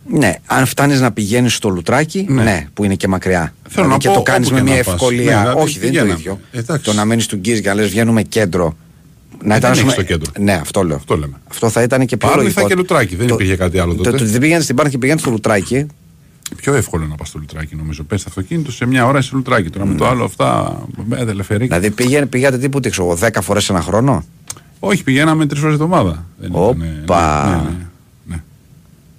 Ναι, 0.09 0.33
αν 0.45 0.65
φτάνεις 0.65 0.99
να 0.99 1.11
πηγαίνεις 1.11 1.53
στο 1.55 1.69
λουτράκι, 1.69 2.25
ναι. 2.29 2.43
Ναι. 2.43 2.67
που 2.73 2.83
είναι 2.83 2.95
και 2.95 3.07
μακριά. 3.07 3.53
Θέλω 3.69 3.87
να 3.87 3.97
και 3.97 4.07
πω 4.07 4.13
το 4.13 4.21
κάνεις 4.21 4.47
όπου 4.47 4.55
με 4.55 4.61
και 4.63 4.67
μια 4.69 4.77
να 4.77 4.83
πας. 4.83 4.93
ευκολία. 4.93 5.35
Ναι, 5.35 5.39
δηλαδή 5.41 5.61
Όχι, 5.61 5.79
δεν 5.79 5.87
είναι 5.89 5.97
το 5.97 6.03
πηγαίναμε. 6.05 6.19
ίδιο. 6.19 6.39
Εντάξει. 6.51 6.83
Το 6.83 6.93
να 6.93 7.05
μένεις 7.05 7.25
του 7.27 7.35
Γκίζ 7.37 7.59
και 7.59 7.67
να 7.67 7.73
λες 7.73 7.89
βγαίνουμε 7.89 8.21
κέντρο. 8.23 8.75
Να 9.43 9.55
Ε, 9.55 9.59
δεν 9.59 9.71
ας 9.71 9.77
έχεις 9.79 9.93
πούμε- 9.93 10.07
το 10.07 10.13
κέντρο. 10.13 10.31
Ναι, 10.39 10.53
αυτό 10.53 10.83
λέω. 10.83 10.95
Αυτό 10.95 11.17
λέμε. 11.17 11.33
Αυτό 11.49 11.69
θα 11.69 11.81
ήταν 11.81 12.05
και 12.05 12.17
πιο 12.17 12.27
Πάλι 12.29 12.41
λογικό. 12.41 12.61
θα 12.61 12.67
και 12.67 12.75
λουτράκι, 12.75 13.15
δεν 13.15 13.27
Το- 13.27 13.33
υπήρχε 13.33 13.55
κάτι 13.55 13.79
άλλο 13.79 13.95
Το, 13.95 14.03
τότε. 14.03 14.17
το, 14.17 14.25
δεν 14.25 14.39
πήγαινε 14.41 14.61
στην 14.61 14.75
πάρκη 14.75 14.91
και 14.91 14.97
πήγαινε 14.97 15.19
στο 15.19 15.29
λουτράκι. 15.31 15.85
Πιο 16.55 16.73
εύκολο 16.73 17.05
να 17.05 17.15
πας 17.15 17.27
στο 17.27 17.39
Λουτράκι 17.39 17.75
νομίζω 17.75 18.03
πες 18.03 18.19
στο 18.19 18.29
αυτοκίνητο 18.29 18.71
σε 18.71 18.85
μια 18.85 19.05
ώρα 19.05 19.19
είσαι 19.19 19.29
Λουτράκι 19.33 19.69
τώρα 19.69 19.85
με 19.85 19.95
το 19.95 20.07
άλλο 20.07 20.23
αυτά 20.23 20.79
με 21.07 21.25
τελεφερή 21.25 21.65
Δηλαδή 21.65 21.91
πήγαινε, 21.91 22.25
πήγατε 22.25 22.57
τύπου 22.57 22.79
τι 22.79 22.89
ξέρω, 22.89 23.17
10 23.21 23.29
φορές 23.41 23.69
ένα 23.69 23.81
χρόνο; 23.81 24.23
όχι 24.79 25.03
πηγαίναμε 25.03 25.45
τρεις 25.45 25.61
ώρες 25.61 25.73
εβδομάδα 25.73 26.25
Δεν 26.37 26.49
Όπα. 26.53 26.71
ήτανε- 26.71 27.63
ναι, 27.63 27.69
ναι, 27.69 27.85
ναι, 28.25 28.41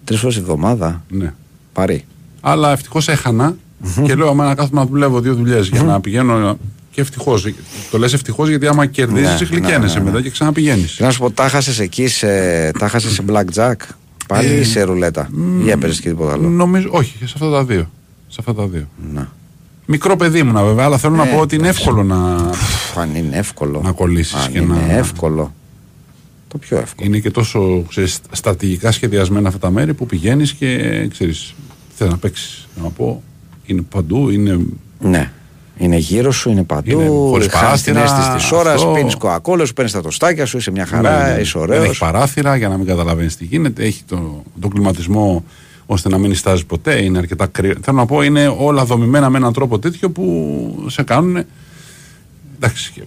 Τρεις 0.04 0.20
φορές 0.20 0.36
εβδομάδα; 0.36 1.02
ναι, 1.08 1.24
ναι. 1.24 1.32
Παρή. 1.72 2.04
Αλλά 2.40 2.72
ευτυχώς 2.72 3.08
έχανα 3.08 3.56
και 4.04 4.14
λέω: 4.14 4.28
Άμα 4.28 4.44
να 4.44 4.54
κάθομαι 4.54 4.80
να 4.80 4.86
δουλεύω 4.86 5.20
δύο 5.20 5.34
δουλειές 5.34 5.68
για 5.68 5.82
να 5.82 6.00
πηγαίνω. 6.00 6.58
Και 6.90 7.00
ευτυχώς. 7.00 7.46
Το 7.90 7.98
λες 7.98 8.12
ευτυχώς 8.12 8.48
γιατί 8.48 8.66
άμα 8.66 8.86
κερδίζεις, 8.86 9.40
Ναι, 9.40 9.46
γλυκένεσαι 9.46 9.98
ναι, 9.98 10.04
ναι, 10.04 10.10
μετά 10.10 10.22
και 10.22 10.30
ξαναπηγαίνεις. 10.30 10.92
Θέλω 10.94 11.08
να 11.08 11.14
σου 11.14 11.20
πω, 11.20 11.30
τα 11.30 11.48
χάσε 11.48 11.82
εκεί 11.82 12.08
σε, 12.08 12.26
τα 12.70 12.88
χάσες 12.88 13.12
σε 13.12 13.22
blackjack; 13.28 13.74
Πάλι 14.28 14.48
Ε, 14.48 14.60
ή 14.60 14.64
σε 14.64 14.82
ρουλέτα. 14.82 15.30
Ή 15.64 15.70
έπαιζες 15.70 16.00
και 16.00 16.08
τίποτα 16.08 16.32
άλλο. 16.32 16.48
Νομίζω, 16.48 16.88
όχι, 16.90 17.16
σε 17.18 17.32
αυτά 17.34 17.50
τα 17.50 17.64
δύο. 17.64 17.90
Σε 18.28 18.36
αυτά 18.40 18.54
τα 18.54 18.66
δύο. 18.66 18.88
Να. 19.12 19.32
Μικρό 19.86 20.16
παιδί 20.16 20.38
ήμουνα 20.38 20.64
βέβαια, 20.64 20.84
αλλά 20.84 20.98
θέλω 20.98 21.14
να 21.16 21.24
Ναι, 21.24 21.30
πω 21.30 21.38
ότι 21.38 21.54
είναι 21.56 21.68
εύκολο 21.68 22.02
να. 22.02 22.34
Πφ, 22.50 22.98
Αν 22.98 23.14
είναι 23.14 23.36
εύκολο. 23.36 23.80
Να 23.84 23.92
κολλήσεις 23.92 24.34
Αν 24.34 24.52
και 24.52 24.58
είναι 24.58 24.74
να- 24.74 24.92
εύκολο. 24.92 25.54
Το 26.48 26.58
πιο 26.58 26.76
εύκολο. 26.78 27.08
Είναι 27.08 27.18
και 27.18 27.30
τόσο 27.30 27.84
ξέρεις, 27.88 28.18
στρατηγικά 28.32 28.92
σχεδιασμένα 28.92 29.48
αυτά 29.48 29.60
τα 29.60 29.70
μέρη 29.70 29.94
που 29.94 30.06
πηγαίνεις 30.06 30.52
και 30.52 30.78
ξέρεις. 31.10 31.54
Θε 31.94 32.08
να 32.08 32.16
παίξεις. 32.16 32.68
Να 32.82 32.88
πω, 32.88 33.22
είναι 33.66 33.82
παντού, 33.90 34.28
είναι. 34.30 34.58
Ναι. 35.00 35.32
Είναι 35.78 35.96
γύρω 35.96 36.30
σου, 36.32 36.50
είναι 36.50 36.62
παντού. 36.62 36.90
Είναι 36.90 37.08
χωρίς 37.08 37.46
χάνεις 37.50 37.82
την 37.82 37.94
παράθυρα, 37.94 38.18
αίσθησης 38.20 38.42
της 38.42 38.52
ώρας, 38.58 38.74
αυτό. 38.74 38.92
πίνεις 38.92 39.14
κοακόλα, 39.14 39.64
σου 39.64 39.72
παίρνεις 39.72 39.92
τα 39.92 40.00
τοστάκια 40.02 40.46
σου, 40.46 40.56
είσαι 40.56 40.70
μια 40.70 40.86
χαρά, 40.86 41.26
Ναι, 41.26 41.34
ναι. 41.34 41.40
είσαι 41.40 41.58
Δεν 41.58 41.62
ωραίος. 41.68 41.84
έχει 41.84 41.98
παράθυρα 41.98 42.56
για 42.56 42.68
να 42.68 42.76
μην 42.76 42.86
καταλαβαίνεις 42.86 43.36
τι 43.36 43.44
γίνεται. 43.44 43.84
Έχει 43.84 44.02
το, 44.06 44.42
τον 44.60 44.70
κλιματισμό 44.70 45.44
ώστε 45.86 46.08
να 46.08 46.18
μην 46.18 46.28
νιστάζει 46.30 46.64
ποτέ. 46.66 47.02
Είναι 47.04 47.18
αρκετά 47.18 47.46
κρύο. 47.46 47.74
Θέλω 47.82 47.96
να 47.96 48.06
πω, 48.06 48.22
είναι 48.22 48.54
όλα 48.58 48.84
δομημένα 48.84 49.30
με 49.30 49.38
έναν 49.38 49.52
τρόπο 49.52 49.78
τέτοιο 49.78 50.10
που 50.10 50.84
σε 50.88 51.02
κάνουν. 51.02 51.44
Εντάξει. 52.56 52.90
και- 52.94 53.02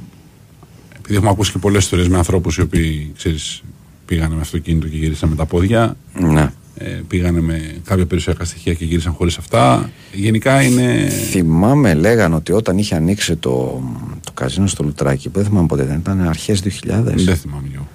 Επειδή 0.98 1.16
έχουμε 1.16 1.30
ακούσει 1.30 1.52
και 1.52 1.58
πολλές 1.58 1.84
ιστορίες 1.84 2.08
με 2.08 2.18
ανθρώπους 2.18 2.58
οι 2.58 2.62
οποίοι 2.62 3.12
ξέρεις, 3.18 3.62
πήγανε 4.06 4.36
με 4.36 4.42
αυτοκίνητο 4.42 4.88
και 4.88 4.98
γύρισαν 4.98 5.30
με 5.30 5.36
τα 5.36 5.46
πόδια. 5.46 5.96
Ναι. 6.14 6.52
Ε, 6.82 7.02
πήγανε 7.08 7.42
με 7.42 7.82
κάποια 7.84 8.06
περιουσιακά 8.06 8.44
στοιχεία 8.46 8.74
και 8.74 8.86
γύρισαν 8.86 9.14
χωρίς 9.14 9.38
αυτά. 9.38 9.90
Γενικά 10.14 10.62
είναι. 10.62 11.08
Θυμάμαι, 11.10 11.94
λέγανε 11.94 12.36
ότι 12.36 12.52
όταν 12.52 12.78
είχε 12.78 12.96
ανοίξει 12.96 13.36
το, 13.36 13.84
το 14.24 14.32
καζίνο 14.34 14.68
στο 14.68 14.84
Λουτράκι, 14.84 15.30
που 15.30 15.40
δεν 15.40 15.48
θυμάμαι 15.48 15.68
ποτέ, 15.68 15.84
δεν 15.84 15.98
ήταν 15.98 16.28
αρχές 16.28 16.64
2000. 16.64 16.70
Δεν 17.04 17.36
θυμάμαι 17.36 17.68
εγώ. 17.74 17.88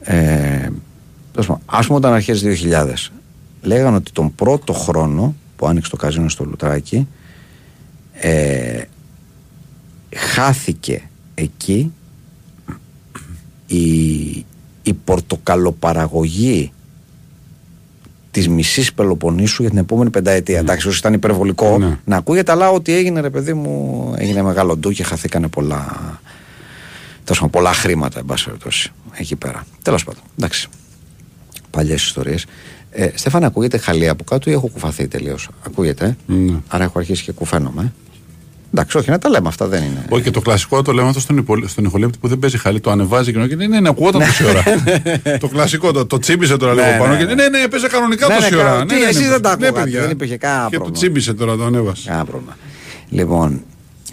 Ε, 0.00 0.70
τέλος 1.32 1.46
πάντων, 1.46 1.62
ας 1.66 1.86
πούμε 1.86 1.98
όταν 1.98 2.12
αρχές 2.12 2.42
2000 2.44 3.10
λέγανε 3.62 3.96
ότι 3.96 4.12
τον 4.12 4.34
πρώτο 4.34 4.72
χρόνο 4.72 5.34
που 5.56 5.66
άνοιξε 5.66 5.90
το 5.90 5.96
καζίνο 5.96 6.28
στο 6.28 6.44
Λουτράκι 6.44 7.08
ε, 8.12 8.82
χάθηκε 10.14 11.02
εκεί 11.34 11.92
η, 13.66 13.80
η 14.82 14.92
πορτοκαλοπαραγωγή 15.04 16.72
της 18.30 18.48
μισής 18.48 18.92
Πελοποννήσου 18.92 19.62
για 19.62 19.70
την 19.70 19.78
επόμενη 19.78 20.10
πενταετία. 20.10 20.58
Εντάξει, 20.58 20.88
όσο 20.88 20.98
ήταν 20.98 21.12
υπερβολικό 21.12 21.78
Ναι. 21.78 21.98
να 22.04 22.16
ακούγεται, 22.16 22.52
αλλά 22.52 22.70
ότι 22.70 22.92
έγινε 22.94 23.20
ρε 23.20 23.30
παιδί 23.30 23.52
μου, 23.54 24.12
έγινε 24.16 24.42
μεγάλο 24.42 24.76
ντου 24.76 24.90
και 24.90 25.02
χαθήκανε 25.04 25.48
πολλά, 25.48 25.86
τέλος 27.24 27.38
πάντων, 27.40 27.50
πολλά 27.50 27.72
χρήματα, 27.72 28.18
εν 28.18 28.24
πάση 28.24 28.44
περιπτώσει, 28.44 28.92
εκεί 29.12 29.36
πέρα. 29.36 29.64
Τέλος 29.82 30.04
πάντων, 30.04 30.22
εντάξει. 30.38 30.68
Παλιές 31.70 32.02
ιστορίες. 32.04 32.46
Ε, 32.90 33.08
Στέφανε, 33.14 33.46
ακούγεται 33.46 33.78
χαλία 33.78 34.10
από 34.10 34.24
κάτω 34.24 34.50
ή 34.50 34.52
έχω 34.52 34.66
κουφαθεί 34.68 35.08
τελείως; 35.08 35.48
Ακούγεται. 35.66 36.04
ε; 36.28 36.32
Ναι. 36.32 36.56
Άρα 36.68 36.84
έχω 36.84 36.98
αρχίσει 36.98 37.22
και 37.24 37.32
κουφαίνομαι. 37.32 37.92
Ε. 38.72 38.76
Εντάξει, 38.78 38.96
όχι, 38.98 39.10
να 39.10 39.18
τα 39.18 39.28
λέμε 39.28 39.48
αυτά 39.48 39.66
δεν 39.66 39.82
είναι. 39.82 40.04
Όχι, 40.08 40.22
και 40.22 40.30
το 40.30 40.40
κλασικό 40.40 40.82
το 40.82 40.92
λέμε 40.92 41.08
αυτό 41.08 41.20
στον, 41.20 41.36
υπολ... 41.36 41.68
στον 41.68 41.84
ηχολήπτη 41.84 42.18
που 42.18 42.28
δεν 42.28 42.38
παίζει 42.38 42.58
χαλί, 42.58 42.80
το 42.80 42.90
ανεβάζει 42.90 43.32
και 43.32 43.38
ναι, 43.38 43.66
ναι, 43.66 43.80
ναι, 43.80 43.88
ακούγονταν 43.88 44.20
τόση 44.20 44.44
ώρα. 44.44 44.62
το 45.40 45.48
κλασικό, 45.48 45.92
το, 45.92 46.06
το 46.06 46.18
τσίμπησε 46.18 46.56
τώρα 46.56 46.74
Ναι, 46.74 46.82
λίγο 46.86 46.98
πάνω 46.98 47.12
ναι, 47.12 47.18
και 47.18 47.24
ναι. 47.24 47.34
ναι, 47.34 47.48
ναι, 47.48 47.68
παίζει 47.68 47.86
κανονικά 47.86 48.26
Ναι, 48.28 48.34
ναι, 48.34 48.40
τόση 48.40 48.50
κα- 48.52 48.58
ώρα. 48.60 48.84
τι, 48.86 48.94
ναι, 48.94 49.00
ναι, 49.00 49.06
εσείς 49.06 49.20
ναι, 49.20 49.28
δεν 49.28 49.42
τα 49.42 49.48
ναι, 49.48 49.66
ακούγατε, 49.66 49.80
παιδιά. 49.84 50.00
δεν 50.00 50.10
υπήρχε 50.10 50.36
κανένα 50.36 50.60
Και 50.64 50.76
το 50.76 50.76
πρόβλημα. 50.76 50.98
τσίμπησε 50.98 51.34
τώρα, 51.34 51.56
το 51.56 51.64
ανέβασε. 51.64 52.02
Κανένα 52.08 52.24
πρόβλημα. 52.24 52.56
Λοιπόν, 53.08 53.62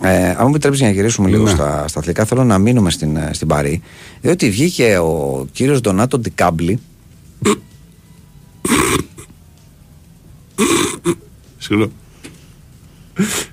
ε, 0.02 0.30
αν 0.30 0.38
μου 0.40 0.48
επιτρέψεις 0.50 0.82
να 0.84 0.90
γυρίσουμε 0.90 1.30
λίγο 1.30 1.44
Ναι. 1.44 1.50
στα, 1.50 1.86
στα 1.88 2.00
αθλητικά, 2.00 2.26
θέλω 2.26 2.44
να 2.44 2.58
μείνουμε 2.58 2.90
στην, 2.92 3.16
ε, 3.18 3.30
στην 3.34 3.48
Παρή. 3.48 3.82
Διότι 4.22 4.50
βγήκε 4.50 4.98
ο 4.98 5.46
κύριος 5.52 5.82
Ντονάτο 5.82 6.20
Ντικάμπλη. 6.20 6.80
Συγγνώμη. 11.58 11.92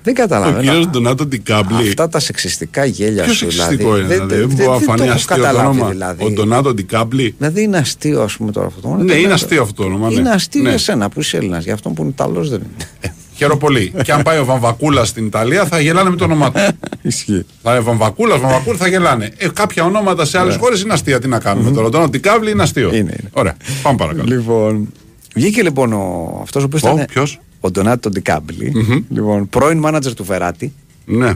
Δεν 0.03 0.13
Ο 0.17 0.21
καταλαβαίνω. 0.21 0.61
κύριος 0.61 0.87
Ντονάτο 0.87 1.25
Ντικάμπλι. 1.25 1.87
Αυτά 1.87 2.09
τα 2.09 2.19
σεξιστικά 2.19 2.85
γέλια 2.85 3.23
Ποιος 3.23 3.35
σου 3.37 3.47
δηλαδή. 3.47 3.61
σεξιστικό 3.71 3.97
είναι, 3.97 4.07
δηλαδή; 4.07 4.35
Δεν 4.35 4.47
μπορεί 4.47 4.67
να 4.67 4.73
το 4.73 4.79
φανεί 4.79 5.01
έχω 5.03 5.11
αστείο 5.13 5.35
το 5.35 5.41
καταλάβει 5.41 5.67
όνομα. 5.67 5.89
δηλαδή. 5.89 6.23
Ο 6.23 6.29
Ντονάτο 6.29 6.73
Ντικάμπλι. 6.73 7.35
Δηλαδή 7.37 7.61
είναι 7.61 7.77
αστείο, 7.77 8.21
ας 8.21 8.37
πούμε 8.37 8.51
τώρα 8.51 8.67
αυτό 8.67 8.81
το 8.81 8.87
όνομα. 8.87 9.03
Ναι, 9.03 9.09
Το 9.11 9.15
είναι 9.17 9.25
λέω. 9.25 9.33
αστείο 9.35 9.61
αυτό 9.61 9.73
το 9.73 9.83
όνομα. 9.83 10.09
ναι. 10.09 10.15
Είναι 10.15 10.29
αστείο 10.29 10.61
Ναι. 10.61 10.69
για 10.69 10.77
σένα 10.77 11.09
που 11.09 11.19
είσαι 11.19 11.37
Έλληνας. 11.37 11.63
Για 11.63 11.73
αυτόν 11.73 11.93
που 11.93 12.01
είναι 12.01 12.11
Ιταλός 12.11 12.49
δεν 12.49 12.59
είναι. 12.59 13.13
Χαίρομαι 13.37 13.59
πολύ. 13.59 13.93
και 14.03 14.11
αν 14.11 14.21
πάει 14.21 14.39
ο 14.39 14.45
Βαμβακούλα 14.45 15.05
στην 15.05 15.25
Ιταλία 15.25 15.65
θα 15.65 15.79
γελάνε 15.79 16.09
με 16.09 16.15
το 16.15 16.23
όνομά 16.23 16.51
του. 16.51 16.59
Ισχύει. 17.01 17.45
Θα 17.63 17.71
είναι 17.71 17.79
Βαμβακούλας, 17.79 18.39
Βαμβακούλα 18.39 18.77
θα 18.77 18.87
γελάνε. 18.87 19.31
Ε, 19.37 19.47
κάποια 19.53 19.83
ονόματα 19.83 20.25
σε 20.25 20.37
άλλες 20.39 20.55
χώρες 20.55 20.81
είναι 20.81 20.93
αστεία. 20.93 21.19
Τι 21.19 21.27
να 21.27 21.39
κάνουμε 21.39 21.71
τώρα. 21.71 21.89
Τον 21.89 22.09
Ντικάμπλι 22.09 22.51
είναι 22.51 22.63
αστείο. 22.63 22.87
Είναι, 22.87 22.97
είναι. 22.97 23.29
Ωραία. 23.33 23.55
Πάμε 23.83 23.97
παρακάτω. 23.97 24.27
Λοιπόν, 24.27 24.91
βγήκε 25.35 25.61
λοιπόν 25.61 25.93
ο, 25.93 26.39
αυτός 26.41 26.61
ο 26.61 26.65
οποίος 26.65 26.83
Ο, 26.83 26.89
ήταν 26.89 27.05
ποιος; 27.05 27.39
Ο 27.65 27.71
Ντονάτο 27.71 28.09
Ντικάμπλι, 28.09 28.71
λοιπόν, 29.09 29.49
πρώην 29.49 29.77
μάνατζερ 29.77 30.13
του 30.13 30.23
Βεράτη 30.23 30.73
Ναι. 31.05 31.33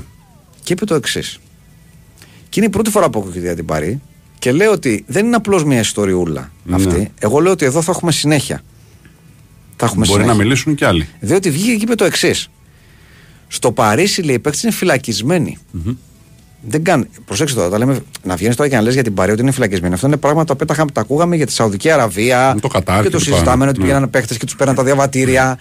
και 0.63 0.73
είπε 0.73 0.85
το 0.85 0.95
εξής. 0.95 1.39
Και 2.49 2.59
είναι 2.59 2.65
η 2.65 2.69
πρώτη 2.71 2.89
φορά 2.89 3.09
που 3.09 3.19
έχω 3.19 3.39
για 3.39 3.55
την 3.55 3.65
Παρή 3.65 4.01
και 4.39 4.51
λέω 4.51 4.71
ότι 4.71 5.03
δεν 5.07 5.25
είναι 5.25 5.35
απλώς 5.35 5.63
μια 5.63 5.79
ιστοριούλα 5.79 6.51
Ναι. 6.63 6.75
αυτή. 6.75 7.11
Εγώ 7.19 7.39
λέω 7.39 7.51
ότι 7.51 7.65
εδώ 7.65 7.81
θα 7.81 7.91
έχουμε 7.91 8.11
συνέχεια. 8.11 8.61
Θα 9.75 9.85
έχουμε 9.85 10.05
Μπορεί 10.05 10.11
συνέχεια. 10.19 10.33
να 10.33 10.43
μιλήσουν 10.43 10.75
κι 10.75 10.85
άλλοι. 10.85 11.07
Διότι 11.19 11.49
βγήκε 11.51 11.75
και 11.75 11.83
είπε 11.83 11.95
το 11.95 12.05
εξής. 12.05 12.49
Στο 13.47 13.71
Παρίσι 13.71 14.21
λέει 14.21 14.35
οι 14.35 14.39
παίκτες 14.39 14.63
είναι 14.63 14.71
φυλακισμένοι. 14.71 15.57
Δεν 16.61 16.83
καν. 16.83 17.07
Προσέξτε 17.25 17.57
τώρα, 17.59 17.69
τα 17.71 17.77
λέμε, 17.77 17.99
να 18.23 18.35
βγαίνεις 18.35 18.55
τώρα 18.55 18.69
και 18.69 18.75
να 18.75 18.81
λες 18.81 18.93
για 18.93 19.03
την 19.03 19.13
παρέα 19.13 19.33
ότι 19.33 19.41
είναι 19.41 19.51
φυλακισμένοι. 19.51 19.93
Αυτό 19.93 20.07
είναι 20.07 20.17
πράγματα 20.17 20.55
που 20.55 20.65
τα, 20.65 20.73
είχαμε- 20.73 20.91
τα 20.91 21.01
ακούγαμε 21.01 21.35
για 21.35 21.45
τη 21.45 21.51
Σαουδική 21.51 21.89
Αραβία. 21.89 22.51
Με 22.53 22.59
το 22.61 22.67
Κατάρ 22.67 22.97
και 22.97 23.03
και 23.03 23.09
το 23.09 23.17
λοιπά. 23.17 23.31
συζητάμε 23.31 23.67
ότι 23.67 23.79
Ναι. 23.79 23.85
πήγαιναν 23.85 24.09
παίχτε 24.09 24.35
και 24.35 24.45
τους 24.45 24.55
πέραν 24.55 24.75
τα 24.75 24.83
διαβατήρια. 24.83 25.59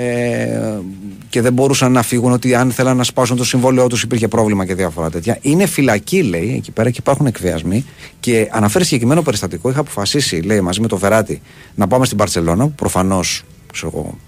Ε, 0.00 0.80
και 1.28 1.40
δεν 1.40 1.52
μπορούσαν 1.52 1.92
να 1.92 2.02
φύγουν 2.02 2.32
ότι 2.32 2.54
αν 2.54 2.72
θέλαν 2.72 2.96
να 2.96 3.04
σπάσουν 3.04 3.36
το 3.36 3.44
συμβόλαιό 3.44 3.86
τους 3.86 4.02
υπήρχε 4.02 4.28
πρόβλημα 4.28 4.66
και 4.66 4.74
διάφορα 4.74 5.10
τέτοια. 5.10 5.38
Είναι 5.40 5.66
φυλακή, 5.66 6.22
λέει, 6.22 6.54
εκεί 6.56 6.70
πέρα 6.70 6.90
και 6.90 6.96
υπάρχουν 7.00 7.26
εκβιασμοί. 7.26 7.84
Και 8.20 8.48
αναφέρει 8.52 8.84
συγκεκριμένο 8.84 9.22
περιστατικό. 9.22 9.70
Είχα 9.70 9.80
αποφασίσει, 9.80 10.36
λέει, 10.36 10.60
μαζί 10.60 10.80
με 10.80 10.86
το 10.88 10.96
Βεράτη 10.96 11.40
να 11.74 11.86
πάμε 11.86 12.04
στην 12.04 12.16
Παρσελώνα. 12.16 12.68
Προφανώς, 12.68 13.44
ξέρω 13.72 13.92
εγώ, 13.94 14.18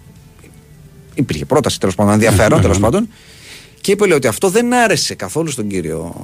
υπήρχε 1.14 1.44
πρόταση 1.44 1.80
τέλος 1.80 1.94
πάντων, 1.94 2.12
ενδιαφέρον 2.12 2.60
τέλος 2.60 2.78
πάντων. 2.78 3.08
Και 3.80 3.92
είπε 3.92 4.06
λέει, 4.06 4.16
ότι 4.16 4.26
αυτό 4.26 4.48
δεν 4.48 4.74
άρεσε 4.74 5.14
καθόλου 5.14 5.50
στον 5.50 5.68
κύριο 5.68 6.14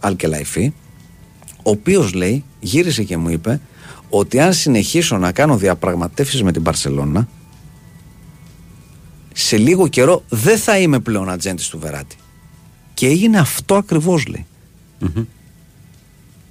Αλκελαϊφή, 0.00 0.72
ο 1.56 1.70
οποίος 1.70 2.12
λέει, 2.12 2.44
γύρισε 2.60 3.02
και 3.02 3.16
μου 3.16 3.28
είπε 3.28 3.60
ότι 4.08 4.40
αν 4.40 4.52
συνεχίσω 4.52 5.16
να 5.18 5.32
κάνω 5.32 5.56
διαπραγματεύσεις 5.56 6.42
με 6.42 6.52
την 6.52 6.62
Παρσελώνα, 6.62 7.28
σε 9.38 9.56
λίγο 9.56 9.88
καιρό 9.88 10.22
δεν 10.28 10.58
θα 10.58 10.78
είμαι 10.78 10.98
πλέον 10.98 11.30
ατζέντης 11.30 11.68
του 11.68 11.78
Βεράτη. 11.78 12.16
Και 12.94 13.06
έγινε 13.06 13.38
αυτό 13.38 13.74
ακριβώς, 13.74 14.26
λέει. 14.26 14.46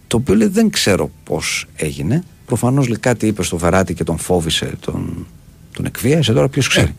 Το 0.07 0.17
οποίο 0.17 0.35
λέει 0.35 0.47
δεν 0.47 0.69
ξέρω 0.69 1.11
πώς 1.23 1.65
έγινε. 1.75 2.23
Προφανώς 2.45 2.87
λέει 2.87 2.97
κάτι 2.99 3.27
είπε 3.27 3.43
στο 3.43 3.57
Βεράτη 3.57 3.93
και 3.93 4.03
τον 4.03 4.17
φόβησε, 4.17 4.73
τον, 4.79 5.25
τον 5.73 5.85
εκβίασε. 5.85 6.33
Τώρα 6.33 6.49
ποιος 6.49 6.67
ξέρει. 6.67 6.95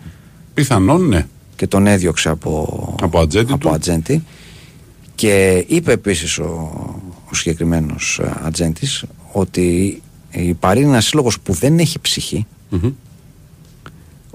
Πιθανόν, 0.54 1.08
ναι. 1.08 1.26
Και 1.56 1.66
τον 1.66 1.86
έδιωξε 1.86 2.28
από, 2.28 2.94
Από 3.02 3.18
ατζέντη 3.20 3.52
από 3.52 3.60
του. 3.60 3.70
ατζέντη. 3.74 4.24
Και 5.14 5.64
είπε 5.68 5.92
επίσης 5.92 6.38
ο, 6.38 6.44
ο 7.30 7.34
συγκεκριμένος 7.34 8.20
ατζέντης 8.42 9.04
ότι 9.32 10.00
η 10.30 10.54
Παρή 10.54 10.80
είναι 10.80 10.88
ένα 10.88 11.00
σύλλογος 11.00 11.40
που 11.40 11.52
δεν 11.52 11.78
έχει 11.78 11.98
ψυχή, 12.00 12.46
Μμμ. 12.70 12.92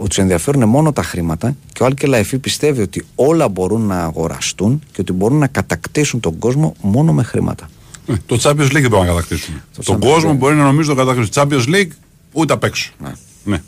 Ότι 0.01 0.09
τους 0.09 0.17
ενδιαφέρουν 0.17 0.69
μόνο 0.69 0.93
τα 0.93 1.03
χρήματα 1.03 1.55
και 1.73 1.83
ο 1.83 1.85
Άλκε 1.85 2.07
Λαϊφή 2.07 2.37
πιστεύει 2.39 2.81
ότι 2.81 3.05
όλα 3.15 3.47
μπορούν 3.49 3.81
να 3.81 4.03
αγοραστούν 4.03 4.81
και 4.91 5.01
ότι 5.01 5.13
μπορούν 5.13 5.37
να 5.37 5.47
κατακτήσουν 5.47 6.19
τον 6.19 6.39
κόσμο 6.39 6.75
μόνο 6.81 7.13
με 7.13 7.23
χρήματα. 7.23 7.69
Ε, 8.07 8.13
Το 8.25 8.39
Champions 8.41 8.51
League 8.67 8.81
δεν 8.81 8.89
μπορούμε 8.89 9.07
να 9.07 9.13
κατακτήσουμε. 9.13 9.63
Το 9.75 9.81
Τον 9.83 9.95
Champions 9.95 9.99
κόσμο 9.99 10.31
League. 10.31 10.37
μπορεί 10.37 10.55
να 10.55 10.63
νομίζει 10.63 10.89
το 10.89 10.95
κατακτήσουμε. 10.95 11.47
Champions 11.49 11.67
League 11.75 11.91
ούτε 12.31 12.53
απ' 12.53 12.63
έξω. 12.63 12.91
Ναι. 13.03 13.11
Ναι. 13.43 13.61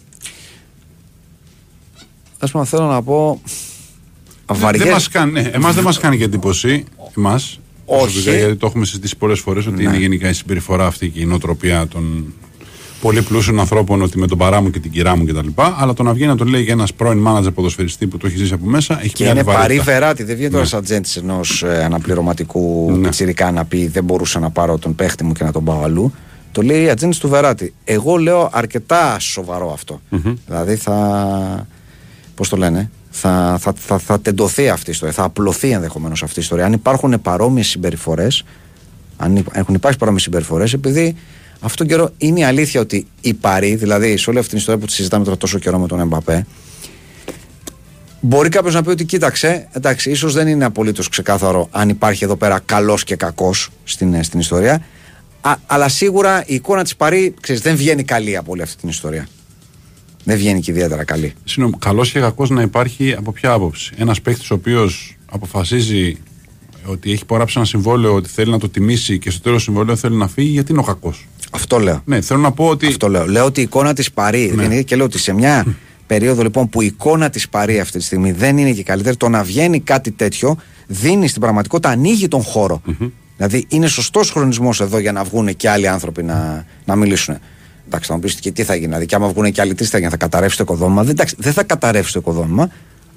Α 2.40 2.48
πούμε, 2.48 2.66
θέλω 2.66 2.86
να 2.86 3.02
πω. 3.04 3.42
Δεν 4.46 4.58
Βαριές, 4.62 4.92
μας 4.92 5.08
κάνει, 5.10 5.32
ναι, 5.32 5.40
εμάς 5.54 5.76
δεν 5.76 5.84
μας 5.84 5.98
κάνει 6.00 6.18
και 6.18 6.24
εντύπωση. 6.24 6.84
Εμάς, 7.18 7.60
Όχι. 7.86 8.02
προσωπικά, 8.04 8.36
γιατί 8.38 8.56
το 8.56 8.66
έχουμε 8.66 8.86
συζητήσει 8.86 9.18
πολλές 9.18 9.40
φορές 9.40 9.66
ότι 9.68 9.76
Ναι. 9.76 9.84
είναι 9.84 9.98
γενικά 9.98 10.30
η 10.30 10.34
συμπεριφορά 10.34 10.86
αυτή 10.86 11.10
και 11.10 11.20
η 11.20 11.26
νοοτροπία 11.26 11.88
των 11.88 12.34
πολύ 13.04 13.22
πλούσιων 13.22 13.60
ανθρώπων 13.60 14.02
ότι 14.02 14.18
με 14.20 14.28
τον 14.28 14.38
παρά 14.38 14.62
μου 14.62 14.70
και 14.70 14.80
την 14.80 14.92
κυρά 14.92 15.18
μου 15.18 15.26
κτλ. 15.26 15.48
Αλλά 15.80 15.94
το 15.94 16.04
να 16.04 16.14
βγει 16.14 16.26
να 16.26 16.36
το 16.38 16.44
λέει 16.46 16.66
και 16.66 16.72
ένας 16.72 16.94
πρώην 16.94 17.18
μάνατζερ 17.18 17.52
ποδοσφαιριστή 17.52 18.08
που 18.08 18.18
το 18.18 18.28
έχει 18.28 18.38
ζήσει 18.38 18.54
από 18.54 18.66
μέσα 18.66 19.00
έχει 19.04 19.14
Και 19.14 19.24
μια 19.24 19.32
άλλη 19.32 19.40
είναι 19.42 19.50
παρή 19.52 19.60
βαρύτητα. 19.62 19.84
βεράτη. 19.92 20.24
Δεν 20.24 20.36
βγαίνει 20.36 20.52
τώρα 20.52 20.66
σαν 20.66 20.80
ατζέντη 20.80 21.10
ενός 21.18 21.64
αναπληρωματικού 21.64 22.92
Ναι. 22.92 22.98
πιτσιρικά 23.08 23.52
να 23.52 23.66
πει 23.66 23.88
Δεν 23.88 24.04
μπορούσα 24.04 24.40
να 24.40 24.50
πάρω 24.50 24.78
τον 24.78 24.96
παίχτη 24.96 25.24
μου 25.24 25.34
και 25.34 25.44
να 25.44 25.52
τον 25.52 25.64
πάω 25.64 25.84
αλλού. 25.84 26.14
Το 26.52 26.62
λέει 26.62 26.84
η 26.84 26.90
ατζέντη 26.90 27.18
του 27.18 27.30
Βεράτη. 27.30 27.74
Εγώ 27.84 28.16
λέω 28.16 28.50
αρκετά 28.54 29.20
σοβαρό 29.20 29.72
αυτό. 29.74 30.02
Δηλαδή 30.48 30.76
θα. 30.76 31.68
Πώς 32.36 32.50
το 32.50 32.58
λένε, 32.58 32.90
θα, 33.10 33.58
θα, 33.60 33.74
θα, 33.78 33.98
θα 33.98 34.20
τεντωθεί 34.20 34.70
αυτή 34.70 34.90
η 34.90 34.92
ιστορία, 34.94 35.14
θα 35.16 35.24
απλωθεί 35.24 35.70
ενδεχομένως 35.72 36.24
αυτή 36.24 36.40
η 36.40 36.42
ιστορία. 36.42 36.66
Αν 36.66 36.74
υπάρχουν 36.74 37.22
παρόμοιες 37.22 37.68
συμπεριφορές, 37.68 38.44
αν 39.18 39.36
υπ- 39.36 39.56
έχουν 39.58 39.76
υπάρξει 39.76 40.00
παρόμοιες 40.00 40.24
συμπεριφορές, 40.24 40.74
επειδή 40.74 41.16
αυτόν 41.64 41.88
τον 41.88 41.98
καιρό 41.98 42.14
είναι 42.18 42.40
η 42.40 42.44
αλήθεια 42.44 42.82
ότι 42.82 43.08
η 43.22 43.34
Παρή, 43.34 43.76
δηλαδή 43.76 44.18
σε 44.18 44.30
όλη 44.30 44.40
αυτή 44.40 44.50
την 44.50 44.60
ιστορία 44.60 44.80
που 44.80 44.86
τη 44.86 44.92
συζητάμε 44.92 45.24
τώρα 45.24 45.38
τόσο 45.38 45.60
καιρό 45.60 45.80
με 45.80 45.88
τον 45.88 46.00
Εμπαπέ, 46.00 46.46
Μπορεί 48.26 48.50
κάποιος 48.50 48.74
να 48.74 48.84
πει 48.84 48.90
ότι 48.90 49.06
κοίταξε, 49.06 49.68
εντάξει, 49.72 50.10
ίσως 50.10 50.34
δεν 50.34 50.48
είναι 50.48 50.66
απολύτως 50.66 51.10
ξεκάθαρο 51.10 51.68
αν 51.72 51.90
υπάρχει 51.90 52.24
εδώ 52.24 52.36
πέρα 52.36 52.60
καλός 52.66 53.04
και 53.04 53.16
κακός 53.16 53.70
στην, 53.84 54.14
ε, 54.14 54.24
στην 54.24 54.40
ιστορία. 54.40 54.86
Α, 55.42 55.56
αλλά 55.66 55.90
σίγουρα 55.90 56.44
η 56.46 56.54
εικόνα 56.54 56.84
της 56.84 56.96
Παρή 56.96 57.34
ξέρεις, 57.42 57.62
δεν 57.62 57.76
βγαίνει 57.76 58.04
καλή 58.04 58.38
από 58.38 58.52
όλη 58.52 58.62
αυτή 58.62 58.76
την 58.78 58.90
ιστορία. 58.90 59.28
Δεν 60.24 60.38
βγαίνει 60.38 60.60
και 60.60 60.72
ιδιαίτερα 60.72 61.04
καλή. 61.04 61.34
Συγγνώμη, 61.44 61.78
καλός 61.80 62.12
και 62.12 62.20
κακός 62.20 62.50
να 62.50 62.62
υπάρχει 62.62 63.14
από 63.18 63.32
ποια 63.32 63.52
άποψη; 63.52 63.94
Ένας 63.98 64.22
παίχτη 64.22 64.46
ο 64.52 64.56
οποίος 64.56 65.18
αποφασίζει 65.26 66.18
ότι 66.86 67.12
έχει 67.12 67.22
υπογράψει 67.24 67.54
ένα 67.58 67.66
συμβόλαιο 67.66 68.14
ότι 68.14 68.30
θέλει 68.30 68.52
να 68.52 68.60
το 68.60 68.70
τιμήσει 68.70 69.20
και 69.20 69.30
στο 69.30 69.42
τέλος 69.42 69.58
του 69.58 69.64
συμβόλαιο 69.64 69.96
θέλει 69.96 70.16
να 70.16 70.28
φύγει, 70.28 70.50
γιατί 70.50 70.72
είναι 70.72 70.82
ο 70.82 70.84
κακός; 70.84 71.28
Αυτό 71.54 71.80
λέω. 71.80 72.02
Ναι, 72.06 72.22
θέλω 72.22 72.40
να 72.40 72.52
πω 72.52 72.68
ότι. 72.68 72.88
Αυτό 72.88 73.08
λέω. 73.08 73.28
Λέω 73.28 73.46
ότι 73.46 73.60
η 73.60 73.64
εικόνα 73.64 73.94
της 73.94 74.12
Παρή 74.12 74.52
δεν 74.56 74.72
είναι 74.72 74.82
και 74.82 74.96
λέω 74.96 75.06
ότι 75.06 75.18
σε 75.18 75.34
μια 75.34 75.66
περίοδο 76.08 76.42
λοιπόν 76.42 76.70
που 76.70 76.82
η 76.82 76.86
εικόνα 76.86 77.30
της 77.30 77.50
Παρή 77.50 77.80
αυτή 77.80 77.98
τη 77.98 78.04
στιγμή 78.04 78.32
δεν 78.32 78.58
είναι 78.58 78.72
και 78.72 78.84
καλύτερη, 78.84 79.16
το 79.16 79.30
να 79.30 79.44
βγαίνει 79.44 79.80
κάτι 79.80 80.12
τέτοιο 80.12 80.58
δίνει 80.88 81.28
στην 81.28 81.42
πραγματικότητα, 81.42 81.90
ανοίγει 81.90 82.28
τον 82.28 82.42
χώρο. 82.42 82.82
Δηλαδή 83.38 83.66
είναι 83.68 83.88
σωστός 83.88 84.32
χρονισμός 84.32 84.82
εδώ 84.82 84.98
για 84.98 85.12
να 85.12 85.24
βγουν 85.24 85.56
και 85.56 85.70
άλλοι 85.70 85.88
άνθρωποι 85.88 86.24
να, 86.24 86.66
να 86.86 86.96
μιλήσουν. 86.96 87.38
Εντάξει, 87.86 88.10
θα 88.10 88.14
μου 88.14 88.20
πεις 88.20 88.36
και 88.36 88.52
τι 88.52 88.64
θα 88.64 88.74
γίνει. 88.74 88.88
Δηλαδή, 88.88 89.06
και 89.06 89.16
άμα 89.16 89.28
βγουν 89.28 89.52
και 89.52 89.62
άλλοι 89.62 89.74
τρει, 89.74 89.86
θα 89.86 89.98
γίνει, 89.98 90.10
θα 90.10 90.18
καταρρεύσει 90.18 90.58
το 90.58 90.64
οικοδόμημα. 90.64 91.02
Δεν, 91.02 91.12
εντάξει, 91.12 91.36
δεν 91.40 91.54
θα 91.54 91.64
καταρρεύσει 91.64 92.14
το 92.14 92.20
οικοδόμημα, 92.20 92.70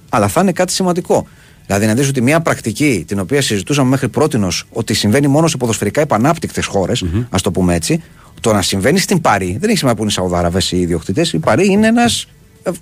αλλά 0.08 0.28
θα 0.28 0.40
είναι 0.40 0.52
κάτι 0.52 0.72
σημαντικό. 0.72 1.26
Δηλαδή, 1.66 1.86
να 1.86 1.94
δεις 1.94 2.08
ότι 2.08 2.20
μια 2.20 2.40
πρακτική 2.40 3.04
την 3.06 3.18
οποία 3.18 3.42
συζητούσαμε 3.42 3.88
μέχρι 3.88 4.08
πρώτη 4.08 4.38
ότι 4.70 4.94
συμβαίνει 4.94 5.26
μόνο 5.26 5.46
σε 5.46 5.56
ποδοσφαιρικά 5.56 6.00
επανάπτυκτες 6.00 6.66
χώρες, 6.66 7.04
ας 7.30 7.42
το 7.42 7.50
πούμε 7.50 7.74
έτσι, 7.74 8.02
το 8.40 8.52
να 8.52 8.62
συμβαίνει 8.62 8.98
στην 8.98 9.20
Παρή, 9.20 9.56
δεν 9.60 9.68
έχει 9.68 9.78
σημασία 9.78 9.94
που 9.94 10.02
είναι 10.02 10.10
οι 10.10 10.14
Σαουδάραβες 10.14 10.72
οι 10.72 10.80
ιδιοκτήτες. 10.80 11.32
Η 11.32 11.38
Παρή 11.38 11.66
είναι 11.70 11.86
ένας 11.86 12.26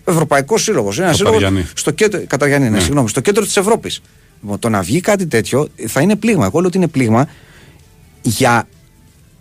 ευρωπαϊκός 0.05 0.63
σύλλογος. 0.63 0.97
Είναι 0.97 1.05
ένας 1.05 1.17
σύλλογο 1.17 1.35
Καταριανή. 1.35 1.69
στο 1.75 1.91
κέντρο, 1.91 2.23
Καταριανή, 2.27 2.71
ναι, 2.71 2.81
συγγνώμη, 2.81 3.09
στο 3.09 3.21
κέντρο 3.21 3.45
της 3.45 3.57
Ευρώπης. 3.57 4.01
Λοιπόν, 4.43 4.59
το 4.59 4.69
να 4.69 4.81
βγει 4.81 5.01
κάτι 5.01 5.27
τέτοιο 5.27 5.69
θα 5.87 6.01
είναι 6.01 6.17
πλήγμα. 6.17 6.45
Εγώ 6.45 6.59
λέω 6.59 6.69
ότι 6.69 6.77
είναι 6.77 6.89
πλήγμα 6.89 7.29
για, 8.23 8.69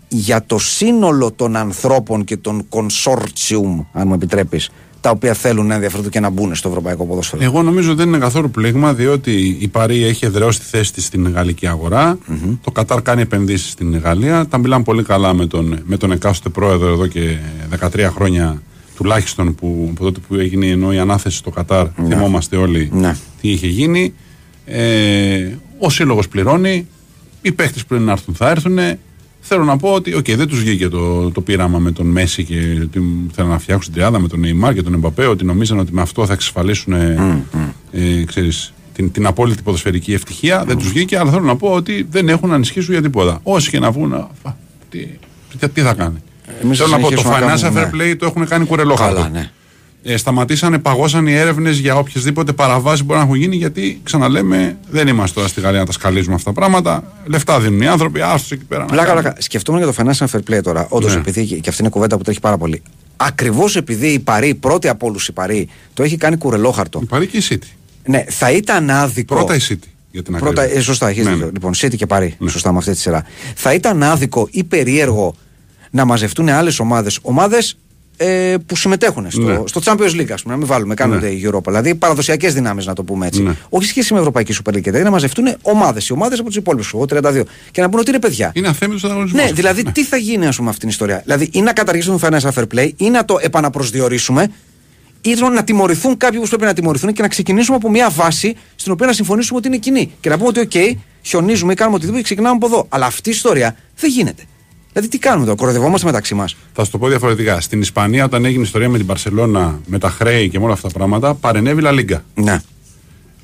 για 0.07 0.43
το 0.45 0.57
σύνολο 0.57 1.31
των 1.31 1.55
ανθρώπων 1.55 2.23
και 2.23 2.37
των 2.37 2.67
consortium, 2.69 3.85
αν 3.91 4.07
μου 4.07 4.13
επιτρέπεις, 4.13 4.69
τα 5.03 5.09
οποία 5.09 5.33
θέλουν 5.33 5.67
να 5.67 5.73
ενδιαφερθούν 5.73 6.09
και 6.09 6.19
να 6.19 6.29
μπουν 6.29 6.55
στο 6.55 6.69
ευρωπαϊκό 6.69 7.05
ποδόσφαιρο. 7.05 7.43
Εγώ 7.43 7.61
νομίζω 7.61 7.89
ότι 7.89 7.97
δεν 7.97 8.07
είναι 8.07 8.17
καθόλου 8.17 8.51
πλήγμα, 8.51 8.93
διότι 8.93 9.57
η 9.59 9.67
Παρή 9.67 10.03
έχει 10.03 10.25
εδραιώσει 10.25 10.59
τη 10.59 10.65
θέση 10.65 10.93
της 10.93 11.05
στην 11.05 11.31
γαλλική 11.31 11.67
αγορά. 11.67 12.17
Το 12.63 12.71
Κατάρ 12.71 13.01
κάνει 13.01 13.21
επενδύσεις 13.21 13.69
στην 13.71 13.97
Γαλλία. 13.97 14.47
Τα 14.47 14.57
μιλάμε 14.57 14.83
πολύ 14.83 15.03
καλά 15.03 15.33
με 15.33 15.45
τον, 15.45 15.79
με 15.85 15.97
τον 15.97 16.11
εκάστοτε 16.11 16.49
πρόεδρο 16.49 16.87
εδώ 16.87 17.07
και 17.07 17.37
13 17.79 18.07
χρόνια 18.15 18.61
τουλάχιστον 18.95 19.55
που, 19.55 19.87
από 19.91 20.03
τότε 20.03 20.19
που 20.27 20.35
έγινε 20.35 20.65
ενώ 20.67 20.93
η 20.93 20.97
ανάθεση 20.97 21.37
στο 21.37 21.49
Κατάρ. 21.49 21.87
Θυμόμαστε 22.07 22.55
όλοι 22.57 22.89
Ναι. 22.93 23.15
τι 23.41 23.49
είχε 23.49 23.67
γίνει. 23.67 24.13
Ε, 24.65 25.47
ο 25.79 25.89
σύλλογος 25.89 26.27
πληρώνει. 26.27 26.87
Οι 27.41 27.51
παίχτε 27.51 27.79
που 27.87 27.93
είναι 27.95 28.03
να 28.03 28.11
έρθουν 28.11 28.35
θα 28.35 28.49
έρθουν. 28.49 28.77
Θέλω 29.45 29.63
να 29.63 29.77
πω 29.77 29.93
ότι 29.93 30.15
okay, 30.17 30.35
δεν 30.35 30.47
τους 30.47 30.59
βγήκε 30.59 30.87
το, 30.87 31.31
το 31.31 31.41
πείραμα 31.41 31.79
με 31.79 31.91
τον 31.91 32.05
Μέση 32.05 32.43
και 32.43 32.79
ότι 32.81 33.29
θέλουν 33.33 33.51
να 33.51 33.59
φτιάξουν 33.59 33.93
την 33.93 34.01
τριάδα 34.01 34.19
με 34.19 34.27
τον 34.27 34.39
Νεϊμάρ 34.39 34.73
και 34.73 34.81
τον 34.81 34.93
Εμπαπέ, 34.93 35.25
ότι 35.25 35.45
νομίζαν 35.45 35.79
ότι 35.79 35.93
με 35.93 36.01
αυτό 36.01 36.25
θα 36.25 36.33
εξασφαλίσουν 36.33 36.93
ε, 36.93 37.43
ε, 37.91 38.23
ξέρεις, 38.23 38.73
την, 38.93 39.11
την 39.11 39.25
απόλυτη 39.25 39.61
ποδοσφαιρική 39.61 40.13
ευτυχία. 40.13 40.63
Δεν 40.65 40.77
τους 40.77 40.87
βγήκε, 40.89 41.17
αλλά 41.17 41.31
θέλω 41.31 41.43
να 41.43 41.55
πω 41.55 41.67
ότι 41.67 42.07
δεν 42.09 42.29
έχουν 42.29 42.49
να 42.49 42.55
ανισχύσουν 42.55 42.93
για 42.93 43.01
τίποτα. 43.01 43.39
Όσοι 43.43 43.69
και 43.69 43.79
να 43.79 43.91
βγουν, 43.91 44.13
α, 44.13 44.29
α, 44.43 44.51
τι, 44.89 45.07
τι, 45.59 45.69
τι 45.69 45.81
θα 45.81 45.93
κάνει. 45.93 46.17
Εμείς 46.63 46.77
θέλω 46.77 46.89
θα 46.89 46.97
να 46.97 47.03
πω, 47.03 47.09
το 47.09 47.17
συνεχίσουμε 47.17 47.45
να 47.45 47.55
financial 47.55 47.61
κάνουμε, 47.61 47.89
fair 47.93 47.95
play 47.95 48.15
το 48.17 48.25
έχουν 48.25 48.47
κάνει 48.47 48.65
κουρελόχαρτο. 48.65 49.15
Καλά, 49.15 49.29
ναι. 49.29 49.51
Ε, 50.03 50.17
σταματήσανε, 50.17 50.79
παγώσαν 50.79 51.27
οι 51.27 51.33
έρευνες 51.33 51.77
για 51.77 51.95
οποιασδήποτε 51.95 52.53
παραβάσει 52.53 53.03
μπορεί 53.03 53.19
να 53.19 53.25
έχουν 53.25 53.35
γίνει. 53.37 53.55
Γιατί 53.55 53.99
ξαναλέμε, 54.03 54.77
δεν 54.89 55.07
είμαστε 55.07 55.35
τώρα 55.35 55.47
στη 55.47 55.61
Γαλλία 55.61 55.79
να 55.79 55.85
τα 55.85 55.91
σκαλίζουμε 55.91 56.35
αυτά 56.35 56.51
τα 56.53 56.59
πράγματα. 56.59 57.03
Λεφτά 57.25 57.59
δίνουν 57.59 57.81
οι 57.81 57.87
άνθρωποι, 57.87 58.21
άστο 58.21 58.53
εκεί 58.55 58.63
πέρα. 58.65 58.81
να 58.81 58.87
Πλάκα, 58.87 59.07
κάνουν. 59.07 59.21
πλάκα. 59.21 59.41
Σκεφτόμουν 59.41 59.81
για 59.83 59.93
το 59.93 60.03
financial 60.03 60.25
fair 60.37 60.53
play 60.57 60.61
τώρα. 60.63 60.85
Όντως, 60.89 61.13
Ναι. 61.13 61.19
επειδή 61.19 61.45
και 61.45 61.55
και 61.57 61.69
αυτή 61.69 61.81
είναι 61.81 61.91
κουβέντα 61.91 62.17
που 62.17 62.23
τρέχει 62.23 62.39
πάρα 62.39 62.57
πολύ. 62.57 62.81
Ακριβώς 63.17 63.75
επειδή 63.75 64.07
η 64.07 64.19
Παρή, 64.19 64.55
πρώτη 64.55 64.87
από 64.87 65.07
όλους 65.07 65.27
η 65.27 65.31
Παρή, 65.31 65.67
το 65.93 66.03
έχει 66.03 66.17
κάνει 66.17 66.37
κουρελόχαρτο. 66.37 66.99
Η 67.03 67.05
Παρή 67.05 67.27
και 67.27 67.37
η 67.37 67.43
City. 67.49 67.67
Ναι, 68.05 68.23
θα 68.27 68.51
ήταν 68.51 68.89
άδικο. 68.89 69.35
Πρώτα 69.35 69.55
η 69.55 69.59
City. 69.69 69.87
Για 70.11 70.23
την 70.23 70.37
Πρώτα, 70.37 70.61
ακρίβεια. 70.61 70.79
ε, 70.79 70.83
σωστά, 70.83 71.09
έχεις 71.09 71.23
Ναι, 71.25 71.29
δίκιο. 71.31 71.45
ναι. 71.45 71.51
Λοιπόν, 71.51 71.73
City 71.75 71.95
και 71.95 72.05
Παρή. 72.05 72.35
Ναι. 72.39 72.49
Σωστά 72.49 72.71
με 72.71 72.77
αυτή 72.77 72.91
τη 72.91 72.97
σειρά. 72.99 73.23
Θα 73.55 73.73
ήταν 73.73 74.03
άδικο 74.03 74.47
ή 74.51 74.63
περίεργο 74.63 75.35
να 75.91 76.05
μαζευτούν 76.05 76.49
άλλες 76.49 76.79
ομάδες. 76.79 77.19
Ομάδες 77.21 77.77
ε, 78.17 78.55
που 78.65 78.75
συμμετέχουν 78.75 79.31
στο, 79.31 79.41
Ναι. 79.41 79.59
στο 79.65 79.81
Champions 79.83 80.19
League, 80.19 80.31
ας 80.31 80.41
πούμε, 80.41 80.53
να 80.53 80.57
μην 80.59 80.67
βάλουμε, 80.67 80.93
κάνονται 80.93 81.27
Ναι. 81.27 81.31
η 81.33 81.49
Europa. 81.51 81.63
Δηλαδή 81.65 81.95
παραδοσιακές 81.95 82.53
δυνάμεις, 82.53 82.85
να 82.85 82.93
το 82.93 83.03
πούμε 83.03 83.27
έτσι. 83.27 83.41
Ναι. 83.43 83.55
Όχι 83.69 83.87
σχέση 83.87 84.13
με 84.13 84.19
Ευρωπαϊκή 84.19 84.55
Super 84.63 84.73
League, 84.73 84.81
δηλαδή 84.83 85.03
να 85.03 85.09
μαζευτούν 85.09 85.45
ομάδες. 85.61 86.07
Οι 86.07 86.13
ομάδες 86.13 86.39
από 86.39 86.47
τους 86.47 86.57
υπόλοιπους, 86.57 86.93
εγώ 86.93 87.05
32. 87.05 87.43
Και 87.71 87.81
να 87.81 87.87
πούνε 87.89 87.99
ότι 88.01 88.09
είναι 88.09 88.19
παιδιά. 88.19 88.51
Είναι 88.53 88.67
αθέμητος 88.67 89.03
ανταγωνισμός. 89.03 89.43
Ναι, 89.43 89.51
δηλαδή 89.51 89.83
τι 89.91 90.03
θα 90.03 90.17
γίνει 90.17 90.47
ας 90.47 90.55
πούμε 90.55 90.67
αυτήν 90.69 90.81
την 90.81 90.89
ιστορία. 90.89 91.21
Δηλαδή 91.25 91.49
ή 91.53 91.61
να 91.61 91.73
καταργήσουν 91.73 92.19
το 92.19 92.27
financial 92.27 92.51
fair 92.59 92.65
play 92.75 92.89
ή 92.97 93.09
να 93.09 93.25
το 93.25 93.37
επαναπροσδιορίσουμε 93.41 94.47
ή 95.21 95.33
να 95.53 95.63
τιμωρηθούν 95.63 96.17
κάποιοι 96.17 96.39
που 96.39 96.47
πρέπει 96.47 96.63
να 96.63 96.73
τιμωρηθούν 96.73 97.13
και 97.13 97.21
να 97.21 97.27
ξεκινήσουμε 97.27 97.75
από 97.75 97.89
μια 97.89 98.09
βάση 98.09 98.55
στην 98.75 98.91
οποία 98.91 99.05
να 99.07 99.13
συμφωνήσουμε 99.13 99.57
ότι 99.57 99.67
είναι 99.67 99.77
κοινή. 99.77 100.11
Και 100.19 100.29
να 100.29 100.37
πούμε 100.37 100.47
ότι, 100.47 100.67
OK, 100.71 100.97
χιονίζουμε 101.21 101.71
ή 101.71 101.75
κάνουμε 101.75 101.95
οτιδήποτε 101.95 102.21
και 102.21 102.27
ξεκινάμε 102.27 102.55
από 102.55 102.65
εδώ. 102.65 102.85
Αλλά 102.89 103.05
αυτή 103.05 103.29
η 103.29 103.31
ιστορία 103.31 103.75
δεν 103.99 104.09
γίνεται. 104.09 104.43
Δηλαδή 104.93 105.11
τι 105.11 105.17
κάνουμε 105.17 105.45
εδώ, 105.45 105.55
κοροϊδευόμαστε 105.55 106.05
μεταξύ 106.05 106.33
μας. 106.35 106.55
Θα 106.73 106.83
σου 106.85 106.91
το 106.91 106.97
πω 106.97 107.07
διαφορετικά. 107.07 107.61
Στην 107.61 107.81
Ισπανία, 107.81 108.25
όταν 108.25 108.45
έγινε 108.45 108.59
η 108.59 108.63
ιστορία 108.63 108.89
με 108.89 108.97
την 108.97 109.05
Παρσελώνα, 109.05 109.79
με 109.85 109.97
τα 109.99 110.09
χρέη 110.09 110.49
και 110.49 110.57
με 110.59 110.65
όλα 110.65 110.73
αυτά 110.73 110.87
τα 110.87 110.93
πράγματα, 110.93 111.33
παρενέβη 111.33 111.81
La 111.85 111.91
Liga. 111.99 112.17
Ναι, 112.35 112.59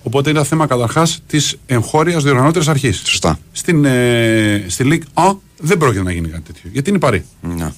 Οπότε 0.03 0.29
είναι 0.29 0.43
θέμα 0.43 0.67
καταρχάς 0.67 1.19
της 1.27 1.57
εγχώριας 1.65 2.23
διοργανώτερη 2.23 2.65
αρχής. 2.69 3.01
σωστά. 3.05 3.39
Στην, 3.51 3.85
ε, 3.85 4.65
στη 4.67 4.83
Ligue 4.87 5.23
1 5.23 5.37
δεν 5.57 5.77
πρόκειται 5.77 6.03
να 6.03 6.11
γίνει 6.11 6.27
κάτι 6.27 6.41
τέτοιο. 6.43 6.69
Γιατί 6.73 6.89
είναι 6.89 6.97
η 6.97 7.01
Παρή. 7.01 7.25
Ναι. 7.41 7.71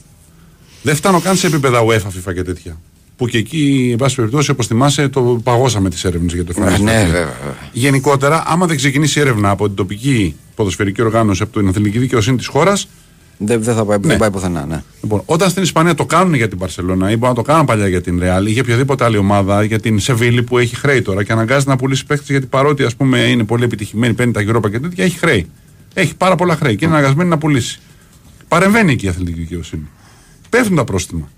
Δεν 0.82 0.95
φτάνω 0.95 1.19
καν 1.19 1.36
σε 1.36 1.47
επίπεδα 1.47 1.80
UEFA, 1.86 2.30
FIFA 2.30 2.34
και 2.34 2.43
τέτοια. 2.43 2.78
Που 3.17 3.28
και 3.28 3.38
εκεί, 3.38 3.89
εν 3.91 3.97
πάση 3.97 4.15
περιπτώσει, 4.15 4.51
όπως 4.51 4.67
θυμάσαι, 4.67 5.07
το 5.07 5.22
παγώσαμε 5.43 5.89
τις 5.89 6.03
έρευνες 6.03 6.34
για 6.34 6.45
το 6.45 6.53
Ναι, 6.59 6.65
Final 6.65 6.69
ναι, 6.69 6.76
Fantasy. 7.01 7.05
βέβαια. 7.05 7.11
βέβαια. 7.11 7.55
Γενικότερα, 7.72 8.43
άμα 8.47 8.65
δεν 8.65 8.78
ξεκινήσει 8.78 9.19
έρευνα 9.19 9.49
από 9.49 9.65
την 9.67 9.76
τοπική 9.76 10.36
ποδοσφαιρική 10.55 11.01
οργάνωση, 11.01 11.43
από 11.43 11.59
την 11.59 11.67
εθνική 11.67 11.99
δικαιοσύνη 11.99 12.38
της 12.38 12.47
χώρας, 12.47 12.88
Δεν, 13.44 13.64
δεν 13.64 13.76
θα 13.76 13.86
πάει, 13.86 13.98
Ναι. 13.98 14.08
δεν 14.08 14.18
πάει 14.18 14.32
πουθενά. 14.32 14.66
Ναι. 14.66 14.84
Λοιπόν, 15.02 15.22
όταν 15.26 15.50
στην 15.50 15.64
Ισπανία 15.64 15.96
το 15.96 16.06
κάνουν 16.06 16.34
για 16.34 16.48
την 16.48 16.58
Παρσελώνα 16.58 17.12
ή 17.12 17.16
μπορεί 17.16 17.30
να 17.30 17.36
το 17.36 17.42
κάνουν 17.42 17.66
παλιά 17.66 17.88
για 17.88 18.02
την 18.02 18.20
Ρεάλ 18.20 18.46
ή 18.46 18.52
για 18.52 18.62
οποιαδήποτε 18.62 19.04
άλλη 19.04 19.18
ομάδα, 19.18 19.64
για 19.64 19.80
την 19.80 20.00
Σεβίλη 20.00 20.44
που 20.44 20.58
έχει 20.58 20.76
χρέη 20.76 21.02
τώρα 21.02 21.24
και 21.24 21.32
αναγκάζεται 21.32 21.70
να 21.72 21.78
πουλήσει 21.78 22.06
παίχτε 22.06 22.26
γιατί 22.34 22.46
παρότι 22.46 22.84
ας 22.84 22.96
πούμε, 22.96 23.20
είναι 23.20 23.44
πολύ 23.44 23.64
επιτυχημένη, 23.64 24.14
παίρνει 24.14 24.32
τα 24.34 24.42
Europa 24.48 24.72
και 24.72 24.80
τέτοια, 24.80 25.04
έχει 25.04 25.18
χρέη. 25.18 25.48
Έχει 25.94 26.16
πάρα 26.16 26.36
πολλά 26.36 26.56
χρέη 26.56 26.76
και 26.76 26.86
είναι 26.86 26.94
αναγκασμένη 26.94 27.30
να 27.30 27.38
πουλήσει. 27.38 27.80
Παρεμβαίνει 28.48 28.92
εκεί 28.92 29.06
η 29.06 29.10
αθλητική 29.10 29.39
δικαιοσύνη. 29.39 29.88
Πέφτουν 30.50 30.76
τα 30.76 30.84
πρόστιμα. 30.84 31.30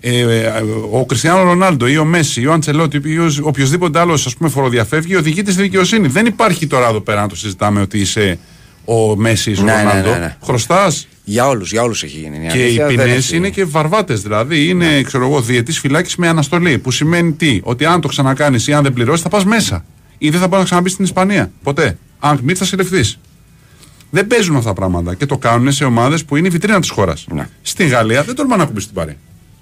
Ε, 0.00 0.20
ε, 0.20 0.52
ο 0.92 1.06
Κριστιανό 1.06 1.42
Ρονάλντο 1.42 1.86
ή 1.86 1.96
ο 1.98 2.04
Μέση 2.04 2.40
ή 2.40 2.46
ο 2.46 2.52
Αντσελότη 2.52 3.00
ή 3.04 3.18
ο- 3.18 3.30
οποιοδήποτε 3.42 3.98
άλλος 3.98 4.36
φοροδιαφεύγει, 4.48 5.16
οδηγείται 5.16 5.50
στη 5.52 5.62
δικαιοσύνη. 5.62 6.08
Δεν 6.08 6.26
υπάρχει 6.26 6.66
τώρα 6.66 6.88
εδώ 6.88 7.00
πέρα 7.00 7.20
να 7.20 7.28
το 7.28 7.36
συζητάμε 7.36 7.80
ότι 7.80 7.98
είσαι 7.98 8.38
ο 8.84 9.16
Μέση 9.16 9.50
ή 9.50 9.56
ο 9.60 9.62
Ναι, 9.62 9.72
ναι, 9.72 9.82
Ρονάλντο. 9.82 10.10
ναι, 10.10 10.18
ναι. 10.18 10.36
Χρωστάς 10.44 11.06
Για 11.24 11.48
όλους 11.48 11.70
για 11.72 11.82
όλους 11.82 12.02
έχει 12.02 12.18
γίνει. 12.18 12.36
Η 12.46 12.48
και 12.48 12.58
οι 12.58 12.62
αλήθεια 12.62 12.86
δεν 12.86 12.96
ποινές 12.96 13.16
έχει- 13.16 13.36
είναι 13.36 13.50
και 13.50 13.64
βαρβάτες. 13.64 14.22
Δηλαδή 14.22 14.68
είναι, 14.68 15.02
ξέρω 15.02 15.24
εγώ, 15.26 15.40
διετής 15.40 15.78
φυλάκιση 15.78 16.16
με 16.18 16.28
αναστολή. 16.28 16.78
Που 16.78 16.90
σημαίνει 16.90 17.32
τι, 17.32 17.60
ότι 17.62 17.84
αν 17.84 18.00
το 18.00 18.08
ξανακάνεις 18.08 18.66
ή 18.66 18.72
αν 18.72 18.82
δεν 18.82 18.92
πληρώσεις, 18.92 19.22
θα 19.22 19.28
πας 19.28 19.44
μέσα. 19.44 19.84
Ή 20.18 20.30
δεν 20.30 20.40
θα 20.40 20.46
μπορεί 20.46 20.58
να 20.58 20.64
ξαναμπείς 20.64 20.92
στην 20.92 21.04
Ισπανία. 21.04 21.52
Ποτέ. 21.62 21.98
Αν 22.20 22.40
μη 22.42 22.54
θα 22.54 22.64
συλληφθείς. 22.64 23.18
Δεν 24.10 24.26
παίζουν 24.26 24.56
αυτά 24.56 24.68
τα 24.68 24.74
πράγματα 24.74 25.14
και 25.14 25.26
το 25.26 25.38
κάνουν 25.38 25.72
σε 25.72 25.84
ομάδες 25.84 26.24
που 26.24 26.36
είναι 26.36 26.46
η 26.46 26.50
βιτρίνα 26.50 26.80
της 26.80 26.90
χώρας. 26.90 27.26
Ναι. 27.32 27.48
Στην 27.62 27.86
Γαλλία 27.88 28.22
δεν 28.22 28.34
τολμά 28.34 28.56
να 28.56 28.64
κουμπίσει 28.64 28.86
την 28.86 28.94
παρή. 28.94 29.16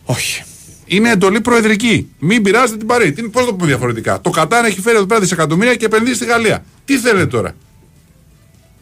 Όχι. 0.04 0.42
Είναι 0.86 1.10
εντολή 1.10 1.40
προεδρική. 1.40 2.08
Μην 2.18 2.42
πειράζετε 2.42 2.78
την 2.78 2.86
παρή. 2.86 3.12
Πώς 3.12 3.44
το 3.44 3.54
πούμε 3.54 3.66
διαφορετικά. 3.66 4.20
Το 4.20 4.30
Κατάρ 4.30 4.64
έχει 4.64 4.80
φέρει 4.80 4.96
εδώ 4.96 5.06
πέρα 5.06 5.20
δισεκατομμύρια 5.20 5.74
και 5.74 5.84
επενδύει 5.84 6.14
στη 6.14 6.24
Γαλλία. 6.24 6.64
Τι 6.84 6.98
θέλετε 6.98 7.26
τώρα; 7.26 7.54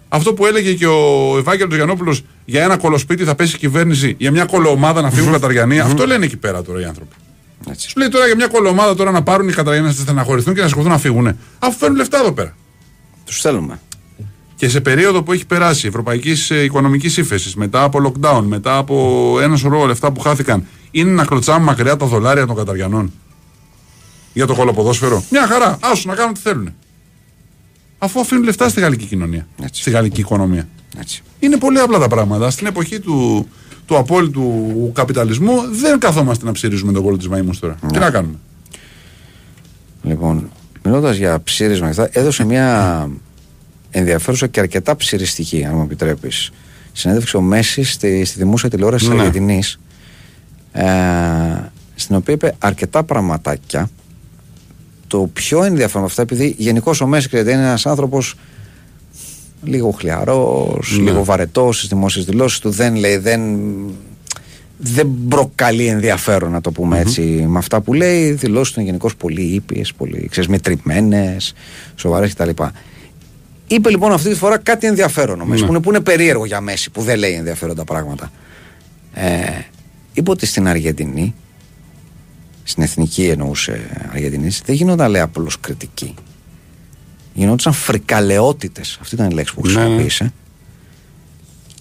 Αυτό 0.08 0.34
που 0.34 0.46
έλεγε 0.46 0.74
και 0.74 0.86
ο 0.86 1.34
Ευάγγελος 1.38 1.74
Γιαννόπουλος 1.74 2.24
για 2.44 2.62
ένα 2.62 2.76
κολοσπίτι 2.76 3.24
θα 3.24 3.34
πέσει 3.34 3.54
η 3.54 3.58
κυβέρνηση 3.58 4.14
για 4.18 4.30
μια 4.30 4.44
κολοομάδα 4.44 5.00
να 5.00 5.10
φύγουν 5.10 5.32
Καταριανοί. 5.32 5.80
Αυτό 5.80 6.06
λένε 6.06 6.24
εκεί 6.24 6.36
πέρα 6.36 6.62
τώρα 6.62 6.80
οι 6.80 6.84
άνθρωποι. 6.84 7.14
Έτσι. 7.70 7.88
Σου 7.88 7.98
λέει 7.98 8.08
τώρα 8.08 8.26
για 8.26 8.36
μια 8.36 8.46
κολοομάδα 8.46 8.94
τώρα 8.94 9.10
να 9.10 9.22
πάρουν 9.22 9.48
οι 9.48 9.52
Καταριανοί 9.52 9.86
να 9.86 9.92
στεναχωρηθούν 9.92 10.54
και 10.54 10.60
να 10.60 10.68
σηκωθούν 10.68 10.90
να 10.90 10.98
φύγουν. 10.98 11.38
Αφού 11.58 11.78
φέρνουν 11.78 11.96
λεφτά 11.96 12.18
εδώ 12.18 12.32
πέρα. 12.32 12.56
Τους 13.24 13.40
θέλουμε. 13.40 13.80
Και 14.54 14.68
σε 14.68 14.80
περίοδο 14.80 15.22
που 15.22 15.32
έχει 15.32 15.46
περάσει 15.46 15.86
ευρωπαϊκή 15.86 16.34
οικονομική 16.64 17.20
ύφεση, 17.20 17.52
μετά 17.56 17.82
από 17.82 17.98
lockdown, 18.06 18.42
μετά 18.42 18.76
από 18.76 19.36
ένα 19.42 19.56
σωρό 19.56 19.86
λεφτά 19.86 20.12
που 20.12 20.20
χάθηκαν, 20.20 20.66
είναι 20.90 21.10
να 21.10 21.24
κλωτσάμε 21.24 21.64
μακριά 21.64 21.96
τα 21.96 22.06
δολάρια 22.06 22.46
των 22.46 22.56
Καταριανών. 22.56 23.12
Για 24.32 24.46
το 24.46 24.54
κολοποδόσφαιρο. 24.54 25.24
Μια 25.30 25.46
χαρά. 25.46 25.78
Άσου 25.80 26.08
να 26.08 26.14
κάνουν 26.14 26.34
τι 26.34 26.40
θέλουν. 26.40 26.74
Αφού 27.98 28.20
αφήνουν 28.20 28.44
λεφτά 28.44 28.68
στη 28.68 28.80
γαλλική 28.80 29.04
κοινωνία. 29.04 29.46
Έτσι. 29.62 29.80
Στη 29.80 29.90
γαλλική 29.90 30.20
οικονομία. 30.20 30.68
Έτσι. 30.98 31.22
Είναι 31.38 31.56
πολύ 31.56 31.78
απλά 31.78 31.98
τα 31.98 32.08
πράγματα. 32.08 32.50
Στην 32.50 32.66
εποχή 32.66 33.00
του, 33.00 33.48
του 33.86 33.96
απόλυτου 33.96 34.90
καπιταλισμού 34.94 35.52
δεν 35.70 35.98
καθόμαστε 35.98 36.44
να 36.44 36.52
ψηρίζουμε 36.52 36.92
τον 36.92 37.02
κόλλο 37.02 37.16
της 37.16 37.28
μαϊμούς 37.28 37.58
τώρα. 37.58 37.76
Τι 37.92 37.98
να 37.98 38.10
κάνουμε; 38.10 38.34
Λοιπόν, 40.02 40.50
μιλώντας 40.84 41.16
για 41.16 41.42
ψήρισμα 41.42 41.90
και 41.90 42.00
αυτά, 42.00 42.20
έδωσε 42.20 42.44
μια 42.44 43.08
ενδιαφέρουσα 43.90 44.46
και 44.46 44.60
αρκετά 44.60 44.96
ψηριστική, 44.96 45.64
αν 45.64 45.74
μου 45.74 45.82
επιτρέπεις. 45.82 46.50
Συνέντευξη 46.92 47.36
ο 47.36 47.40
Μέσης 47.40 47.92
στη, 47.92 48.24
στη 48.24 48.38
δημόσια 48.38 48.70
τηλεόραση 48.70 49.04
της 49.04 49.14
Ναι. 49.14 49.20
Αργεντινής. 49.20 49.78
Ε, 50.72 50.84
στην 51.94 52.16
οποία 52.16 52.34
είπε 52.34 52.54
αρκετά 52.58 53.02
πραγματάκια. 53.02 53.90
Το 55.08 55.30
πιο 55.32 55.62
ενδιαφέρον 55.62 56.02
από 56.02 56.06
αυτά, 56.06 56.22
επειδή 56.22 56.54
γενικώς 56.58 57.00
ο 57.00 57.06
Μέση 57.06 57.26
ξέρετε, 57.26 57.52
είναι 57.52 57.62
ένας 57.62 57.86
άνθρωπος 57.86 58.34
λίγο 59.64 59.90
χλιαρός, 59.90 60.96
Ναι. 60.98 61.10
λίγο 61.10 61.24
βαρετός 61.24 61.76
στις 61.76 61.88
δημόσιες 61.88 62.24
δηλώσεις 62.24 62.58
του. 62.58 62.70
Δεν 62.70 62.94
λέει, 62.96 63.16
δεν, 63.16 63.40
δεν 64.76 65.08
προκαλεί 65.28 65.86
ενδιαφέρον, 65.86 66.50
να 66.50 66.60
το 66.60 66.70
πούμε 66.72 66.98
έτσι, 66.98 67.20
με 67.48 67.58
αυτά 67.58 67.80
που 67.80 67.92
λέει. 67.94 68.22
Οι 68.26 68.32
δηλώσεις 68.32 68.72
του 68.72 68.80
είναι 68.80 68.88
γενικώς 68.88 69.16
πολύ 69.16 69.40
ήπιες, 69.42 69.92
πολύ 69.92 70.28
ξέρεις, 70.30 70.48
μετρημένε, 70.48 71.36
σοβαρές 71.94 72.34
κτλ. 72.34 72.50
Είπε 73.66 73.90
λοιπόν 73.90 74.12
αυτή 74.12 74.28
τη 74.28 74.34
φορά 74.34 74.58
κάτι 74.58 74.86
ενδιαφέρον 74.86 75.40
ο 75.40 75.44
Μέση, 75.44 75.60
Ναι. 75.60 75.66
που, 75.66 75.72
είναι, 75.72 75.82
που 75.82 75.88
είναι 75.90 76.00
περίεργο 76.00 76.44
για 76.44 76.60
Μέση, 76.60 76.90
που 76.90 77.02
δεν 77.02 77.18
λέει 77.18 77.32
ενδιαφέροντα 77.32 77.84
πράγματα. 77.84 78.32
Ε, 79.14 79.26
είπε 80.12 80.30
ότι 80.30 80.46
στην 80.46 80.68
Αργεντινή, 80.68 81.34
στην 82.68 82.82
εθνική 82.82 83.28
εννοούσε 83.28 83.90
Αργεντινή, 84.10 84.50
δεν 84.64 84.74
γινόταν 84.74 85.10
λέει 85.10 85.20
απλώς 85.20 85.60
κριτική. 85.60 86.14
Γινόντουσαν 87.34 87.72
φρικαλαιότητες. 87.72 88.98
Αυτή 89.00 89.14
ήταν 89.14 89.30
η 89.30 89.34
λέξη 89.34 89.54
που 89.54 89.60
Ναι, 89.66 89.72
ναι. 89.72 89.78
χρησιμοποίησε. 89.78 90.32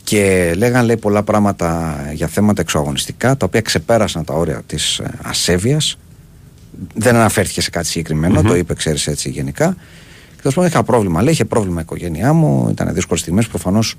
Και 0.03 0.53
λέγαν 0.57 0.85
λέει 0.85 0.97
πολλά 0.97 1.23
πράγματα 1.23 1.97
για 2.13 2.27
θέματα 2.27 2.61
εξωαγωνιστικά, 2.61 3.37
τα 3.37 3.45
οποία 3.45 3.61
ξεπέρασαν 3.61 4.23
τα 4.23 4.33
όρια 4.33 4.61
της 4.65 5.01
ασέβειας. 5.21 5.97
Δεν 6.93 7.15
αναφέρθηκε 7.15 7.61
σε 7.61 7.69
κάτι 7.69 7.87
συγκεκριμένο, 7.87 8.41
το 8.41 8.55
είπε, 8.55 8.73
ξέρεις 8.73 9.07
έτσι 9.07 9.29
γενικά. 9.29 9.75
Και 10.35 10.41
τέλο 10.41 10.53
πάντων 10.53 10.69
είχα 10.69 10.83
πρόβλημα. 10.83 11.21
Λέει, 11.21 11.33
είχε 11.33 11.45
πρόβλημα 11.45 11.79
η 11.79 11.83
οικογένειά 11.83 12.33
μου, 12.33 12.67
ήταν 12.69 12.93
δύσκολες 12.93 13.21
στιγμές. 13.21 13.47
Προφανώς 13.47 13.95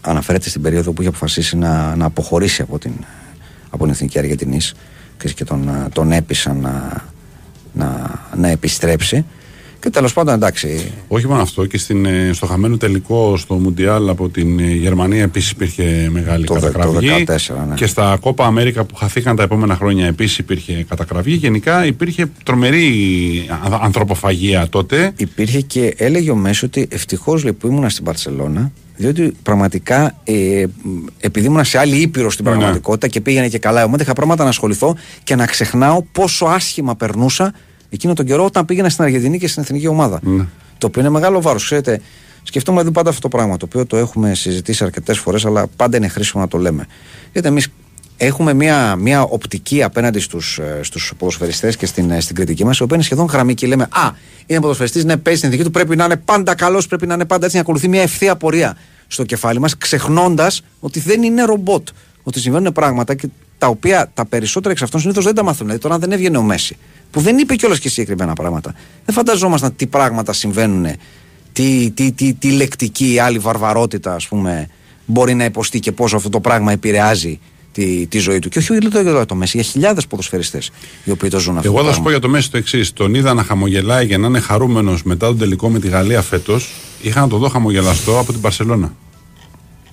αναφέρεται 0.00 0.48
στην 0.48 0.62
περίοδο 0.62 0.92
που 0.92 1.00
είχε 1.00 1.10
αποφασίσει 1.10 1.56
να, 1.56 1.96
να 1.96 2.04
αποχωρήσει 2.04 2.62
από 2.62 2.78
την, 2.78 2.92
από 3.70 3.82
την 3.82 3.92
Εθνική 3.92 4.18
Αργεντινής 4.18 4.74
και 5.34 5.44
τον, 5.44 5.68
ε, 5.68 5.88
τον 5.92 6.12
έπεισαν 6.12 6.60
να, 6.60 7.04
να, 7.72 8.20
να 8.36 8.48
επιστρέψει. 8.48 9.24
Και 9.80 9.90
τέλος 9.90 10.12
πάντων 10.12 10.34
εντάξει. 10.34 10.92
Όχι 11.08 11.26
μόνο 11.26 11.42
αυτό, 11.42 11.66
και 11.66 11.78
στην, 11.78 12.04
ε, 12.06 12.30
στο 12.32 12.46
χαμένο 12.46 12.76
τελικό 12.76 13.36
στο 13.36 13.54
Μουντιάλ 13.54 14.08
από 14.08 14.28
την 14.28 14.58
ε, 14.58 14.62
Γερμανία 14.72 15.22
επίσης 15.22 15.50
υπήρχε 15.50 16.08
μεγάλη 16.12 16.44
Το 16.44 16.54
δε- 16.54 16.60
το 16.60 16.66
κατακραυγή. 16.78 17.24
14, 17.26 17.54
ναι. 17.68 17.74
Και 17.74 17.86
στα 17.86 18.18
Κόπα 18.20 18.46
Αμέρικα 18.46 18.84
που 18.84 18.94
χαθήκαν 18.94 19.36
τα 19.36 19.42
επόμενα 19.42 19.74
χρόνια 19.76 20.06
επίσης 20.06 20.38
υπήρχε 20.38 20.84
κατακραυγή. 20.88 21.34
Γενικά 21.34 21.86
υπήρχε 21.86 22.26
τρομερή 22.44 22.88
α- 23.48 23.78
ανθρωποφαγία 23.82 24.68
τότε. 24.68 25.12
Υπήρχε 25.16 25.60
και 25.60 25.94
έλεγε 25.96 26.30
ο 26.30 26.36
Μέσο 26.36 26.66
ότι 26.66 26.88
ευτυχώ 26.90 27.34
που 27.58 27.66
ήμουνα 27.66 27.88
στην 27.88 28.04
Παρσελώνα, 28.04 28.72
διότι 29.00 29.36
πραγματικά 29.42 30.14
ε, 30.24 30.64
μ, 30.82 31.04
επειδή 31.20 31.46
ήμουνα 31.46 31.64
σε 31.64 31.78
άλλη 31.78 31.96
ήπειρος 31.96 32.32
στην 32.32 32.44
Ναι. 32.44 32.50
πραγματικότητα 32.50 33.06
και 33.08 33.20
πήγαινε 33.20 33.48
και 33.48 33.58
καλά 33.58 33.80
η 33.80 33.84
ομάδα, 33.84 34.02
είχα 34.02 34.12
πράγματα 34.12 34.42
να 34.42 34.48
ασχοληθώ 34.48 34.96
και 35.24 35.34
να 35.36 35.46
ξεχνάω 35.46 36.02
πόσο 36.02 36.44
άσχημα 36.46 36.96
περνούσα 36.96 37.52
εκείνο 37.90 38.12
τον 38.12 38.24
καιρό 38.26 38.44
όταν 38.44 38.64
πήγαινα 38.64 38.88
στην 38.88 39.04
Αργεντινή 39.04 39.38
και 39.38 39.48
στην 39.48 39.62
εθνική 39.62 39.86
ομάδα. 39.86 40.20
Ναι. 40.22 40.44
Το 40.78 40.86
οποίο 40.86 41.00
είναι 41.00 41.10
μεγάλο 41.10 41.40
βάρος. 41.40 41.64
Ξέρετε, 41.64 42.00
σκεφτόμαστε 42.42 42.88
δηλαδή 42.88 42.92
πάντα 42.92 43.08
αυτό 43.08 43.28
το 43.28 43.36
πράγμα 43.36 43.56
το 43.56 43.64
οποίο 43.64 43.86
το 43.86 43.96
έχουμε 43.96 44.34
συζητήσει 44.34 44.84
αρκετές 44.84 45.18
φορές, 45.18 45.44
αλλά 45.44 45.66
πάντα 45.76 45.96
είναι 45.96 46.08
χρήσιμο 46.08 46.42
να 46.42 46.48
το 46.48 46.58
λέμε. 46.58 46.86
Γιατί 47.32 47.48
εμείς 47.48 47.68
έχουμε 48.22 48.54
μια, 48.54 48.96
μια 48.96 49.22
οπτική 49.22 49.82
απέναντι 49.82 50.20
στους, 50.20 50.58
ε, 50.58 50.80
στους 50.82 51.12
ποδοσφαιριστές 51.18 51.76
και 51.76 51.86
στην, 51.86 52.10
ε, 52.10 52.20
στην 52.20 52.36
κριτική 52.36 52.64
μας 52.64 52.78
η 52.78 52.82
οποία 52.82 52.96
είναι 52.96 53.04
σχεδόν 53.04 53.26
γραμμική. 53.26 53.66
Λέμε 53.66 53.82
Α, 53.82 54.10
είναι 54.46 54.60
ποδοσφαιριστής, 54.60 55.04
ναι, 55.04 55.16
παίζει 55.16 55.38
στην 55.38 55.50
ηθική 55.50 55.64
του, 55.64 55.70
πρέπει 55.70 55.96
να 55.96 56.04
είναι 56.04 56.16
πάντα 56.16 56.54
καλός, 56.54 56.86
πρέπει 56.86 57.06
να 57.06 57.14
είναι 57.14 57.24
πάντα 57.24 57.44
έτσι, 57.44 57.56
να 57.56 57.62
ακολουθεί 57.62 57.88
μια 57.88 58.02
ευθεία 58.02 58.36
πορεία 58.36 58.76
στο 59.06 59.24
κεφάλι 59.24 59.58
μας, 59.58 59.76
ξεχνώντας 59.78 60.62
ότι 60.80 61.00
δεν 61.00 61.22
είναι 61.22 61.42
ρομπότ. 61.42 61.88
Ότι 62.22 62.40
συμβαίνουν 62.40 62.72
πράγματα 62.72 63.14
και 63.14 63.28
τα 63.58 63.66
οποία 63.66 64.10
τα 64.14 64.26
περισσότερα 64.26 64.72
εξ 64.72 64.82
αυτών 64.82 65.00
συνήθως 65.00 65.24
δεν 65.24 65.34
τα 65.34 65.42
μαθαίνουν. 65.42 65.66
Δηλαδή 65.66 65.82
τώρα, 65.82 65.94
αν 65.94 66.00
δεν 66.00 66.12
έβγαινε 66.12 66.38
ο 66.38 66.42
Μέση, 66.42 66.76
που 67.10 67.20
δεν 67.20 67.38
είπε 67.38 67.54
κιόλας 67.54 67.78
και 67.78 67.88
συγκεκριμένα 67.88 68.32
πράγματα, 68.32 68.74
δεν 69.04 69.14
φανταζόμασταν 69.14 69.76
τι 69.76 69.86
πράγματα 69.86 70.32
συμβαίνουν, 70.32 70.86
τι, 71.52 71.90
τι, 71.94 72.12
τι, 72.12 72.34
τι 72.34 72.50
λεκτική 72.50 73.18
άλλη 73.18 73.38
βαρβαρότητα, 73.38 74.14
ας 74.14 74.28
πούμε, 74.28 74.68
μπορεί 75.06 75.34
να 75.34 75.44
υποστεί 75.44 75.80
και 75.80 75.92
πόσο 75.92 76.16
αυτό 76.16 76.28
το 76.28 76.40
πράγμα 76.40 76.72
επηρεάζει 76.72 77.40
τη, 77.72 78.06
τη 78.06 78.18
ζωή 78.18 78.38
του. 78.38 78.48
Και 78.48 78.58
όχι 78.58 78.78
για 78.90 78.90
το, 78.90 79.26
το 79.26 79.34
Μέση, 79.34 79.56
για 79.56 79.66
χιλιάδες 79.66 80.06
ποδοσφαιριστές 80.06 80.70
οι 81.04 81.10
οποίοι 81.10 81.30
το 81.30 81.38
ζουν 81.38 81.56
αυτό. 81.56 81.68
Εγώ 81.68 81.78
το 81.78 81.84
θα 81.84 81.92
σου 81.92 82.02
πράγμα. 82.02 82.04
πω 82.04 82.10
για 82.10 82.20
το 82.20 82.28
Μέση 82.28 82.50
το 82.50 82.56
εξής. 82.56 82.92
Τον 82.92 83.14
είδα 83.14 83.34
να 83.34 83.42
χαμογελάει 83.42 84.06
και 84.06 84.16
να 84.16 84.26
είναι 84.26 84.40
χαρούμενος 84.40 85.02
μετά 85.02 85.26
τον 85.26 85.38
τελικό 85.38 85.68
με 85.68 85.78
τη 85.78 85.88
Γαλλία 85.88 86.22
φέτος. 86.22 86.70
Είχα 87.02 87.20
να 87.20 87.28
το 87.28 87.36
δω 87.36 87.48
χαμογελαστό 87.48 88.18
από 88.18 88.32
την 88.32 88.40
Παρσελώνα. 88.40 88.94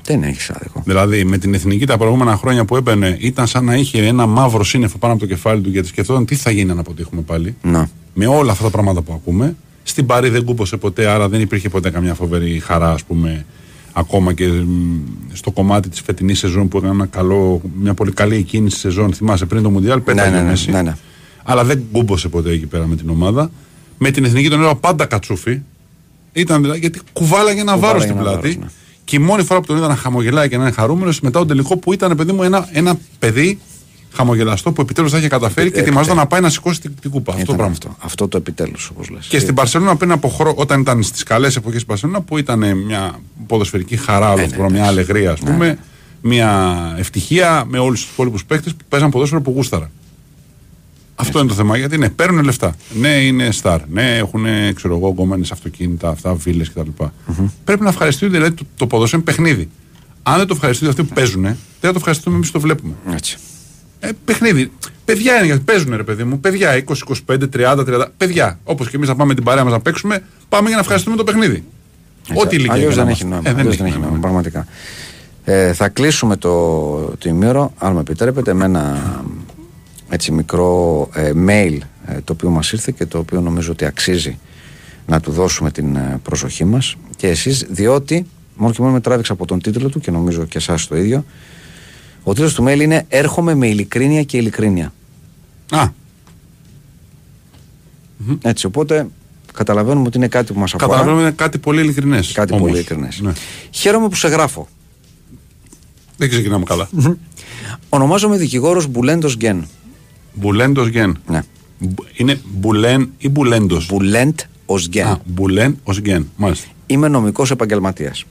Δεν 0.04 0.24
έχεις 0.24 0.49
άδικο. 0.49 0.82
Δηλαδή 0.86 1.24
με 1.24 1.38
την 1.38 1.54
εθνική 1.54 1.86
τα 1.86 1.98
προηγούμενα 1.98 2.38
χρόνια 2.38 2.66
που 2.66 2.76
έμπαινε 2.76 3.18
ήταν 3.20 3.48
σαν 3.48 3.66
να 3.66 3.76
είχε 3.76 4.06
ένα 4.06 4.26
μαύρο 4.26 4.64
σύννεφο 4.64 4.98
πάνω 4.98 5.14
από 5.14 5.22
το 5.22 5.28
κεφάλι 5.28 5.62
του 5.62 5.70
γιατί 5.70 5.88
σκεφτόταν 5.88 6.26
τι 6.26 6.36
θα 6.36 6.52
γίνει 6.52 6.72
αν 6.72 6.80
αποτύχουμε 6.80 7.22
πάλι. 7.22 7.56
Να. 7.62 7.90
Με 8.14 8.28
όλα 8.28 8.52
αυτά 8.52 8.64
τα 8.64 8.70
πράγματα 8.70 9.02
που 9.02 9.14
ακούμε. 9.14 9.56
Στην 9.84 10.06
Παρή 10.06 10.30
δεν 10.30 10.44
κούμπωσε 10.44 10.78
ποτέ, 10.78 11.08
άρα 11.08 11.30
δεν 11.30 11.41
υπήρχε 11.41 11.70
ποτέ 11.70 11.90
καμιά 11.90 12.14
φοβερή 12.14 12.60
χαρά, 12.60 12.91
ας 12.91 13.04
πούμε, 13.04 13.45
ακόμα 13.99 14.34
και 14.34 14.48
μ, 14.48 14.99
στο 15.34 15.52
κομμάτι 15.52 15.90
της 15.90 16.02
φετινής 16.02 16.40
σεζόν 16.40 16.68
που 16.68 16.78
έκανε 16.78 16.94
ένα 16.94 17.06
καλό, 17.06 17.61
μια 17.82 17.94
πολύ 17.94 18.11
καλή 18.11 18.36
εκκίνηση 18.36 18.78
σεζόν. 18.78 19.14
Θυμάσαι 19.14 19.45
πριν 19.45 19.64
το 19.64 19.69
Μουντιάλ, 19.69 19.99
πέταγε 19.99 20.30
ναι, 20.30 20.38
ο 20.38 20.41
ναι, 20.41 20.49
Μέση. 20.49 20.72
ναι, 20.72 20.82
ναι. 20.82 20.95
Αλλά 21.44 21.64
δεν 21.64 21.84
κούμπωσε 21.91 22.28
ποτέ 22.28 22.52
εκεί 22.52 22.65
πέρα 22.65 22.88
με 22.88 22.95
την 22.95 23.10
ομάδα. 23.10 23.52
Με 23.98 24.11
την 24.11 24.24
εθνική 24.26 24.49
τον 24.49 24.60
έλεγα 24.60 24.76
πάντα 24.76 25.06
κατσούφι. 25.06 25.61
Ήταν 26.34 26.61
δηλαδή 26.61 26.80
γιατί 26.80 26.99
κουβάλαγε 27.14 27.60
ένα 27.61 27.78
βάρος 27.78 28.06
Κουβάλαγε 28.06 28.07
στην 28.07 28.18
ένα 28.18 28.30
πλάτη. 28.30 28.48
βάρος, 28.48 28.64
ναι. 28.64 28.72
Και 29.03 29.15
η 29.15 29.19
μόνη 29.19 29.44
φορά 29.44 29.60
που 29.60 29.65
τον 29.65 29.78
είδα 29.78 29.88
να 29.88 29.95
χαμογελάει 29.95 30.49
και 30.49 30.57
να 30.57 30.64
είναι 30.64 30.72
χαρούμενος 30.72 31.19
μετά 31.19 31.40
τον 31.40 31.48
τελικό 31.48 31.78
που 31.78 31.94
ήταν 31.94 32.15
παιδί 32.15 32.32
μου 32.32 32.44
ένα, 32.44 32.69
ένα 32.72 32.99
παιδί 33.19 33.60
χαμογελαστό 34.18 34.72
που 34.72 34.81
επιτέλους 34.81 35.11
θα 35.11 35.18
είχε 35.18 35.27
καταφέρει 35.27 35.72
και 35.72 35.80
ετοιμαζόταν 35.80 36.18
να 36.18 36.27
πάει 36.27 36.41
να 36.41 36.49
σηκώσει 36.49 36.81
την, 36.81 36.91
την 37.02 37.11
κούπα. 37.11 37.34
Αυτό 37.34 37.45
το 37.45 37.53
Ήταν 37.53 37.56
πράγμα. 37.56 37.73
αυτό, 37.81 38.06
αυτό 38.06 38.27
το 38.27 38.38
επιτέλους, 38.38 38.89
όπως 38.89 39.10
λες. 39.10 39.26
Και 39.27 39.39
στην 39.39 39.53
Παρσελόνα 39.53 39.95
πριν 39.95 40.11
από 40.11 40.27
χρόνο, 40.27 40.53
όταν 40.57 40.80
ήταν 40.81 41.03
στις 41.03 41.23
καλές 41.23 41.56
εποχές 41.56 41.76
στην 41.76 41.88
Παρσελόνα, 41.88 42.22
που 42.22 42.38
ήταν 42.38 42.77
μια 42.77 43.19
ποδοσφαιρική 43.48 43.98
χαρά, 43.98 44.31
όλο 44.31 44.44
αυτό, 44.44 44.69
μια 44.69 44.85
αλεγρία, 44.85 45.31
ας 45.31 45.39
πούμε, 45.39 45.77
μια 46.22 46.77
ευτυχία 46.98 47.64
με 47.68 47.77
όλους 47.80 48.02
τους 48.02 48.11
υπόλοιπους 48.11 48.45
παίκτες 48.45 48.73
που 48.73 48.85
παίζαν 48.89 49.10
ποδόσφαιρο 49.10 49.41
που 49.41 49.52
γούσταρα. 49.52 49.91
Αυτό 51.15 51.39
είναι 51.39 51.48
το 51.48 51.53
θέμα. 51.53 51.77
Γιατί 51.77 51.98
ναι, 51.98 52.10
παίρνουν 52.10 52.44
λεφτά. 52.44 52.76
Ναι, 52.99 53.07
είναι 53.10 53.52
στάρ. 53.52 53.81
Ναι, 53.89 54.18
έχουν 54.18 54.45
ξέρω 54.76 54.95
εγώ 54.95 55.14
κομμένε 55.14 55.45
αυτοκίνητα, 55.52 56.10
αυτά, 56.10 56.34
βίλες 56.34 56.69
κτλ. 56.69 56.89
Πρέπει 57.64 57.84
να 57.84 57.89
ευχαριστούνται. 57.89 58.38
Δηλαδή 58.38 58.56
το, 58.56 58.64
το 58.76 58.88
ποδόσφαιρο 58.88 59.22
είναι 59.26 59.31
παιχνίδι. 59.31 59.69
Αν 60.23 60.38
δεν 60.38 60.48
το 60.48 60.53
ευχαριστούνται 60.53 60.91
αυτοί 60.91 61.03
που 61.03 61.14
παίζουν, 61.14 61.41
δεν 61.41 61.56
θα 61.81 61.91
το 61.91 61.95
ευχαριστούμε 61.98 62.35
εμείς 62.35 62.48
που 62.48 62.53
το 62.53 62.60
βλέπουμε. 62.60 62.94
Έτσι. 63.14 63.38
Ε, 63.99 64.10
παιχνίδι. 64.26 64.72
Παιδιά 65.06 65.36
είναι 65.38 65.45
γιατί 65.45 65.61
παίζουν 65.61 65.95
ρε 65.95 66.03
παιδί 66.03 66.24
μου. 66.24 66.40
Παιδιά 66.40 66.84
20, 66.88 66.94
25, 67.28 67.38
30, 67.56 67.78
30. 67.88 68.06
Παιδιά. 68.18 68.60
Όπως 68.64 68.90
και 68.90 68.95
εμείς 68.95 69.07
θα 69.07 69.15
πάμε 69.15 69.34
την 69.34 69.44
παρέα 69.44 69.64
μας 69.64 69.74
να 69.74 69.80
παίξουμε, 69.80 70.24
πάμε 70.49 70.68
για 70.68 70.76
να 70.76 70.82
ευχαριστούμε 70.82 71.15
το 71.15 71.24
παιχνίδι. 71.24 71.64
Ό,τι 72.34 72.56
ηλικία 72.56 72.74
Αλλιώς 72.74 72.94
και 72.94 72.99
να 72.99 73.06
δεν 73.06 73.14
είμαστε. 73.15 73.24
έχει 73.24 73.26
νόημα. 73.26 73.49
Ε, 73.49 73.53
δεν 73.53 73.60
Αλλιώς 73.60 73.74
έχει 73.74 73.78
δεν 73.78 73.86
έχει 73.88 73.95
νόημα. 73.98 74.07
νόημα, 74.07 74.22
πραγματικά. 74.22 74.68
Ε, 75.44 75.74
θα 75.74 75.90
κλείσουμε 75.90 76.36
το, 76.36 76.95
το 77.18 77.30
ημίωρο, 77.30 77.74
αν 77.78 77.94
με 77.94 77.99
επιτρέπετε, 77.99 78.53
με 78.53 78.65
ένα 78.65 79.14
έτσι, 80.10 80.32
μικρό 80.32 81.10
ε, 81.14 81.32
mail 81.48 81.78
ε, 82.06 82.18
το 82.24 82.34
οποίο 82.34 82.49
μας 82.49 82.72
ήρθε 82.72 82.94
και 82.98 83.06
το 83.06 83.18
οποίο 83.18 83.41
νομίζω 83.41 83.72
ότι 83.72 83.86
αξίζει 83.86 84.38
να 85.07 85.19
του 85.19 85.32
δώσουμε 85.32 85.72
την 85.72 85.95
ε, 85.95 86.19
προσοχή 86.24 86.65
μας 86.65 86.95
και 87.15 87.28
εσείς 87.28 87.65
διότι 87.69 88.26
μόνο 88.56 88.74
και 88.74 88.82
μόνο 88.82 88.94
με 88.94 88.99
τράβηξα 88.99 89.34
από 89.34 89.45
τον 89.45 89.61
τίτλο 89.61 89.90
του 89.90 89.99
και 89.99 90.11
νομίζω 90.11 90.45
και 90.45 90.57
εσάς 90.57 90.88
το 90.88 90.98
ίδιο 90.98 91.26
ο 92.28 92.34
τίτλος 92.34 92.54
του 92.54 92.64
mail 92.68 92.80
είναι 92.80 93.06
«Έρχομαι 93.08 93.56
με 93.56 93.68
ειλικρίνεια 93.68 94.24
και 94.24 94.38
ειλικρίνεια». 94.38 94.94
Α, 95.70 95.88
Έτσι, 98.41 98.66
οπότε 98.66 99.08
καταλαβαίνουμε 99.54 100.08
ότι 100.08 100.18
είναι 100.18 100.28
κάτι 100.28 100.54
που 100.54 100.60
μας 100.60 100.74
αφορά. 100.74 100.86
καταλαβαίνουμε 100.90 101.22
είναι 101.28 101.36
κάτι 101.36 101.58
πολύ 101.58 101.82
ειλικρινές. 101.82 102.32
Κάτι 102.32 102.56
πολύ 102.58 102.74
ειλικρινές. 102.74 103.20
Ναι. 103.20 103.32
Χαίρομαι 103.72 104.10
που 104.10 104.16
σε 104.16 104.28
γράφω. 104.28 104.68
Δεν 106.18 106.30
ξεκινάμε 106.30 106.64
καλά. 106.64 106.90
Ονομάζομαι 107.90 108.38
δικηγόρος 108.38 108.88
Μπουλέντος 108.88 109.36
Γκέν. 109.36 109.68
Μπουλέντος 110.34 110.88
γεν. 110.88 111.18
Ναι. 111.28 111.41
Μπου- 111.80 112.08
Είναι 112.14 112.40
μπουλέν 112.45 113.12
ή 113.18 113.30
μπουλέντος; 113.30 113.86
Μπουλέντ 113.86 114.40
ως 114.66 114.88
Γκέν. 114.88 115.08
Α, 115.08 115.20
μπουλέν 115.26 115.78
ως 115.84 115.98
γεν. 115.99 116.30
Μάλιστα. 116.36 116.68
Είμαι 116.86 117.08
νομικός 117.08 117.52
επαγγελματίας 117.52 118.24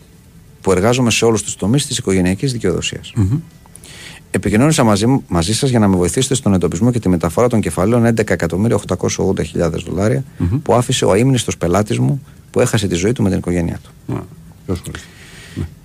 που 0.61 0.71
εργάζομαι 0.73 1.11
σε 1.11 1.25
όλους 1.25 1.43
τους 1.43 1.57
τομείς 1.57 1.87
της 1.87 1.99
οικογενειακής 1.99 2.53
δικαιοδοσίας. 2.53 3.13
Επικοινώνησα 4.31 4.85
μαζί, 4.85 5.07
μου- 5.07 5.23
μαζί 5.29 5.55
σας 5.55 5.71
για 5.71 5.79
να 5.79 5.89
με 5.89 5.97
βοηθήσετε 5.97 6.35
στον 6.35 6.55
εντοπισμό 6.55 6.91
και 6.91 6.99
τη 6.99 7.09
μεταφορά 7.09 7.49
των 7.49 7.61
κεφαλαίων 7.61 8.05
11.880.000 8.07 9.83
δολάρια 9.87 10.25
που 10.63 10.75
άφησε 10.75 11.05
ο 11.05 11.11
αείμνηστος 11.11 11.57
πελάτης 11.57 11.99
μου 11.99 12.23
που 12.51 12.61
έχασε 12.61 12.87
τη 12.87 12.95
ζωή 12.95 13.13
του 13.13 13.23
με 13.23 13.29
την 13.29 13.39
οικογένειά 13.39 13.79
του. 13.83 14.15
Α, 14.15 14.21
ποιος 14.67 14.81
χωρίς. 14.87 15.05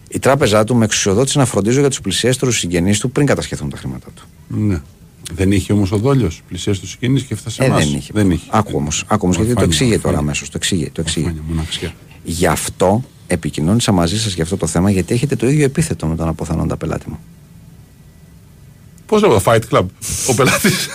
Η 0.10 0.20
τράπεζά 0.20 0.64
του 0.64 0.76
με 0.76 0.86
εξουσιοδότησε 0.86 1.38
να 1.40 1.46
φροντίζω 1.46 1.80
για 1.80 1.90
τους 1.90 2.02
πλησιέστερους 2.02 2.58
συγγενείς 2.58 3.00
του 3.00 3.12
πριν 3.12 3.26
κατασχεθούν 3.26 3.70
τα 3.70 3.78
χρήματα 3.78 4.08
του. 4.16 4.24
Ναι. 4.48 4.82
Δεν 5.34 5.52
είχε 5.52 5.74
όμως 5.74 5.92
ο 5.92 5.98
δόλιος. 5.98 6.42
Πλησία 6.48 6.74
του 6.74 6.88
συγκίνηση 6.88 7.26
και 7.26 7.34
έφτασε 7.34 7.64
Ε, 7.64 7.66
εμάς. 7.66 7.86
δεν 7.86 7.94
είχε. 7.98 8.12
Δεν 8.14 8.32
είχε. 8.32 8.46
Άκου 8.50 8.72
όμως, 8.76 9.04
άκου 9.08 9.20
όμως, 9.24 9.36
γιατί 9.36 9.52
το 9.54 9.58
Αφάνεια, 9.58 9.74
εξήγει 9.76 9.90
τώρα 9.92 10.02
αφάνεια. 10.08 10.20
αμέσως. 10.20 10.48
Το 10.50 10.54
εξήγει. 10.56 10.90
Το 10.90 11.02
εξήγει. 11.02 11.26
Αφάνεια, 11.26 11.44
μοναξιά. 11.48 11.94
Γι' 12.24 12.46
αυτό 12.48 13.04
επικοινώνησα 13.28 13.92
μαζί 13.92 14.20
σας 14.20 14.34
για 14.34 14.44
αυτό 14.44 14.58
το 14.58 14.68
θέμα, 14.68 14.92
γιατί 14.92 15.14
έχετε 15.14 15.36
το 15.36 15.48
ίδιο 15.50 15.64
επίθετο 15.66 16.08
με 16.08 16.16
τον 16.16 16.28
αποθανόντα 16.28 16.78
πελάτη 16.78 17.10
μου. 17.10 17.20
Πώ 19.12 19.18
λέγω, 19.20 19.42
Fight 19.46 19.60
Club. 19.70 19.86
Ο 20.30 20.34
πελάτης. 20.36 20.90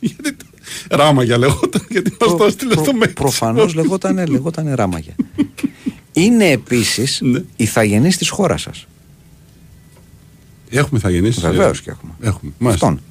γιατί. 0.00 0.32
το- 0.32 0.44
Ράμαγια 0.90 1.38
λέγονταν, 1.38 1.86
γιατί 1.90 2.16
μας 2.20 2.36
το 2.36 2.44
έστειλε 2.44 2.72
στο 2.74 2.92
mail. 3.02 3.10
Προφανώς 3.14 3.74
λεγόταν, 3.74 4.26
λεγόταν 4.28 4.74
ράμαγια. 4.74 5.14
Είναι 6.12 6.44
επίσης 6.50 7.18
Ναι. 7.22 7.42
ηθαγενή 7.56 8.08
της 8.14 8.28
χώρας 8.28 8.60
σας. 8.60 8.86
Έχουμε 10.70 11.00
θα 11.00 11.10
γεννήσει. 11.10 11.40
Βεβαίως 11.40 11.80
και 11.82 11.90
έχουμε. 11.90 12.12
Έχουμε. 12.20 12.52
Μάλιστα. 12.58 12.86
Αυτόν. 12.86 13.02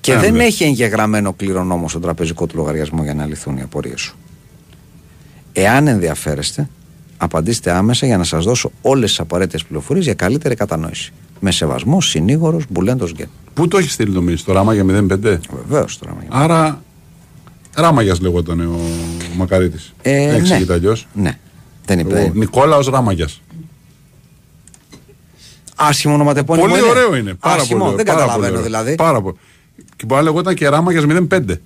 Και 0.00 0.14
Α, 0.14 0.20
δεν 0.20 0.34
ναι. 0.34 0.44
έχει 0.44 0.64
εγγεγραμμένο 0.64 1.32
κληρονόμο 1.32 1.88
στον 1.88 2.00
τραπεζικό 2.00 2.46
του 2.46 2.56
λογαριασμό 2.56 3.02
για 3.02 3.14
να 3.14 3.26
λυθούν 3.26 3.56
οι 3.56 3.62
απορίες 3.62 4.00
σου. 4.00 4.16
Εάν 5.52 5.86
ενδιαφέρεστε, 5.86 6.68
απαντήστε 7.16 7.70
άμεσα 7.70 8.06
για 8.06 8.16
να 8.18 8.24
σας 8.24 8.44
δώσω 8.44 8.70
όλες 8.82 9.08
τις 9.10 9.20
απαραίτητες 9.20 9.64
πληροφορίες 9.64 10.04
για 10.04 10.14
καλύτερη 10.14 10.54
κατανόηση. 10.54 11.12
Με 11.40 11.50
σεβασμός, 11.50 12.08
συνήγορος, 12.08 12.64
μπουλέντος 12.68 13.12
γκέν. 13.12 13.28
Πού 13.54 13.68
το 13.68 13.78
έχεις 13.78 13.92
στείλει 13.92 14.12
το 14.12 14.20
μήνυμα, 14.20 14.36
στο 14.38 14.52
Ράμαγια 14.52 14.84
05. 14.84 15.40
Βεβαίως 15.68 15.98
τώρα. 15.98 16.16
Άρα. 16.28 16.82
Ράμαγιας 17.74 18.20
λεγόταν 18.20 18.60
ο 18.60 18.78
Μακαρίτης. 19.36 19.94
Ε, 20.02 20.26
Δεν 20.26 20.34
εξηγείται 20.40 20.72
αλλιώς; 20.72 21.06
Ναι. 21.12 21.38
Δεν 21.84 21.98
είπε. 21.98 22.12
Ο 22.12 22.16
δεν- 22.16 22.32
Νικόλαος 22.34 22.86
Ράμαγιας. 22.88 23.40
Άσχημο 25.76 26.14
ονοματεπώνυμο. 26.14 26.68
Πολύ 26.68 26.82
ωραίο 26.82 27.16
είναι. 27.16 27.34
Πάρα 27.34 27.54
Άσχημο, 27.54 27.78
πολύ 27.78 27.92
ωραίο. 27.92 27.96
δεν 27.96 28.06
Πάρα 28.14 28.18
καταλαβαίνω 28.18 28.52
πολύ 28.52 28.66
ωραίο. 28.68 28.82
δηλαδή. 28.82 28.94
Πάρα 28.94 29.20
πολύ. 29.20 29.36
Και 29.96 30.04
μπορεί 30.06 30.20
να 30.20 30.26
λεγόταν 30.30 30.54
και 30.54 30.68
Ράμαγιας 30.68 31.04
05. 31.28 31.60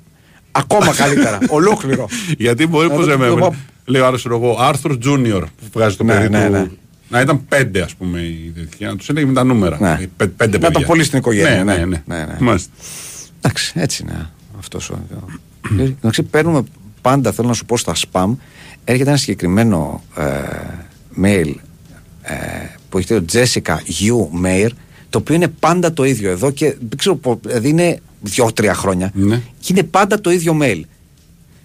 Ακόμα 0.53 0.95
καλύτερα. 0.95 1.39
Ολόκληρο. 1.59 2.09
Γιατί 2.39 2.67
μπορεί 2.67 2.89
Να 2.89 2.95
πώς 2.95 3.05
το- 3.05 3.11
λέμε. 3.11 3.27
το 3.29 3.37
πω- 3.37 3.55
Λέει 3.87 4.01
ο 4.03 4.07
άλλο 4.07 4.19
εγώ, 4.25 4.57
Άρθρος 4.61 4.99
Junior 5.05 5.41
που 5.43 5.65
βγάζει 5.73 5.97
το 5.97 6.05
Ναι, 6.05 6.15
παιδί 6.15 6.29
ναι, 6.29 6.47
του. 6.47 6.53
ναι. 6.53 6.67
Να 7.09 7.20
ήταν 7.20 7.44
πέντε, 7.48 7.81
ας 7.82 7.94
πούμε, 7.94 8.20
η 8.20 8.52
τέτοια. 8.56 8.89
Να 8.89 8.97
τους 8.97 9.09
έλεγε 9.09 9.26
με 9.26 9.32
τα 9.32 9.44
νούμερα. 9.44 9.78
Ναι. 9.81 9.98
Οι 10.02 10.06
πε- 10.16 10.28
Πέντε 10.28 10.59
Να 10.59 10.64
το 10.66 10.70
παιδιά. 10.72 10.86
πουλήσει 10.86 11.06
στην 11.06 11.18
οικογένεια, 11.18 11.64
Ναι, 11.64 11.74
ναι. 11.76 11.85
ναι. 11.85 12.02
Ναι, 12.06 12.24
ναι. 12.24 12.36
Μάλιστα. 12.40 12.70
Εντάξει, 13.40 13.72
έτσι 13.76 14.02
είναι 14.02 14.31
αυτός 14.59 14.90
ο. 14.90 14.98
Εντάξει, 15.78 16.22
παίρνουμε 16.22 16.62
πάντα, 17.01 17.32
θέλω 17.32 17.48
να 17.48 17.55
σου 17.55 17.64
πω, 17.64 17.76
στα 17.76 17.93
spam, 18.12 18.35
έρχεται 18.85 19.09
ένα 19.09 19.18
συγκεκριμένο 19.18 20.02
ε, 20.16 20.22
mail 21.22 21.55
ε, 22.22 22.35
που 22.89 22.98
έχει 22.98 23.06
το 23.06 23.24
Jessica 23.32 23.76
U 24.06 24.44
Mayer, 24.47 24.68
το 25.10 25.18
οποίο 25.18 25.35
είναι 25.35 25.48
πάντα 25.48 25.93
το 25.93 26.05
ίδιο 26.05 26.31
εδώ 26.31 26.51
και 26.51 26.76
δεν 26.89 26.98
ξέρω, 26.98 27.16
πο- 27.16 27.40
δηλαδή 27.44 27.68
είναι 27.68 28.01
δύο-τρία 28.20 28.74
χρόνια. 28.74 29.10
Ναι. 29.14 29.40
Και 29.60 29.72
είναι 29.72 29.82
πάντα 29.82 30.20
το 30.20 30.31
ίδιο 30.31 30.59
mail. 30.62 30.81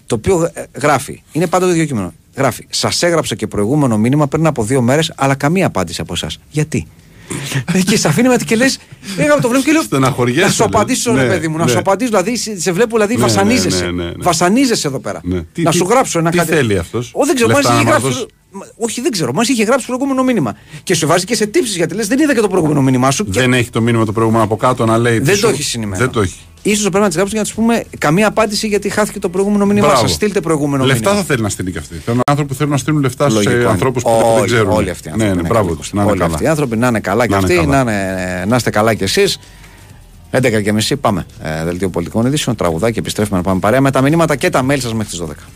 Το 0.06 0.14
οποίο 0.14 0.50
ε, 0.54 0.64
γράφει, 0.80 1.22
είναι 1.32 1.46
πάντα 1.46 1.66
το 1.66 1.72
ίδιο 1.72 1.84
κείμενο. 1.84 2.12
Γράφει, 2.36 2.66
σας 2.70 3.02
έγραψα 3.02 3.34
και 3.34 3.46
προηγούμενο 3.46 3.98
μήνυμα 3.98 4.26
πριν 4.26 4.46
από 4.46 4.62
δύο 4.64 4.80
μέρες, 4.80 5.12
αλλά 5.16 5.34
καμία 5.34 5.66
απάντηση 5.66 6.00
από 6.00 6.12
εσάς. 6.12 6.38
Γιατί; 6.50 6.86
Ε, 7.72 7.80
και 7.80 7.96
σε 7.96 8.08
αφήνει 8.08 8.28
με 8.28 8.36
και 8.46 8.56
λες, 8.56 8.78
έγραψα 9.16 9.42
το 9.42 9.48
βλέπω 9.48 9.64
και 9.64 9.72
λέω. 9.72 9.82
Στεναχωριέσαι, 9.82 10.40
Να 10.44 10.48
σου 10.50 10.54
δηλαδή. 10.56 10.74
απαντήσω, 10.76 11.14
ρε 11.14 11.22
Ναι, 11.22 11.28
παιδί 11.28 11.48
μου, 11.48 11.56
να 11.56 11.64
ναι. 11.64 11.70
σου 11.70 11.78
απαντήσω. 11.78 12.10
Δηλαδή, 12.10 12.36
σε, 12.36 12.60
σε 12.60 12.72
βλέπω, 12.72 12.90
δηλαδή, 12.94 13.12
Ναι, 13.14 13.20
ναι, 13.20 13.26
βασανίζεσαι. 13.26 13.84
ναι, 13.84 13.90
ναι, 13.90 14.04
ναι. 14.04 14.12
Βασανίζεσαι 14.18 14.86
εδώ 14.88 14.98
πέρα. 14.98 15.20
Ναι. 15.24 15.40
Τι- 15.52 15.62
να 15.62 15.70
τι- 15.70 15.76
σου 15.76 15.86
γράψω 15.88 16.18
ένα 16.18 16.30
τι 16.30 16.36
κάτι. 16.36 16.52
θέλει 16.52 16.78
αυτός; 16.78 17.10
Ο, 17.14 17.24
δεν 17.26 17.34
ξέρω, 17.34 17.50
Λεφτά 18.52 18.66
μάλιστα 18.66 18.74
να 18.74 18.74
έχει 18.74 18.74
μας 18.74 18.74
γράψει. 18.74 18.74
δώσει; 18.74 18.74
Μα- 18.78 18.84
Όχι, 18.86 19.00
δεν 19.00 19.10
ξέρω. 19.10 19.32
Μας 19.32 19.48
είχε 19.48 19.64
γράψει 19.64 19.86
το 19.86 19.92
προηγούμενο 19.96 20.24
μήνυμα. 20.26 20.56
Και 20.82 20.94
σου 20.94 21.06
βάζει 21.06 21.24
και 21.24 21.34
σε 21.34 21.46
τύψεις 21.46 21.76
γιατί 21.76 21.94
λες: 21.94 22.06
Δεν 22.06 22.18
είδα 22.18 22.34
και 22.34 22.40
το 22.40 22.48
προηγούμενο 22.48 22.82
μήνυμά 22.82 23.10
σου. 23.10 23.24
Και 23.24 23.40
Δεν 23.40 23.52
έχει 23.52 23.70
το 23.70 23.80
μήνυμα 23.80 24.04
το 24.04 24.12
προηγούμενο 24.12 24.44
από 24.44 24.56
κάτω 24.56 24.86
να 24.86 24.98
λέει. 24.98 25.18
τι 25.18 25.24
δεν 25.24 25.34
σου- 25.34 25.42
το 25.42 25.48
έχεις 25.48 25.66
συνημερώσει. 25.66 26.02
Δεν 26.04 26.12
το 26.12 26.20
έχει. 26.20 26.76
σω 26.76 26.80
πρέπει 26.88 26.98
να 26.98 27.06
της 27.06 27.14
γράψει 27.16 27.32
για 27.34 27.40
να 27.42 27.46
της 27.46 27.52
πούμε 27.54 27.84
καμία 27.98 28.26
απάντηση 28.26 28.66
γιατί 28.66 28.88
χάθηκε 28.88 29.18
το 29.18 29.28
προηγούμενο 29.28 29.66
μήνυμά 29.66 29.86
Μπράβο. 29.86 30.00
σας. 30.00 30.12
Στείλτε 30.12 30.40
προηγούμενο 30.40 30.84
Λεφτά 30.84 31.00
μήνυμα. 31.04 31.20
θα 31.20 31.24
θέλει 31.26 31.42
να 31.42 31.48
στείλει 31.48 31.72
και 31.72 31.78
αυτή. 31.78 31.94
Θέλουν 31.94 32.20
άνθρωποι 32.26 32.48
που 32.50 32.54
θέλουν 32.56 32.72
να 32.72 32.78
στείλουν 32.78 33.00
λεφτά 33.00 33.30
Λογικό 33.30 33.50
σε 33.50 33.56
είναι. 33.56 33.68
ανθρώπους 33.68 34.02
που 34.02 34.10
όλοι, 34.10 34.34
δεν 34.38 34.44
ξέρουν. 34.46 34.70
Όλοι 34.72 34.90
αυτοί 34.90 35.08
οι 35.08 35.10
άνθρωποι. 35.10 35.30
Ναι, 35.30 35.34
ναι, 35.34 35.40
είναι 35.40 35.48
μπράβο 35.48 35.66
καλοί. 35.66 35.78
τους. 35.78 35.92
Να 35.92 36.02
είναι 36.02 36.10
όλοι 36.10 36.22
αυτοί 36.22 36.34
οι 36.34 36.36
καλά. 36.38 36.50
άνθρωποι 36.50 36.76
να 36.76 36.86
είναι 36.88 37.00
καλά 37.00 37.26
και 37.26 37.32
Να 37.32 37.38
είναι 37.38 37.46
αυτοί, 37.54 37.66
να, 37.66 37.76
καλά. 37.76 37.92
είναι, 37.92 38.44
να 38.48 38.56
είστε 38.56 38.70
καλά 38.70 38.94
κι 38.94 39.02
εσείς. 39.02 39.38
11 40.30 40.60
και 40.62 40.72
μισή 40.72 40.96
πάμε. 40.96 41.26
Ε, 41.42 41.64
δελτίο 41.64 41.88
πολιτικών 41.88 42.26
ειδήσεων, 42.26 42.56
τραγουδάκι, 42.56 42.98
επιστρέφουμε 42.98 43.36
να 43.36 43.42
πάμε 43.42 43.60
παρέα 43.60 43.80
με 43.80 43.90
τα 43.90 44.00
μηνύματα 44.02 44.36
και 44.36 44.50
τα 44.50 44.64
mail 44.70 44.78
σας 44.80 44.92
μέχρι 44.94 45.08
τις 45.10 45.18
12. 45.18 45.48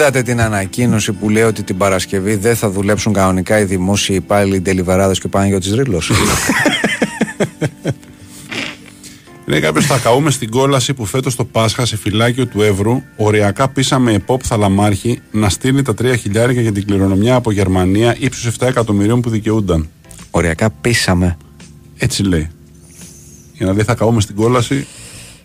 Είδατε 0.00 0.22
την 0.22 0.40
ανακοίνωση 0.40 1.12
που 1.12 1.28
λέει 1.30 1.42
ότι 1.42 1.62
την 1.62 1.76
Παρασκευή 1.76 2.34
δεν 2.34 2.56
θα 2.56 2.70
δουλέψουν 2.70 3.12
κανονικά 3.12 3.60
οι 3.60 3.64
δημόσιοι 3.64 4.16
υπάλληλοι, 4.18 4.56
οι 4.56 4.60
ντελιβεράδες 4.60 5.20
και 5.20 5.26
ο 5.26 5.28
Παναγιώτης 5.28 5.72
Ρήλος. 5.72 6.10
Λέει 9.46 9.60
κάποιος, 9.60 9.86
θα 9.86 9.98
καούμε 9.98 10.30
στην 10.30 10.50
κόλαση 10.50 10.94
που 10.94 11.04
φέτος 11.04 11.36
το 11.36 11.44
Πάσχα 11.44 11.86
σε 11.86 11.96
φυλάκιο 11.96 12.46
του 12.46 12.62
Εύρου. 12.62 13.02
Οριακά 13.16 13.68
πείσαμε 13.68 14.12
ΕΠΟΠ 14.12 14.40
Θαλαμάρχη 14.44 15.20
να 15.30 15.48
στείλει 15.48 15.82
τα 15.82 15.94
3 16.02 16.14
χιλιάρικα 16.18 16.60
για 16.60 16.72
την 16.72 16.86
κληρονομιά 16.86 17.34
από 17.34 17.52
Γερμανία 17.52 18.16
ύψους 18.18 18.56
7 18.58 18.66
εκατομμυρίων 18.66 19.20
που 19.20 19.30
δικαιούνταν. 19.30 19.88
Οριακά 20.30 20.70
πείσαμε. 20.70 21.36
Έτσι 21.96 22.22
λέει. 22.22 22.48
Για 23.52 23.66
να 23.66 23.72
λέει 23.72 23.84
θα 23.84 23.94
καούμε 23.94 24.20
στην 24.20 24.34
κόλαση. 24.34 24.86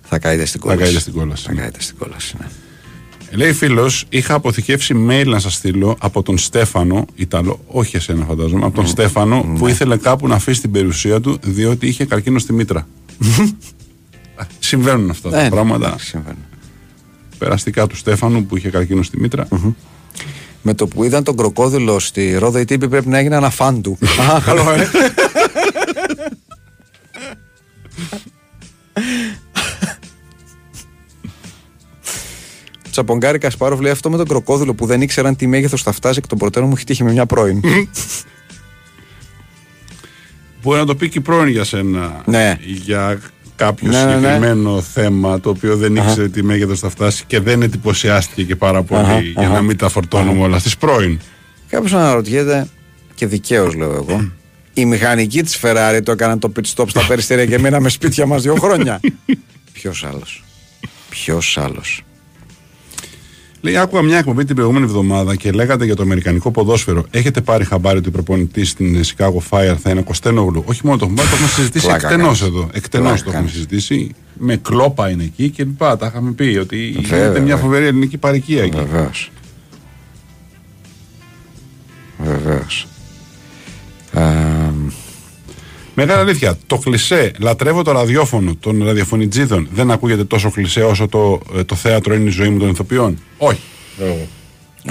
Θα 0.02 0.20
καείτε 0.20 0.46
στην 0.46 0.62
Θα 0.62 0.68
κόλαση. 0.68 0.84
καείτε 0.86 1.00
στην 1.00 1.14
κόλαση, 1.14 1.44
Θα 1.46 1.54
ναι. 1.54 1.62
καείτε 1.62 1.82
στην 1.82 1.98
κόλαση, 1.98 2.36
ναι. 2.40 2.46
Λέει 3.36 3.54
φίλος, 3.54 4.06
είχα 4.10 4.34
αποθηκεύσει 4.34 5.06
mail 5.10 5.24
να 5.26 5.40
σας 5.40 5.54
στείλω 5.54 5.96
από 6.00 6.24
τον 6.24 6.38
Στέφανο, 6.38 7.06
Ιταλό, 7.16 7.60
όχι 7.68 7.96
εσένα 7.96 8.26
φαντάζομαι, 8.26 8.66
από 8.66 8.76
τον 8.76 8.88
Στέφανο 8.88 9.56
που 9.58 9.68
ήθελε 9.68 9.98
κάπου 9.98 10.28
να 10.28 10.36
αφήσει 10.36 10.62
την 10.62 10.72
περιουσία 10.72 11.22
του 11.22 11.38
διότι 11.42 11.88
είχε 11.88 12.06
καρκίνο 12.06 12.40
στη 12.40 12.54
μήτρα. 12.54 12.88
Συμβαίνουν 14.60 15.10
αυτά 15.10 15.30
τα 15.30 15.42
Ε, 15.42 15.50
πράγματα. 15.50 15.86
εντάξει, 15.88 16.06
συμβαίνει. 16.06 16.38
Περαστικά 17.38 17.88
του 17.88 17.96
Στέφανου 17.96 18.46
που 18.46 18.58
είχε 18.58 18.70
καρκίνο 18.70 19.04
στη 19.04 19.20
μήτρα. 19.20 19.48
Με 20.62 20.74
το 20.74 20.88
που 20.88 21.04
είδαν 21.04 21.24
τον 21.24 21.38
κροκόδιλο 21.38 22.00
στη 22.00 22.38
Ρόδο, 22.38 22.60
οι 22.60 22.66
τύποι 22.66 22.88
πρέπει 22.90 23.08
να 23.08 23.18
έγιναν 23.18 23.38
ένα 23.38 23.50
φαν 23.50 23.82
του. 23.82 23.98
Α, 24.36 24.40
καλό, 24.42 24.72
ε. 24.72 24.88
Τσαπογκάρη 32.96 33.38
Κασπάροφ 33.38 33.80
λέει 33.80 33.92
αυτό 33.92 34.10
με 34.10 34.18
τον 34.18 34.28
κροκόδιλο 34.28 34.74
που 34.74 34.86
δεν 34.86 35.02
ήξεραν 35.02 35.36
τι 35.36 35.48
μέγεθος 35.48 35.84
θα 35.84 35.92
φτάσει 35.92 36.18
εκ 36.18 36.28
των 36.28 36.38
προτέρων 36.38 36.68
μου 36.68 36.74
έχει 36.76 36.86
τύχει 36.86 37.04
με 37.04 37.12
μια 37.12 37.26
πρώην. 37.26 37.62
Μπορεί 40.62 40.80
να 40.80 40.86
το 40.86 40.96
πει 40.96 41.10
και 41.10 41.18
η 41.18 41.22
πρώην 41.22 41.48
για 41.48 41.64
σένα. 41.64 42.22
Ναι. 42.26 42.58
Για 42.62 43.20
κάποιο 43.56 43.90
Ναι, 43.90 43.98
ναι, 43.98 44.06
ναι. 44.06 44.16
συγκεκριμένο 44.16 44.82
θέμα 44.82 45.40
το 45.40 45.50
οποίο 45.50 45.78
δεν 45.78 45.96
ήξερε 45.96 46.30
τι 46.30 46.44
μέγεθος 46.44 46.80
θα 46.80 46.90
φτάσει 46.90 47.24
και 47.28 47.40
δεν 47.40 47.62
εντυπωσιάστηκε 47.62 48.44
και 48.44 48.56
πάρα 48.56 48.84
πολύ 48.84 49.02
Αχα, 49.02 49.20
για 49.20 49.42
αχα. 49.42 49.54
να 49.54 49.62
μην 49.62 49.78
τα 49.78 49.90
φορτώνουμε 49.90 50.42
όλα 50.42 50.60
στις 50.60 50.78
πρώην. 50.78 51.20
Κάποιος 51.70 51.94
αναρωτιέται, 51.94 52.68
και 53.16 53.28
δικαίως 53.28 53.76
λέω 53.76 53.92
εγώ, 53.94 54.32
οι 54.74 54.86
μηχανικοί 54.86 55.44
της 55.44 55.60
Ferrari 55.62 56.00
το 56.04 56.12
έκαναν 56.12 56.40
το 56.40 56.52
pit 56.56 56.74
stop 56.76 56.90
στα 56.90 57.06
περιστέρια 57.08 57.46
και 57.46 57.60
μείναμε 57.60 57.90
σπίτια 57.90 58.26
μας 58.26 58.42
δύο 58.42 58.56
χρόνια. 58.56 59.00
Ποιος 59.74 60.04
άλλος; 60.04 60.44
Ποιος 61.10 61.58
άλλος; 61.58 62.04
Λέει, 63.66 63.78
άκουγα 63.78 64.02
μια 64.02 64.18
εκπομπή 64.18 64.46
την 64.46 64.56
προηγούμενη 64.56 64.86
εβδομάδα 64.86 65.36
και 65.36 65.52
λέγατε 65.52 65.86
για 65.86 65.96
το 65.96 66.02
αμερικανικό 66.02 66.52
ποδόσφαιρο. 66.52 67.06
Έχετε 67.12 67.42
πάρει 67.42 67.64
χαμπάρι 67.66 67.98
ότι 67.98 68.08
ο 68.08 68.12
προπονητή 68.12 68.66
στην 68.66 69.02
Chicago 69.04 69.38
Fire 69.50 69.76
θα 69.82 69.90
είναι 69.90 70.02
Κωστένογλου. 70.02 70.64
Όχι 70.66 70.82
μόνο 70.84 70.98
το 70.98 71.06
έχουμε 71.06 71.22
πάρει, 71.22 71.30
το 71.30 71.36
έχουμε 71.36 71.50
συζητήσει 71.50 71.86
Πλάκα 71.86 72.08
εκτενώς 72.08 72.40
κάνεις. 72.40 72.56
εδώ. 72.56 72.70
Εκτενώς 72.74 73.08
Πλάκα 73.08 73.24
το 73.24 73.30
έχουμε 73.30 73.34
κάνεις. 73.38 73.52
συζητήσει. 73.52 74.16
Με 74.40 74.56
κλόπα 74.56 75.10
είναι 75.10 75.24
εκεί 75.24 75.50
και 75.50 75.64
λοιπά. 75.64 75.98
Τα 75.98 76.06
είχαμε 76.08 76.32
πει 76.32 76.58
ότι 76.62 76.96
Βέβαια, 77.02 77.18
είναι 77.26 77.30
μια 77.32 77.40
βέβαια. 77.40 77.58
φοβερή 77.58 77.86
ελληνική 77.86 78.18
παροικία 78.18 78.64
εκεί. 78.64 78.78
Βεβαίως. 78.78 79.32
Βεβαίως. 82.18 82.88
Μεγάλη 85.96 86.20
αλήθεια. 86.20 86.58
Το 86.68 86.78
κλισέ, 86.78 87.32
λατρεύω 87.40 87.84
το 87.84 87.92
ραδιόφωνο 87.92 88.56
των 88.60 88.84
ραδιοφωνιτζίδων. 88.86 89.68
Δεν 89.72 89.92
ακούγεται 89.92 90.24
τόσο 90.24 90.52
κλισέ 90.52 90.82
όσο 90.84 91.08
το, 91.08 91.40
ε, 91.56 91.64
το 91.64 91.76
θέατρο 91.76 92.14
είναι 92.14 92.30
η 92.30 92.32
ζωή 92.32 92.50
μου 92.50 92.60
των 92.60 92.70
ηθοποιών. 92.70 93.20
Όχι. 93.38 93.60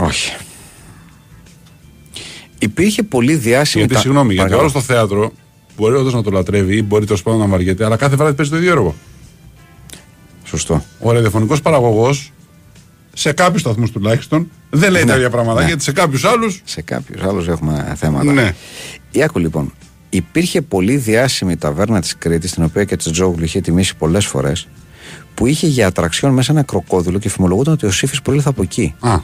όχι. 0.01 0.33
Υπήρχε 2.59 3.03
πολύ 3.03 3.35
διάσημη. 3.35 3.79
Γιατί, 3.83 3.95
τα- 3.95 4.01
συγγνώμη, 4.01 4.35
γιατί 4.35 4.51
Παρακαλώ. 4.51 4.61
όλο 4.61 4.81
στο 4.81 4.81
θέατρο 4.95 5.33
μπορεί 5.77 5.95
όντως 5.95 6.15
να 6.15 6.23
το 6.23 6.31
λατρεύει 6.31 6.77
ή 6.77 6.83
μπορεί 6.83 7.05
τέλος 7.07 7.23
πάντων 7.23 7.41
να 7.41 7.47
βαριέται, 7.47 7.85
αλλά 7.85 7.97
κάθε 7.97 8.17
βράδυ 8.17 8.35
παίζει 8.35 8.51
το 8.51 8.57
ίδιο 8.57 8.71
έργο. 8.71 8.95
Σωστό. 10.45 10.85
Ο 11.01 11.13
ραδιοφωνικός 11.13 11.61
παραγωγός, 11.61 12.33
σε 13.13 13.33
κάποιους 13.33 13.61
σταθμούς 13.61 13.91
τουλάχιστον, 13.91 14.51
δεν 14.71 14.91
λέει 14.91 15.05
Ναι, 15.05 15.11
τα 15.11 15.17
ίδια 15.17 15.31
πράγματα. 15.31 15.61
ναι. 15.61 15.67
Γιατί 15.67 15.83
σε 15.83 15.93
κάποιους 15.93 16.25
άλλου. 16.25 16.53
Σε 16.65 16.83
κάποιους 16.83 17.23
άλλους 17.23 17.49
έχουμε 17.49 17.93
θέματα. 17.97 18.33
Ναι. 18.33 18.55
Ή 19.11 19.23
άκου 19.23 19.39
λοιπόν. 19.39 19.73
Υπήρχε 20.15 20.63
πολύ 20.63 20.97
διάσημη 20.97 21.57
ταβέρνα 21.57 22.01
της 22.01 22.17
Κρήτης, 22.19 22.53
την 22.53 22.65
οποία 22.65 22.85
και 22.85 22.97
Τζόγλου 22.97 23.45
είχε 23.45 23.61
τιμήσει 23.61 23.97
πολλές 23.97 24.27
φορές, 24.27 24.69
που 25.35 25.47
είχε 25.47 25.67
για 25.67 25.87
ατραξιόν 25.87 26.33
μέσα 26.33 26.53
ένα 26.53 26.63
κροκόδειλο 26.63 27.19
και 27.19 27.29
φημολογούταν 27.29 27.73
ότι 27.73 27.87
ο 27.87 27.91
Σύφης 27.91 28.23
προήλθε 28.23 28.49
από 28.49 28.63
εκεί. 28.63 28.95
Α. 29.01 29.19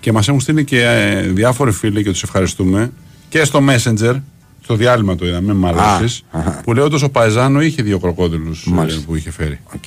Και 0.00 0.12
μας 0.12 0.28
έχουν 0.28 0.40
στείλει 0.40 0.64
και 0.64 0.82
ε, 0.84 1.20
διάφοροι 1.20 1.72
φίλοι 1.72 2.02
και 2.02 2.10
τους 2.10 2.22
ευχαριστούμε 2.22 2.92
και 3.28 3.44
στο 3.44 3.60
Messenger. 3.68 4.20
Στο 4.62 4.74
διάλειμμα 4.74 5.16
το 5.16 5.26
είδαμε, 5.26 5.54
μη 5.54 5.72
μαλώσεις, 5.72 6.22
αχα. 6.30 6.60
Που 6.64 6.72
λέει 6.72 6.84
ότι 6.84 7.04
ο 7.04 7.10
Παϊζάνο 7.10 7.60
είχε 7.60 7.82
δύο 7.82 7.98
κροκόδειλους 7.98 8.56
Μάλιστα. 8.64 9.00
που 9.06 9.16
είχε 9.16 9.30
φέρει. 9.30 9.60
Οκ. 9.74 9.84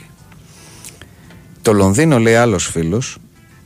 Το 1.62 1.74
Λονδίνο, 1.74 2.20
λέει 2.20 2.36
άλλος 2.36 2.68
φίλος, 2.68 3.18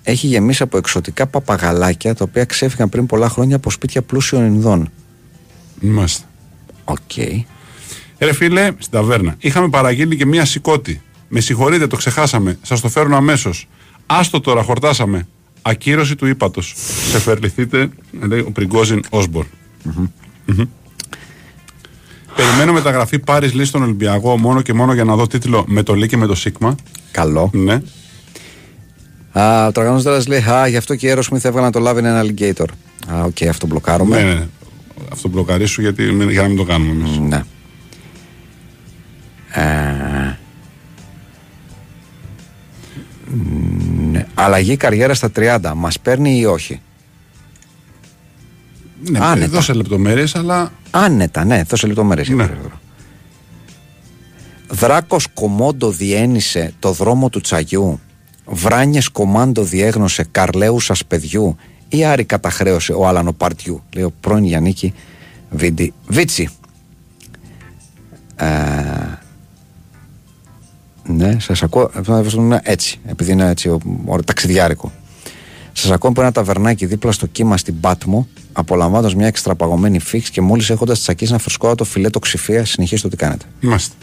έχει 0.04 0.28
γεμίσει 0.28 0.64
από 0.64 0.78
εξωτικά 0.78 1.28
παπαγαλάκια 1.28 2.16
τα 2.16 2.24
οποία 2.24 2.46
ξέφυγαν 2.46 2.90
πριν 2.90 3.06
πολλά 3.06 3.30
χρόνια 3.30 3.56
από 3.56 3.70
σπίτια 3.72 4.02
πλούσιων 4.02 4.46
Ινδών. 4.46 4.92
Μάλιστα. 5.80 6.26
Οκ. 6.84 6.98
Ρε 8.20 8.34
φίλε, 8.34 8.72
στην 8.78 8.92
ταβέρνα. 8.92 9.36
Είχαμε 9.40 9.70
παραγγείλει 9.70 10.16
και 10.16 10.26
μία 10.26 10.46
συκώτι. 10.46 11.02
Με 11.28 11.40
συγχωρείτε, 11.40 11.88
το 11.88 11.96
ξεχάσαμε. 11.96 12.58
Σας 12.62 12.82
το 12.82 12.90
φέρνω 12.90 13.16
αμέσως. 13.16 13.68
Άστο 14.06 14.40
τώρα, 14.42 14.64
χορτάσαμε. 14.64 15.28
Ακύρωση 15.62 16.16
του 16.16 16.26
ήπατος. 16.26 16.74
Σεφερληθείτε, 17.12 17.90
λέει 18.28 18.40
ο 18.40 18.52
Πριγκόζιν 18.52 19.04
Όσμπορν. 19.10 19.48
Μμμ. 19.84 20.64
Περιμένω 22.36 22.74
μεταγραφή 22.74 23.20
Πάρις 23.20 23.48
Λι 23.48 23.66
στον 23.66 23.84
Ολυμπιακό 23.84 24.38
μόνο 24.38 24.62
και 24.62 24.74
μόνο 24.74 24.94
για 24.94 25.04
να 25.04 25.16
δω 25.16 25.28
τίτλο 25.28 25.64
με 25.68 25.84
το 25.84 25.94
Λι 25.94 26.08
και 26.08 26.18
με 26.18 26.26
το 26.26 26.36
Σίγμα. 26.36 26.76
Καλό. 27.12 27.50
Ναι. 27.54 27.82
Α, 29.32 29.68
ο 29.68 29.72
Τραγανός 29.72 30.04
τώρα 30.04 30.22
λέει: 30.28 30.40
Α, 30.40 30.68
γι' 30.68 30.78
αυτό 30.78 30.96
και 30.96 31.08
οι 31.08 31.14
Aerosmith 31.16 31.44
έβγαλαν 31.44 31.72
το 31.72 31.84
Love 31.88 31.96
in 31.96 32.04
an 32.04 32.24
Alligator. 32.26 32.66
Α, 33.08 33.24
οκ, 33.24 33.48
αυτό 33.50 33.68
μπλοκάρουμε. 33.68 34.24
ναι, 34.24 34.34
ναι. 34.34 34.48
Αυτό 35.12 35.28
μπλοκαρίσου 35.30 35.82
γιατί, 35.82 36.04
για 36.30 36.42
να 36.42 36.48
μην 36.48 36.58
το 36.58 36.64
κάνουμε 36.64 36.92
εμείς. 36.92 37.18
Ναι. 37.18 37.44
Ε, 39.52 40.38
ναι. 44.12 44.26
Αλλαγή 44.34 44.78
καριέρας 44.78 45.14
στα 45.14 45.32
30. 45.36 45.72
Μας 45.76 46.00
παίρνει 46.00 46.38
ή 46.38 46.46
όχι; 46.46 46.82
Ναι, 49.10 49.20
Άνετα. 49.22 49.48
δώσε 49.52 49.74
λεπτομέρειες, 49.74 50.36
αλλά. 50.36 50.72
Άνετα, 50.92 51.46
ναι, 51.46 51.64
δώσε 51.64 51.88
λεπτομέρειες. 51.88 52.30
Ναι. 52.30 52.50
Δράκος 54.70 55.28
κομμόντο 55.34 55.92
διένυσε 55.92 56.74
το 56.80 56.92
δρόμο 56.92 57.30
του 57.30 57.42
τσαγιού. 57.42 58.00
Βράνιες 58.46 59.10
κομμάντο 59.10 59.64
διέγνωσε 59.64 60.28
Καρλαίου 60.32 60.78
ασπεδιού. 60.88 61.56
Ή 61.90 62.06
Άρη 62.06 62.24
καταχρέωσε 62.24 62.94
ο 62.94 63.08
Άλανο 63.08 63.34
Παρτιού. 63.34 63.84
Λέει 63.94 64.04
ο 64.04 64.12
πρώην 64.20 64.44
Γιαννίκη 64.44 64.94
Βίντι. 65.50 65.94
Βίτσι. 66.08 66.50
Ε, 68.36 68.46
ναι, 71.08 71.40
σας 71.40 71.64
ακούω. 71.64 71.92
ε, 71.96 72.04
θα 72.04 72.22
βάζω 72.22 72.60
Έτσι, 72.64 73.00
επειδή 73.06 73.32
είναι 73.32 73.50
έτσι 73.50 73.70
ο, 73.70 73.80
ο, 74.06 74.24
ταξιδιάρικο. 74.24 74.92
Σας 75.74 75.92
ακούω 75.92 76.10
από 76.10 76.22
ένα 76.22 76.32
ταβερνάκι 76.32 76.86
δίπλα 76.86 77.12
στο 77.12 77.26
κύμα 77.26 77.58
στην 77.58 77.80
Πάτμο, 77.80 78.28
απολαμβάνοντας 78.54 79.16
μια 79.16 79.28
εξτραπαγωμένη 79.28 80.00
φίξ 80.00 80.30
και 80.30 80.42
μόλις 80.42 80.70
έχοντας 80.70 81.02
τσακίσει 81.02 81.32
ένα 81.32 81.42
φρεσκότατο 81.42 81.84
φιλέτο 81.84 82.20
ξηφία, 82.20 82.66
συνεχίστε 82.66 83.08
ό,τι 83.08 83.16
κάνετε. 83.16 83.46
Είμαστε. 83.60 83.96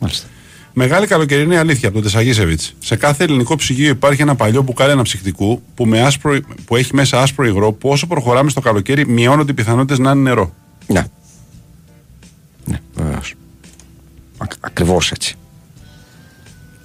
Μάλιστα. 0.00 0.26
Μεγάλη 0.72 1.06
καλοκαιρινή 1.06 1.56
αλήθεια 1.56 1.88
από 1.88 1.96
τον 1.96 2.06
Τεσαγίσεβιτ. 2.06 2.60
Σε 2.78 2.96
κάθε 2.96 3.24
ελληνικό 3.24 3.56
ψυγείο 3.56 3.88
υπάρχει 3.88 4.22
ένα 4.22 4.34
παλιό 4.34 4.62
μπουκάλι 4.62 4.92
αναψυκτικού 4.92 5.62
που, 5.74 5.86
με 5.86 6.00
άσπρο, 6.00 6.38
που 6.64 6.76
έχει 6.76 6.94
μέσα 6.94 7.22
άσπρο 7.22 7.44
υγρό 7.44 7.72
που 7.72 7.88
όσο 7.88 8.06
προχωράμε 8.06 8.50
στο 8.50 8.60
καλοκαίρι 8.60 9.06
μειώνονται 9.06 9.50
οι 9.50 9.54
πιθανότητες 9.54 9.98
να 9.98 10.10
είναι 10.10 10.20
νερό. 10.20 10.54
Ναι. 10.86 11.04
Ναι, 12.64 12.78
βεβαίως. 12.94 13.34
Ακριβώς 14.60 15.10
έτσι. 15.10 15.34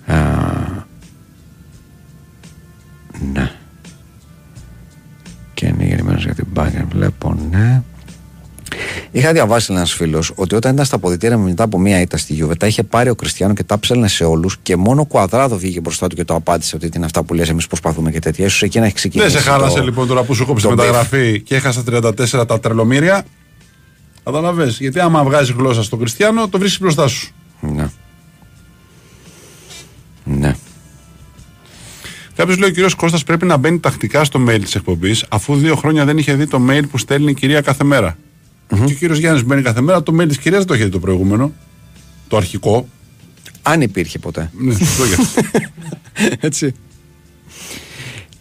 Α, 0.05 0.15
ναι. 3.33 3.51
Και 5.53 5.65
είναι 5.65 5.85
γεννημένο 5.85 6.17
για 6.17 6.35
την 6.35 6.45
μπάγκερ, 6.51 6.85
βλέπω, 6.85 7.37
ναι. 7.49 7.81
Είχα 9.11 9.31
διαβάσει 9.31 9.73
ένας 9.73 9.93
φίλος 9.93 10.31
ότι 10.35 10.55
όταν 10.55 10.73
ήταν 10.73 10.85
στα 10.85 10.95
αποδητήρια 10.95 11.37
μετά 11.37 11.63
από 11.63 11.79
μία 11.79 12.01
ήττα 12.01 12.17
στη 12.17 12.33
Γιούβε, 12.33 12.55
τα 12.55 12.67
είχε 12.67 12.83
πάρει 12.83 13.09
ο 13.09 13.15
Κριστιανό 13.15 13.53
και 13.53 13.63
τα 13.63 13.79
ψέλνε 13.79 14.07
σε 14.07 14.23
όλους 14.23 14.57
και 14.63 14.75
μόνο 14.75 15.01
ο 15.01 15.05
Κουαδράδο 15.05 15.57
βγήκε 15.57 15.79
μπροστά 15.79 16.07
του 16.07 16.15
και 16.15 16.23
το 16.23 16.35
απάντησε 16.35 16.75
ότι 16.75 16.89
είναι 16.95 17.05
αυτά 17.05 17.23
που 17.23 17.33
λες 17.33 17.49
εμείς 17.49 17.67
προσπαθούμε 17.67 18.11
και 18.11 18.19
τέτοια. 18.19 18.49
σω 18.49 18.65
εκεί 18.65 18.79
να 18.79 18.85
έχει 18.85 18.93
ξεκινήσει. 18.95 19.31
Δεν 19.31 19.41
σε 19.41 19.49
χάλασε 19.49 19.77
το- 19.77 19.83
λοιπόν 19.83 20.07
τώρα 20.07 20.23
που 20.23 20.33
σου 20.35 20.45
κόψει 20.45 20.63
το 20.63 20.69
μεταγραφή 20.69 21.41
και 21.41 21.55
έχασα 21.55 21.83
34 21.83 22.45
τα 22.47 22.59
τρελομήρια. 22.59 23.25
Καταλαβέ. 24.23 24.65
Γιατί 24.79 24.99
άμα 24.99 25.23
βγάζεις 25.23 25.55
γλώσσα 25.55 25.83
στον 25.83 25.99
Κριστιανό, 25.99 26.47
το 26.47 26.57
βρίσκεις 26.57 26.79
μπροστά 26.79 27.07
σου. 27.07 27.31
Ναι. 27.59 27.89
Ναι. 30.23 30.55
Κάποιος 32.35 32.57
λέει 32.57 32.69
ο 32.69 32.71
κύριος 32.71 32.93
Κώστας 32.95 33.23
πρέπει 33.23 33.45
να 33.45 33.57
μπαίνει 33.57 33.79
τακτικά 33.79 34.23
στο 34.23 34.45
mail 34.49 34.59
της 34.61 34.75
εκπομπής, 34.75 35.25
αφού 35.29 35.55
δύο 35.55 35.75
χρόνια 35.75 36.05
δεν 36.05 36.17
είχε 36.17 36.33
δει 36.33 36.47
το 36.47 36.61
mail 36.69 36.81
που 36.91 36.97
στέλνει 36.97 37.31
η 37.31 37.33
κυρία 37.33 37.61
κάθε 37.61 37.83
μέρα. 37.83 38.17
Και 38.75 38.93
ο 38.93 38.95
κύριος 38.95 39.17
Γιάννης 39.17 39.43
μπαίνει 39.43 39.61
κάθε 39.61 39.81
μέρα, 39.81 40.03
το 40.03 40.15
mail 40.19 40.27
της 40.27 40.37
κυρίας 40.37 40.59
δεν 40.59 40.67
το 40.67 40.73
είχε 40.73 40.83
δει 40.83 40.89
το 40.89 40.99
προηγούμενο. 40.99 41.51
Το 42.27 42.37
αρχικό. 42.37 42.87
Αν 43.61 43.81
υπήρχε 43.81 44.19
ποτέ. 44.19 44.51
Ναι, 44.57 44.73
σωστό 44.73 45.05
γι' 45.05 45.13
αυτό. 45.13 45.41
Έτσι. 46.47 46.73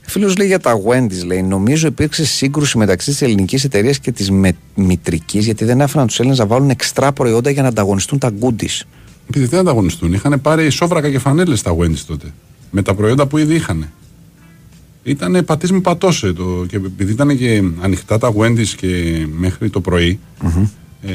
Φίλος 0.01 0.37
λέει 0.37 0.47
για 0.47 0.61
τα 0.61 0.81
Wendy's, 0.87 1.25
λέει: 1.27 1.43
Νομίζω 1.43 1.87
υπήρξε 1.87 2.25
σύγκρουση 2.25 2.79
μεταξύ 2.79 3.11
της 3.11 3.23
ελληνικής 3.23 3.65
εταιρείας 3.65 3.99
και 3.99 4.13
της 4.13 4.31
με... 4.31 4.53
μητρικής, 4.75 5.45
γιατί 5.45 5.65
δεν 5.65 5.83
άφηναν 5.83 6.07
τους 6.07 6.19
Έλληνες 6.19 6.39
να 6.39 6.47
βάλουν 6.47 6.71
εξτρά 6.71 7.13
προϊόντα 7.13 7.51
για 7.51 7.63
να 7.63 7.69
ανταγωνιστούν 7.69 8.19
τα 8.19 8.33
goodies. 8.41 8.81
Επειδή 9.29 9.47
δεν 9.47 9.59
ανταγωνιστούν. 9.59 10.13
Είχαν 10.13 10.41
πάρει 10.41 10.71
σόβρακα 10.71 11.11
και 11.11 11.19
φανέλες 11.19 11.59
στα 11.59 11.77
Wendy's 11.77 12.03
τότε. 12.07 12.33
Με 12.71 12.83
τα 12.83 12.95
προϊόντα 12.95 13.27
που 13.27 13.39
ήδη 13.39 13.55
είχαν. 13.55 13.89
Ήταν 15.03 15.45
πατή 15.45 15.73
με 15.73 15.81
πατώσε. 15.81 16.33
Το, 16.33 16.65
και 16.69 16.77
επειδή 16.77 17.13
ήταν 17.13 17.39
και 17.39 17.63
ανοιχτά 17.81 18.19
τα 18.19 18.33
Wendy's 18.37 18.69
και 18.77 19.27
μέχρι 19.37 19.71
το 19.71 19.81
πρωι 19.81 20.19
ε, 21.07 21.13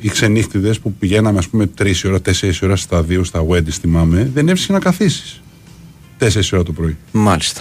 οι 0.00 0.08
ξενύχτιδε 0.08 0.74
που 0.82 0.92
πηγαίναμε, 0.92 1.38
ας 1.38 1.48
πούμε, 1.48 1.70
3 1.78 1.92
ώρα, 2.06 2.18
4 2.24 2.30
ώρα 2.62 2.76
στα 2.76 3.02
δύο 3.02 3.24
στα 3.24 3.44
Wendy's, 3.48 3.70
θυμάμαι, 3.80 4.30
δεν 4.34 4.48
έβρισκε 4.48 4.72
να 4.72 4.78
καθίσεις. 4.78 5.40
4 6.18 6.26
ώρα 6.52 6.62
το 6.62 6.72
πρωί. 6.72 6.96
Μάλιστα. 7.12 7.60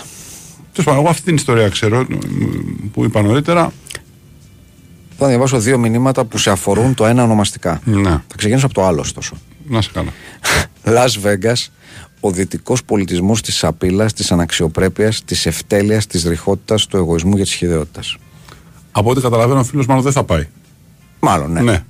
Τέλος 0.71 0.85
πάντων, 0.85 0.99
εγώ 1.01 1.09
αυτή 1.09 1.21
την 1.23 1.35
ιστορία 1.35 1.69
ξέρω 1.69 2.05
μ, 2.09 2.87
που 2.93 3.03
είπα 3.03 3.21
νωρίτερα. 3.21 3.71
Θα 5.17 5.27
διαβάσω 5.27 5.59
δύο 5.59 5.77
μηνύματα 5.77 6.25
που 6.25 6.37
σε 6.37 6.49
αφορούν 6.51 6.93
το 6.93 7.05
ένα 7.05 7.23
ονομαστικά. 7.23 7.81
Να, 7.85 8.09
Θα 8.09 8.35
ξεκινήσω 8.37 8.65
από 8.65 8.75
το 8.75 8.85
άλλο, 8.85 8.99
ωστόσο. 8.99 9.35
να 9.67 9.81
σε 9.81 9.89
καλά. 9.93 10.09
Las 10.83 11.09
Vegas, 11.23 11.67
ο 12.26 12.31
δυτικό 12.31 12.76
πολιτισμός 12.85 13.41
της 13.41 13.64
απειλάς, 13.64 14.14
της 14.14 14.31
αναξιοπρέπειας, 14.31 15.23
της 15.26 15.45
ευτέλειας, 15.45 16.07
της 16.07 16.23
ρηχότητας, 16.23 16.88
του 16.88 16.97
εγωισμού 16.97 17.35
και 17.35 17.41
της 17.41 17.53
χειδαιότητα. 17.53 18.02
Από 18.91 19.10
ό,τι 19.10 19.22
καταλαβαίνω, 19.22 19.60
ο 19.60 19.64
φίλος 19.64 19.85
μάλλον 19.85 20.03
δεν 20.03 20.11
θα 20.11 20.23
πάει. 20.23 20.47
Μάλλον, 21.19 21.52
ναι. 21.52 21.61
Ναι, 21.61 21.84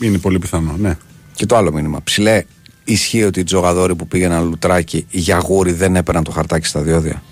είναι 0.00 0.18
πολύ 0.18 0.38
πιθανό. 0.38 0.74
Ναι. 0.78 0.96
Και 1.34 1.46
το 1.46 1.56
άλλο 1.56 1.72
μήνυμα. 1.72 2.00
Ψηλέ, 2.04 2.44
ισχύει 2.84 3.22
ότι 3.22 3.40
οι 3.40 3.44
τζογαδόροι 3.44 3.94
που 3.94 4.08
πήγαιναν 4.08 4.48
λουτράκι 4.48 5.06
για 5.10 5.38
γούρι 5.38 5.72
δεν 5.72 5.96
έπαιρναν 5.96 6.24
το 6.24 6.30
χαρτάκι 6.30 6.66
στα 6.66 6.80
διόδια; 6.80 7.22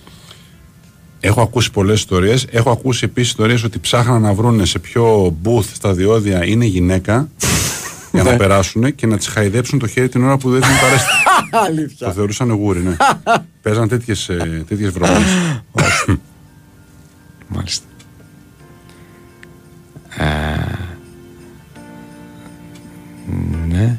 Έχω 1.21 1.41
ακούσει 1.41 1.71
πολλές 1.71 1.99
ιστορίες. 1.99 2.47
Έχω 2.51 2.71
ακούσει 2.71 3.05
επίσης 3.05 3.31
ιστορίες 3.31 3.65
ότι 3.65 3.79
ψάχναν 3.79 4.23
να 4.23 4.33
βρουν 4.33 4.67
σε 4.67 4.79
ποιο 4.79 5.37
booth 5.45 5.65
στα 5.75 5.93
διόδια 5.93 6.45
είναι 6.45 6.65
γυναίκα 6.65 7.29
για 8.13 8.23
να 8.23 8.37
περάσουν 8.37 8.95
και 8.95 9.07
να 9.07 9.17
της 9.17 9.27
χαϊδέψουν 9.27 9.79
το 9.79 9.87
χέρι 9.87 10.09
την 10.09 10.25
ώρα 10.25 10.37
που 10.37 10.51
δεν 10.51 10.61
την 10.61 10.71
αρέσει. 10.87 11.05
Αλήθεια. 11.51 12.07
το 12.07 12.13
θεωρούσαν 12.13 12.51
γούρι, 12.51 12.81
ναι. 12.83 12.97
Παίζαν 13.63 13.89
τέτοιες 13.89 14.31
τέτοιες 14.69 14.91
βρωμιές. 14.91 15.63
Μάλιστα. 17.49 17.85
Ε, 20.19 20.57
ναι. 23.69 23.99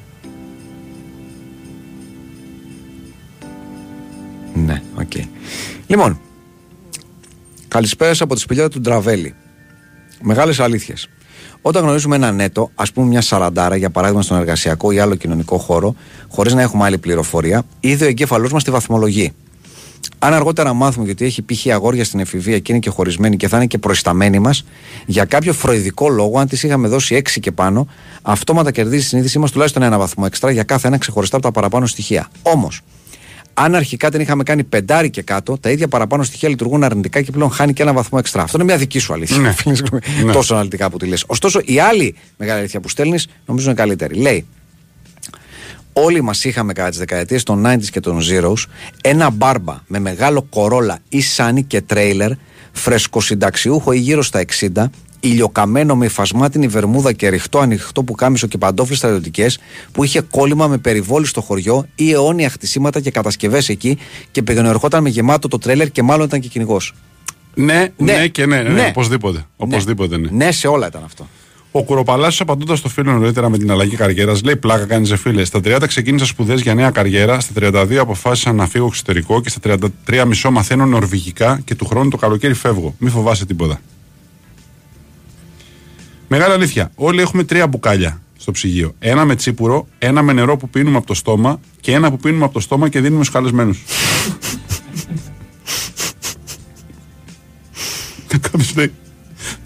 Ναι, 4.53 4.81
οκ. 4.95 5.11
Λοιπόν, 5.87 6.19
καλησπέρα 7.67 8.13
από 8.19 8.33
τη 8.35 8.39
σπηλιά 8.39 8.69
του 8.69 8.79
Ντραβέλη. 8.81 9.35
Μεγάλες 10.22 10.60
αλήθειες. 10.60 11.10
Όταν 11.61 11.84
γνωρίζουμε 11.84 12.15
ένα 12.15 12.31
νέτα, 12.31 12.71
ας 12.76 12.91
πούμε 12.91 13.07
μια 13.07 13.22
σαραντάρα, 13.22 13.76
για 13.76 13.89
παράδειγμα 13.89 14.22
στον 14.22 14.38
εργασιακό 14.38 14.91
ή 14.91 14.99
άλλο 14.99 15.15
κοινωνικό 15.15 15.57
χώρο, 15.57 15.95
χωρίς 16.27 16.53
να 16.53 16.61
έχουμε 16.61 16.84
άλλη 16.84 16.98
πληροφορία, 16.98 17.64
ήδη 17.80 18.03
ο 18.03 18.07
εγκέφαλός 18.07 18.52
μας 18.52 18.64
τη 18.64 18.72
βαθμολογεί. 18.72 19.34
Αν 20.19 20.34
αργότερα 20.34 20.73
μάθουμε 20.73 21.11
ότι 21.11 21.26
έχει 21.26 21.41
π.χ. 21.41 21.68
αγόρια 21.73 22.03
στην 22.03 22.19
εφηβεία 22.19 22.60
και 22.60 22.72
είναι 22.72 22.81
και 22.81 22.89
χωρισμένη 22.89 23.38
και 23.38 23.48
θα 23.48 23.57
είναι 23.57 23.65
και 23.65 23.77
προϊσταμένη 23.77 24.39
μας, 24.39 24.65
για 25.06 25.26
κάποιο 25.26 25.53
φροηδικό 25.53 26.10
λόγο, 26.10 26.39
αν 26.39 26.48
τη 26.48 26.60
είχαμε 26.64 26.88
δώσει 26.88 27.22
6 27.23 27.39
και 27.39 27.52
πάνω, 27.52 27.88
αυτόματα 28.22 28.72
κερδίζει 28.72 29.03
η 29.03 29.06
συνείδησή 29.06 29.39
μας 29.39 29.52
τουλάχιστον 29.52 29.81
ένα 29.81 29.98
βαθμό 29.98 30.23
έξτρα 30.27 30.52
για 30.52 30.64
κάθε 30.64 30.88
ένα 30.88 30.98
ξεχωριστά 30.98 31.35
από 31.35 31.45
τα 31.45 31.52
παραπάνω 31.52 31.85
στοιχεία. 31.85 32.27
Όμως, 32.41 32.81
αν 33.59 33.75
αρχικά 33.75 34.11
την 34.11 34.21
είχαμε 34.21 34.43
κάνει 34.43 34.63
πεντάρι 34.63 35.09
και 35.09 35.21
κάτω, 35.21 35.57
τα 35.57 35.69
ίδια 35.69 35.88
παραπάνω 35.88 36.23
στοιχεία 36.23 36.49
λειτουργούν 36.49 36.84
αρνητικά 36.84 37.21
και 37.21 37.31
πλέον 37.31 37.51
χάνει 37.51 37.73
και 37.73 37.81
ένα 37.81 37.93
βαθμό 37.93 38.17
έξτρα. 38.21 38.41
Αυτό 38.41 38.57
είναι 38.57 38.65
μια 38.65 38.77
δική 38.77 38.99
σου 38.99 39.13
αλήθεια. 39.13 39.38
Ναι. 39.38 39.51
Φίλε, 39.57 39.75
συγγνώμη, 39.75 40.03
Ναι. 40.25 40.31
Τόσο 40.31 40.53
αναλυτικά 40.53 40.89
που 40.89 40.97
τη 40.97 41.05
λες. 41.05 41.23
Ωστόσο, 41.27 41.61
η 41.65 41.79
άλλη 41.79 42.15
μεγάλη 42.38 42.59
αλήθεια 42.59 42.79
που 42.79 42.89
στέλνεις, 42.89 43.27
νομίζω 43.45 43.65
είναι 43.69 43.79
καλύτερη. 43.79 44.15
Λέει, 44.15 44.45
όλοι 45.93 46.21
μας 46.21 46.43
είχαμε 46.43 46.73
κατά 46.73 46.89
τις 46.89 46.97
δεκαετίες 46.97 47.43
των 47.43 47.65
90s 47.65 47.85
και 47.91 47.99
των 47.99 48.19
Zeros 48.21 48.63
ένα 49.01 49.29
μπάρμπα 49.29 49.81
με 49.88 49.99
μεγάλο 49.99 50.41
κορόλα 50.49 50.99
ή 51.09 51.21
σάνι 51.21 51.63
και 51.63 51.81
τρέιλερ, 51.81 52.31
φρεσκοσυνταξιούχο 52.71 53.91
ή 53.91 53.99
γύρω 53.99 54.21
στα 54.21 54.45
60, 54.75 54.85
ηλιοκαμένο 55.27 55.95
με 55.95 56.05
υφασμάτινη 56.05 56.67
βερμούδα 56.67 57.13
και 57.13 57.29
ρηχτό 57.29 57.59
ανοιχτό 57.59 58.03
που 58.03 58.13
κάμισο 58.13 58.47
και 58.47 58.57
παντόφλε 58.57 58.95
στρατιωτικές, 58.95 59.59
που 59.91 60.03
είχε 60.03 60.21
κόλλημα 60.21 60.67
με 60.67 60.77
περιβόλη 60.77 61.25
στο 61.25 61.41
χωριό 61.41 61.85
ή 61.95 62.11
αιώνια 62.11 62.49
χτισίματα 62.49 62.99
και 62.99 63.11
κατασκευές 63.11 63.69
εκεί 63.69 63.97
και 64.31 64.43
πηγαινορχόταν 64.43 65.03
με 65.03 65.09
γεμάτο 65.09 65.47
το 65.47 65.57
τρέιλερ 65.57 65.91
και 65.91 66.03
μάλλον 66.03 66.25
ήταν 66.25 66.39
και 66.39 66.47
κυνηγός. 66.47 66.93
ναι, 67.53 67.87
ναι, 67.97 68.27
και 68.27 68.45
ναι, 68.45 68.61
ναι, 68.61 68.69
Ναι. 68.69 68.85
οπωσδήποτε. 68.89 69.45
Οπωσδήποτε, 69.57 70.17
ναι. 70.17 70.29
Ναι, 70.31 70.51
σε 70.51 70.67
όλα 70.67 70.87
ήταν 70.87 71.01
αυτό. 71.05 71.27
Ο 71.71 71.83
Κουροπαλάσιος, 71.83 72.41
απαντώντας 72.41 72.79
στο 72.79 72.89
φίλο 72.89 73.11
νωρίτερα 73.11 73.49
με 73.49 73.57
την 73.57 73.71
αλλαγή 73.71 73.95
καριέρας, 73.95 74.43
λέει: 74.43 74.55
Πλάκα 74.55 74.85
κάνει, 74.85 75.07
φίλε. 75.07 75.43
Στα 75.45 75.59
30 75.63 75.87
ξεκίνησα 75.87 76.25
σπουδές 76.25 76.61
για 76.61 76.73
νέα 76.73 76.91
καριέρα. 76.91 77.39
Στα 77.39 77.53
32 77.59 77.95
αποφάσισα 77.95 78.53
να 78.53 78.67
φύγω 78.67 78.85
εξωτερικό 78.85 79.41
και 79.41 79.49
στα 79.49 79.77
33 80.05 80.23
μισό 80.27 80.51
μαθαίνω 80.51 80.85
νορβηγικά 80.85 81.61
και 81.65 81.75
του 81.75 81.85
χρόνου 81.85 82.09
το 82.09 82.17
καλοκαίρι 82.17 82.53
φεύγω. 82.53 82.95
Μη 82.97 83.09
φοβάσαι 83.09 83.45
τίποτα. 83.45 83.79
Μεγάλη 86.27 86.53
αλήθεια. 86.53 86.91
Όλοι 86.95 87.21
έχουμε 87.21 87.43
τρία 87.43 87.67
μπουκάλια 87.67 88.21
στο 88.37 88.51
ψυγείο. 88.51 88.95
Ένα 88.99 89.25
με 89.25 89.35
τσίπουρο, 89.35 89.87
ένα 89.97 90.21
με 90.21 90.33
νερό 90.33 90.57
που 90.57 90.69
πίνουμε 90.69 90.97
από 90.97 91.07
το 91.07 91.13
στόμα 91.13 91.59
και 91.81 91.93
ένα 91.93 92.09
που 92.09 92.17
πίνουμε 92.17 92.43
από 92.45 92.53
το 92.53 92.59
στόμα 92.59 92.89
και 92.89 93.01
δίνουμε 93.01 93.23
στους 93.23 93.35
καλεσμένους. 93.35 93.83
Κάποιος 98.41 98.75
λέει: 98.75 98.91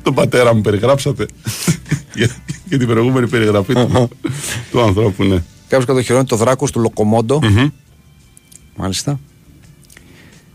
Τον 0.04 0.14
πατέρα 0.14 0.56
μου 0.56 0.62
περιγράψατε. 0.62 1.26
για, 2.16 2.30
για 2.66 2.78
την 2.78 2.88
προηγούμενη 2.88 3.28
περιγραφή 3.28 3.74
του, 3.74 4.10
του 4.72 4.82
ανθρώπου, 4.82 5.24
ναι. 5.24 5.44
Κάποιος 5.68 5.86
κατοχυρώνει 5.86 6.26
το 6.26 6.36
δράκος 6.36 6.72
του 6.72 6.80
λοκομοντο 6.80 7.40
Μάλιστα. 8.76 9.20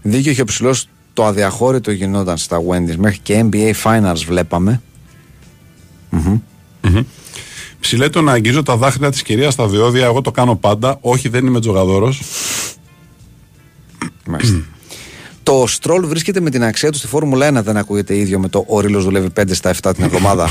Δίκιο 0.03 0.31
είχε 0.31 0.41
ο 0.41 0.45
ψηλός 0.45 0.89
το 1.13 1.25
αδιαχώρητο 1.25 1.91
γινόταν 1.91 2.37
στα 2.37 2.61
Wendy's. 2.69 2.97
Μέχρι 2.97 3.19
και 3.19 3.45
NBA 3.51 3.73
Finals 3.83 4.23
βλέπαμε. 4.27 4.83
Ψηλέ 7.81 8.09
το 8.09 8.23
να 8.23 8.33
αγγίζω 8.33 8.63
τα 8.63 8.77
δάχτυλα 8.77 9.11
της 9.11 9.23
κυρίας 9.23 9.53
στα 9.53 9.69
διόδια, 9.69 10.05
εγώ 10.05 10.21
το 10.21 10.31
κάνω 10.31 10.57
πάντα. 10.57 10.99
Όχι, 11.01 11.29
δεν 11.29 11.47
είμαι 11.47 11.61
τζογαδόρος. 11.61 12.21
Μάλιστα. 14.27 14.65
το 15.43 15.65
Στρόλ 15.67 16.07
βρίσκεται 16.07 16.41
με 16.41 16.51
την 16.51 16.65
αξία 16.65 16.91
του 16.91 16.99
στη 16.99 17.07
Φόρμουλα 17.07 17.61
1, 17.61 17.63
δεν 17.65 17.77
ακούγεται 17.77 18.17
ίδιο 18.17 18.39
με 18.39 18.49
το 18.49 18.65
Ο 18.69 18.81
Ρήλος 18.81 19.05
δουλεύει 19.05 19.29
5 19.37 19.43
στα 19.53 19.75
7 19.83 19.93
την 19.95 20.05
εβδομάδα. 20.05 20.51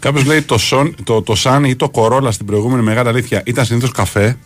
Κάποιος 0.00 0.24
λέει 0.24 0.42
το, 0.42 0.58
σον, 0.58 0.94
το, 1.04 1.22
το 1.22 1.34
Σαν 1.34 1.64
ή 1.64 1.76
το 1.76 1.90
Κορόλα 1.90 2.30
στην 2.30 2.46
προηγούμενη 2.46 2.82
μεγάλη 2.82 3.08
αλήθεια 3.08 3.42
ήταν 3.46 3.64
συνήθως 3.64 3.90
καφέ. 3.90 4.38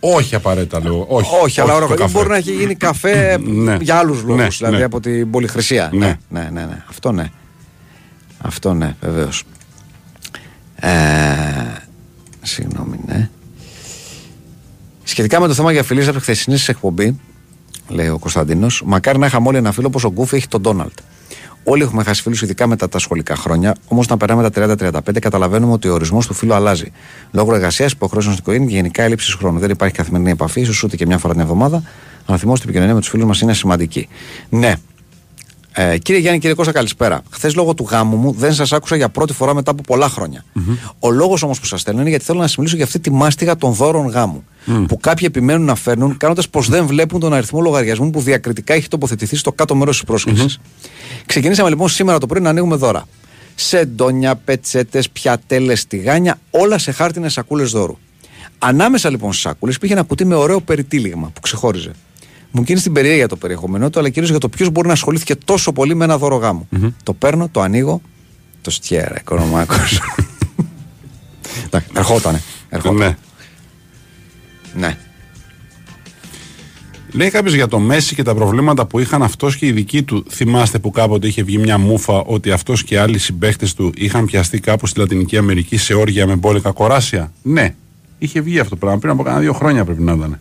Όχι 0.00 0.34
απαραίτητα 0.34 0.80
λέω. 0.80 1.04
Όχι, 1.08 1.30
Όχι, 1.42 1.60
αλλά 1.60 1.70
το 1.78 1.84
ώρα 1.84 1.94
καφέ. 1.94 2.12
μπορεί 2.12 2.28
να 2.28 2.36
έχει 2.36 2.52
γίνει 2.52 2.74
καφέ 2.74 3.38
Ναι. 3.66 3.76
για 3.80 3.96
άλλους 3.96 4.22
λόγους. 4.22 4.42
Ναι, 4.42 4.48
δηλαδή 4.48 4.76
ναι. 4.76 4.84
από 4.84 5.00
την 5.00 5.30
πολυχρησία. 5.30 5.90
Ναι. 5.92 6.18
Ναι, 6.28 6.40
ναι, 6.40 6.50
ναι. 6.50 6.60
ναι. 6.66 6.82
Αυτό 6.88 7.12
ναι. 7.12 7.30
Αυτό 8.38 8.72
ναι, 8.74 8.94
βεβαίως. 9.00 9.42
Ε, 10.76 10.90
συγγνώμη, 12.42 13.00
ναι. 13.06 13.28
Σχετικά 15.04 15.40
με 15.40 15.46
το 15.46 15.54
θέμα 15.54 15.72
για 15.72 15.82
φιλίες 15.82 16.06
από 16.08 16.16
τη 16.16 16.22
χθεσινή 16.22 16.58
εκπομπή, 16.66 17.20
λέει 17.88 18.08
ο 18.08 18.18
Κωνσταντίνος, 18.18 18.82
μακάρι 18.86 19.18
να 19.18 19.26
είχαμε 19.26 19.48
όλοι 19.48 19.56
ένα 19.56 19.72
φίλο 19.72 19.86
όπω 19.86 20.08
ο 20.08 20.12
Γκούφι 20.12 20.36
έχει 20.36 20.48
τον 20.48 20.60
Ντόναλτ. 20.60 20.98
Όλοι 21.68 21.82
έχουμε 21.82 22.02
χάσει 22.02 22.22
φίλους, 22.22 22.42
ειδικά 22.42 22.66
μετά 22.66 22.88
τα 22.88 22.98
σχολικά 22.98 23.36
χρόνια. 23.36 23.74
Όμως, 23.88 24.04
όταν 24.04 24.18
περνάμε 24.18 24.50
τα 24.50 24.50
30-35, 24.50 25.20
καταλαβαίνουμε 25.20 25.72
ότι 25.72 25.88
ο 25.88 25.92
ορισμός 25.92 26.26
του 26.26 26.34
φίλου 26.34 26.54
αλλάζει. 26.54 26.92
Λόγω 27.30 27.54
εργασίας, 27.54 27.92
υποχρεώσεων 27.92 28.34
στην 28.34 28.44
οικογένεια 28.44 28.68
και 28.68 28.76
γενικά 28.76 29.02
έλλειψης 29.02 29.34
χρόνου. 29.34 29.58
Δεν 29.58 29.70
υπάρχει 29.70 29.94
καθημερινή 29.94 30.30
επαφή, 30.30 30.60
ίσως 30.60 30.82
ούτε 30.82 30.96
και 30.96 31.06
μια 31.06 31.18
φορά 31.18 31.32
την 31.32 31.42
εβδομάδα. 31.42 31.82
Αλλά 32.26 32.38
θυμόστε 32.38 32.64
η 32.64 32.68
επικοινωνία 32.68 32.94
με 32.94 33.00
τους 33.00 33.08
φίλους 33.08 33.26
μας 33.26 33.40
είναι 33.40 33.54
σημαντική. 33.54 34.08
Ναι. 34.48 34.74
Ε, 35.78 35.98
κύριε 35.98 36.20
Γιάννη, 36.20 36.38
κύριε 36.40 36.54
Κώστα, 36.54 36.72
καλησπέρα. 36.72 37.22
Χθες 37.30 37.54
λόγω 37.54 37.74
του 37.74 37.86
γάμου 37.90 38.16
μου 38.16 38.32
δεν 38.32 38.52
σας 38.52 38.72
άκουσα 38.72 38.96
για 38.96 39.08
πρώτη 39.08 39.32
φορά 39.32 39.54
μετά 39.54 39.70
από 39.70 39.82
πολλά 39.82 40.08
χρόνια. 40.08 40.44
Ο 40.98 41.10
λόγος 41.10 41.42
όμως 41.42 41.60
που 41.60 41.66
σας 41.66 41.80
στέλνω 41.80 42.00
είναι 42.00 42.10
γιατί 42.10 42.24
θέλω 42.24 42.38
να 42.38 42.46
σας 42.46 42.56
μιλήσω 42.56 42.76
για 42.76 42.84
αυτή 42.84 43.00
τη 43.00 43.10
μάστιγα 43.10 43.56
των 43.56 43.72
δώρων 43.72 44.06
γάμου. 44.06 44.44
Που 44.88 44.98
κάποιοι 45.00 45.26
επιμένουν 45.30 45.66
να 45.66 45.74
φέρνουν 45.74 46.16
κάνοντας 46.16 46.48
πως 46.48 46.68
δεν 46.68 46.86
βλέπουν 46.86 47.20
τον 47.20 47.32
αριθμό 47.32 47.60
λογαριασμού 47.60 48.10
που 48.10 48.20
διακριτικά 48.20 48.74
έχει 48.74 48.88
τοποθετηθεί 48.88 49.36
στο 49.36 49.52
κάτω 49.52 49.74
μέρος 49.74 49.96
της 49.96 50.06
πρόσκλησης. 50.06 50.58
Ξεκινήσαμε 51.26 51.68
λοιπόν 51.68 51.88
σήμερα 51.88 52.18
το 52.18 52.26
πρωί 52.26 52.40
να 52.40 52.50
ανοίγουμε 52.50 52.76
δώρα. 52.76 53.08
Σεντόνια, 53.54 54.36
πετσέτες, 54.36 55.10
πιατέλες, 55.10 55.86
τηγάνια, 55.86 56.38
όλα 56.50 56.78
σε 56.78 56.92
χάρτινες 56.92 57.32
σακούλες 57.32 57.70
δώρου. 57.70 57.96
Ανάμεσα 58.58 59.10
λοιπόν 59.10 59.30
στις 59.30 59.42
σακούλες 59.42 59.74
υπήρχε 59.74 59.94
ένα 59.94 60.02
κουτί 60.02 60.24
με 60.24 60.34
ωραίο 60.34 60.60
περιτύλιγμα 60.60 61.30
που 61.34 61.40
ξεχώριζε. 61.40 61.90
Μου 62.50 62.62
κίνησε 62.62 62.84
την 62.84 62.92
περιέργεια 62.92 63.28
το 63.28 63.36
περιεχόμενό 63.36 63.90
του, 63.90 63.98
αλλά 63.98 64.08
κυρίως 64.08 64.30
για 64.30 64.40
το 64.40 64.48
ποιος 64.48 64.70
μπορεί 64.70 64.86
να 64.86 64.92
ασχολήθηκε 64.92 65.34
τόσο 65.34 65.72
πολύ 65.72 65.94
με 65.94 66.04
ένα 66.04 66.18
δώρο 66.18 66.36
γάμου. 66.36 66.68
Το 67.02 67.12
παίρνω, 67.12 67.48
το 67.48 67.60
ανοίγω. 67.60 68.00
Το 68.60 68.70
στιέρα, 68.70 69.16
οικονομάκος. 69.20 70.00
Εντάξει, 71.64 71.88
ερχότανε. 71.94 72.42
ερχότανε. 72.68 73.04
Ναι. 74.74 74.86
Ναι. 74.86 74.96
Λέει 77.12 77.30
κάποιος 77.30 77.54
για 77.54 77.68
το 77.68 77.78
Μέση 77.78 78.14
και 78.14 78.22
τα 78.22 78.34
προβλήματα 78.34 78.86
που 78.86 78.98
είχαν 78.98 79.22
αυτός 79.22 79.56
και 79.56 79.66
οι 79.66 79.72
δικοί 79.72 80.02
του. 80.02 80.24
Θυμάστε 80.30 80.78
που 80.78 80.90
κάποτε 80.90 81.26
είχε 81.26 81.42
βγει 81.42 81.58
μια 81.58 81.78
μούφα 81.78 82.12
ότι 82.12 82.50
αυτός 82.50 82.84
και 82.84 82.98
άλλοι 82.98 83.18
συμπαίχτες 83.18 83.74
του 83.74 83.92
είχαν 83.96 84.24
πιαστεί 84.24 84.60
κάπου 84.60 84.86
στη 84.86 85.00
Λατινική 85.00 85.36
Αμερική 85.36 85.76
σε 85.76 85.94
όργια 85.94 86.26
με 86.26 86.36
μπόλικα 86.36 86.70
κοράσια. 86.70 87.32
Ναι, 87.42 87.74
είχε 88.18 88.40
βγει 88.40 88.58
αυτό 88.58 88.70
το 88.70 88.76
πράγμα 88.76 88.98
πριν 88.98 89.12
από 89.12 89.22
κάνα 89.22 89.38
δύο 89.38 89.52
χρόνια 89.52 89.84
πρέπει 89.84 90.02
να 90.02 90.12
ήταν. 90.12 90.40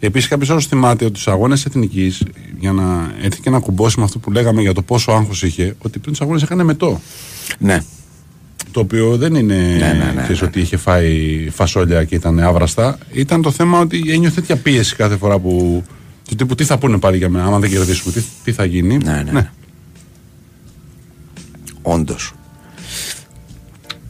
Επίσης, 0.00 0.28
κάποιος 0.28 0.50
άλλος 0.50 0.66
θυμάται 0.66 1.04
ότι 1.04 1.14
στους 1.18 1.32
αγώνες 1.32 1.64
εθνικής, 1.64 2.22
για 2.58 2.72
να 2.72 3.12
έρθει 3.22 3.40
και 3.40 3.50
να 3.50 3.58
κουμπώσει 3.58 3.98
με 3.98 4.04
αυτό 4.04 4.18
που 4.18 4.30
λέγαμε 4.32 4.60
για 4.60 4.74
το 4.74 4.82
πόσο 4.82 5.12
άγχος 5.12 5.42
είχε, 5.42 5.74
ότι 5.78 5.98
πριν 5.98 6.12
τους 6.12 6.20
αγώνες 6.20 6.42
έκανε 6.42 6.62
μετό. 6.62 7.00
ναι. 7.58 7.82
Το 8.70 8.80
οποίο 8.80 9.16
δεν 9.16 9.34
είναι 9.34 9.54
ναι, 9.54 10.12
ναι, 10.14 10.22
ξέρεις, 10.22 10.40
ναι. 10.40 10.46
ότι 10.46 10.60
είχε 10.60 10.76
φάει 10.76 11.48
φασόλια 11.50 12.04
και 12.04 12.14
ήταν 12.14 12.40
άβραστα. 12.40 12.98
Ήταν 13.12 13.42
το 13.42 13.50
θέμα 13.50 13.80
ότι 13.80 14.04
ένιωθε 14.08 14.40
τέτοια 14.40 14.56
πίεση 14.56 14.96
κάθε 14.96 15.16
φορά 15.16 15.38
που. 15.38 15.84
του 16.28 16.34
τύπου 16.34 16.54
τι 16.54 16.64
θα 16.64 16.78
πούνε 16.78 16.98
πάλι 16.98 17.16
για 17.16 17.28
μένα, 17.28 17.44
άμα 17.46 17.58
δεν 17.58 17.70
κερδίσουμε, 17.70 18.12
τι, 18.12 18.22
τι 18.44 18.52
θα 18.52 18.64
γίνει; 18.64 18.96
Ναι, 19.04 19.24
ναι. 19.32 19.50
Όντως. 21.82 22.32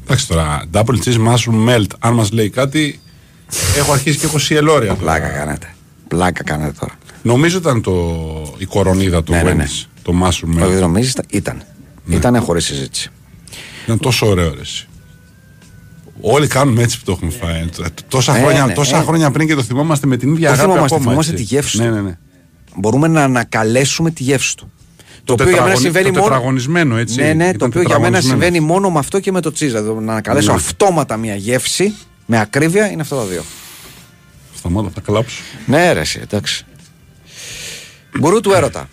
Εντάξει 0.04 0.28
τώρα, 0.28 0.62
double 0.72 0.98
cheese 1.04 1.26
mushroom 1.26 1.68
melt, 1.68 1.86
αν 1.98 2.14
μας 2.14 2.32
λέει 2.32 2.50
κάτι, 2.50 3.00
έχω 3.76 3.92
αρχίσει 3.92 4.18
και 4.18 4.26
έχω 4.26 4.38
σιελόρια. 4.38 4.88
τώρα. 4.88 5.00
Πλάκα 5.00 5.28
κάνετε. 5.28 5.74
Πλάκα 6.08 6.42
κάνετε 6.42 6.72
τώρα. 6.80 6.92
Νομίζω 7.22 7.58
ήταν 7.58 7.82
το, 7.82 7.94
η 8.58 8.64
κορονίδα 8.64 9.22
του 9.22 9.32
Ναι, 9.32 9.42
ναι, 9.42 9.52
ναι. 9.52 9.64
Wendy's, 9.64 9.84
το 10.02 10.12
mushroom 10.22 10.62
Όχι, 10.62 10.76
melt. 10.76 10.80
νομίζεις, 10.80 11.14
ήταν. 11.28 11.62
Ναι. 12.04 12.14
Ήταν 12.16 12.40
χωρίς 12.40 12.64
συζήτηση. 12.64 13.10
Ήταν 13.84 13.98
τόσο 13.98 14.26
ωραίο 14.26 14.54
ρε, 14.54 14.60
εσύ. 14.60 14.86
Όλοι 16.20 16.46
κάνουμε 16.46 16.82
έτσι 16.82 16.98
που 16.98 17.04
το 17.04 17.12
έχουμε 17.12 17.30
φάει. 17.30 17.64
Τόσα, 18.08 18.36
Ε, 18.36 18.40
χρόνια, 18.40 18.66
ναι, 18.66 18.72
τόσα 18.72 18.98
ε. 18.98 19.02
χρόνια 19.02 19.30
πριν 19.30 19.46
και 19.46 19.54
το 19.54 19.62
θυμόμαστε 19.62 20.06
με 20.06 20.16
την 20.16 20.32
ίδια 20.32 20.46
Το 20.46 20.52
αγάπη 20.52 20.68
θυμόμαστε, 20.68 20.94
ακόμα. 20.94 21.08
θυμόμαστε 21.10 21.32
έτσι. 21.32 21.44
τη 21.44 21.54
γεύση 21.54 21.78
Ναι, 21.78 21.88
του. 21.88 21.94
ναι, 21.94 22.00
ναι. 22.00 22.18
Μπορούμε 22.76 23.08
να 23.08 23.22
ανακαλέσουμε 23.24 24.10
τη 24.10 24.22
γεύση 24.22 24.56
του. 24.56 24.72
Το, 25.24 25.32
οποίο 25.32 25.44
για 25.44 25.54
μένα 25.62 25.74
τετραγωνι- 25.74 25.80
συμβαίνει 25.94 26.14
το 26.14 26.20
μόνο. 26.20 26.32
τετραγωνισμένο, 26.32 26.96
έτσι. 26.96 27.20
Ναι, 27.20 27.32
ναι, 27.32 27.44
Ήταν 27.44 27.58
το 27.58 27.64
οποίο 27.66 27.80
για 27.80 27.88
μένα 27.98 28.04
τετραγωνισμένο. 28.18 28.42
συμβαίνει 28.42 28.60
μόνο 28.72 28.90
με 28.90 28.98
αυτό 28.98 29.20
και 29.20 29.32
με 29.32 29.40
το 29.40 29.52
τσίζα. 29.52 29.82
Δηλαδή, 29.82 30.04
να 30.04 30.12
ανακαλέσω 30.12 30.50
Ναι. 30.50 30.56
αυτόματα 30.56 31.16
μια 31.16 31.34
γεύση 31.34 31.94
με 32.26 32.40
ακρίβεια 32.40 32.90
είναι 32.90 33.00
αυτά 33.02 33.16
τα 33.16 33.24
δύο. 33.24 33.42
Σταμάτα, 34.58 34.90
θα 34.94 35.00
κλάψω. 35.00 35.42
Ναι, 35.66 35.92
ρε, 35.92 36.00
εσύ, 36.00 36.20
εντάξει. 36.22 36.64
Γκουρού 38.18 38.40
του 38.40 38.52
έρωτα. 38.52 38.88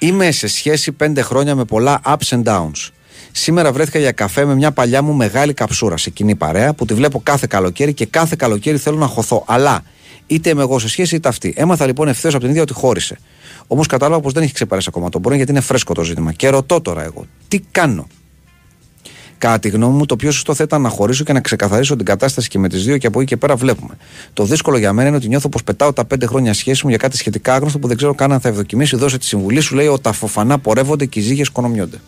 Είμαι 0.00 0.30
σε 0.30 0.46
σχέση 0.46 0.92
πέντε 0.92 1.22
χρόνια 1.22 1.54
με 1.54 1.64
πολλά 1.64 2.00
ups 2.04 2.28
and 2.28 2.42
downs. 2.42 2.88
Σήμερα 3.32 3.72
βρέθηκα 3.72 3.98
για 3.98 4.12
καφέ 4.12 4.44
με 4.44 4.54
μια 4.54 4.72
παλιά 4.72 5.02
μου 5.02 5.12
μεγάλη 5.12 5.54
καψούρα 5.54 5.96
σε 5.96 6.10
κοινή 6.10 6.34
παρέα 6.34 6.74
που 6.74 6.84
τη 6.84 6.94
βλέπω 6.94 7.20
κάθε 7.22 7.46
καλοκαίρι 7.50 7.94
και 7.94 8.06
κάθε 8.06 8.36
καλοκαίρι 8.38 8.78
θέλω 8.78 8.96
να 8.96 9.06
χωθώ. 9.06 9.44
Αλλά 9.46 9.82
είτε 10.26 10.50
είμαι 10.50 10.62
εγώ 10.62 10.78
σε 10.78 10.88
σχέση 10.88 11.14
είτε 11.14 11.28
αυτή. 11.28 11.54
Έμαθα 11.56 11.86
λοιπόν 11.86 12.08
ευθέως 12.08 12.32
από 12.32 12.42
την 12.42 12.50
ίδια 12.50 12.62
ότι 12.62 12.72
χώρισε. 12.72 13.18
Όμως 13.66 13.86
κατάλαβα 13.86 14.20
πως 14.20 14.32
δεν 14.32 14.42
έχει 14.42 14.52
ξεπεράσει 14.52 14.86
ακόμα 14.90 15.08
τον 15.08 15.22
πρώην 15.22 15.36
γιατί 15.36 15.52
είναι 15.52 15.60
φρέσκο 15.60 15.94
το 15.94 16.02
ζήτημα. 16.02 16.32
Και 16.32 16.48
ρωτώ 16.48 16.80
τώρα 16.80 17.02
εγώ, 17.02 17.26
τι 17.48 17.60
κάνω; 17.60 18.06
Κατά 19.42 19.58
τη 19.58 19.68
γνώμη 19.68 19.96
μου, 19.96 20.06
το 20.06 20.16
πιο 20.16 20.30
σωστό 20.30 20.54
θα 20.54 20.64
ήταν 20.64 20.82
να 20.82 20.88
χωρίσω 20.88 21.24
και 21.24 21.32
να 21.32 21.40
ξεκαθαρίσω 21.40 21.96
την 21.96 22.04
κατάσταση 22.04 22.48
και 22.48 22.58
με 22.58 22.68
τις 22.68 22.84
δύο 22.84 22.98
και 22.98 23.06
από 23.06 23.20
εκεί 23.20 23.28
και 23.28 23.36
πέρα 23.36 23.56
βλέπουμε. 23.56 23.94
Το 24.32 24.44
δύσκολο 24.44 24.78
για 24.78 24.92
μένα 24.92 25.08
είναι 25.08 25.16
ότι 25.16 25.28
νιώθω 25.28 25.48
πως 25.48 25.62
πετάω 25.64 25.92
τα 25.92 26.04
πέντε 26.04 26.26
χρόνια 26.26 26.54
σχέση 26.54 26.80
μου 26.84 26.88
για 26.88 26.98
κάτι 26.98 27.16
σχετικά 27.16 27.54
άγνωστο 27.54 27.78
που 27.78 27.88
δεν 27.88 27.96
ξέρω 27.96 28.14
καν 28.14 28.32
αν 28.32 28.40
θα 28.40 28.48
ευδοκιμήσει. 28.48 28.96
Δώσε 28.96 29.18
τη 29.18 29.24
συμβουλή 29.24 29.60
σου, 29.60 29.74
λέει, 29.74 29.86
ότι 29.86 30.02
τα 30.02 30.12
φοφανά 30.12 30.58
πορεύονται 30.58 31.06
και 31.06 31.18
οι 31.20 31.22
ζύγες 31.22 31.48
κονομιώνται. 31.48 32.00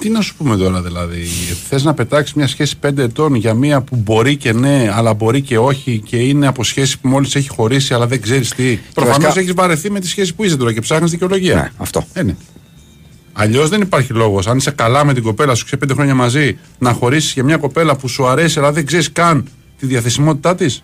Τι 0.00 0.08
να 0.08 0.20
σου 0.20 0.34
πούμε 0.36 0.56
τώρα 0.56 0.82
δηλαδή; 0.82 1.26
Θες 1.68 1.84
να 1.84 1.94
πετάξεις 1.94 2.34
μια 2.34 2.46
σχέση 2.46 2.76
πέντε 2.76 3.02
ετών 3.02 3.34
για 3.34 3.54
μια 3.54 3.80
που 3.80 3.96
μπορεί 3.96 4.36
και 4.36 4.52
ναι, 4.52 4.90
αλλά 4.94 5.14
μπορεί 5.14 5.40
και 5.40 5.58
όχι 5.58 6.02
και 6.04 6.16
είναι 6.16 6.46
από 6.46 6.64
σχέση 6.64 7.00
που 7.00 7.08
μόλις 7.08 7.34
έχει 7.34 7.48
χωρίσει, 7.48 7.94
αλλά 7.94 8.06
δεν 8.06 8.20
ξέρεις 8.20 8.48
τι; 8.50 8.78
Προφανώ 8.94 9.16
βασικά- 9.22 9.40
έχεις 9.40 9.52
βαρεθεί 9.54 9.90
με 9.90 10.00
τη 10.00 10.06
σχέση 10.06 10.34
που 10.34 10.44
είσαι 10.44 10.56
τώρα 10.56 10.72
και 10.72 10.80
ψάχνεις 10.80 11.10
δικαιολογία. 11.10 11.54
Ναι, 11.54 11.70
αυτό. 11.76 12.06
Ε, 12.12 12.22
ναι. 12.22 12.34
Αλλιώς 13.40 13.68
δεν 13.68 13.80
υπάρχει 13.80 14.12
λόγος. 14.12 14.46
Αν 14.46 14.56
είσαι 14.56 14.70
καλά 14.70 15.04
με 15.04 15.14
την 15.14 15.22
κοπέλα 15.22 15.54
σου, 15.54 15.64
ξέρεις 15.64 15.86
πέντε 15.86 15.94
χρόνια 15.94 16.14
μαζί, 16.14 16.58
να 16.78 16.92
χωρίσεις 16.92 17.32
για 17.32 17.44
μια 17.44 17.56
κοπέλα 17.56 17.96
που 17.96 18.08
σου 18.08 18.26
αρέσει, 18.26 18.58
αλλά 18.58 18.72
δεν 18.72 18.86
ξέρεις 18.86 19.12
καν 19.12 19.48
τη 19.78 19.86
διαθεσιμότητά 19.86 20.54
της. 20.54 20.82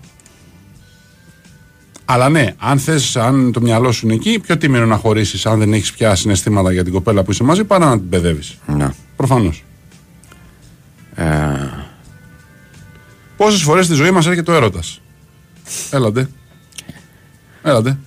Αλλά 2.04 2.28
ναι, 2.28 2.54
αν 2.58 2.78
θες, 2.78 3.16
αν 3.16 3.52
το 3.52 3.60
μυαλό 3.60 3.92
σου 3.92 4.06
είναι 4.06 4.14
εκεί, 4.14 4.38
πιο 4.38 4.56
τίμιο 4.56 4.86
να 4.86 4.96
χωρίσεις 4.96 5.46
αν 5.46 5.58
δεν 5.58 5.72
έχεις 5.72 5.92
πια 5.92 6.14
συναισθήματα 6.14 6.72
για 6.72 6.84
την 6.84 6.92
κοπέλα 6.92 7.22
που 7.22 7.30
είσαι 7.30 7.42
μαζί, 7.42 7.64
παρά 7.64 7.86
να 7.88 7.98
την 7.98 8.08
παιδεύει. 8.08 8.42
Ναι. 8.66 8.88
Προφανώς. 9.16 9.64
Ε, 11.14 11.24
Πόσες 13.36 13.62
φορές 13.62 13.84
στη 13.84 13.94
ζωή 13.94 14.10
μας 14.10 14.26
έρχεται 14.26 14.50
ο 14.50 14.54
έρωτας; 14.54 15.00
Έλατε. 15.90 16.28
Έλατε. 17.62 17.98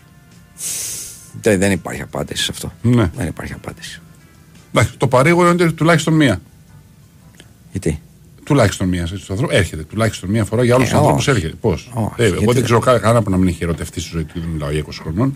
δεν, 1.41 1.59
δεν 1.59 1.71
υπάρχει 1.71 2.01
απάντηση 2.01 2.43
σε 2.43 2.51
αυτό. 2.51 2.73
Ναι. 2.81 3.11
Δεν 3.15 3.27
υπάρχει 3.27 3.53
απάντηση. 3.53 4.01
Εντάξει, 4.73 4.97
το 4.97 5.07
παρήγορο 5.07 5.49
είναι 5.49 5.63
ότι 5.63 5.73
τουλάχιστον 5.73 6.13
μία. 6.13 6.41
Γιατί; 7.71 7.99
Τουλάχιστον 8.43 8.87
μία 8.87 9.05
στους 9.07 9.29
ανθρώπους. 9.29 9.55
Έρχεται. 9.55 9.83
Τουλάχιστον 9.83 10.29
μία 10.29 10.45
φορά 10.45 10.63
για 10.63 10.75
όλου 10.75 10.83
Ε, 10.83 10.89
του 10.89 10.97
ανθρώπους 10.97 11.27
όχι. 11.27 11.37
έρχεται. 11.37 11.53
Πώς; 11.61 11.89
Όχι, 11.93 12.09
Ε, 12.17 12.25
εγώ 12.25 12.35
γιατί 12.37 12.53
δεν 12.53 12.63
ξέρω 12.63 12.79
κα- 12.79 12.97
κανένα 12.99 13.21
που 13.23 13.29
να 13.29 13.37
μην 13.37 13.47
έχει 13.47 13.63
ερωτευτεί 13.63 13.99
στη 13.99 14.09
ζωή 14.09 14.23
του. 14.23 14.39
Δεν 14.39 14.49
μιλάω 14.49 14.69
για 14.71 14.79
20 14.79 14.99
χρονών. 15.01 15.35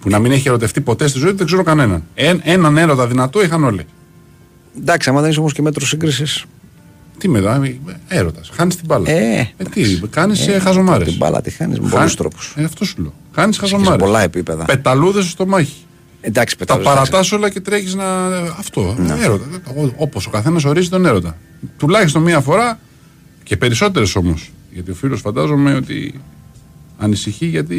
Που 0.00 0.08
να 0.08 0.18
μην 0.18 0.32
έχει 0.32 0.48
ερωτευτεί 0.48 0.80
ποτέ 0.80 1.06
στη 1.08 1.18
ζωή 1.18 1.30
του 1.30 1.36
δεν 1.36 1.46
ξέρω 1.46 1.62
κανέναν. 1.62 2.04
Εν, 2.14 2.40
έναν 2.44 2.76
έρωτα 2.78 3.06
δυνατό 3.06 3.42
είχαν 3.42 3.64
όλοι. 3.64 3.84
Εντάξει, 4.78 5.08
άμα 5.10 5.20
δεν 5.20 5.30
είσαι 5.30 5.38
όμως 5.38 5.52
και 5.52 5.62
μέτρος 5.62 5.88
σύγκρισης. 5.88 6.44
Τι 7.18 7.28
μετά, 7.28 7.62
έρωτας. 8.08 8.50
Χάνεις 8.54 8.76
την 8.76 8.84
μπάλα. 8.86 9.10
Ε, 9.10 9.48
τι, 9.72 10.00
κάνεις 10.10 10.46
ε, 10.48 10.58
χαζομάρες. 10.58 11.08
Την 11.08 11.16
μπάλα 11.16 11.40
τη 11.40 11.50
χάνεις 11.50 11.80
με 11.80 11.88
πολλούς 11.88 12.14
τρόπους. 12.16 12.54
Ε, 12.56 12.64
αυτό 12.64 12.84
σου 12.84 13.02
λέω. 13.02 13.12
Κάνει 13.32 13.52
Σε 13.54 13.60
χαζομάρες. 13.60 13.98
πολλά 13.98 14.22
επίπεδα. 14.22 14.64
Πεταλούδες 14.64 15.24
στο 15.30 15.46
μάχη. 15.46 15.84
Εντάξει, 16.24 16.56
Τα 16.58 16.64
πετάω. 16.64 16.92
εντάξει. 16.92 17.10
παρατά 17.10 17.36
όλα 17.36 17.50
και 17.50 17.60
τρέχεις 17.60 17.94
να. 17.94 18.26
Αυτό. 18.58 18.96
Έρωτα. 19.22 19.44
Όπως 19.96 20.26
ο 20.26 20.30
καθένας 20.30 20.64
ορίζει 20.64 20.88
τον 20.88 21.06
έρωτα. 21.06 21.36
Τουλάχιστον 21.76 22.22
μία 22.22 22.40
φορά 22.40 22.78
και 23.42 23.56
περισσότερες 23.56 24.16
όμως. 24.16 24.50
Γιατί 24.72 24.90
ο 24.90 24.94
φίλος 24.94 25.20
φαντάζομαι 25.20 25.74
ότι 25.74 26.20
ανησυχεί 26.98 27.46
γιατί 27.46 27.76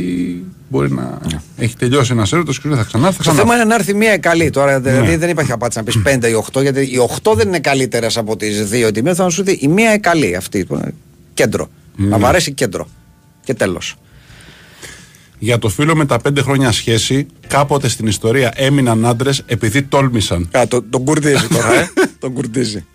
μπορεί 0.69 0.91
να 0.91 1.19
έχει 1.57 1.75
τελειώσει 1.75 2.11
ένας 2.11 2.33
έρωτο 2.33 2.51
και 2.51 2.59
δεν 2.63 2.77
θα 2.77 2.83
ξανάρθει. 2.83 3.17
Θα 3.17 3.23
Το 3.23 3.29
ξανάρθει. 3.29 3.49
θέμα 3.49 3.55
είναι 3.61 3.69
να 3.69 3.75
έρθει 3.75 3.93
μία 3.93 4.17
καλή 4.17 4.49
τώρα. 4.49 4.79
Δηλαδή 4.79 5.09
Ναι. 5.09 5.17
δεν 5.17 5.29
υπάρχει 5.29 5.51
απάντηση 5.51 5.77
να 5.77 5.83
πεις 5.83 6.01
5 6.03 6.29
ή 6.29 6.33
8, 6.33 6.61
γιατί 6.61 6.79
οι 6.81 6.97
8 7.23 7.33
δεν 7.35 7.47
είναι 7.47 7.59
καλύτερες 7.59 8.17
από 8.17 8.37
τις 8.37 8.69
δύο 8.69 8.91
τιμές. 8.91 9.15
Θα 9.17 9.29
σου 9.29 9.43
πει 9.43 9.57
η 9.61 9.67
μία 9.67 9.89
είναι 9.89 9.97
καλή 9.97 10.35
αυτή. 10.35 10.65
που 10.65 10.75
είναι 10.75 10.93
Κέντρο. 11.33 11.69
Ναι. 11.95 12.07
Να 12.07 12.17
μ' 12.17 12.25
αρέσει 12.25 12.51
κέντρο. 12.53 12.87
Και 13.43 13.53
τέλος. 13.53 13.95
Για 15.43 15.59
το 15.59 15.69
φίλο 15.69 15.95
με 15.95 16.05
τα 16.05 16.19
πέντε 16.19 16.41
χρόνια 16.41 16.71
σχέση, 16.71 17.25
κάποτε 17.47 17.87
στην 17.87 18.07
ιστορία 18.07 18.51
έμειναν 18.55 19.05
άντρες 19.05 19.43
επειδή 19.45 19.83
τόλμησαν. 19.83 20.49
Α, 20.57 20.67
το, 20.67 20.81
τον 20.81 21.03
κουρδίζει 21.03 21.47
τώρα, 21.47 21.73
ε. 21.73 21.89
τον 22.19 22.33
κουρδίζει. 22.33 22.85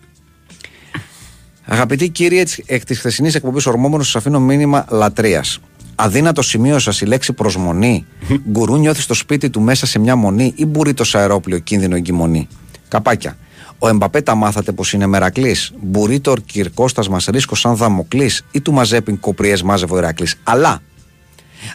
Αγαπητοί 1.65 2.09
κύριοι, 2.09 2.39
έτσι, 2.39 2.65
εκ 2.67 2.85
της 2.85 2.99
χθεσινής 2.99 3.35
εκπομπής 3.35 3.67
Ορμόμονο, 3.67 4.03
σας 4.03 4.17
αφήνω 4.17 4.41
μήνυμα 4.41 4.87
λατρείας. 4.91 5.61
Αδύνατο 5.95 6.43
σημείο 6.43 6.79
σας 6.79 7.01
η 7.01 7.07
λέξη 7.07 7.33
προσμονή. 7.33 8.07
Γκουρού 8.51 8.77
νιώθεις 8.77 9.03
στο 9.03 9.15
σπίτι 9.15 9.51
του 9.51 9.61
μέσα 9.61 9.87
σε 9.87 9.99
μια 9.99 10.17
μονή 10.17 10.53
ή 10.57 10.67
μπορεί 10.67 10.95
το 10.95 11.11
αερόπλαιο 11.13 11.59
κίνδυνο 11.59 11.97
εγκυμονή. 11.97 12.49
Καπάκια. 12.89 13.37
Ο 13.79 13.89
Εμπαπέ 13.89 14.21
τα 14.21 14.35
μάθατε 14.35 14.73
πως 14.73 14.93
είναι 14.93 15.07
μερακλής. 15.07 15.73
Μπορεί 15.81 16.21
το 16.21 16.35
Κυρκώστα 16.47 17.11
μα 17.11 17.19
ρίσκο 17.29 17.55
σαν 17.55 17.77
δαμοκλής 17.77 18.45
ή 18.51 18.61
του 18.61 18.73
μαζέπιν 18.73 19.21
κοπριές 19.21 19.63
μάζευε 19.63 19.95
ο 19.95 19.99
Ηρακλής. 19.99 20.35
Αλλά 20.43 20.83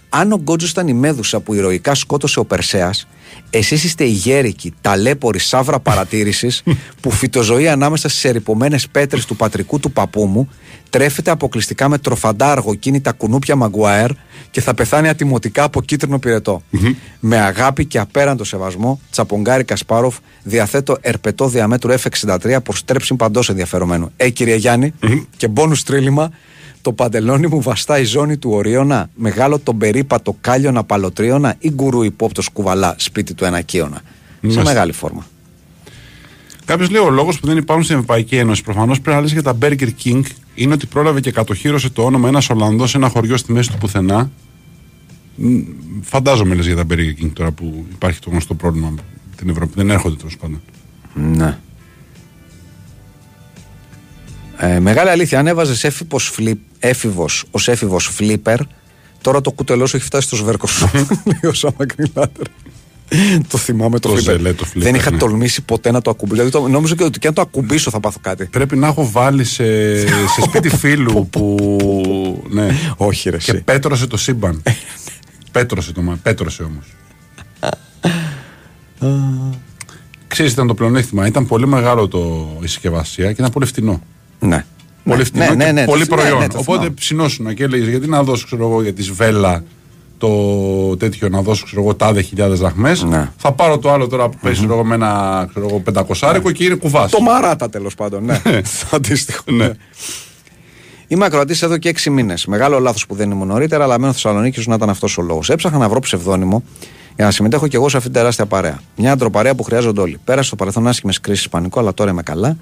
αν 0.10 0.32
ο 0.32 0.38
Γκότζος 0.38 0.70
ήταν 0.70 0.88
η 0.88 0.94
μέδουσα 0.94 1.40
που 1.40 1.54
ηρωικά 1.54 1.96
σκότωσε 1.96 2.40
ο 2.40 2.46
Περσέας, 2.46 3.08
εσείς 3.50 3.84
είστε 3.84 4.04
η 4.04 4.12
γέρικη, 4.12 4.74
ταλέπορη 4.82 5.40
σαύρα 5.40 5.80
παρατήρησης 5.80 6.64
που 7.02 7.12
φυτοζωεί 7.12 7.68
ανάμεσα 7.68 8.10
στις 8.10 8.24
ερυπωμένες 8.24 8.88
πέτρες 8.88 9.26
του 9.26 9.36
πατρικού 9.36 9.80
του 9.80 9.92
παππού 9.92 10.26
μου, 10.26 10.50
τρέφεται 10.90 11.32
αποκλειστικά 11.32 11.90
με 11.90 11.98
τροφαντά 11.98 12.52
αργοκίνητα 12.52 13.12
κουνούπια 13.12 13.56
Μαγκουάερ 13.56 14.10
και 14.52 14.62
θα 14.62 14.74
πεθάνει 14.74 15.10
ατιμωτικά 15.10 15.64
από 15.64 15.82
κίτρινο 15.82 16.20
πυρετό. 16.20 16.62
με 17.20 17.38
αγάπη 17.38 17.86
και 17.86 18.00
απέραντο 18.00 18.44
σεβασμό, 18.44 19.00
τσαπογκάρι 19.12 19.64
Κασπάροφ, 19.64 20.18
διαθέτω 20.44 20.98
ερπετό 21.02 21.48
διαμέτρου 21.48 21.94
F63 21.94 22.58
προς 22.64 22.78
στρέψη 22.78 23.16
παντός 23.16 23.50
ενδιαφερομένου. 23.50 24.12
Ε, 24.18 24.30
κύριε 24.30 24.56
Γιάννη, 24.56 24.94
και 25.38 25.48
μπόνου 25.48 25.76
τρίλημα, 25.86 26.32
το 26.84 26.94
παντελόνι 26.94 27.48
μου 27.48 27.62
βαστά 27.62 28.00
η 28.00 28.04
ζώνη 28.04 28.38
του 28.38 28.50
ορίωνα, 28.52 29.10
μεγάλο 29.16 29.60
τον 29.60 29.78
περίπατο 29.78 30.38
κάλιονα 30.42 30.84
παλωτρίωνα 30.84 31.56
ή 31.60 31.70
γκουρού 31.70 32.04
υπόπτος 32.04 32.50
κουβαλά 32.50 32.96
σπίτι 32.98 33.34
του 33.34 33.46
ενακίωνα. 33.46 33.96
Σε 33.96 34.02
Μάλιστα. 34.42 34.64
μεγάλη 34.64 34.92
φόρμα. 34.92 35.26
Κάποιος 36.66 36.90
λέει 36.90 37.02
ο 37.02 37.10
λόγος 37.10 37.40
που 37.40 37.48
δεν 37.48 37.58
υπάρχουν 37.58 37.84
στην 37.84 37.96
Ευρωπαϊκή 37.96 38.36
Ένωση. 38.36 38.64
Προφανώς 38.64 39.02
πρέπει 39.02 39.16
να 39.16 39.22
λες 39.22 39.32
για 39.32 39.44
τα 39.44 39.58
Burger 39.62 39.90
King 40.04 40.22
είναι 40.56 40.74
ότι 40.74 40.86
πρόλαβε 40.86 41.20
και 41.20 41.32
κατοχύρωσε 41.32 41.90
το 41.90 42.04
όνομα 42.04 42.28
ένας 42.28 42.50
Ολλανδός 42.50 42.90
σε 42.90 42.98
ένα 42.98 43.10
χωριό 43.10 43.38
στη 43.38 43.52
μέση 43.52 43.72
του 43.72 43.78
πουθενά. 43.78 44.32
Μ, 45.36 45.60
Φαντάζομαι 46.02 46.56
λες 46.56 46.66
για 46.66 46.76
τα 46.76 46.84
Burger 46.90 47.24
King 47.24 47.32
τώρα 47.34 47.52
που 47.52 47.86
υπάρχει 47.92 48.20
το 48.20 48.30
γνωστό 48.30 48.54
πρόβλημα 48.54 48.90
με 48.90 49.02
την 49.36 49.50
Ευρώπη. 49.50 49.72
Δεν 49.76 49.90
έρχονται 49.90 50.16
τέλος 50.16 50.38
πάντων. 50.38 50.62
Ναι. 51.14 51.58
Ε, 54.58 54.80
μεγάλη 54.80 55.10
αλήθεια, 55.10 55.40
αν 55.40 55.48
έβαζες 55.48 55.84
έφηβος 56.88 57.46
ως 57.52 57.68
έφηβος 57.68 58.06
φλίπερ, 58.08 58.60
τώρα 59.22 59.42
το 59.42 59.52
κουτελός 59.52 59.90
σου 59.90 59.96
έχει 59.96 60.06
φτάσει 60.06 60.28
στο 60.28 60.36
σβέρκο 60.36 60.68
σου. 60.68 60.90
Λέει 61.26 61.52
ο 61.52 61.54
Σάμα 61.54 61.86
Γκριλάτερ. 61.86 62.46
το 63.48 63.58
θυμάμαι 63.58 64.00
το, 64.00 64.10
Το 64.10 64.16
φλίπερ. 64.16 64.36
ζελέ 64.36 64.54
το 64.54 64.66
φλίπερ, 64.66 64.92
Δεν 64.92 65.00
είχα 65.00 65.12
ναι. 65.12 65.18
τολμήσει 65.18 65.62
ποτέ 65.62 65.92
να 65.92 66.02
το 66.02 66.10
ακουμπήσω. 66.10 66.36
Δηλαδή, 66.36 66.52
το, 66.52 66.68
νόμιζα 66.68 66.96
και 66.96 67.04
ότι 67.04 67.20
και 67.20 67.28
αν 67.28 67.34
το 67.34 67.42
ακουμπήσω 67.42 67.90
θα 67.90 68.00
πάθω 68.00 68.20
κάτι. 68.22 68.46
Πρέπει 68.46 68.76
να 68.78 68.88
έχω 68.88 69.10
βάλει 69.12 69.44
σε, 69.44 69.98
σε 70.08 70.42
σπίτι 70.48 70.70
φίλου 70.82 71.28
που. 71.30 72.44
Ναι. 72.50 72.70
Όχι, 72.98 73.30
ρε. 73.30 73.38
Και 73.38 73.52
εσύ. 73.52 73.62
πέτρωσε 73.62 74.08
το 74.08 74.18
σύμπαν. 74.18 74.64
πέτρωσε 75.52 75.92
το 75.92 76.02
μα. 76.02 76.20
Πέτρωσε 76.24 76.64
όμως. 76.64 76.86
Ξέρεις 80.28 80.52
ήταν 80.52 80.68
το 80.68 80.74
πλεονέκτημα. 80.74 81.28
Ήταν 81.28 81.46
πολύ 81.48 81.68
μεγάλο 81.68 82.08
το, 82.08 82.48
η 82.62 82.68
συσκευασία 82.68 83.26
και 83.26 83.40
ήταν 83.40 83.52
πολύ 83.52 83.66
φτηνό. 83.66 84.02
Ναι. 84.40 84.66
Πολύ 85.04 85.18
Ναι, 85.18 85.24
φτηνό 85.24 85.44
ναι, 85.44 85.50
και 85.50 85.56
ναι, 85.56 85.72
ναι, 85.72 85.86
πολύ 85.86 86.06
το- 86.08 86.16
προϊόν. 86.16 86.34
ναι, 86.38 86.40
ναι, 86.46 86.48
το 86.48 86.58
Οπότε 86.58 86.78
θυμάμαι. 86.78 86.94
ψινόσουνα 86.96 87.54
και 87.54 87.64
έλεγες 87.64 87.88
γιατί 87.88 88.08
να 88.08 88.24
δώσω 88.24 88.46
ξέρω 88.46 88.68
εγώ 88.68 88.82
για 88.82 88.94
τη 88.94 89.02
σβέλα 89.04 89.64
το 90.18 90.98
τέτοιο 90.98 91.30
να 91.30 91.42
δώσω 91.42 91.66
ξέρω 91.66 91.82
εγώ 91.82 91.96
τάδε 91.96 92.22
χιλιάδες 92.22 92.60
δραχμές 92.60 93.04
Ναι. 93.04 93.30
Θα 93.38 93.52
πάρω 93.52 93.78
το 93.78 93.92
άλλο 93.92 94.08
τώρα 94.08 94.30
που 94.30 94.38
παίζει 94.42 94.58
ξέρω 94.60 94.74
εγώ 94.74 94.84
με 94.84 94.96
ένα 94.96 95.46
ξέρω 95.50 95.68
εγώ, 95.70 95.80
πεντακοσάρικο 95.80 96.52
και 96.52 96.64
είναι 96.64 96.76
κουβάς. 96.76 97.12
Το 97.12 97.22
μαράτα 97.22 97.70
τέλος 97.70 97.96
πάντων. 97.96 98.26
Ναι. 98.26 98.42
Το 98.80 98.88
αντίστοιχο. 98.96 99.44
Ναι. 99.52 99.70
Είμαι 101.08 101.26
ακροατής 101.26 101.62
εδώ 101.62 101.78
και 101.78 101.90
έξι 101.90 102.10
μήνες. 102.10 102.46
Μεγάλο 102.46 102.80
λάθος 102.80 103.06
που 103.06 103.16
δεν 103.16 103.32
ήμουν 103.32 103.48
νωρίτερα, 103.48 103.84
αλλά 103.84 104.00
μένω 104.00 104.12
Θεσσαλονίκης 104.14 104.68
να 104.68 104.76
ήταν 104.76 104.90
αυτός 104.90 105.18
ο 105.18 105.22
λόγος. 105.22 105.50
Έψαχνα 105.50 105.78
να 105.78 105.90
βρω 105.90 106.00
ψευδόνυμο 106.00 106.64
για 107.16 107.26
να 107.26 107.32
συμμετέχω 107.32 107.68
κι 107.68 107.76
εγώ 107.76 107.90
σε 107.90 107.98
αυτήν 107.98 108.12
την 108.12 108.22
τεράστια 108.22 108.46
παρέα. 108.46 108.80
Μια 108.96 109.12
αντροπαρέα 109.12 109.56
που 109.56 109.64
χρειάζονται 109.64 110.02
όλοι. 110.02 110.20
Πέρασε 110.24 110.48
στο 110.48 110.56
παρελθόν 110.56 110.88
άσχημες 110.88 111.20
κρίσεις 111.20 111.50
πανικό, 111.50 111.80
αλλά 111.80 111.94
τώρα 111.94 112.12
είμαι 112.12 112.24
καλά 112.24 112.58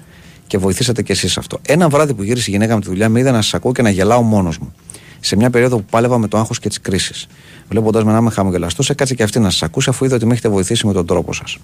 και 0.46 0.58
βοηθήσατε 0.58 1.02
κι 1.02 1.12
εσείς 1.12 1.38
αυτό. 1.38 1.58
Ένα 1.66 1.88
βράδυ 1.88 2.14
που 2.14 2.22
γύρισε 2.22 2.50
η 2.50 2.52
γυναίκα 2.52 2.74
με 2.74 2.80
τη 2.80 2.86
δουλειά, 2.86 3.08
με 3.08 3.20
είδα 3.20 3.30
να 3.30 3.42
σας 3.42 3.54
ακούω 3.54 3.72
και 3.72 3.82
να 3.82 3.90
γελάω 3.90 4.22
μόνος 4.22 4.58
μου. 4.58 4.72
Σε 5.20 5.36
μια 5.36 5.50
περίοδο 5.50 5.76
που 5.76 5.84
πάλευα 5.90 6.18
με 6.18 6.28
το 6.28 6.38
άγχος 6.38 6.58
και 6.58 6.68
τις 6.68 6.80
κρίσεις. 6.80 7.26
Βλέποντας 7.68 8.04
με 8.04 8.12
να 8.12 8.18
είμαι 8.18 8.30
χαμογελαστός, 8.30 8.90
έκατσε 8.90 9.14
και 9.14 9.22
αυτή 9.22 9.38
να 9.38 9.50
σας 9.50 9.62
ακούσει, 9.62 9.90
αφού 9.90 10.04
είδα 10.04 10.14
ότι 10.14 10.26
με 10.26 10.32
έχετε 10.32 10.48
βοηθήσει 10.48 10.86
με 10.86 10.92
τον 10.92 11.06
τρόπο 11.06 11.32
σας. 11.32 11.58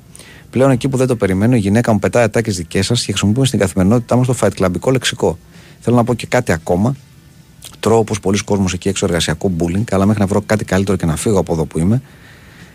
Πλέον 0.51 0.71
εκεί 0.71 0.89
που 0.89 0.97
δεν 0.97 1.07
το 1.07 1.17
περιμένω, 1.17 1.55
η 1.55 1.59
γυναίκα 1.59 1.93
μου 1.93 1.99
πετάει 1.99 2.25
ατάκες 2.25 2.57
δικές 2.57 2.87
σας 2.87 3.05
και 3.05 3.11
χρησιμοποιούμε 3.11 3.47
στην 3.47 3.59
καθημερινότητά 3.59 4.17
μας 4.17 4.27
το 4.27 4.35
fight 4.41 4.51
clubικό 4.59 4.93
λεξικό. 4.93 5.39
Θέλω 5.81 5.97
να 5.97 6.05
πω 6.05 6.15
και 6.15 6.27
κάτι 6.27 6.53
ακόμα. 6.53 6.97
Τρώω 7.81 7.99
όπως 7.99 8.21
πολλοί 8.21 8.39
κόσμος 8.45 8.73
εκεί 8.73 8.89
έξω 8.89 9.07
εργασιακό 9.07 9.53
bullying, 9.59 9.85
αλλά 9.91 10.07
μέχρι 10.07 10.21
να 10.21 10.27
βρω 10.27 10.43
κάτι 10.47 10.65
καλύτερο 10.65 10.97
και 10.97 11.07
να 11.07 11.17
φύγω 11.17 11.39
από 11.39 11.53
εδώ 11.53 11.65
που 11.65 11.79
είμαι. 11.79 12.03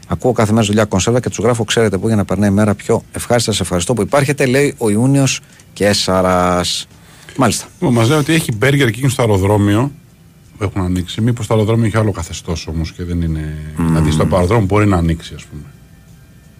Ακούω 0.08 0.32
κάθε 0.32 0.52
μέρα 0.52 0.64
στη 0.64 0.72
δουλειά 0.72 0.86
κονσέρβα 0.88 1.20
και 1.20 1.30
τους 1.30 1.38
γράφω, 1.38 1.64
ξέρετε 1.64 1.98
πού, 1.98 2.08
για 2.08 2.16
να 2.16 2.26
περνάει 2.26 2.50
η 2.50 2.54
μέρα 2.54 2.76
πιο 2.76 3.04
ευχάριστα. 3.12 3.52
Σας 3.52 3.62
ευχαριστώ 3.62 3.94
που 3.94 4.02
υπάρχετε, 4.02 4.46
λέει 4.46 4.76
ο 4.78 4.90
Ιούνιος 4.90 5.40
και 5.74 5.86
Έσαρα. 5.86 6.62
Μάλιστα. 7.38 7.66
Μα 7.80 8.06
λέει 8.06 8.18
ότι 8.18 8.34
έχει 8.34 8.58
Burger 8.62 8.88
King 8.88 9.06
στο 9.10 9.22
αεροδρόμιο 9.22 9.92
που 10.58 10.64
έχουν 10.64 10.82
ανοίξει. 10.82 11.22
Μήπως 11.22 11.48
το 11.48 11.54
αεροδρόμιο 11.54 11.86
έχει 11.86 11.98
άλλο 11.98 12.12
καθεστώς 12.12 12.68
όμως 12.68 12.92
και 12.92 13.04
δεν 13.04 13.22
είναι. 13.22 13.58
Δηλαδή 13.78 14.12
στο 14.12 14.28
αεροδρόμιο 14.32 14.66
μπορεί 14.66 14.88
να 14.88 14.98
ανοίξει, 14.98 15.34
ας 15.36 15.44
πούμε. 15.44 15.62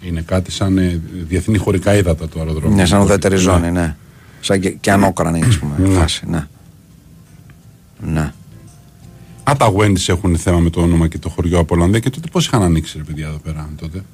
Είναι 0.00 0.20
κάτι 0.20 0.50
σαν 0.50 0.78
ε, 0.78 1.00
διεθνή 1.28 1.58
χωρικά 1.58 1.94
ύδατα 1.96 2.28
το 2.28 2.38
αεροδρόμιο. 2.38 2.76
Ναι, 2.76 2.86
σαν 2.86 3.00
ουδέτερη 3.00 3.34
Ναι. 3.34 3.40
ζώνη, 3.40 3.70
ναι. 3.70 3.96
Σαν 4.40 4.60
και, 4.60 4.70
και 4.70 4.90
ανώκρανη, 4.90 5.42
ας 5.42 5.58
πούμε. 5.58 5.74
Ναι. 5.78 5.98
Φάση, 5.98 6.22
ναι. 6.26 6.46
Ναι. 8.00 8.32
Α, 9.50 9.52
τα 9.56 9.72
Wendy's 9.76 10.08
έχουν 10.08 10.36
θέμα 10.38 10.58
με 10.58 10.70
το 10.70 10.80
όνομα 10.80 11.08
και 11.08 11.18
το 11.18 11.28
χωριό 11.28 11.58
από 11.58 11.74
Ολλανδία 11.74 12.00
και 12.00 12.10
τότε 12.10 12.28
πώς 12.32 12.46
είχαν 12.46 12.62
ανοίξει, 12.62 12.96
ρε 12.96 13.02
παιδιά, 13.02 13.26
εδώ 13.26 13.38
πέρα 13.38 13.68
τότε; 13.80 14.04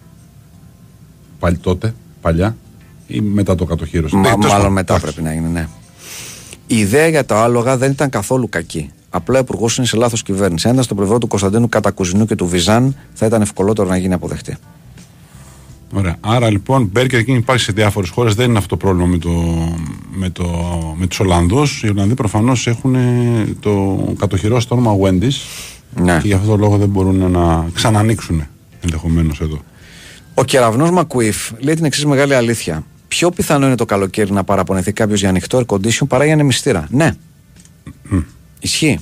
Πάλι 1.39 1.57
τότε, 1.57 1.94
παλιά 2.20 2.57
ή 3.07 3.20
μετά 3.20 3.55
το 3.55 3.65
κατοχύρωση; 3.65 4.15
Μα, 4.15 4.20
Ναι, 4.20 4.28
τέλος 4.28 4.43
μάλλον 4.44 4.57
πάντων, 4.59 4.73
μετά 4.73 4.94
εντάξει. 4.94 5.12
πρέπει 5.12 5.28
να 5.28 5.35
γίνει, 5.35 5.48
ναι. 5.52 5.69
Η 6.66 6.78
ιδέα 6.78 7.09
για 7.09 7.24
τα 7.24 7.43
άλογα 7.43 7.77
δεν 7.77 7.90
ήταν 7.90 8.11
καθόλου 8.11 8.48
κακή. 8.48 8.90
Απλά 9.11 9.39
ο 9.39 9.40
υπουργός 9.40 9.77
είναι 9.77 9.86
σε 9.86 9.97
λάθος 9.97 10.23
κυβέρνηση. 10.23 10.66
Αν 10.66 10.73
ήταν 10.73 10.85
στο 10.85 10.94
πλευρό 10.94 11.19
του 11.19 11.27
Κωνσταντίνου 11.27 11.69
Κατακουζινού 11.69 12.27
και 12.27 12.35
του 12.35 12.47
Βιζάν, 12.47 12.97
θα 13.12 13.27
ήταν 13.27 13.43
ευκολότερο 13.43 13.89
να 13.89 13.97
γίνει 13.97 14.15
αποδεκτή. 14.15 14.57
Ωραία. 15.93 16.17
Άρα 16.21 16.51
λοιπόν, 16.51 16.93
Burger 16.97 17.21
King 17.21 17.27
υπάρχει 17.27 17.65
σε 17.65 17.73
διάφορες 17.73 18.09
χώρες. 18.09 18.35
Δεν 18.35 18.49
είναι 18.49 18.59
αυτό 18.59 18.69
το 18.69 18.77
πρόβλημα 18.77 19.07
με, 19.07 19.19
το, 19.19 19.31
με, 20.11 20.31
το, 20.31 20.45
με 20.99 21.07
τους 21.07 21.21
Ολλανδούς. 21.21 21.83
Οι 21.83 21.89
Ολλανδοί 21.89 22.15
προφανώς 22.15 22.67
έχουν 22.67 22.95
ε, 22.95 23.55
το 23.61 24.05
κατοχυρώσει 24.19 24.69
το 24.69 24.75
όνομα 24.75 24.97
Wendy's 25.03 25.35
Ναι. 26.03 26.19
και 26.23 26.27
γι' 26.27 26.33
αυτό 26.33 26.49
το 26.49 26.57
λόγο 26.57 26.77
δεν 26.77 26.89
μπορούν 26.89 27.31
να 27.31 27.69
ξανανοίξουν 27.75 28.43
ενδεχομένως 28.81 29.41
εδώ. 29.41 29.59
Ο 30.35 30.45
κεραυνός 30.45 30.91
Μακουίφ 30.91 31.51
λέει 31.59 31.75
την 31.75 31.85
εξής 31.85 32.05
μεγάλη 32.05 32.35
αλήθεια. 32.35 32.85
Πιο 33.09 33.31
πιθανό 33.31 33.67
είναι 33.67 33.75
το 33.75 33.85
καλοκαίρι 33.85 34.33
να 34.33 34.45
παραπονεθεί 34.45 34.93
κάποιος 34.93 35.21
για 35.21 35.29
ανοιχτό 35.29 35.59
air 35.59 35.75
condition 35.77 36.07
παρά 36.09 36.25
για 36.25 36.35
ανεμιστήρα. 36.35 36.87
Ναι. 36.91 37.15
Ισχύει. 38.61 38.99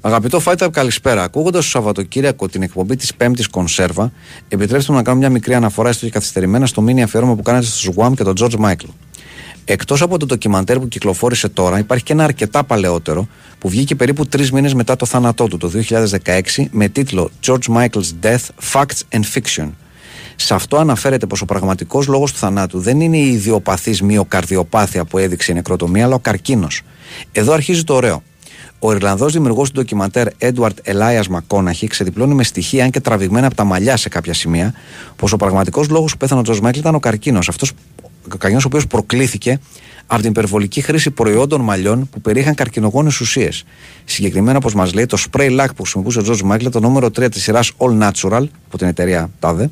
Αγαπητό 0.00 0.40
Φάιτα, 0.40 0.70
καλησπέρα. 0.70 1.22
Ακούγοντας 1.22 1.64
το 1.64 1.70
Σαββατοκύριακο 1.70 2.48
την 2.48 2.62
εκπομπή 2.62 2.96
της 2.96 3.14
Πέμπτης 3.14 3.48
Κονσέρβα, 3.48 4.12
επιτρέψτε 4.48 4.92
μου 4.92 4.98
να 4.98 5.04
κάνω 5.04 5.18
μια 5.18 5.30
μικρή 5.30 5.54
αναφορά 5.54 5.92
στο 5.92 6.04
και 6.04 6.10
καθυστερημένα 6.10 6.66
στο 6.66 6.80
μήνυ 6.80 7.02
αφιέρωμα 7.02 7.34
που 7.34 7.42
κάνατε 7.42 7.66
στο 7.66 7.76
Σουάμ 7.76 8.14
και 8.14 8.22
τον 8.22 8.34
George 8.40 8.56
Μάικλ. 8.58 8.86
Εκτός 9.64 10.02
από 10.02 10.18
το 10.18 10.26
ντοκιμαντέρ 10.26 10.78
που 10.78 10.88
κυκλοφόρησε 10.88 11.48
τώρα, 11.48 11.78
υπάρχει 11.78 12.04
και 12.04 12.12
ένα 12.12 12.24
αρκετά 12.24 12.64
παλαιότερο 12.64 13.28
που 13.58 13.68
βγήκε 13.68 13.94
περίπου 13.94 14.26
τρεις 14.26 14.52
μήνες 14.52 14.74
μετά 14.74 14.96
το 14.96 15.06
θάνατό 15.06 15.46
του 15.48 15.56
το 15.56 15.70
2016 16.24 16.40
με 16.70 16.88
τίτλο 16.88 17.30
George 17.46 17.76
Michael's 17.76 18.10
Death 18.22 18.72
Facts 18.72 19.00
and 19.10 19.22
Fiction. 19.34 19.70
Σε 20.36 20.54
αυτό 20.54 20.76
αναφέρεται 20.76 21.26
πως 21.26 21.40
ο 21.40 21.44
πραγματικός 21.44 22.06
λόγος 22.06 22.32
του 22.32 22.38
θανάτου 22.38 22.78
δεν 22.80 23.00
είναι 23.00 23.16
η 23.16 23.28
ιδιοπαθής 23.28 24.02
μυοκαρδιοπάθεια 24.02 25.04
που 25.04 25.18
έδειξε 25.18 25.52
η 25.52 25.54
νεκροτομία, 25.54 26.04
αλλά 26.04 26.14
ο 26.14 26.18
καρκίνος. 26.18 26.82
Εδώ 27.32 27.52
αρχίζει 27.52 27.84
το 27.84 27.94
ωραίο. 27.94 28.22
Ο 28.78 28.92
Ιρλανδός 28.92 29.32
δημιουργός 29.32 29.70
του 29.70 29.74
ντοκιμαντέρ 29.74 30.28
Edward 30.38 30.74
Elias 30.84 31.22
McConaughey 31.22 31.86
ξεδιπλώνει 31.88 32.34
με 32.34 32.44
στοιχεία, 32.44 32.84
αν 32.84 32.90
και 32.90 33.00
τραβηγμένα 33.00 33.46
από 33.46 33.54
τα 33.56 33.64
μαλλιά 33.64 33.96
σε 33.96 34.08
κάποια 34.08 34.34
σημεία, 34.34 34.74
πως 35.16 35.32
ο 35.32 35.36
πραγματικός 35.36 35.88
λόγος 35.88 36.12
που 36.12 36.18
πέθανε 36.18 36.40
ο 36.40 36.42
Τζορτζ 36.42 36.60
Μάικλ 36.60 36.78
ήταν 36.78 36.94
ο 36.94 37.00
καρκίνος. 37.00 37.48
Αυτός 37.48 37.72
καρκίνος 38.38 38.64
ο 38.64 38.66
οποίος 38.68 38.86
προκλήθηκε 38.86 39.60
από 40.06 40.20
την 40.20 40.30
υπερβολική 40.30 40.80
χρήση 40.80 41.10
προϊόντων 41.10 41.60
μαλλιών 41.60 42.08
που 42.08 42.20
περιείχαν 42.20 42.54
καρκινογόνες 42.54 43.20
ουσίες. 43.20 43.64
Συγκεκριμένα, 44.04 44.56
όπως 44.56 44.70
μας 44.74 44.94
λέει, 44.94 45.06
το 45.06 45.18
spray 45.30 45.60
λακ 45.60 45.66
που 45.76 45.82
χρησιμοποιούσε 45.82 46.18
ο 46.18 46.22
George 46.26 46.52
Michael, 46.52 46.70
το 46.70 46.80
νούμερο 46.80 47.06
3 47.06 47.28
της 47.30 47.42
σειράς 47.42 47.72
All 47.78 48.02
Natural, 48.02 48.44
από 48.66 48.78
την 48.78 48.86
εταιρεία 48.86 49.30
TADE. 49.40 49.64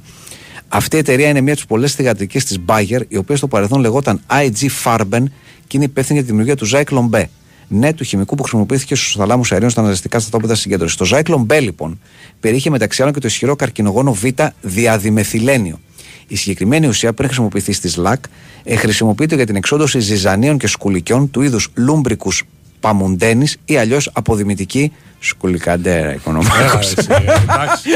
Αυτή 0.69 0.97
η 0.97 0.99
εταιρεία 0.99 1.29
είναι 1.29 1.41
μία 1.41 1.53
από 1.53 1.61
τις 1.61 1.67
πολλές 1.67 1.95
θυγατρικές 1.95 2.45
της 2.45 2.59
Bayer, 2.67 3.01
η 3.09 3.17
οποία 3.17 3.37
στο 3.37 3.49
παρελθόν 3.49 3.81
λεγόταν 3.81 4.21
IG 4.31 4.67
Farben 4.85 5.23
και 5.67 5.77
είναι 5.77 5.85
υπεύθυνη 5.85 6.19
για 6.19 6.29
τη 6.29 6.35
δημιουργία 6.35 6.57
του 6.57 6.67
Zyklon 6.71 7.17
B. 7.17 7.25
Ναι, 7.69 7.93
του 7.93 8.05
χημικού 8.05 8.35
που 8.35 8.43
χρησιμοποιήθηκε 8.43 8.95
στους 8.95 9.15
θαλάμους 9.17 9.53
αερίων 9.53 9.71
στα 9.71 9.81
ναζιστικά 9.81 10.19
στρατόπεδα 10.19 10.55
συγκέντρωσης. 10.55 10.97
Το 10.97 11.07
Zyklon 11.11 11.47
B, 11.47 11.61
λοιπόν, 11.61 12.01
περιείχε 12.41 12.71
μεταξύ 12.71 13.03
άλλων 13.03 13.15
και 13.15 13.21
το 13.21 13.27
ισχυρό 13.27 13.57
καρκινογόνο 13.57 14.13
Β 14.13 14.25
διαδημεθυλένιο. 14.61 15.81
Η 16.29 16.37
συγκεκριμένη 16.37 16.87
ουσία 16.87 17.13
πριν 17.13 17.29
χρησιμοποιηθεί 17.29 17.73
στη 17.73 17.89
ΣΛΑΚ 17.89 18.25
ε, 18.65 18.77
χρησιμοποιείται 18.77 19.35
για 19.35 19.47
την 19.47 19.57
εξόντωση 19.57 20.01
ζυζανίων 20.01 20.59
και 20.59 20.67
σκουλικιών 20.67 21.31
του 21.31 21.43
είδους 21.43 21.69
λούμπρικου 21.75 22.33
παμουντένη 22.81 23.47
ή 23.65 23.77
αλλιώς 23.77 24.11
αποδημητική 24.13 24.93
σκουλικαντέρα 25.19 26.15
οικονομικά. 26.15 26.63
Έλα, 26.63 26.79
εσύ, 26.79 26.95
ε, 27.09 27.15
εντάξει. 27.15 27.89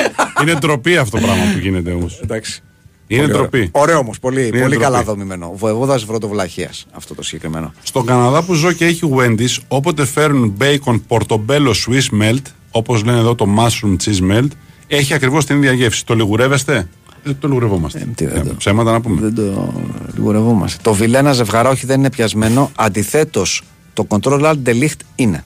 Είναι 0.43 0.55
ντροπή 0.55 0.97
αυτό 0.97 1.19
το 1.19 1.27
πράγμα 1.27 1.43
που 1.53 1.59
γίνεται 1.59 1.93
όμως. 1.93 2.21
Εντάξει. 2.23 2.63
Είναι 3.13 3.21
Πολύ 3.23 3.33
ντροπή. 3.33 3.59
Ωραίο, 3.59 3.71
ωραίο 3.83 3.99
όμως. 3.99 4.19
Πολύ, 4.19 4.49
πολύ 4.49 4.61
ντροπή. 4.61 4.77
καλά 4.77 5.03
δομημένο. 5.03 5.53
Βοεβόδα 5.57 5.99
Βρωτοβλαχία 5.99 6.71
αυτό 6.93 7.15
το 7.15 7.23
συγκεκριμένο. 7.23 7.73
Στον 7.83 8.07
Καναδά 8.07 8.43
που 8.43 8.55
ζω 8.55 8.73
και 8.73 8.85
έχει 8.85 9.11
Wendy's, 9.17 9.57
όποτε 9.69 10.05
φέρνουν 10.05 10.57
bacon 10.61 11.01
portobello 11.09 11.73
Swiss 11.87 12.21
melt, 12.23 12.43
όπως 12.71 13.05
λένε 13.05 13.19
εδώ 13.19 13.35
το 13.35 13.47
mushroom 13.59 13.97
cheese 14.05 14.31
melt, 14.33 14.49
έχει 14.87 15.15
ακριβώς 15.15 15.45
την 15.47 15.57
ίδια 15.57 15.73
γεύση. 15.73 16.07
Το 16.07 16.15
λιγουρεύεστε; 16.15 16.89
Δεν 17.23 17.37
το 17.41 17.49
λιγουρευόμαστε. 17.49 17.99
Ε, 17.99 18.05
τι, 18.15 18.27
δεν 18.27 18.37
Ε, 18.37 18.45
το- 18.45 18.55
ψέματα 18.55 18.93
να 18.93 19.01
πούμε. 19.01 19.21
Δεν 19.21 19.35
το 19.35 19.73
λιγουρευόμαστε. 20.15 20.79
Το 20.83 20.93
βιλένα 20.95 21.33
ζευγαρά 21.33 21.69
όχι 21.71 21.87
δεν 21.87 21.99
είναι 21.99 22.11
πιασμένο. 22.11 22.71
Αντιθέτως, 22.77 23.63
το 23.93 24.07
control 24.09 24.41
alt 24.43 24.57
delicht 24.67 25.01
είναι. 25.15 25.45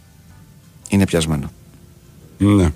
Είναι 0.88 1.04
πιασμένο. 1.06 1.50
Ναι. 2.38 2.68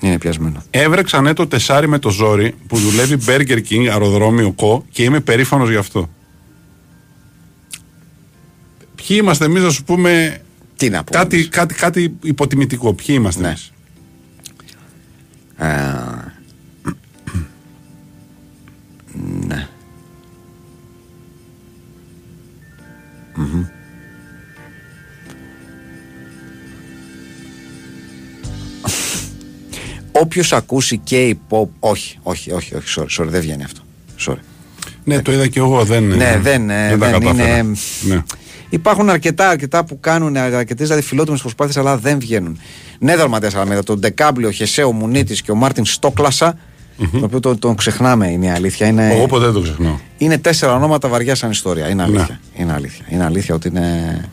Είναι 0.00 0.18
πιασμένο. 0.18 0.62
Έβρεξαν 0.70 1.22
ναι, 1.22 1.32
το 1.32 1.46
τεσάρι 1.46 1.88
με 1.88 1.98
το 1.98 2.10
ζόρι 2.10 2.54
που 2.66 2.78
δουλεύει 2.78 3.16
Burger 3.26 3.58
King, 3.70 3.86
αεροδρόμιο 3.90 4.52
κο 4.52 4.84
και 4.90 5.02
είμαι 5.02 5.20
περήφανος 5.20 5.70
γι' 5.70 5.76
αυτό. 5.76 6.10
Ποιοι 8.94 9.16
είμαστε 9.20 9.44
εμείς 9.44 9.62
να 9.62 9.70
σου 9.70 9.84
πούμε 9.84 10.40
Τι 10.76 10.88
να 10.90 11.04
πούμε. 11.04 11.18
κάτι, 11.18 11.48
κάτι, 11.48 11.74
κάτι 11.74 12.16
υποτιμητικό. 12.22 12.92
Ποιοι 12.94 13.06
είμαστε 13.18 13.42
Ναι. 13.42 13.48
εμείς; 13.48 13.72
Α, 15.56 15.66
ναι. 19.46 19.68
Μμμ. 23.34 23.64
Όποιος 30.20 30.52
ακούσει 30.52 30.98
και 31.04 31.26
υπό. 31.26 31.70
Όχι, 31.78 32.18
όχι, 32.22 32.52
όχι, 32.52 32.74
όχι, 32.74 32.86
sorry, 33.00 33.22
sorry, 33.22 33.26
δεν 33.28 33.40
βγαίνει 33.40 33.64
αυτό. 33.64 33.80
Sorry. 34.26 34.38
Ναι, 35.04 35.22
το 35.22 35.32
είδα 35.32 35.46
και 35.46 35.58
εγώ. 35.58 35.84
Δεν, 35.84 36.04
Ναι, 36.04 36.38
δεν, 36.42 36.70
ε, 36.70 36.88
τα 36.90 36.96
δεν 36.96 37.12
κατάφερα. 37.12 37.56
είναι- 37.58 37.76
Ναι. 38.08 38.22
Υπάρχουν 38.70 39.10
αρκετά, 39.10 39.48
αρκετά 39.48 39.84
που 39.84 40.00
κάνουν 40.00 40.36
αρκετές 40.36 40.86
δηλαδή 40.86 41.06
φιλότιμες 41.06 41.40
προσπάθειες, 41.40 41.76
αλλά 41.76 41.96
δεν 41.96 42.18
βγαίνουν. 42.18 42.58
Ναι, 42.98 43.16
δαλματία 43.16 43.50
Αλαμέδα, 43.54 43.82
τον 43.82 43.98
Ντεκάμπλιο, 43.98 44.50
Χεσέο 44.50 44.92
Μουνίτης 44.92 45.42
και 45.42 45.50
ο 45.50 45.54
Μάρτιν 45.54 45.84
Στόκλασα, 45.84 46.58
τον 47.12 47.24
οποίο 47.24 47.40
τον, 47.40 47.58
τον 47.58 47.74
ξεχνάμε, 47.76 48.26
είναι 48.30 48.46
η 48.46 48.50
αλήθεια. 48.50 48.86
Είναι, 48.86 49.12
Εγώ 49.14 49.26
ποτέ 49.26 49.44
δεν 49.44 49.54
το 49.54 49.60
ξεχνάω. 49.60 49.98
είναι 50.18 50.38
τέσσερα 50.38 50.74
ονόματα 50.74 51.08
βαριά 51.08 51.34
σαν 51.34 51.50
ιστορία. 51.50 51.88
Είναι 51.88 52.02
αλήθεια. 52.02 52.40
Ναι. 52.56 52.62
Είναι 52.62 52.72
αλήθεια. 52.72 53.04
Είναι 53.08 53.24
αλήθεια 53.24 53.54
ότι 53.54 53.68
είναι, 53.68 54.28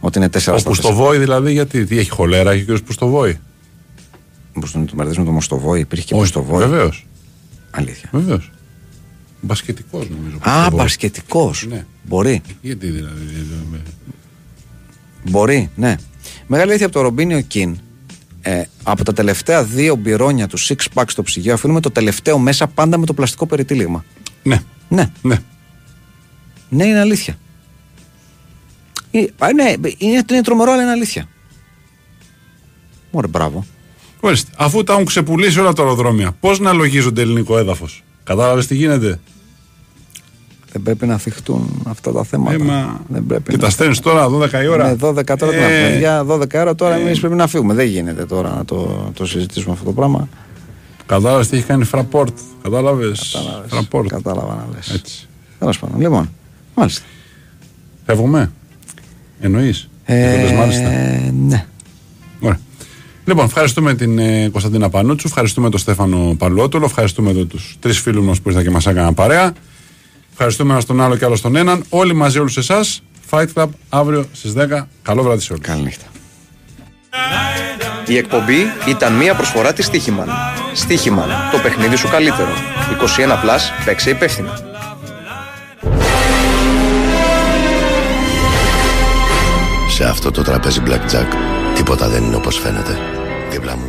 ότι 0.00 0.18
είναι 0.18 0.28
τέσσερα 0.28 0.56
Ο 0.56 0.58
στα 0.58 0.70
τέσσερα. 0.70 0.88
Πουστοβόη 0.88 1.18
δηλαδή, 1.18 1.52
γιατί 1.52 1.84
τι 1.86 1.98
έχει 1.98 2.10
χολέρα, 2.10 2.50
έχει 2.50 2.72
ο 2.72 2.74
κ. 2.74 2.78
Πουστοβόη. 2.82 3.38
Μήπως 4.58 4.72
τον 4.72 4.86
τον 4.86 4.94
μπερδεύεις 4.96 5.18
με 5.18 5.24
τον 5.24 5.34
Μοστοβόη, 5.34 5.80
υπήρχε 5.80 6.04
και 6.04 6.14
Μοστοβόη. 6.14 6.58
Βεβαίως. 6.58 7.06
Αλήθεια. 7.70 8.08
Βεβαίως. 8.12 8.50
Μπασκετικός 9.40 10.08
νομίζω. 10.10 10.36
Α, 10.36 10.40
Πουστοβόη. 10.40 10.78
μπασκετικός. 10.80 11.66
Ναι. 11.68 11.86
Μπορεί. 12.02 12.42
Γιατί 12.60 12.86
δηλαδή. 12.86 13.20
ε, 13.74 13.78
Μπορεί, 15.30 15.70
ναι. 15.76 15.96
Μεγάλη 16.46 16.68
αλήθεια 16.70 16.86
από 16.86 16.94
το 16.94 17.02
Ρομπίνιο 17.02 17.40
Κιν. 17.40 17.78
Ε, 18.40 18.62
από 18.82 19.04
τα 19.04 19.12
τελευταία 19.12 19.64
δύο 19.64 19.94
μπυρόνια 19.96 20.46
του 20.46 20.58
Six 20.58 20.76
Pack 20.94 21.04
στο 21.06 21.22
ψυγείο 21.22 21.54
αφήνουμε 21.54 21.80
το 21.80 21.90
τελευταίο 21.90 22.38
μέσα 22.38 22.66
πάντα 22.66 22.98
με 22.98 23.06
το 23.06 23.14
πλαστικό 23.14 23.46
περιτύλιγμα. 23.46 24.04
Ναι, 24.42 24.62
Ναι, 24.88 25.10
ναι. 25.22 25.36
ναι, 26.68 26.84
είναι 26.84 26.98
αλήθεια. 27.00 27.38
Ε, 29.10 29.24
α, 29.38 29.52
ναι, 29.52 29.72
είναι, 29.98 30.22
είναι 30.30 30.42
τρομερό, 30.42 30.72
αλλά 30.72 30.82
είναι 30.82 30.90
αλήθεια. 30.90 31.28
Ωραία, 33.10 33.30
μπράβο. 33.30 33.66
Ορίστε. 34.20 34.50
Αφού 34.56 34.84
τα 34.84 34.92
έχουν 34.92 35.04
ξεπουλήσει 35.04 35.60
όλα 35.60 35.72
τα 35.72 35.82
αεροδρόμια, 35.82 36.36
πώς 36.40 36.58
να 36.60 36.72
λογίζονται 36.72 37.20
ελληνικό 37.22 37.58
έδαφος; 37.58 38.02
Κατάλαβες 38.24 38.66
τι 38.66 38.74
γίνεται; 38.74 39.20
Δεν 40.72 40.82
πρέπει 40.82 41.06
να 41.06 41.18
θιχτούν 41.18 41.82
αυτά 41.88 42.12
τα 42.12 42.24
θέματα. 42.24 42.52
Ε, 42.54 42.58
μα... 42.58 43.00
Δεν 43.08 43.26
πρέπει 43.26 43.50
Και 43.50 43.56
να... 43.56 43.62
τα 43.62 43.70
στέλνεις 43.70 44.00
τώρα 44.00 44.28
12 44.30 44.62
η 44.62 44.66
ώρα. 44.66 44.86
Ναι, 44.88 44.92
12 44.92 45.24
τώρα 45.38 45.52
τι 45.52 45.58
να 45.58 45.64
Ε, 45.68 45.86
πούμε. 45.86 45.98
Για 45.98 46.24
12 46.26 46.54
ώρα 46.54 46.74
τώρα 46.74 46.94
εμείς 46.94 47.20
πρέπει 47.20 47.34
να 47.34 47.46
φύγουμε. 47.46 47.74
Δεν 47.74 47.86
γίνεται 47.86 48.24
τώρα 48.26 48.54
να 48.54 48.64
το, 48.64 49.10
το 49.14 49.26
συζητήσουμε 49.26 49.72
αυτό 49.72 49.84
το 49.84 49.92
πράγμα. 49.92 50.28
Κατάλαβες 51.06 51.48
τι 51.48 51.56
έχει 51.56 51.66
κάνει 51.66 51.84
Fraport. 51.84 52.38
Κατάλαβες; 52.62 53.30
Κατάλαβες. 53.38 53.70
Fraport. 53.70 54.08
Κατάλαβα 54.08 54.54
να 54.54 54.66
λες. 54.74 54.90
Έτσι. 54.90 55.28
Τέλος 55.58 55.78
πάντων. 55.78 56.00
Λοιπόν, 56.00 56.30
μάλιστα. 56.74 57.04
Φεύγουμε. 58.06 58.52
Εννοείς. 59.40 59.88
Ε, 60.04 60.52
μάλιστα. 60.56 60.88
ναι. 61.46 61.66
Ωραία. 63.28 63.40
Λοιπόν, 63.40 63.44
ευχαριστούμε 63.44 63.94
την 63.94 64.18
ε, 64.18 64.48
Κωνσταντίνα 64.48 64.88
Πανούτσου, 64.88 65.26
ευχαριστούμε 65.26 65.70
τον 65.70 65.80
Στέφανο 65.80 66.34
Παλουότολο, 66.38 66.84
ευχαριστούμε 66.84 67.32
τους 67.32 67.76
τρεις 67.80 68.00
φίλους 68.00 68.24
μας 68.24 68.40
που 68.40 68.48
ήρθαν 68.48 68.64
και 68.64 68.70
μας 68.70 68.86
έκαναν 68.86 69.14
παρέα. 69.14 69.52
Ευχαριστούμε 70.32 70.72
ένα 70.72 70.82
τον 70.82 71.00
άλλο 71.00 71.16
και 71.16 71.24
άλλο 71.24 71.36
στον 71.36 71.56
έναν. 71.56 71.84
Όλοι 71.88 72.14
μαζί, 72.14 72.38
όλους 72.38 72.56
εσάς. 72.56 73.02
Fight 73.30 73.46
Club 73.54 73.68
αύριο 73.88 74.26
στις 74.32 74.52
10. 74.52 74.88
Καλό 75.02 75.22
βράδυ 75.22 75.40
σε 75.40 75.52
όλους. 75.52 75.66
Καληνύχτα. 75.66 76.04
Η 78.06 78.16
εκπομπή 78.16 78.72
ήταν 78.88 79.12
μια 79.12 79.34
προσφορά 79.34 79.72
της 79.72 79.84
Στίχημαν. 79.84 80.28
Στίχημαν, 80.72 81.28
το 81.52 81.58
παιχνίδι 81.58 81.96
σου 81.96 82.08
καλύτερο. 82.08 82.50
21+, 83.00 83.84
παίξε 83.84 84.10
υπεύθυνα. 84.10 84.58
Σε 89.88 90.04
αυτό 90.04 90.30
το 90.30 90.42
τραπέζι 90.42 90.82
blackjack 90.86 91.34
τίποτα 91.74 92.08
δεν 92.08 92.24
είναι 92.24 92.36
όπως 92.36 92.58
φαίνεται. 92.58 93.17
Δίπλα 93.58 93.76
μου 93.76 93.87